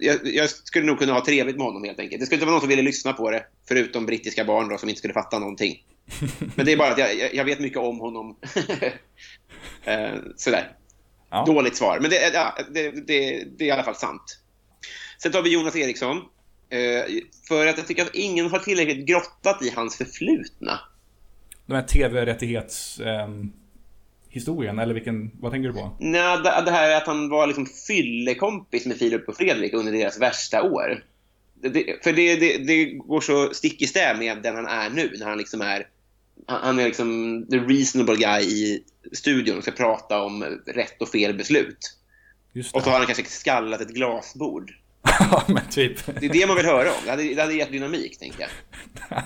jag, 0.00 0.18
jag 0.24 0.50
skulle 0.50 0.86
nog 0.86 0.98
kunna 0.98 1.12
ha 1.12 1.24
trevligt 1.24 1.56
med 1.56 1.66
honom 1.66 1.84
helt 1.84 1.98
enkelt. 2.00 2.20
Det 2.20 2.26
skulle 2.26 2.36
inte 2.36 2.46
vara 2.46 2.54
någon 2.54 2.60
som 2.60 2.68
ville 2.68 2.82
lyssna 2.82 3.12
på 3.12 3.30
det, 3.30 3.44
förutom 3.68 4.06
brittiska 4.06 4.44
barn 4.44 4.68
då, 4.68 4.78
som 4.78 4.88
inte 4.88 4.98
skulle 4.98 5.14
fatta 5.14 5.38
någonting. 5.38 5.84
Men 6.54 6.66
det 6.66 6.72
är 6.72 6.76
bara 6.76 6.90
att 6.92 6.98
jag, 6.98 7.34
jag- 7.34 7.44
vet 7.44 7.60
mycket 7.60 7.78
om 7.78 7.98
honom. 8.00 8.36
Eh, 9.84 10.14
Sådär. 10.36 10.76
Ja. 11.30 11.44
Dåligt 11.46 11.76
svar, 11.76 11.98
men 12.00 12.10
det, 12.10 12.30
ja, 12.34 12.58
det, 12.74 12.90
det, 12.90 13.44
det 13.58 13.64
är 13.64 13.68
i 13.68 13.70
alla 13.70 13.82
fall 13.82 13.94
sant. 13.94 14.22
Sen 15.22 15.32
tar 15.32 15.42
vi 15.42 15.52
Jonas 15.52 15.76
Eriksson. 15.76 16.16
För 17.48 17.66
att 17.66 17.78
jag 17.78 17.86
tycker 17.86 18.02
att 18.02 18.14
ingen 18.14 18.50
har 18.50 18.58
tillräckligt 18.58 19.06
grottat 19.06 19.62
i 19.62 19.70
hans 19.76 19.96
förflutna. 19.96 20.80
De 21.66 21.74
här 21.74 21.82
tv-rättighets... 21.82 23.00
ehm, 23.00 23.52
historien, 24.32 24.78
eller 24.78 24.94
vilken, 24.94 25.30
vad 25.40 25.52
tänker 25.52 25.68
du 25.68 25.74
på? 25.74 25.96
Nej, 26.00 26.36
det, 26.36 26.62
det 26.64 26.70
här 26.70 26.96
att 26.96 27.06
han 27.06 27.28
var 27.28 27.46
liksom 27.46 27.66
fyllekompis 27.66 28.86
med 28.86 28.96
Filip 28.96 29.28
och 29.28 29.36
Fredrik 29.36 29.74
under 29.74 29.92
deras 29.92 30.20
värsta 30.20 30.62
år. 30.62 31.04
Det, 31.54 32.04
för 32.04 32.12
det, 32.12 32.36
det, 32.36 32.58
det 32.58 32.84
går 32.84 33.20
så 33.20 33.54
stick 33.54 33.82
i 33.82 33.86
stäv 33.86 34.18
med 34.18 34.42
den 34.42 34.54
han 34.56 34.66
är 34.66 34.90
nu, 34.90 35.12
när 35.18 35.26
han 35.26 35.38
liksom 35.38 35.60
är 35.60 35.86
han 36.46 36.78
är 36.78 36.84
liksom 36.84 37.46
the 37.50 37.56
reasonable 37.56 38.16
guy 38.16 38.42
i 38.42 38.84
studion 39.12 39.56
och 39.56 39.62
ska 39.62 39.72
prata 39.72 40.22
om 40.22 40.44
rätt 40.66 41.02
och 41.02 41.08
fel 41.08 41.34
beslut. 41.34 41.96
Och 42.72 42.82
så 42.82 42.90
har 42.90 42.98
han 42.98 43.06
kanske 43.06 43.24
skallat 43.24 43.80
ett 43.80 43.94
glasbord. 43.94 44.72
Ja, 45.18 45.44
men 45.48 45.68
typ. 45.70 46.06
Det 46.20 46.26
är 46.26 46.32
det 46.32 46.46
man 46.46 46.56
vill 46.56 46.66
höra 46.66 46.88
om. 46.88 46.98
Det 47.04 47.10
hade, 47.10 47.34
det 47.34 47.40
hade 47.40 47.54
gett 47.54 47.72
dynamik, 47.72 48.18
tänker 48.18 48.40
jag. 48.40 48.50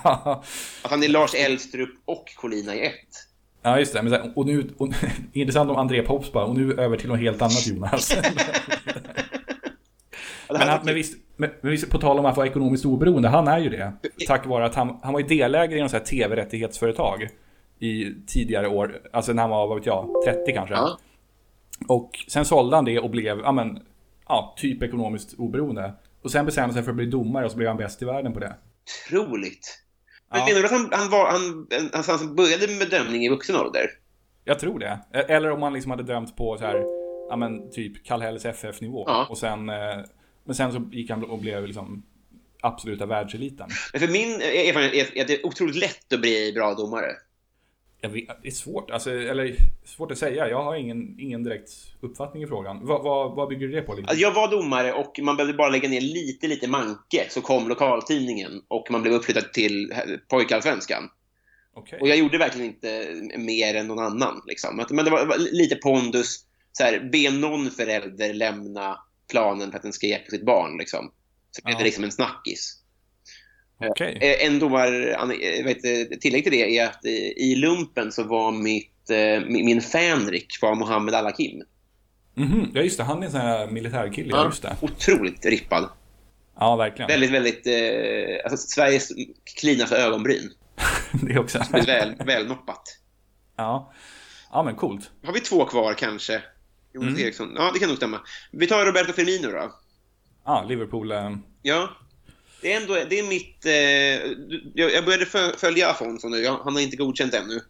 Att 0.82 0.90
han 0.90 1.02
är 1.02 1.08
Lars 1.08 1.34
Elstrup 1.34 1.90
och 2.04 2.34
Colina 2.36 2.74
i 2.74 2.86
ett. 2.86 3.26
Ja, 3.66 3.78
just 3.78 3.92
det. 3.92 4.02
Men, 4.02 4.12
här, 4.12 4.32
och 4.34 4.46
nu, 4.46 4.70
och, 4.76 4.88
intressant 5.32 5.70
om 5.70 5.76
André 5.76 6.02
Pops 6.02 6.32
bara, 6.32 6.44
och 6.44 6.54
nu 6.54 6.72
över 6.72 6.96
till 6.96 7.08
något 7.08 7.20
helt 7.20 7.42
annat 7.42 7.66
Jonas. 7.66 8.16
Men, 10.48 10.68
han, 10.68 10.80
men, 10.84 10.94
visst, 10.94 11.18
men, 11.36 11.50
men 11.60 11.70
visst, 11.70 11.90
på 11.90 11.98
tal 11.98 12.18
om 12.18 12.26
att 12.26 12.36
vara 12.36 12.46
ekonomiskt 12.46 12.84
oberoende, 12.84 13.28
han 13.28 13.48
är 13.48 13.58
ju 13.58 13.68
det. 13.68 13.92
Tack 14.26 14.46
vare 14.46 14.64
att 14.64 14.74
han, 14.74 14.98
han 15.02 15.12
var 15.12 15.20
ju 15.20 15.26
delägare 15.26 15.78
i 15.78 15.82
något 15.82 16.04
tv-rättighetsföretag 16.04 17.28
i 17.78 18.14
tidigare 18.26 18.68
år. 18.68 19.00
Alltså 19.12 19.32
när 19.32 19.42
han 19.42 19.50
var, 19.50 19.66
vad 19.66 19.76
vet 19.76 19.86
jag, 19.86 20.08
30 20.26 20.52
kanske. 20.52 20.74
Ja. 20.74 20.98
Och 21.88 22.10
sen 22.28 22.44
sålde 22.44 22.76
han 22.76 22.84
det 22.84 22.98
och 22.98 23.10
blev, 23.10 23.38
ja 23.38 23.52
men, 23.52 23.78
ja, 24.28 24.54
typ 24.58 24.82
ekonomiskt 24.82 25.34
oberoende. 25.38 25.92
Och 26.22 26.30
sen 26.30 26.46
bestämde 26.46 26.66
han 26.66 26.74
sig 26.74 26.82
för 26.82 26.90
att 26.90 26.96
bli 26.96 27.06
domare 27.06 27.44
och 27.44 27.50
så 27.50 27.56
blev 27.56 27.68
han 27.68 27.76
bäst 27.76 28.02
i 28.02 28.04
världen 28.04 28.32
på 28.32 28.40
det. 28.40 28.54
Otroligt. 29.10 29.85
Men 30.30 30.40
Ja. 30.40 30.46
menar 30.46 30.60
du 30.60 30.64
att 30.66 30.72
han, 30.72 30.88
han, 30.92 31.10
var, 31.10 31.30
han, 31.30 31.68
alltså, 31.92 32.12
han 32.12 32.34
började 32.34 32.66
med 32.68 32.90
dömning 32.90 33.24
i 33.24 33.28
vuxen 33.28 33.56
ålder? 33.56 33.86
Jag 34.44 34.58
tror 34.58 34.78
det. 34.78 34.98
Eller 35.28 35.50
om 35.50 35.60
man 35.60 35.72
liksom 35.72 35.90
hade 35.90 36.02
dömt 36.02 36.36
på 36.36 36.58
så 36.58 36.64
här, 36.64 36.82
ja 37.28 37.36
men 37.36 37.70
typ 37.70 38.04
Kallhälls 38.04 38.44
FF-nivå. 38.44 39.04
Ja. 39.06 39.26
Och 39.30 39.38
sen, 39.38 39.68
eh, 39.68 39.96
men 40.44 40.54
sen 40.54 40.72
så 40.72 40.88
gick 40.92 41.10
han 41.10 41.24
och 41.24 41.38
blev 41.38 41.66
liksom 41.66 42.02
absoluta 42.60 43.06
världseliten. 43.06 43.68
Men 43.92 44.00
för 44.00 44.08
min 44.08 44.40
erfarenhet 44.40 45.10
är 45.14 45.20
att 45.20 45.28
det 45.28 45.40
är 45.40 45.46
otroligt 45.46 45.76
lätt 45.76 46.12
att 46.12 46.20
bli 46.20 46.52
bra 46.52 46.74
domare. 46.74 47.12
Jag 48.00 48.08
vet, 48.08 48.28
det 48.42 48.48
är 48.48 48.52
svårt, 48.52 48.90
alltså, 48.90 49.10
eller 49.10 49.56
svårt 49.84 50.10
att 50.10 50.18
säga. 50.18 50.48
Jag 50.48 50.62
har 50.62 50.76
ingen, 50.76 51.20
ingen 51.20 51.44
direkt 51.44 51.70
uppfattning 52.00 52.42
i 52.42 52.46
frågan. 52.46 52.86
Vad, 52.86 53.02
vad, 53.02 53.34
vad 53.36 53.48
bygger 53.48 53.66
du 53.66 53.72
det 53.72 53.82
på? 53.82 53.92
Alltså, 53.92 54.16
jag 54.16 54.34
var 54.34 54.50
domare 54.50 54.92
och 54.92 55.18
man 55.22 55.36
behövde 55.36 55.56
bara 55.56 55.68
lägga 55.68 55.88
ner 55.88 56.00
lite, 56.00 56.46
lite 56.46 56.68
manke 56.68 57.26
så 57.30 57.40
kom 57.40 57.68
lokaltidningen 57.68 58.62
och 58.68 58.86
man 58.90 59.02
blev 59.02 59.14
uppflyttad 59.14 59.52
till 59.52 59.94
pojkallsvenskan. 60.28 61.10
Okej. 61.74 61.98
Och 62.00 62.08
jag 62.08 62.16
gjorde 62.16 62.38
verkligen 62.38 62.66
inte 62.66 63.14
mer 63.38 63.74
än 63.74 63.86
någon 63.86 64.04
annan. 64.04 64.42
Liksom. 64.46 64.84
Men 64.90 65.04
det 65.04 65.10
var 65.10 65.38
lite 65.52 65.76
pondus. 65.76 66.44
Så 66.72 66.84
här, 66.84 67.08
be 67.12 67.30
någon 67.30 67.70
förälder 67.70 68.34
lämna 68.34 68.98
planen 69.30 69.70
för 69.70 69.76
att 69.76 69.82
den 69.82 69.92
ska 69.92 70.06
hjälpa 70.06 70.30
sitt 70.30 70.44
barn. 70.46 70.78
Liksom. 70.78 71.12
Så 71.50 71.62
blev 71.64 71.74
Ja. 71.74 71.78
det 71.78 71.84
liksom 71.84 72.04
en 72.04 72.12
snackis. 72.12 72.82
Eh, 73.80 74.46
En 74.46 74.58
domar, 74.58 75.64
vet, 75.64 76.20
tillägg 76.20 76.42
till 76.44 76.52
det 76.52 76.78
är 76.78 76.86
att 76.86 77.04
eh, 77.04 77.12
i 77.36 77.54
lumpen 77.56 78.12
så 78.12 78.24
var 78.24 78.52
mitt, 78.52 79.10
eh, 79.10 79.40
min 79.48 79.80
fanrik 79.82 80.58
var 80.62 80.74
Mohammed 80.74 81.14
Al-Hakim. 81.14 81.62
Mhm, 82.34 82.70
Ja, 82.74 82.80
just 82.82 82.98
det. 82.98 83.04
Han 83.04 83.22
är 83.22 83.26
en 83.26 83.30
sån 83.32 83.40
här 83.40 83.66
militärkille. 83.66 84.30
Ja, 84.30 84.44
just 84.44 84.62
det. 84.62 84.76
Otroligt 84.80 85.46
rippad. 85.46 85.88
Ja, 86.58 86.76
verkligen. 86.76 87.08
Väldigt, 87.08 87.30
väldigt... 87.30 87.66
Eh, 87.66 88.40
alltså 88.44 88.56
Sveriges 88.56 89.08
cleanaste 89.60 89.96
ögonbryn. 89.96 90.50
det 91.12 91.38
också. 91.38 91.58
Det 91.72 91.78
är 91.78 91.86
väl, 91.86 92.14
välnoppat. 92.26 92.82
ja. 93.56 93.92
ja, 94.52 94.62
men 94.62 94.74
coolt. 94.74 95.10
Har 95.24 95.32
vi 95.32 95.40
två 95.40 95.64
kvar 95.64 95.94
kanske? 95.94 96.42
Jonas 96.94 97.08
Mm. 97.08 97.20
Eriksson. 97.22 97.52
Ja, 97.56 97.70
det 97.74 97.78
kan 97.78 97.88
nog 97.88 97.96
stämma. 97.96 98.20
Vi 98.52 98.66
tar 98.66 98.86
Roberto 98.86 99.12
Firmino 99.12 99.48
då. 99.50 99.72
Ja, 100.44 100.64
Liverpool. 100.68 101.12
Eh, 101.12 101.30
Ja. 101.62 101.88
Det 102.66 102.72
är 102.72 102.80
ändå 102.80 102.94
det 103.10 103.18
är 103.18 103.22
mitt... 103.22 103.66
Eh, 103.66 104.30
du- 104.74 104.92
jag 104.92 105.04
började 105.04 105.24
fö- 105.24 105.56
följa 105.58 105.90
Afonso 105.90 106.28
nu. 106.28 106.46
Han 106.46 106.74
har 106.74 106.80
inte 106.80 106.96
godkänt 106.96 107.34
ännu. 107.34 107.60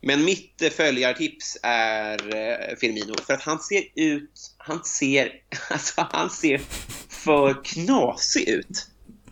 Men 0.00 0.24
mitt 0.24 0.62
eh, 0.62 0.70
följartips 0.70 1.58
är 1.62 2.36
eh, 2.36 2.76
Firmino. 2.76 3.14
För 3.26 3.34
att 3.34 3.42
han 3.42 3.58
ser 3.58 3.82
ut... 3.94 4.30
Han 4.58 4.84
ser... 4.84 5.32
Alltså, 5.70 6.06
han 6.12 6.30
ser 6.30 6.60
för 7.08 7.64
knasig 7.64 8.48
ut. 8.48 8.86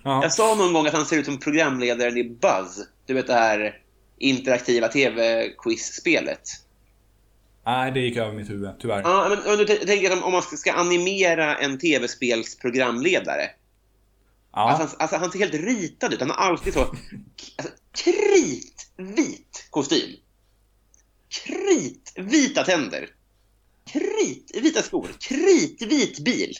ja. 0.04 0.22
Jag 0.22 0.32
sa 0.32 0.54
någon 0.54 0.72
gång 0.72 0.86
att 0.86 0.92
han 0.94 1.06
ser 1.06 1.16
ut 1.18 1.24
som 1.26 1.38
programledaren 1.40 2.16
i 2.16 2.24
Buzz. 2.24 2.78
Du 3.06 3.14
vet 3.14 3.26
det 3.26 3.34
här 3.34 3.74
interaktiva 4.18 4.88
tv-quiz-spelet. 4.88 6.40
Nej, 7.66 7.92
det 7.92 8.00
gick 8.00 8.16
över 8.16 8.32
mitt 8.32 8.50
huvud, 8.50 8.70
tyvärr. 8.80 9.00
Ja, 9.00 9.36
men 9.46 9.58
nu 9.58 9.64
t- 9.64 9.86
tänker 9.86 10.24
om 10.24 10.32
man 10.32 10.42
ska, 10.42 10.56
ska 10.56 10.72
animera 10.72 11.56
en 11.56 11.78
tv-spelsprogramledare. 11.78 13.50
Ja. 14.52 14.70
Alltså, 14.70 14.82
han, 14.82 14.96
alltså, 14.98 15.16
han 15.16 15.32
ser 15.32 15.38
helt 15.38 15.54
ritad 15.54 16.12
ut. 16.12 16.20
Han 16.20 16.30
har 16.30 16.36
alltid 16.36 16.72
så 16.72 16.80
alltså, 16.80 17.74
kritvit 17.92 19.66
kostym. 19.70 20.16
Kritvita 21.28 22.64
tänder. 22.64 23.08
Kritvita 23.92 24.82
skor. 24.82 25.08
Kritvit 25.20 26.18
bil. 26.18 26.52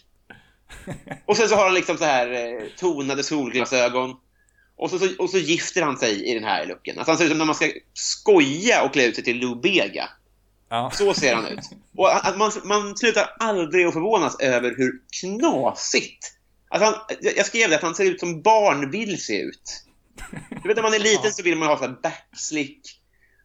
Och 1.27 1.37
sen 1.37 1.49
så 1.49 1.55
har 1.55 1.65
han 1.65 1.75
liksom 1.75 1.97
så 1.99 2.05
här 2.05 2.33
eh, 2.33 2.69
tonade 2.77 3.23
solglasögon. 3.23 4.17
Och 4.77 4.91
så, 4.91 5.09
och 5.19 5.31
så 5.31 5.39
gifter 5.39 5.83
han 5.83 5.97
sig 5.97 6.31
i 6.31 6.35
den 6.35 6.45
här 6.45 6.67
looken. 6.67 6.99
Alltså 6.99 7.11
han 7.11 7.19
ser 7.19 7.25
ut 7.25 7.31
som 7.31 7.39
när 7.39 7.45
man 7.45 7.55
ska 7.55 7.71
skoja 7.95 8.83
och 8.83 8.93
klä 8.93 9.07
ut 9.07 9.15
sig 9.15 9.25
till 9.25 9.39
Lou 9.39 9.55
Bega. 9.55 10.11
Ja. 10.69 10.91
Så 10.95 11.15
ser 11.15 11.35
han 11.35 11.47
ut. 11.47 11.71
Och 11.97 12.39
man, 12.39 12.53
man 12.65 12.97
slutar 12.97 13.37
aldrig 13.39 13.87
att 13.87 13.93
förvånas 13.93 14.41
över 14.41 14.75
hur 14.77 14.93
knasigt. 15.21 16.38
Alltså 16.69 16.91
han, 16.91 17.19
jag 17.37 17.47
skrev 17.47 17.71
det 17.71 17.77
att 17.77 17.83
han 17.83 17.95
ser 17.95 18.05
ut 18.05 18.21
som 18.21 18.43
barn 18.43 18.91
vill 18.91 19.23
se 19.23 19.41
ut. 19.41 19.85
Du 20.63 20.69
vet 20.69 20.77
när 20.77 20.83
man 20.83 20.95
är 20.95 20.99
liten 20.99 21.33
så 21.33 21.43
vill 21.43 21.59
man 21.59 21.69
ha 21.69 21.79
så 21.79 21.89
backslick 22.03 22.81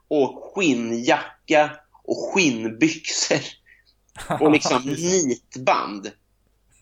och 0.08 0.54
skinnjacka 0.56 1.72
och 2.04 2.18
skinnbyxor 2.18 3.40
och 4.40 4.52
liksom 4.52 4.82
nitband. 5.28 6.12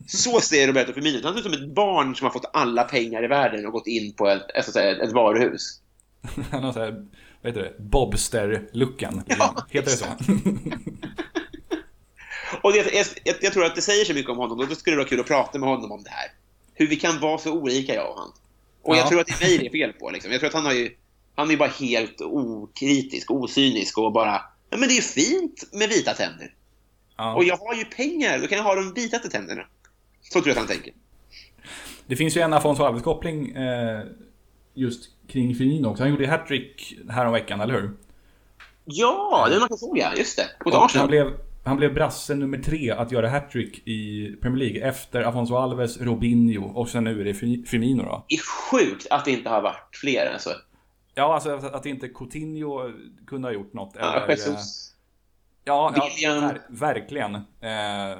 Så 0.07 0.39
ser 0.41 0.67
Roberto 0.67 0.93
Firmino 0.93 1.17
ut. 1.17 1.23
Han 1.23 1.33
ser 1.33 1.39
ut 1.39 1.45
som 1.45 1.53
ett 1.53 1.75
barn 1.75 2.15
som 2.15 2.25
har 2.25 2.31
fått 2.31 2.49
alla 2.53 2.83
pengar 2.83 3.23
i 3.23 3.27
världen 3.27 3.65
och 3.65 3.71
gått 3.71 3.87
in 3.87 4.13
på 4.13 4.27
ett, 4.27 4.49
ett, 4.55 4.75
ett, 4.75 5.01
ett 5.01 5.11
varuhus. 5.11 5.81
Han 6.51 6.63
har 6.63 6.73
så 6.73 6.79
här, 6.79 6.91
vad 7.41 7.55
heter 7.55 7.61
det? 7.61 7.83
Bobster-looken. 7.83 9.23
Ja, 9.27 9.65
Heter 9.69 9.91
det 9.91 9.97
så? 9.97 10.05
Och 12.61 12.71
det, 12.73 12.77
jag, 12.93 13.05
jag, 13.23 13.35
jag 13.41 13.53
tror 13.53 13.65
att 13.65 13.75
det 13.75 13.81
säger 13.81 14.05
så 14.05 14.13
mycket 14.13 14.31
om 14.31 14.37
honom 14.37 14.59
och 14.59 14.67
då 14.67 14.75
skulle 14.75 14.95
det 14.95 14.97
vara 15.01 15.09
kul 15.09 15.19
att 15.19 15.27
prata 15.27 15.59
med 15.59 15.69
honom 15.69 15.91
om 15.91 16.03
det 16.03 16.09
här. 16.09 16.31
Hur 16.73 16.87
vi 16.87 16.95
kan 16.95 17.19
vara 17.19 17.37
så 17.37 17.51
olika, 17.53 17.95
jag 17.95 18.09
och 18.11 18.17
han. 18.19 18.31
Och 18.81 18.95
jag 18.95 19.05
Ja. 19.05 19.09
tror 19.09 19.19
att 19.21 19.27
det 19.27 19.33
är 19.45 19.47
mig 19.49 19.57
det 19.57 19.65
är 19.65 19.71
fel 19.71 19.93
på. 19.93 20.09
Liksom. 20.09 20.31
Jag 20.31 20.39
tror 20.39 20.47
att 20.47 20.53
han 20.53 20.65
har 20.65 20.73
ju... 20.73 20.95
Han 21.35 21.51
är 21.51 21.57
bara 21.57 21.69
helt 21.69 22.21
okritisk, 22.21 23.31
osynisk 23.31 23.97
och 23.97 24.11
bara... 24.11 24.41
Ja, 24.69 24.77
men 24.77 24.79
det 24.87 24.93
är 24.93 24.95
ju 24.95 25.01
fint 25.01 25.63
med 25.71 25.89
vita 25.89 26.13
tänder. 26.13 26.53
Ja. 27.17 27.35
Och 27.35 27.43
jag 27.43 27.57
har 27.57 27.75
ju 27.75 27.85
pengar, 27.85 28.39
då 28.39 28.47
kan 28.47 28.57
jag 28.57 28.65
ha 28.65 28.75
de 28.75 28.93
vitaste 28.93 29.29
tänderna. 29.29 29.65
Så 30.21 30.31
tror 30.31 30.47
jag 30.47 30.51
att 30.51 30.57
han 30.57 30.67
tänker. 30.67 30.93
Det 32.07 32.15
finns 32.15 32.37
ju 32.37 32.41
en 32.41 32.53
Afonso 32.53 32.83
Alves-koppling 32.83 33.55
eh, 33.55 34.01
just 34.73 35.09
kring 35.27 35.55
Firmino 35.55 35.87
också. 35.87 36.03
Han 36.03 36.11
gjorde 36.11 36.27
hattrick 36.27 36.95
häromveckan, 37.09 37.61
eller 37.61 37.73
hur? 37.73 37.91
Ja, 38.85 39.47
det 39.49 39.55
är 39.55 39.59
man 39.59 39.77
såg 39.77 39.97
ja. 39.97 40.11
Just 40.17 40.37
det. 40.37 40.45
Mot 40.65 40.73
Och 40.73 40.79
han, 40.79 40.85
Arsenal. 40.85 41.07
blev, 41.07 41.33
han 41.63 41.77
blev 41.77 41.93
brasse 41.93 42.35
nummer 42.35 42.57
tre 42.57 42.91
att 42.91 43.11
göra 43.11 43.29
hattrick 43.29 43.87
i 43.87 44.27
Premier 44.41 44.59
League 44.69 44.89
efter 44.89 45.21
Afonso 45.21 45.55
Alves, 45.55 46.01
Robinho 46.01 46.65
och 46.65 46.89
sen 46.89 47.03
nu 47.03 47.21
är 47.21 47.25
det 47.25 47.33
Fi- 47.33 47.65
Firmino 47.65 48.03
då. 48.03 48.25
Det 48.29 48.35
är 48.35 48.39
sjukt 48.39 49.07
att 49.09 49.25
det 49.25 49.31
inte 49.31 49.49
har 49.49 49.61
varit 49.61 49.95
fler. 50.01 50.31
Alltså. 50.33 50.49
Ja, 51.15 51.33
alltså 51.33 51.49
att 51.51 51.85
inte 51.85 52.07
Coutinho 52.07 52.91
kunde 53.27 53.47
ha 53.47 53.53
gjort 53.53 53.73
något. 53.73 53.95
Ja, 53.99 54.13
eller, 54.15 54.23
eh, 54.23 54.29
Jesus. 54.29 54.93
Ja, 55.63 55.93
ja 55.95 56.09
William. 56.15 56.43
ver- 56.43 56.61
verkligen. 56.69 57.35
Eh, 57.35 58.17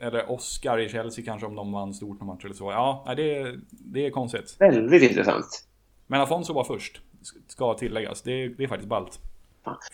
eller 0.00 0.30
Oscar 0.30 0.78
i 0.78 0.88
Chelsea 0.88 1.24
kanske 1.24 1.46
om 1.46 1.54
de 1.54 1.72
vann 1.72 1.94
stort 1.94 2.20
någon 2.20 2.26
match 2.26 2.44
eller 2.44 2.54
så. 2.54 2.70
Ja, 2.70 3.12
det, 3.16 3.36
är- 3.38 3.60
det 3.70 4.06
är 4.06 4.10
konstigt. 4.10 4.56
Väldigt 4.58 5.02
intressant. 5.02 5.64
Men 6.06 6.20
Afonso 6.20 6.52
var 6.52 6.64
först, 6.64 7.00
ska 7.48 7.74
tilläggas. 7.74 8.22
Det, 8.22 8.32
är- 8.32 8.48
det 8.48 8.64
är 8.64 8.68
faktiskt 8.68 8.88
ballt. 8.88 9.20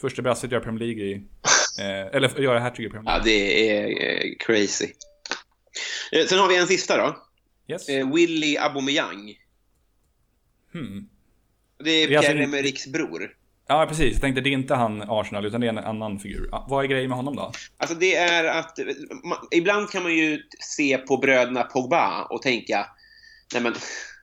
Första 0.01 0.23
brasset 0.23 0.53
göra 0.53 0.63
Premier 0.63 0.87
League 0.87 1.03
i... 1.05 1.23
Eh, 1.79 2.17
eller 2.17 2.41
göra 2.41 2.61
hattrick 2.61 2.87
i 2.87 2.91
Premier 2.91 3.13
Ja, 3.13 3.23
League. 3.25 3.33
det 3.33 3.71
är 3.71 4.25
eh, 4.27 4.33
crazy. 4.39 4.89
Eh, 6.13 6.27
Sen 6.27 6.39
har 6.39 6.49
vi 6.49 6.57
en 6.57 6.67
sista 6.67 6.97
då. 6.97 7.17
Yes. 7.69 7.89
Eh, 7.89 8.13
Willy 8.15 8.57
Aubameyang. 8.57 9.35
Hmm. 10.73 11.09
Det 11.85 11.91
är 11.91 12.11
är 12.11 12.67
alltså 12.67 12.91
bror. 12.91 13.37
Ja, 13.69 13.87
precis. 13.89 14.13
Jag 14.13 14.21
tänkte 14.21 14.41
det 14.41 14.49
är 14.49 14.53
inte 14.53 14.75
han 14.75 15.03
Arsenal, 15.03 15.47
utan 15.47 15.61
det 15.61 15.67
är 15.67 15.69
en 15.69 15.79
annan 15.79 16.19
figur. 16.19 16.49
Ja, 16.53 16.67
vad 16.71 16.85
är 16.85 16.89
grejen 16.89 17.09
med 17.09 17.17
honom 17.17 17.37
då? 17.37 17.53
Alltså 17.77 17.97
det 17.97 18.15
är 18.17 18.45
att... 18.45 18.79
Man, 19.25 19.39
ibland 19.51 19.91
kan 19.91 20.03
man 20.03 20.17
ju 20.17 20.43
se 20.61 20.99
på 20.99 21.17
bröderna 21.17 21.63
Pogba 21.63 22.23
och 22.25 22.43
tänka... 22.43 22.87
Nej 23.55 23.63
men, 23.63 23.75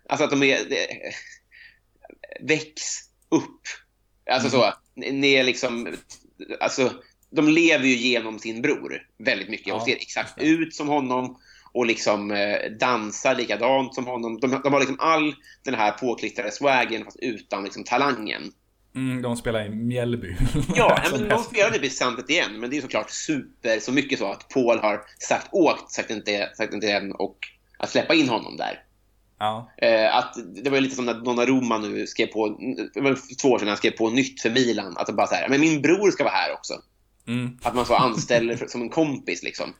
Alltså 0.09 0.23
att 0.23 0.29
de 0.29 0.43
är... 0.43 0.57
Det, 0.69 0.87
väx 2.41 2.81
upp. 3.29 3.61
Alltså 4.31 4.49
så. 4.49 4.73
Ni 4.95 5.33
är 5.33 5.43
liksom... 5.43 5.95
Alltså, 6.59 6.91
de 7.29 7.49
lever 7.49 7.85
ju 7.85 7.95
genom 7.95 8.39
sin 8.39 8.61
bror 8.61 9.01
väldigt 9.17 9.49
mycket 9.49 9.73
och 9.73 9.79
Ja, 9.79 9.85
ser 9.85 9.95
exakt 9.95 10.41
ut 10.41 10.75
som 10.75 10.87
honom 10.87 11.37
och 11.71 11.85
liksom 11.85 12.31
eh, 12.31 12.71
dansar 12.79 13.35
likadant 13.35 13.95
som 13.95 14.05
honom. 14.05 14.39
De, 14.39 14.61
de 14.63 14.73
har 14.73 14.79
liksom 14.79 14.99
all 14.99 15.35
den 15.63 15.73
här 15.73 15.91
påklistrade 15.91 16.51
swagen 16.51 17.03
fast 17.05 17.17
utan 17.21 17.63
liksom 17.63 17.83
talangen. 17.83 18.51
Mm, 18.95 19.21
de 19.21 19.37
spelar 19.37 19.65
i 19.65 19.69
Mjällby. 19.69 20.35
Ja, 20.75 20.99
men 21.11 21.29
de 21.29 21.43
spelar 21.43 21.69
typ 21.69 21.83
i 21.83 21.89
Santet 21.89 22.29
igen, 22.29 22.59
men 22.59 22.69
det 22.69 22.77
är 22.77 22.81
såklart 22.81 23.09
super, 23.09 23.79
så 23.79 23.91
mycket 23.91 24.19
så 24.19 24.31
att 24.31 24.49
Paul 24.49 24.79
har 24.79 25.01
sagt 25.19 25.47
åkt, 25.51 25.91
sagt 25.91 26.11
inte, 26.11 26.49
sagt 26.57 26.73
inte 26.73 26.91
än 26.91 27.11
och 27.11 27.37
att 27.77 27.89
släppa 27.89 28.13
in 28.13 28.29
honom 28.29 28.57
där. 28.57 28.83
Ja. 29.39 29.71
Eh, 29.77 30.15
att 30.15 30.35
det 30.63 30.69
var 30.69 30.79
lite 30.79 30.95
som 30.95 31.05
när 31.05 31.13
Donnarumma 31.13 31.77
nu 31.77 32.07
skrev 32.07 32.27
på, 32.27 32.47
det 32.93 33.01
var 33.01 33.37
två 33.41 33.49
år 33.49 33.59
sedan 33.59 33.67
han 33.67 33.77
skrev 33.77 33.91
på 33.91 34.09
nytt 34.09 34.41
för 34.41 34.49
Milan, 34.49 34.97
att 34.97 35.07
det 35.07 35.13
bara 35.13 35.27
så 35.27 35.35
här, 35.35 35.49
men 35.49 35.61
min 35.61 35.81
bror 35.81 36.11
ska 36.11 36.23
vara 36.23 36.33
här 36.33 36.53
också. 36.53 36.73
Mm, 37.27 37.57
Att 37.63 37.75
man 37.75 37.85
så 37.85 37.95
anställer 37.95 38.57
för, 38.57 38.67
som 38.67 38.81
en 38.81 38.89
kompis 38.89 39.43
liksom. 39.43 39.73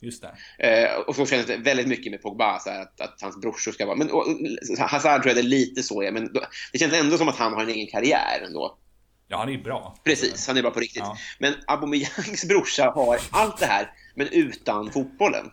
just 0.00 0.24
det. 0.58 0.68
Eh, 0.68 0.98
och 1.00 1.16
så 1.16 1.26
känns 1.26 1.46
det 1.46 1.56
väldigt 1.56 1.88
mycket 1.88 2.12
med 2.12 2.22
Pogba, 2.22 2.58
så 2.58 2.70
här, 2.70 2.82
att, 2.82 3.00
att 3.00 3.22
hans 3.22 3.40
brorsor 3.40 3.72
ska 3.72 3.86
vara... 3.86 3.96
Men, 3.96 4.10
och, 4.10 4.26
Hazard 4.78 5.22
tror 5.22 5.28
jag 5.28 5.36
det 5.36 5.48
är 5.48 5.50
lite 5.50 5.82
så, 5.82 6.02
ja, 6.02 6.10
men 6.10 6.32
då, 6.32 6.40
det 6.72 6.78
känns 6.78 6.94
ändå 6.94 7.18
som 7.18 7.28
att 7.28 7.36
han 7.36 7.52
har 7.52 7.62
en 7.62 7.68
egen 7.68 7.86
karriär 7.86 8.42
ändå. 8.46 8.78
Ja, 9.28 9.38
han 9.38 9.48
är 9.48 9.52
ju 9.52 9.62
bra. 9.62 9.96
Precis, 10.04 10.46
han 10.46 10.56
är 10.56 10.62
bra 10.62 10.70
på 10.70 10.80
riktigt. 10.80 11.02
Ja. 11.02 11.16
Men 11.38 11.54
Aubameyangs 11.66 12.44
brorsa 12.48 12.90
har 12.94 13.18
allt 13.30 13.58
det 13.58 13.66
här, 13.66 13.90
men 14.14 14.28
utan 14.28 14.92
fotbollen. 14.92 15.50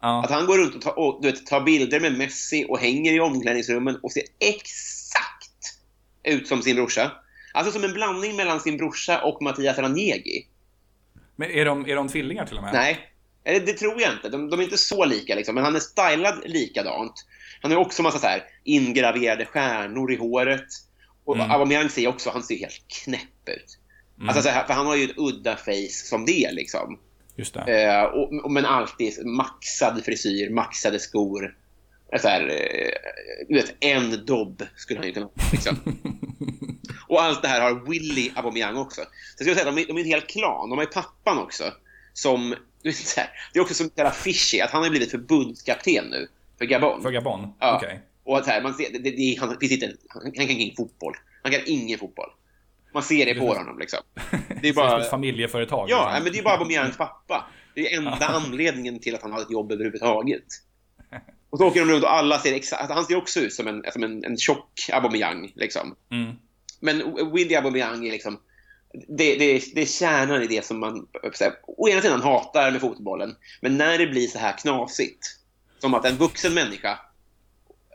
Ja. 0.00 0.24
Att 0.24 0.30
han 0.30 0.46
går 0.46 0.58
runt 0.58 0.74
och 0.74 0.82
tar, 0.82 0.98
och, 0.98 1.24
vet, 1.24 1.46
tar 1.46 1.60
bilder 1.60 2.00
med 2.00 2.18
Messi 2.18 2.66
och 2.68 2.78
hänger 2.78 3.12
i 3.12 3.20
omklädningsrummen 3.20 3.96
och 4.02 4.12
ser 4.12 4.22
exakt 4.38 5.78
ut 6.24 6.48
som 6.48 6.62
sin 6.62 6.76
brorsa. 6.76 7.12
Alltså 7.52 7.72
som 7.72 7.84
en 7.84 7.92
blandning 7.92 8.36
mellan 8.36 8.60
sin 8.60 8.76
brorsa 8.76 9.22
och 9.22 9.42
Mattias 9.42 9.78
Ranegi. 9.78 10.46
Men 11.38 11.50
är 11.50 11.64
de, 11.64 11.88
är 11.88 11.96
de 11.96 12.08
tvillingar 12.08 12.46
till 12.46 12.56
och 12.56 12.62
med? 12.62 12.72
Nej, 12.72 12.98
eller 13.44 13.66
det 13.66 13.72
tror 13.72 14.00
jag 14.00 14.12
inte. 14.12 14.28
De, 14.28 14.50
de 14.50 14.60
är 14.60 14.64
inte 14.64 14.78
så 14.78 15.04
lika, 15.04 15.34
liksom. 15.34 15.54
men 15.54 15.64
han 15.64 15.76
är 15.76 15.80
stylad 15.80 16.42
likadant. 16.44 17.12
Han 17.62 17.72
har 17.72 17.78
också 17.78 18.02
massa 18.02 18.18
så 18.18 18.26
här 18.26 18.42
ingraverade 18.64 19.44
stjärnor 19.44 20.12
i 20.12 20.16
håret. 20.16 20.66
Och 21.24 21.36
Mm. 21.36 21.50
Aubameyang 21.50 21.88
ser 21.88 22.08
också, 22.08 22.30
han 22.30 22.42
ser 22.42 22.58
helt 22.58 22.84
knäpp 23.04 23.48
ut. 23.48 23.78
Mm. 24.16 24.28
Alltså, 24.28 24.42
så 24.42 24.48
här, 24.48 24.66
för 24.66 24.74
han 24.74 24.86
har 24.86 24.96
ju 24.96 25.04
ett 25.04 25.18
udda 25.18 25.56
face 25.56 26.06
som 26.08 26.26
det 26.26 26.52
liksom. 26.52 26.98
Just 27.36 27.54
det. 27.54 27.84
Eh, 27.84 28.02
och, 28.02 28.44
och, 28.44 28.50
men 28.50 28.64
alltid 28.66 29.26
maxad 29.26 30.04
frisyr, 30.04 30.50
maxade 30.50 30.98
skor. 30.98 31.56
Så 32.20 32.28
här, 32.28 32.48
eh, 32.48 33.54
vet, 33.54 33.74
en 33.80 34.26
dobb 34.26 34.62
skulle 34.76 35.00
han 35.00 35.06
ju 35.06 35.12
kunna 35.12 35.26
ha. 35.26 35.32
Liksom. 35.52 35.76
och 37.08 37.22
allt 37.22 37.42
det 37.42 37.48
här 37.48 37.60
har 37.60 37.90
Willy 37.90 38.30
Aubameyang 38.34 38.76
också. 38.76 39.00
Så 39.00 39.08
jag 39.38 39.44
skulle 39.44 39.54
säga, 39.54 39.70
de 39.70 39.82
är, 39.82 39.86
de 39.86 39.96
är 39.96 40.00
en 40.00 40.06
hel 40.06 40.20
klan. 40.20 40.70
De 40.70 40.78
har 40.78 40.84
ju 40.84 40.90
pappan 40.90 41.38
också. 41.38 41.64
Som, 42.12 42.54
det 43.52 43.58
är 43.58 43.60
också 43.60 43.74
som 43.74 43.90
jävla 43.94 44.10
fishy 44.10 44.60
att 44.60 44.70
han 44.70 44.82
har 44.82 44.90
blivit 44.90 45.10
förbundskapten 45.10 46.04
nu. 46.10 46.28
För 46.58 46.64
Gabon. 46.64 47.02
För 47.02 47.10
Gabon? 47.10 47.54
Ja. 47.60 47.76
Okej. 47.76 48.00
Och 48.24 48.38
att 48.38 48.46
här, 48.46 48.62
man 48.62 48.74
ser, 48.74 48.92
det, 48.92 48.98
det, 48.98 49.10
det, 49.10 49.36
han, 49.40 49.56
inte, 49.60 49.92
han, 50.08 50.22
han 50.22 50.32
kan 50.32 50.50
ingen 50.50 50.76
fotboll. 50.76 51.14
Han 51.42 51.52
kan 51.52 51.60
ingen 51.66 51.98
fotboll. 51.98 52.30
Man 52.94 53.02
ser 53.02 53.26
det 53.26 53.34
på 53.34 53.54
honom 53.54 53.78
liksom. 53.78 53.98
Det 54.62 54.68
är 54.68 54.72
Bara... 54.72 54.88
bara... 54.88 55.02
Ett 55.02 55.10
familjeföretag. 55.10 55.90
Ja, 55.90 56.06
liksom. 56.06 56.24
men 56.24 56.32
det 56.32 56.38
är 56.38 56.42
bara 56.42 56.54
Aubameyangs 56.54 56.96
pappa. 56.96 57.46
Det 57.74 57.92
är 57.92 57.98
enda 57.98 58.26
anledningen 58.26 58.98
till 58.98 59.14
att 59.14 59.22
han 59.22 59.32
har 59.32 59.40
ett 59.40 59.50
jobb 59.50 59.72
överhuvudtaget. 59.72 60.44
Och 61.50 61.58
så 61.58 61.66
åker 61.66 61.80
de 61.80 61.92
runt 61.92 62.04
och 62.04 62.12
alla 62.12 62.38
ser 62.38 62.54
exakt... 62.54 62.90
Han 62.90 63.04
ser 63.04 63.16
också 63.16 63.40
ut 63.40 63.52
som 63.52 63.68
en, 63.68 63.84
som 63.92 64.02
en, 64.02 64.24
en 64.24 64.36
tjock 64.36 64.90
Aubameyang, 64.92 65.52
liksom. 65.54 65.94
Mm. 66.10 66.32
Men 66.80 67.16
Willy 67.32 67.54
Aubameyang 67.54 68.06
är 68.06 68.12
liksom... 68.12 68.40
Det, 68.92 69.36
det, 69.36 69.62
det 69.74 69.82
är 69.82 69.86
kärnan 69.86 70.42
i 70.42 70.46
det 70.46 70.64
som 70.64 70.80
man 70.80 71.06
här, 71.40 71.52
å 71.66 71.88
ena 71.88 72.00
sidan 72.00 72.22
hatar 72.22 72.70
med 72.70 72.80
fotbollen, 72.80 73.36
men 73.60 73.76
när 73.76 73.98
det 73.98 74.06
blir 74.06 74.26
så 74.26 74.38
här 74.38 74.52
knasigt, 74.58 75.26
som 75.78 75.94
att 75.94 76.04
en 76.04 76.16
vuxen 76.16 76.54
människa... 76.54 76.98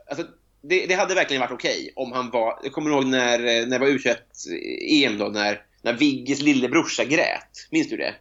Alltså, 0.09 0.25
det, 0.61 0.85
det 0.85 0.93
hade 0.93 1.15
verkligen 1.15 1.41
varit 1.41 1.51
okej 1.51 1.93
om 1.95 2.11
han 2.11 2.29
var... 2.29 2.59
Jag 2.63 2.71
kommer 2.71 2.91
ihåg 2.91 3.05
när, 3.05 3.39
när 3.39 3.79
det 3.79 3.85
var 3.85 3.87
U21-EM 3.87 5.17
då, 5.17 5.25
när, 5.25 5.61
när 5.81 5.93
Vigges 5.93 6.41
lillebrorsa 6.41 7.03
grät. 7.03 7.67
Minns 7.71 7.89
du 7.89 7.97
det? 7.97 8.15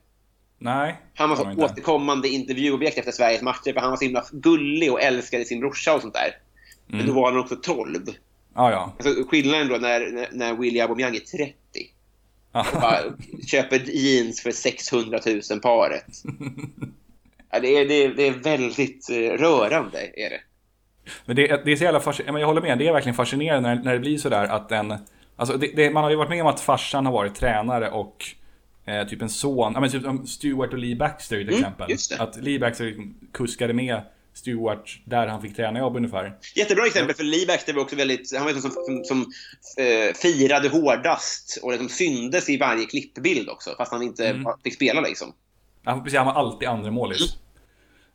Nej. 0.58 1.00
Han 1.14 1.28
var 1.28 1.36
så 1.36 1.64
återkommande 1.64 2.28
intervjuobjekt 2.28 2.98
efter 2.98 3.12
Sveriges 3.12 3.42
matcher 3.42 3.72
för 3.72 3.80
han 3.80 3.90
var 3.90 3.96
så 3.96 4.04
himla 4.04 4.24
gullig 4.32 4.92
och 4.92 5.02
älskade 5.02 5.44
sin 5.44 5.60
brorsa 5.60 5.94
och 5.94 6.00
sånt 6.00 6.14
där. 6.14 6.36
Men 6.86 7.00
Mm. 7.00 7.14
då 7.14 7.20
var 7.20 7.32
han 7.32 7.40
också 7.40 7.56
12. 7.56 8.06
Ja, 8.55 8.70
ja. 8.70 8.92
Alltså, 8.98 9.24
skillnaden 9.28 9.68
då 9.68 9.76
när, 9.76 10.28
när- 10.32 10.55
Willy 10.55 10.80
Aubameyang 10.80 11.16
är 11.16 11.20
30 11.20 11.55
Ja. 12.53 12.66
och 12.74 12.80
bara 12.80 12.98
köper 13.46 13.78
jeans 13.78 14.42
för 14.42 14.50
600 14.50 15.18
000 15.50 15.61
paret. 15.62 16.07
Ja, 17.55 17.61
det, 17.61 17.68
är, 17.68 17.88
det, 17.88 17.94
är, 17.94 18.09
det 18.14 18.26
är 18.26 18.32
väldigt 18.32 19.11
eh, 19.11 19.16
rörande. 19.16 19.98
Är 20.00 20.30
det. 20.30 20.40
Men 21.26 21.36
det, 21.36 21.64
det 21.64 21.72
är 21.72 21.76
så 21.76 21.84
jävla 21.84 22.00
fascinerande, 22.00 22.40
jag 22.40 22.46
håller 22.46 22.61
med, 22.61 22.78
det 22.78 22.88
är 22.88 22.92
verkligen 22.92 23.14
fascinerande 23.14 23.68
när, 23.74 23.82
när 23.84 23.92
det 23.92 23.98
blir 23.98 24.18
sådär 24.18 24.44
att 24.44 24.72
en... 24.72 24.94
Alltså 25.36 25.57
det, 25.57 25.66
det, 25.76 25.90
man 25.90 26.03
har 26.05 26.11
ju 26.11 26.16
varit 26.16 26.28
med 26.30 26.40
om 26.42 26.46
att 26.46 26.61
farsan 26.61 27.07
har 27.07 27.12
varit 27.12 27.34
tränare 27.34 27.90
och 27.90 28.24
eh, 28.84 29.07
typ 29.07 29.22
en 29.22 29.28
son, 29.28 29.72
ja 29.74 29.80
men 29.80 29.90
typ 29.90 30.28
Stewart 30.28 30.72
och 30.72 30.78
Lee 30.78 30.96
Baxter 30.96 31.36
till 31.36 31.48
exempel. 31.48 31.86
Mm, 31.86 31.98
det. 32.11 32.20
Att 32.20 32.36
Lee 32.36 32.59
Baxter 32.59 32.96
kuskade 33.32 33.72
med 33.72 34.00
Stewart 34.35 34.99
där 35.05 35.26
han 35.26 35.43
fick 35.43 35.57
tränarjobb 35.57 35.97
ungefär. 35.97 36.39
Jättebra 36.57 36.87
exempel 36.87 37.14
för 37.16 37.24
Lee 37.24 37.47
Baxter 37.47 37.72
var 37.74 37.83
också 37.83 37.97
väldigt, 37.97 38.37
han 38.37 38.45
var 38.47 38.53
som, 38.53 38.70
som, 38.70 39.05
som 39.05 39.20
eh, 39.85 40.14
firade 40.14 40.68
hårdast 40.68 41.59
och 41.62 41.70
liksom 41.72 41.89
syndes 41.89 42.49
i 42.49 42.57
varje 42.59 42.87
klippbild 42.87 43.49
också, 43.49 43.74
fast 43.78 43.93
han 43.93 44.03
inte 44.03 44.28
Mm. 44.28 44.53
fick 44.64 44.74
spela 44.74 45.01
liksom. 45.01 45.33
Ja, 45.85 46.01
precis, 46.05 46.16
han 46.18 46.26
var 46.26 46.35
alltid 46.35 46.68
andremålis. 46.68 47.37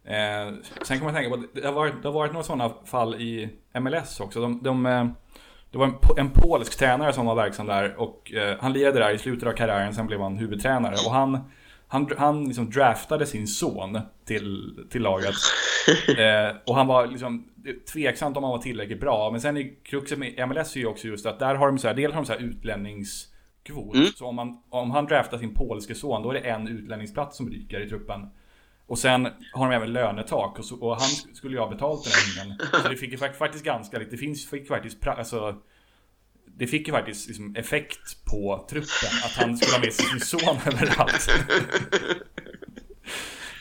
Eh, 0.05 0.53
sen 0.81 0.97
kan 0.97 1.05
man 1.05 1.13
tänka 1.13 1.29
på 1.29 1.35
att 1.35 1.53
det 1.55 1.65
har 1.65 1.73
varit, 1.73 2.01
det 2.01 2.07
har 2.07 2.13
varit 2.13 2.31
några 2.31 2.43
sådana 2.43 2.73
fall 2.85 3.21
i 3.21 3.49
MLS 3.79 4.19
också. 4.19 4.41
De, 4.41 4.63
de, 4.63 4.85
eh, 4.85 5.05
det 5.71 5.77
var 5.77 5.85
en, 5.85 5.93
en 6.17 6.31
polsk 6.31 6.77
tränare 6.77 7.13
som 7.13 7.25
var 7.25 7.35
verksam 7.35 7.65
där 7.67 7.95
och 7.99 8.33
eh, 8.33 8.57
han 8.59 8.73
lirade 8.73 8.99
där 8.99 9.13
i 9.13 9.17
slutet 9.17 9.47
av 9.47 9.53
karriären, 9.53 9.93
sen 9.95 10.07
blev 10.07 10.19
han 10.21 10.37
huvudtränare. 10.37 10.95
Och 11.05 11.11
han, 11.11 11.39
han, 11.87 12.09
han 12.17 12.45
liksom 12.45 12.69
draftade 12.69 13.25
sin 13.25 13.47
son 13.47 13.99
till, 14.25 14.79
till 14.89 15.01
laget. 15.01 15.35
Eh, 16.17 16.55
och 16.65 16.75
han 16.75 16.87
var 16.87 17.07
liksom 17.07 17.47
tveksamt 17.93 18.37
om 18.37 18.43
han 18.43 18.51
var 18.51 18.59
tillräckligt 18.59 18.99
bra. 18.99 19.31
Men 19.31 19.41
sen 19.41 19.57
är 19.57 19.83
kruxet 19.83 20.19
med 20.19 20.49
MLS 20.49 20.75
är 20.75 20.79
ju 20.79 20.85
också 20.85 21.07
just 21.07 21.25
att 21.25 21.39
där 21.39 21.55
har 21.55 21.67
de 21.67 21.77
så 21.77 21.87
här, 21.87 21.95
dels 21.95 22.13
har 22.13 22.21
de 22.21 22.25
så 22.25 22.33
här 22.33 22.39
utlänningskvot. 22.39 23.95
Mm. 23.95 24.07
Så 24.15 24.25
om, 24.25 24.35
man, 24.35 24.61
om 24.69 24.91
han 24.91 25.05
draftar 25.05 25.37
sin 25.37 25.53
polske 25.53 25.95
son, 25.95 26.23
då 26.23 26.29
är 26.29 26.33
det 26.33 26.39
en 26.39 26.67
utlänningsplats 26.67 27.37
som 27.37 27.49
ryker 27.49 27.79
i 27.79 27.89
truppen. 27.89 28.29
Och 28.87 28.97
sen 28.97 29.27
har 29.53 29.69
de 29.69 29.75
även 29.75 29.93
lönetak 29.93 30.59
och, 30.59 30.65
så, 30.65 30.75
och 30.75 30.91
han 30.91 31.09
skulle 31.33 31.55
ju 31.55 31.59
ha 31.59 31.69
betalt 31.69 32.03
den 32.03 32.51
här. 32.51 32.81
Så 32.83 32.89
det 32.89 32.97
fick 32.97 33.11
ju 33.11 33.17
fak- 33.17 33.33
faktiskt 33.33 33.65
ganska 33.65 33.99
lite, 33.99 34.11
det 34.11 34.17
finns, 34.17 34.49
fick 34.49 34.67
faktiskt, 34.67 35.07
alltså, 35.07 35.55
det 36.57 36.67
fick 36.67 36.87
ju 36.87 36.93
faktiskt 36.93 37.27
liksom 37.27 37.55
effekt 37.55 38.25
på 38.25 38.65
truppen 38.69 39.09
att 39.25 39.31
han 39.31 39.57
skulle 39.57 39.73
ha 39.73 39.79
med 39.79 39.93
sig 39.93 40.05
sin 40.05 40.19
son 40.19 40.57
överallt. 40.65 41.29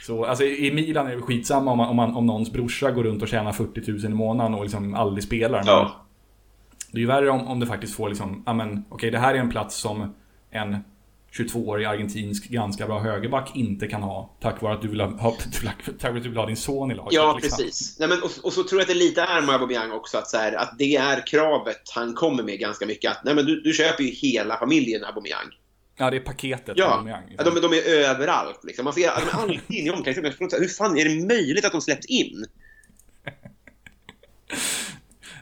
Så 0.03 0.25
alltså, 0.25 0.45
i 0.45 0.73
Milan 0.73 1.07
är 1.07 1.17
det 1.17 1.23
skitsamma 1.23 1.71
om, 1.71 1.79
man, 1.79 1.89
om, 1.89 1.97
man, 1.97 2.15
om 2.15 2.27
någons 2.27 2.53
brorsa 2.53 2.91
går 2.91 3.05
runt 3.05 3.23
och 3.23 3.29
tjänar 3.29 3.53
40 3.53 3.93
000 3.93 4.05
i 4.05 4.09
månaden 4.09 4.55
och 4.55 4.63
liksom 4.63 4.95
aldrig 4.95 5.25
spelar. 5.25 5.63
Ja. 5.67 6.07
Det 6.93 6.99
är 6.99 7.01
ju 7.01 7.07
värre 7.07 7.31
om, 7.31 7.47
om 7.47 7.61
det 7.61 7.67
faktiskt 7.67 7.95
får 7.95 8.09
liksom, 8.09 8.43
ja 8.47 8.53
men 8.53 8.85
okej 8.89 9.11
det 9.11 9.19
här 9.19 9.35
är 9.35 9.39
en 9.39 9.51
plats 9.51 9.77
som 9.77 10.15
en 10.51 10.77
22-årig 11.37 11.85
argentinsk 11.85 12.49
ganska 12.49 12.87
bra 12.87 13.01
högerback 13.01 13.51
inte 13.55 13.87
kan 13.87 14.03
ha. 14.03 14.37
Tack 14.41 14.63
vare 14.63 14.75
att 14.75 14.83
du 14.83 14.89
vill 14.89 15.01
ha, 15.01 15.09
ha, 15.09 15.31
tack 15.63 16.03
vare 16.03 16.17
att 16.17 16.23
du 16.23 16.29
vill 16.29 16.39
ha 16.39 16.47
din 16.47 16.57
son 16.57 16.91
i 16.91 16.95
laget. 16.95 17.13
Ja, 17.13 17.39
liksom. 17.43 17.65
precis. 17.65 17.99
Nej, 17.99 18.09
men, 18.09 18.23
och, 18.23 18.31
och 18.43 18.53
så 18.53 18.63
tror 18.63 18.81
jag 18.81 18.83
att 18.83 18.89
det 18.89 18.95
lite 18.95 19.23
är 19.23 19.43
med 19.43 19.55
Aubameyang 19.55 19.93
också, 19.93 20.19
att, 20.19 20.29
så 20.29 20.37
här, 20.37 20.53
att 20.53 20.79
det 20.79 20.97
är 20.97 21.27
kravet 21.27 21.83
han 21.95 22.15
kommer 22.15 22.43
med 22.43 22.59
ganska 22.59 22.87
mycket. 22.87 23.11
Att 23.11 23.25
nej, 23.25 23.35
men 23.35 23.47
du, 23.47 23.61
du 23.61 23.73
köper 23.73 24.05
ju 24.05 24.11
hela 24.11 24.57
familjen 24.57 25.05
Aubameyang. 25.05 25.47
Ja, 25.99 26.11
det 26.11 26.17
är 26.17 26.21
paketet. 26.21 26.79
Ja, 26.79 26.87
Aubameyang, 26.87 27.23
ja 27.23 27.45
liksom. 27.45 27.55
de, 27.55 27.69
de 27.69 27.77
är 27.77 28.11
överallt. 28.11 28.61
Liksom. 28.65 28.85
Man 28.85 28.95
ser, 28.95 29.01
de 29.03 29.29
är 29.29 29.43
alltid 29.43 29.61
inne 29.69 29.89
i 29.89 29.91
omklädningsrummet. 29.91 30.61
Hur 30.61 30.69
fan 30.69 30.99
är 30.99 31.05
det 31.05 31.27
möjligt 31.27 31.65
att 31.65 31.73
de 31.73 31.81
släpps 31.81 32.07
in? 32.07 32.47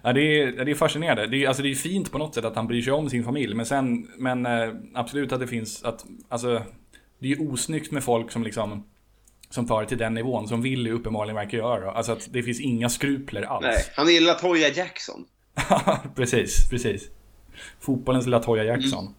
Ja, 0.04 0.12
det 0.12 0.40
är, 0.40 0.64
det 0.64 0.70
är 0.70 0.74
fascinerande. 0.74 1.26
Det 1.26 1.44
är, 1.44 1.48
alltså, 1.48 1.62
det 1.62 1.70
är 1.70 1.74
fint 1.74 2.12
på 2.12 2.18
något 2.18 2.34
sätt 2.34 2.44
att 2.44 2.56
han 2.56 2.66
bryr 2.66 2.82
sig 2.82 2.92
om 2.92 3.10
sin 3.10 3.24
familj. 3.24 3.54
Men 3.54 3.66
sen, 3.66 4.10
men 4.16 4.46
eh, 4.46 4.68
absolut 4.94 5.32
att 5.32 5.40
det 5.40 5.46
finns 5.46 5.84
att, 5.84 6.04
alltså, 6.28 6.62
det 7.18 7.32
är 7.32 7.36
ju 7.36 7.48
osnyggt 7.48 7.92
med 7.92 8.04
folk 8.04 8.30
som 8.30 8.42
liksom 8.42 8.84
som 9.50 9.66
tar 9.66 9.82
det 9.82 9.88
till 9.88 9.98
den 9.98 10.14
nivån, 10.14 10.48
som 10.48 10.62
Willy 10.62 10.90
uppenbarligen 10.90 11.36
verkar 11.36 11.58
göra. 11.58 11.90
Alltså 11.90 12.12
att 12.12 12.28
det 12.30 12.42
finns 12.42 12.60
inga 12.60 12.88
skrupler 12.88 13.42
alls. 13.42 13.66
Nej, 13.66 13.84
han 13.96 14.08
är 14.08 14.20
Latoya 14.20 14.68
Jackson. 14.68 15.24
precis, 16.16 16.70
precis. 16.70 17.10
Fotbollens 17.80 18.26
Latoya 18.26 18.64
Jackson. 18.64 19.04
En 19.04 19.14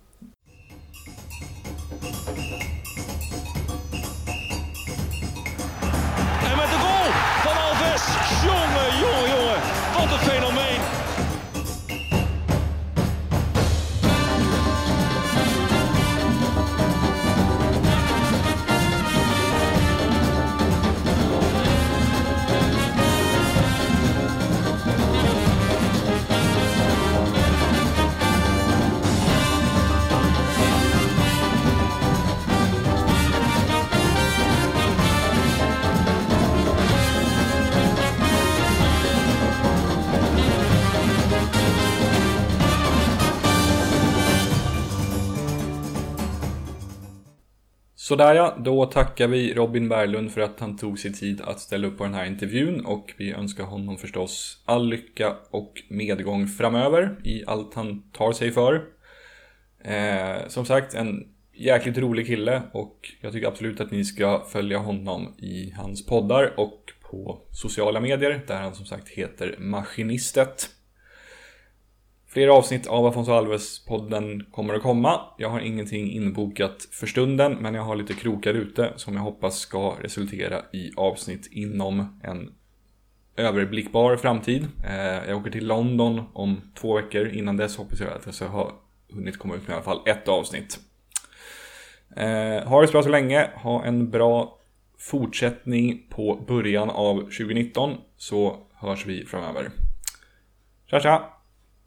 Sådär 48.05 48.35
ja, 48.35 48.57
då 48.59 48.85
tackar 48.85 49.27
vi 49.27 49.53
Robin 49.53 49.89
Berglund 49.89 50.31
för 50.31 50.41
att 50.41 50.59
han 50.59 50.77
tog 50.77 50.99
sig 50.99 51.13
tid 51.13 51.41
att 51.41 51.59
ställa 51.59 51.87
upp 51.87 51.97
på 51.97 52.03
den 52.03 52.13
här 52.13 52.25
intervjun 52.25 52.85
och 52.85 53.13
vi 53.17 53.31
önskar 53.31 53.63
honom 53.63 53.97
förstås 53.97 54.63
all 54.65 54.89
lycka 54.89 55.35
och 55.49 55.83
medgång 55.87 56.47
framöver 56.47 57.15
i 57.23 57.43
allt 57.47 57.73
han 57.73 58.11
tar 58.11 58.31
sig 58.31 58.51
för. 58.51 58.83
Eh, 59.83 60.47
som 60.47 60.65
sagt, 60.65 60.93
en 60.93 61.27
jäkligt 61.53 61.97
rolig 61.97 62.27
kille 62.27 62.61
och 62.71 63.13
jag 63.21 63.31
tycker 63.33 63.47
absolut 63.47 63.81
att 63.81 63.91
ni 63.91 64.05
ska 64.05 64.45
följa 64.49 64.77
honom 64.77 65.33
i 65.37 65.71
hans 65.71 66.05
poddar 66.05 66.59
och 66.59 66.91
på 67.11 67.41
sociala 67.51 67.99
medier 67.99 68.43
där 68.47 68.61
han 68.61 68.75
som 68.75 68.85
sagt 68.85 69.09
heter 69.09 69.55
Maskinistet. 69.59 70.69
Fler 72.35 72.47
avsnitt 72.47 72.87
av 72.87 73.05
Afonso 73.05 73.31
Alves-podden 73.31 74.51
kommer 74.51 74.73
att 74.73 74.81
komma. 74.83 75.21
Jag 75.37 75.49
har 75.49 75.59
ingenting 75.59 76.11
inbokat 76.11 76.87
för 76.91 77.07
stunden, 77.07 77.57
men 77.61 77.73
jag 77.73 77.81
har 77.81 77.95
lite 77.95 78.13
krokar 78.13 78.53
ute 78.53 78.93
som 78.95 79.15
jag 79.15 79.21
hoppas 79.21 79.59
ska 79.59 79.95
resultera 80.01 80.61
i 80.73 80.91
avsnitt 80.97 81.47
inom 81.51 82.19
en 82.23 82.53
överblickbar 83.35 84.17
framtid. 84.17 84.67
Eh, 84.85 85.29
jag 85.29 85.37
åker 85.37 85.51
till 85.51 85.67
London 85.67 86.21
om 86.33 86.61
två 86.73 86.95
veckor. 86.95 87.27
Innan 87.27 87.57
dess 87.57 87.77
hoppas 87.77 87.99
jag 87.99 88.13
att 88.13 88.25
jag 88.25 88.35
ska 88.35 88.45
ha 88.45 88.71
hunnit 89.13 89.39
komma 89.39 89.55
ut 89.55 89.67
med 89.67 89.69
i 89.69 89.73
alla 89.73 89.83
fall 89.83 90.01
ett 90.05 90.27
avsnitt. 90.27 90.79
Eh, 92.15 92.67
ha 92.67 92.81
det 92.81 92.87
så 92.87 92.91
bra 92.91 93.03
så 93.03 93.09
länge. 93.09 93.49
Ha 93.55 93.85
en 93.85 94.09
bra 94.09 94.59
fortsättning 94.97 96.07
på 96.09 96.45
början 96.47 96.89
av 96.89 97.15
2019 97.19 97.97
så 98.17 98.57
hörs 98.73 99.05
vi 99.05 99.25
framöver. 99.25 99.69
Tja 100.85 100.99
tja! 100.99 101.34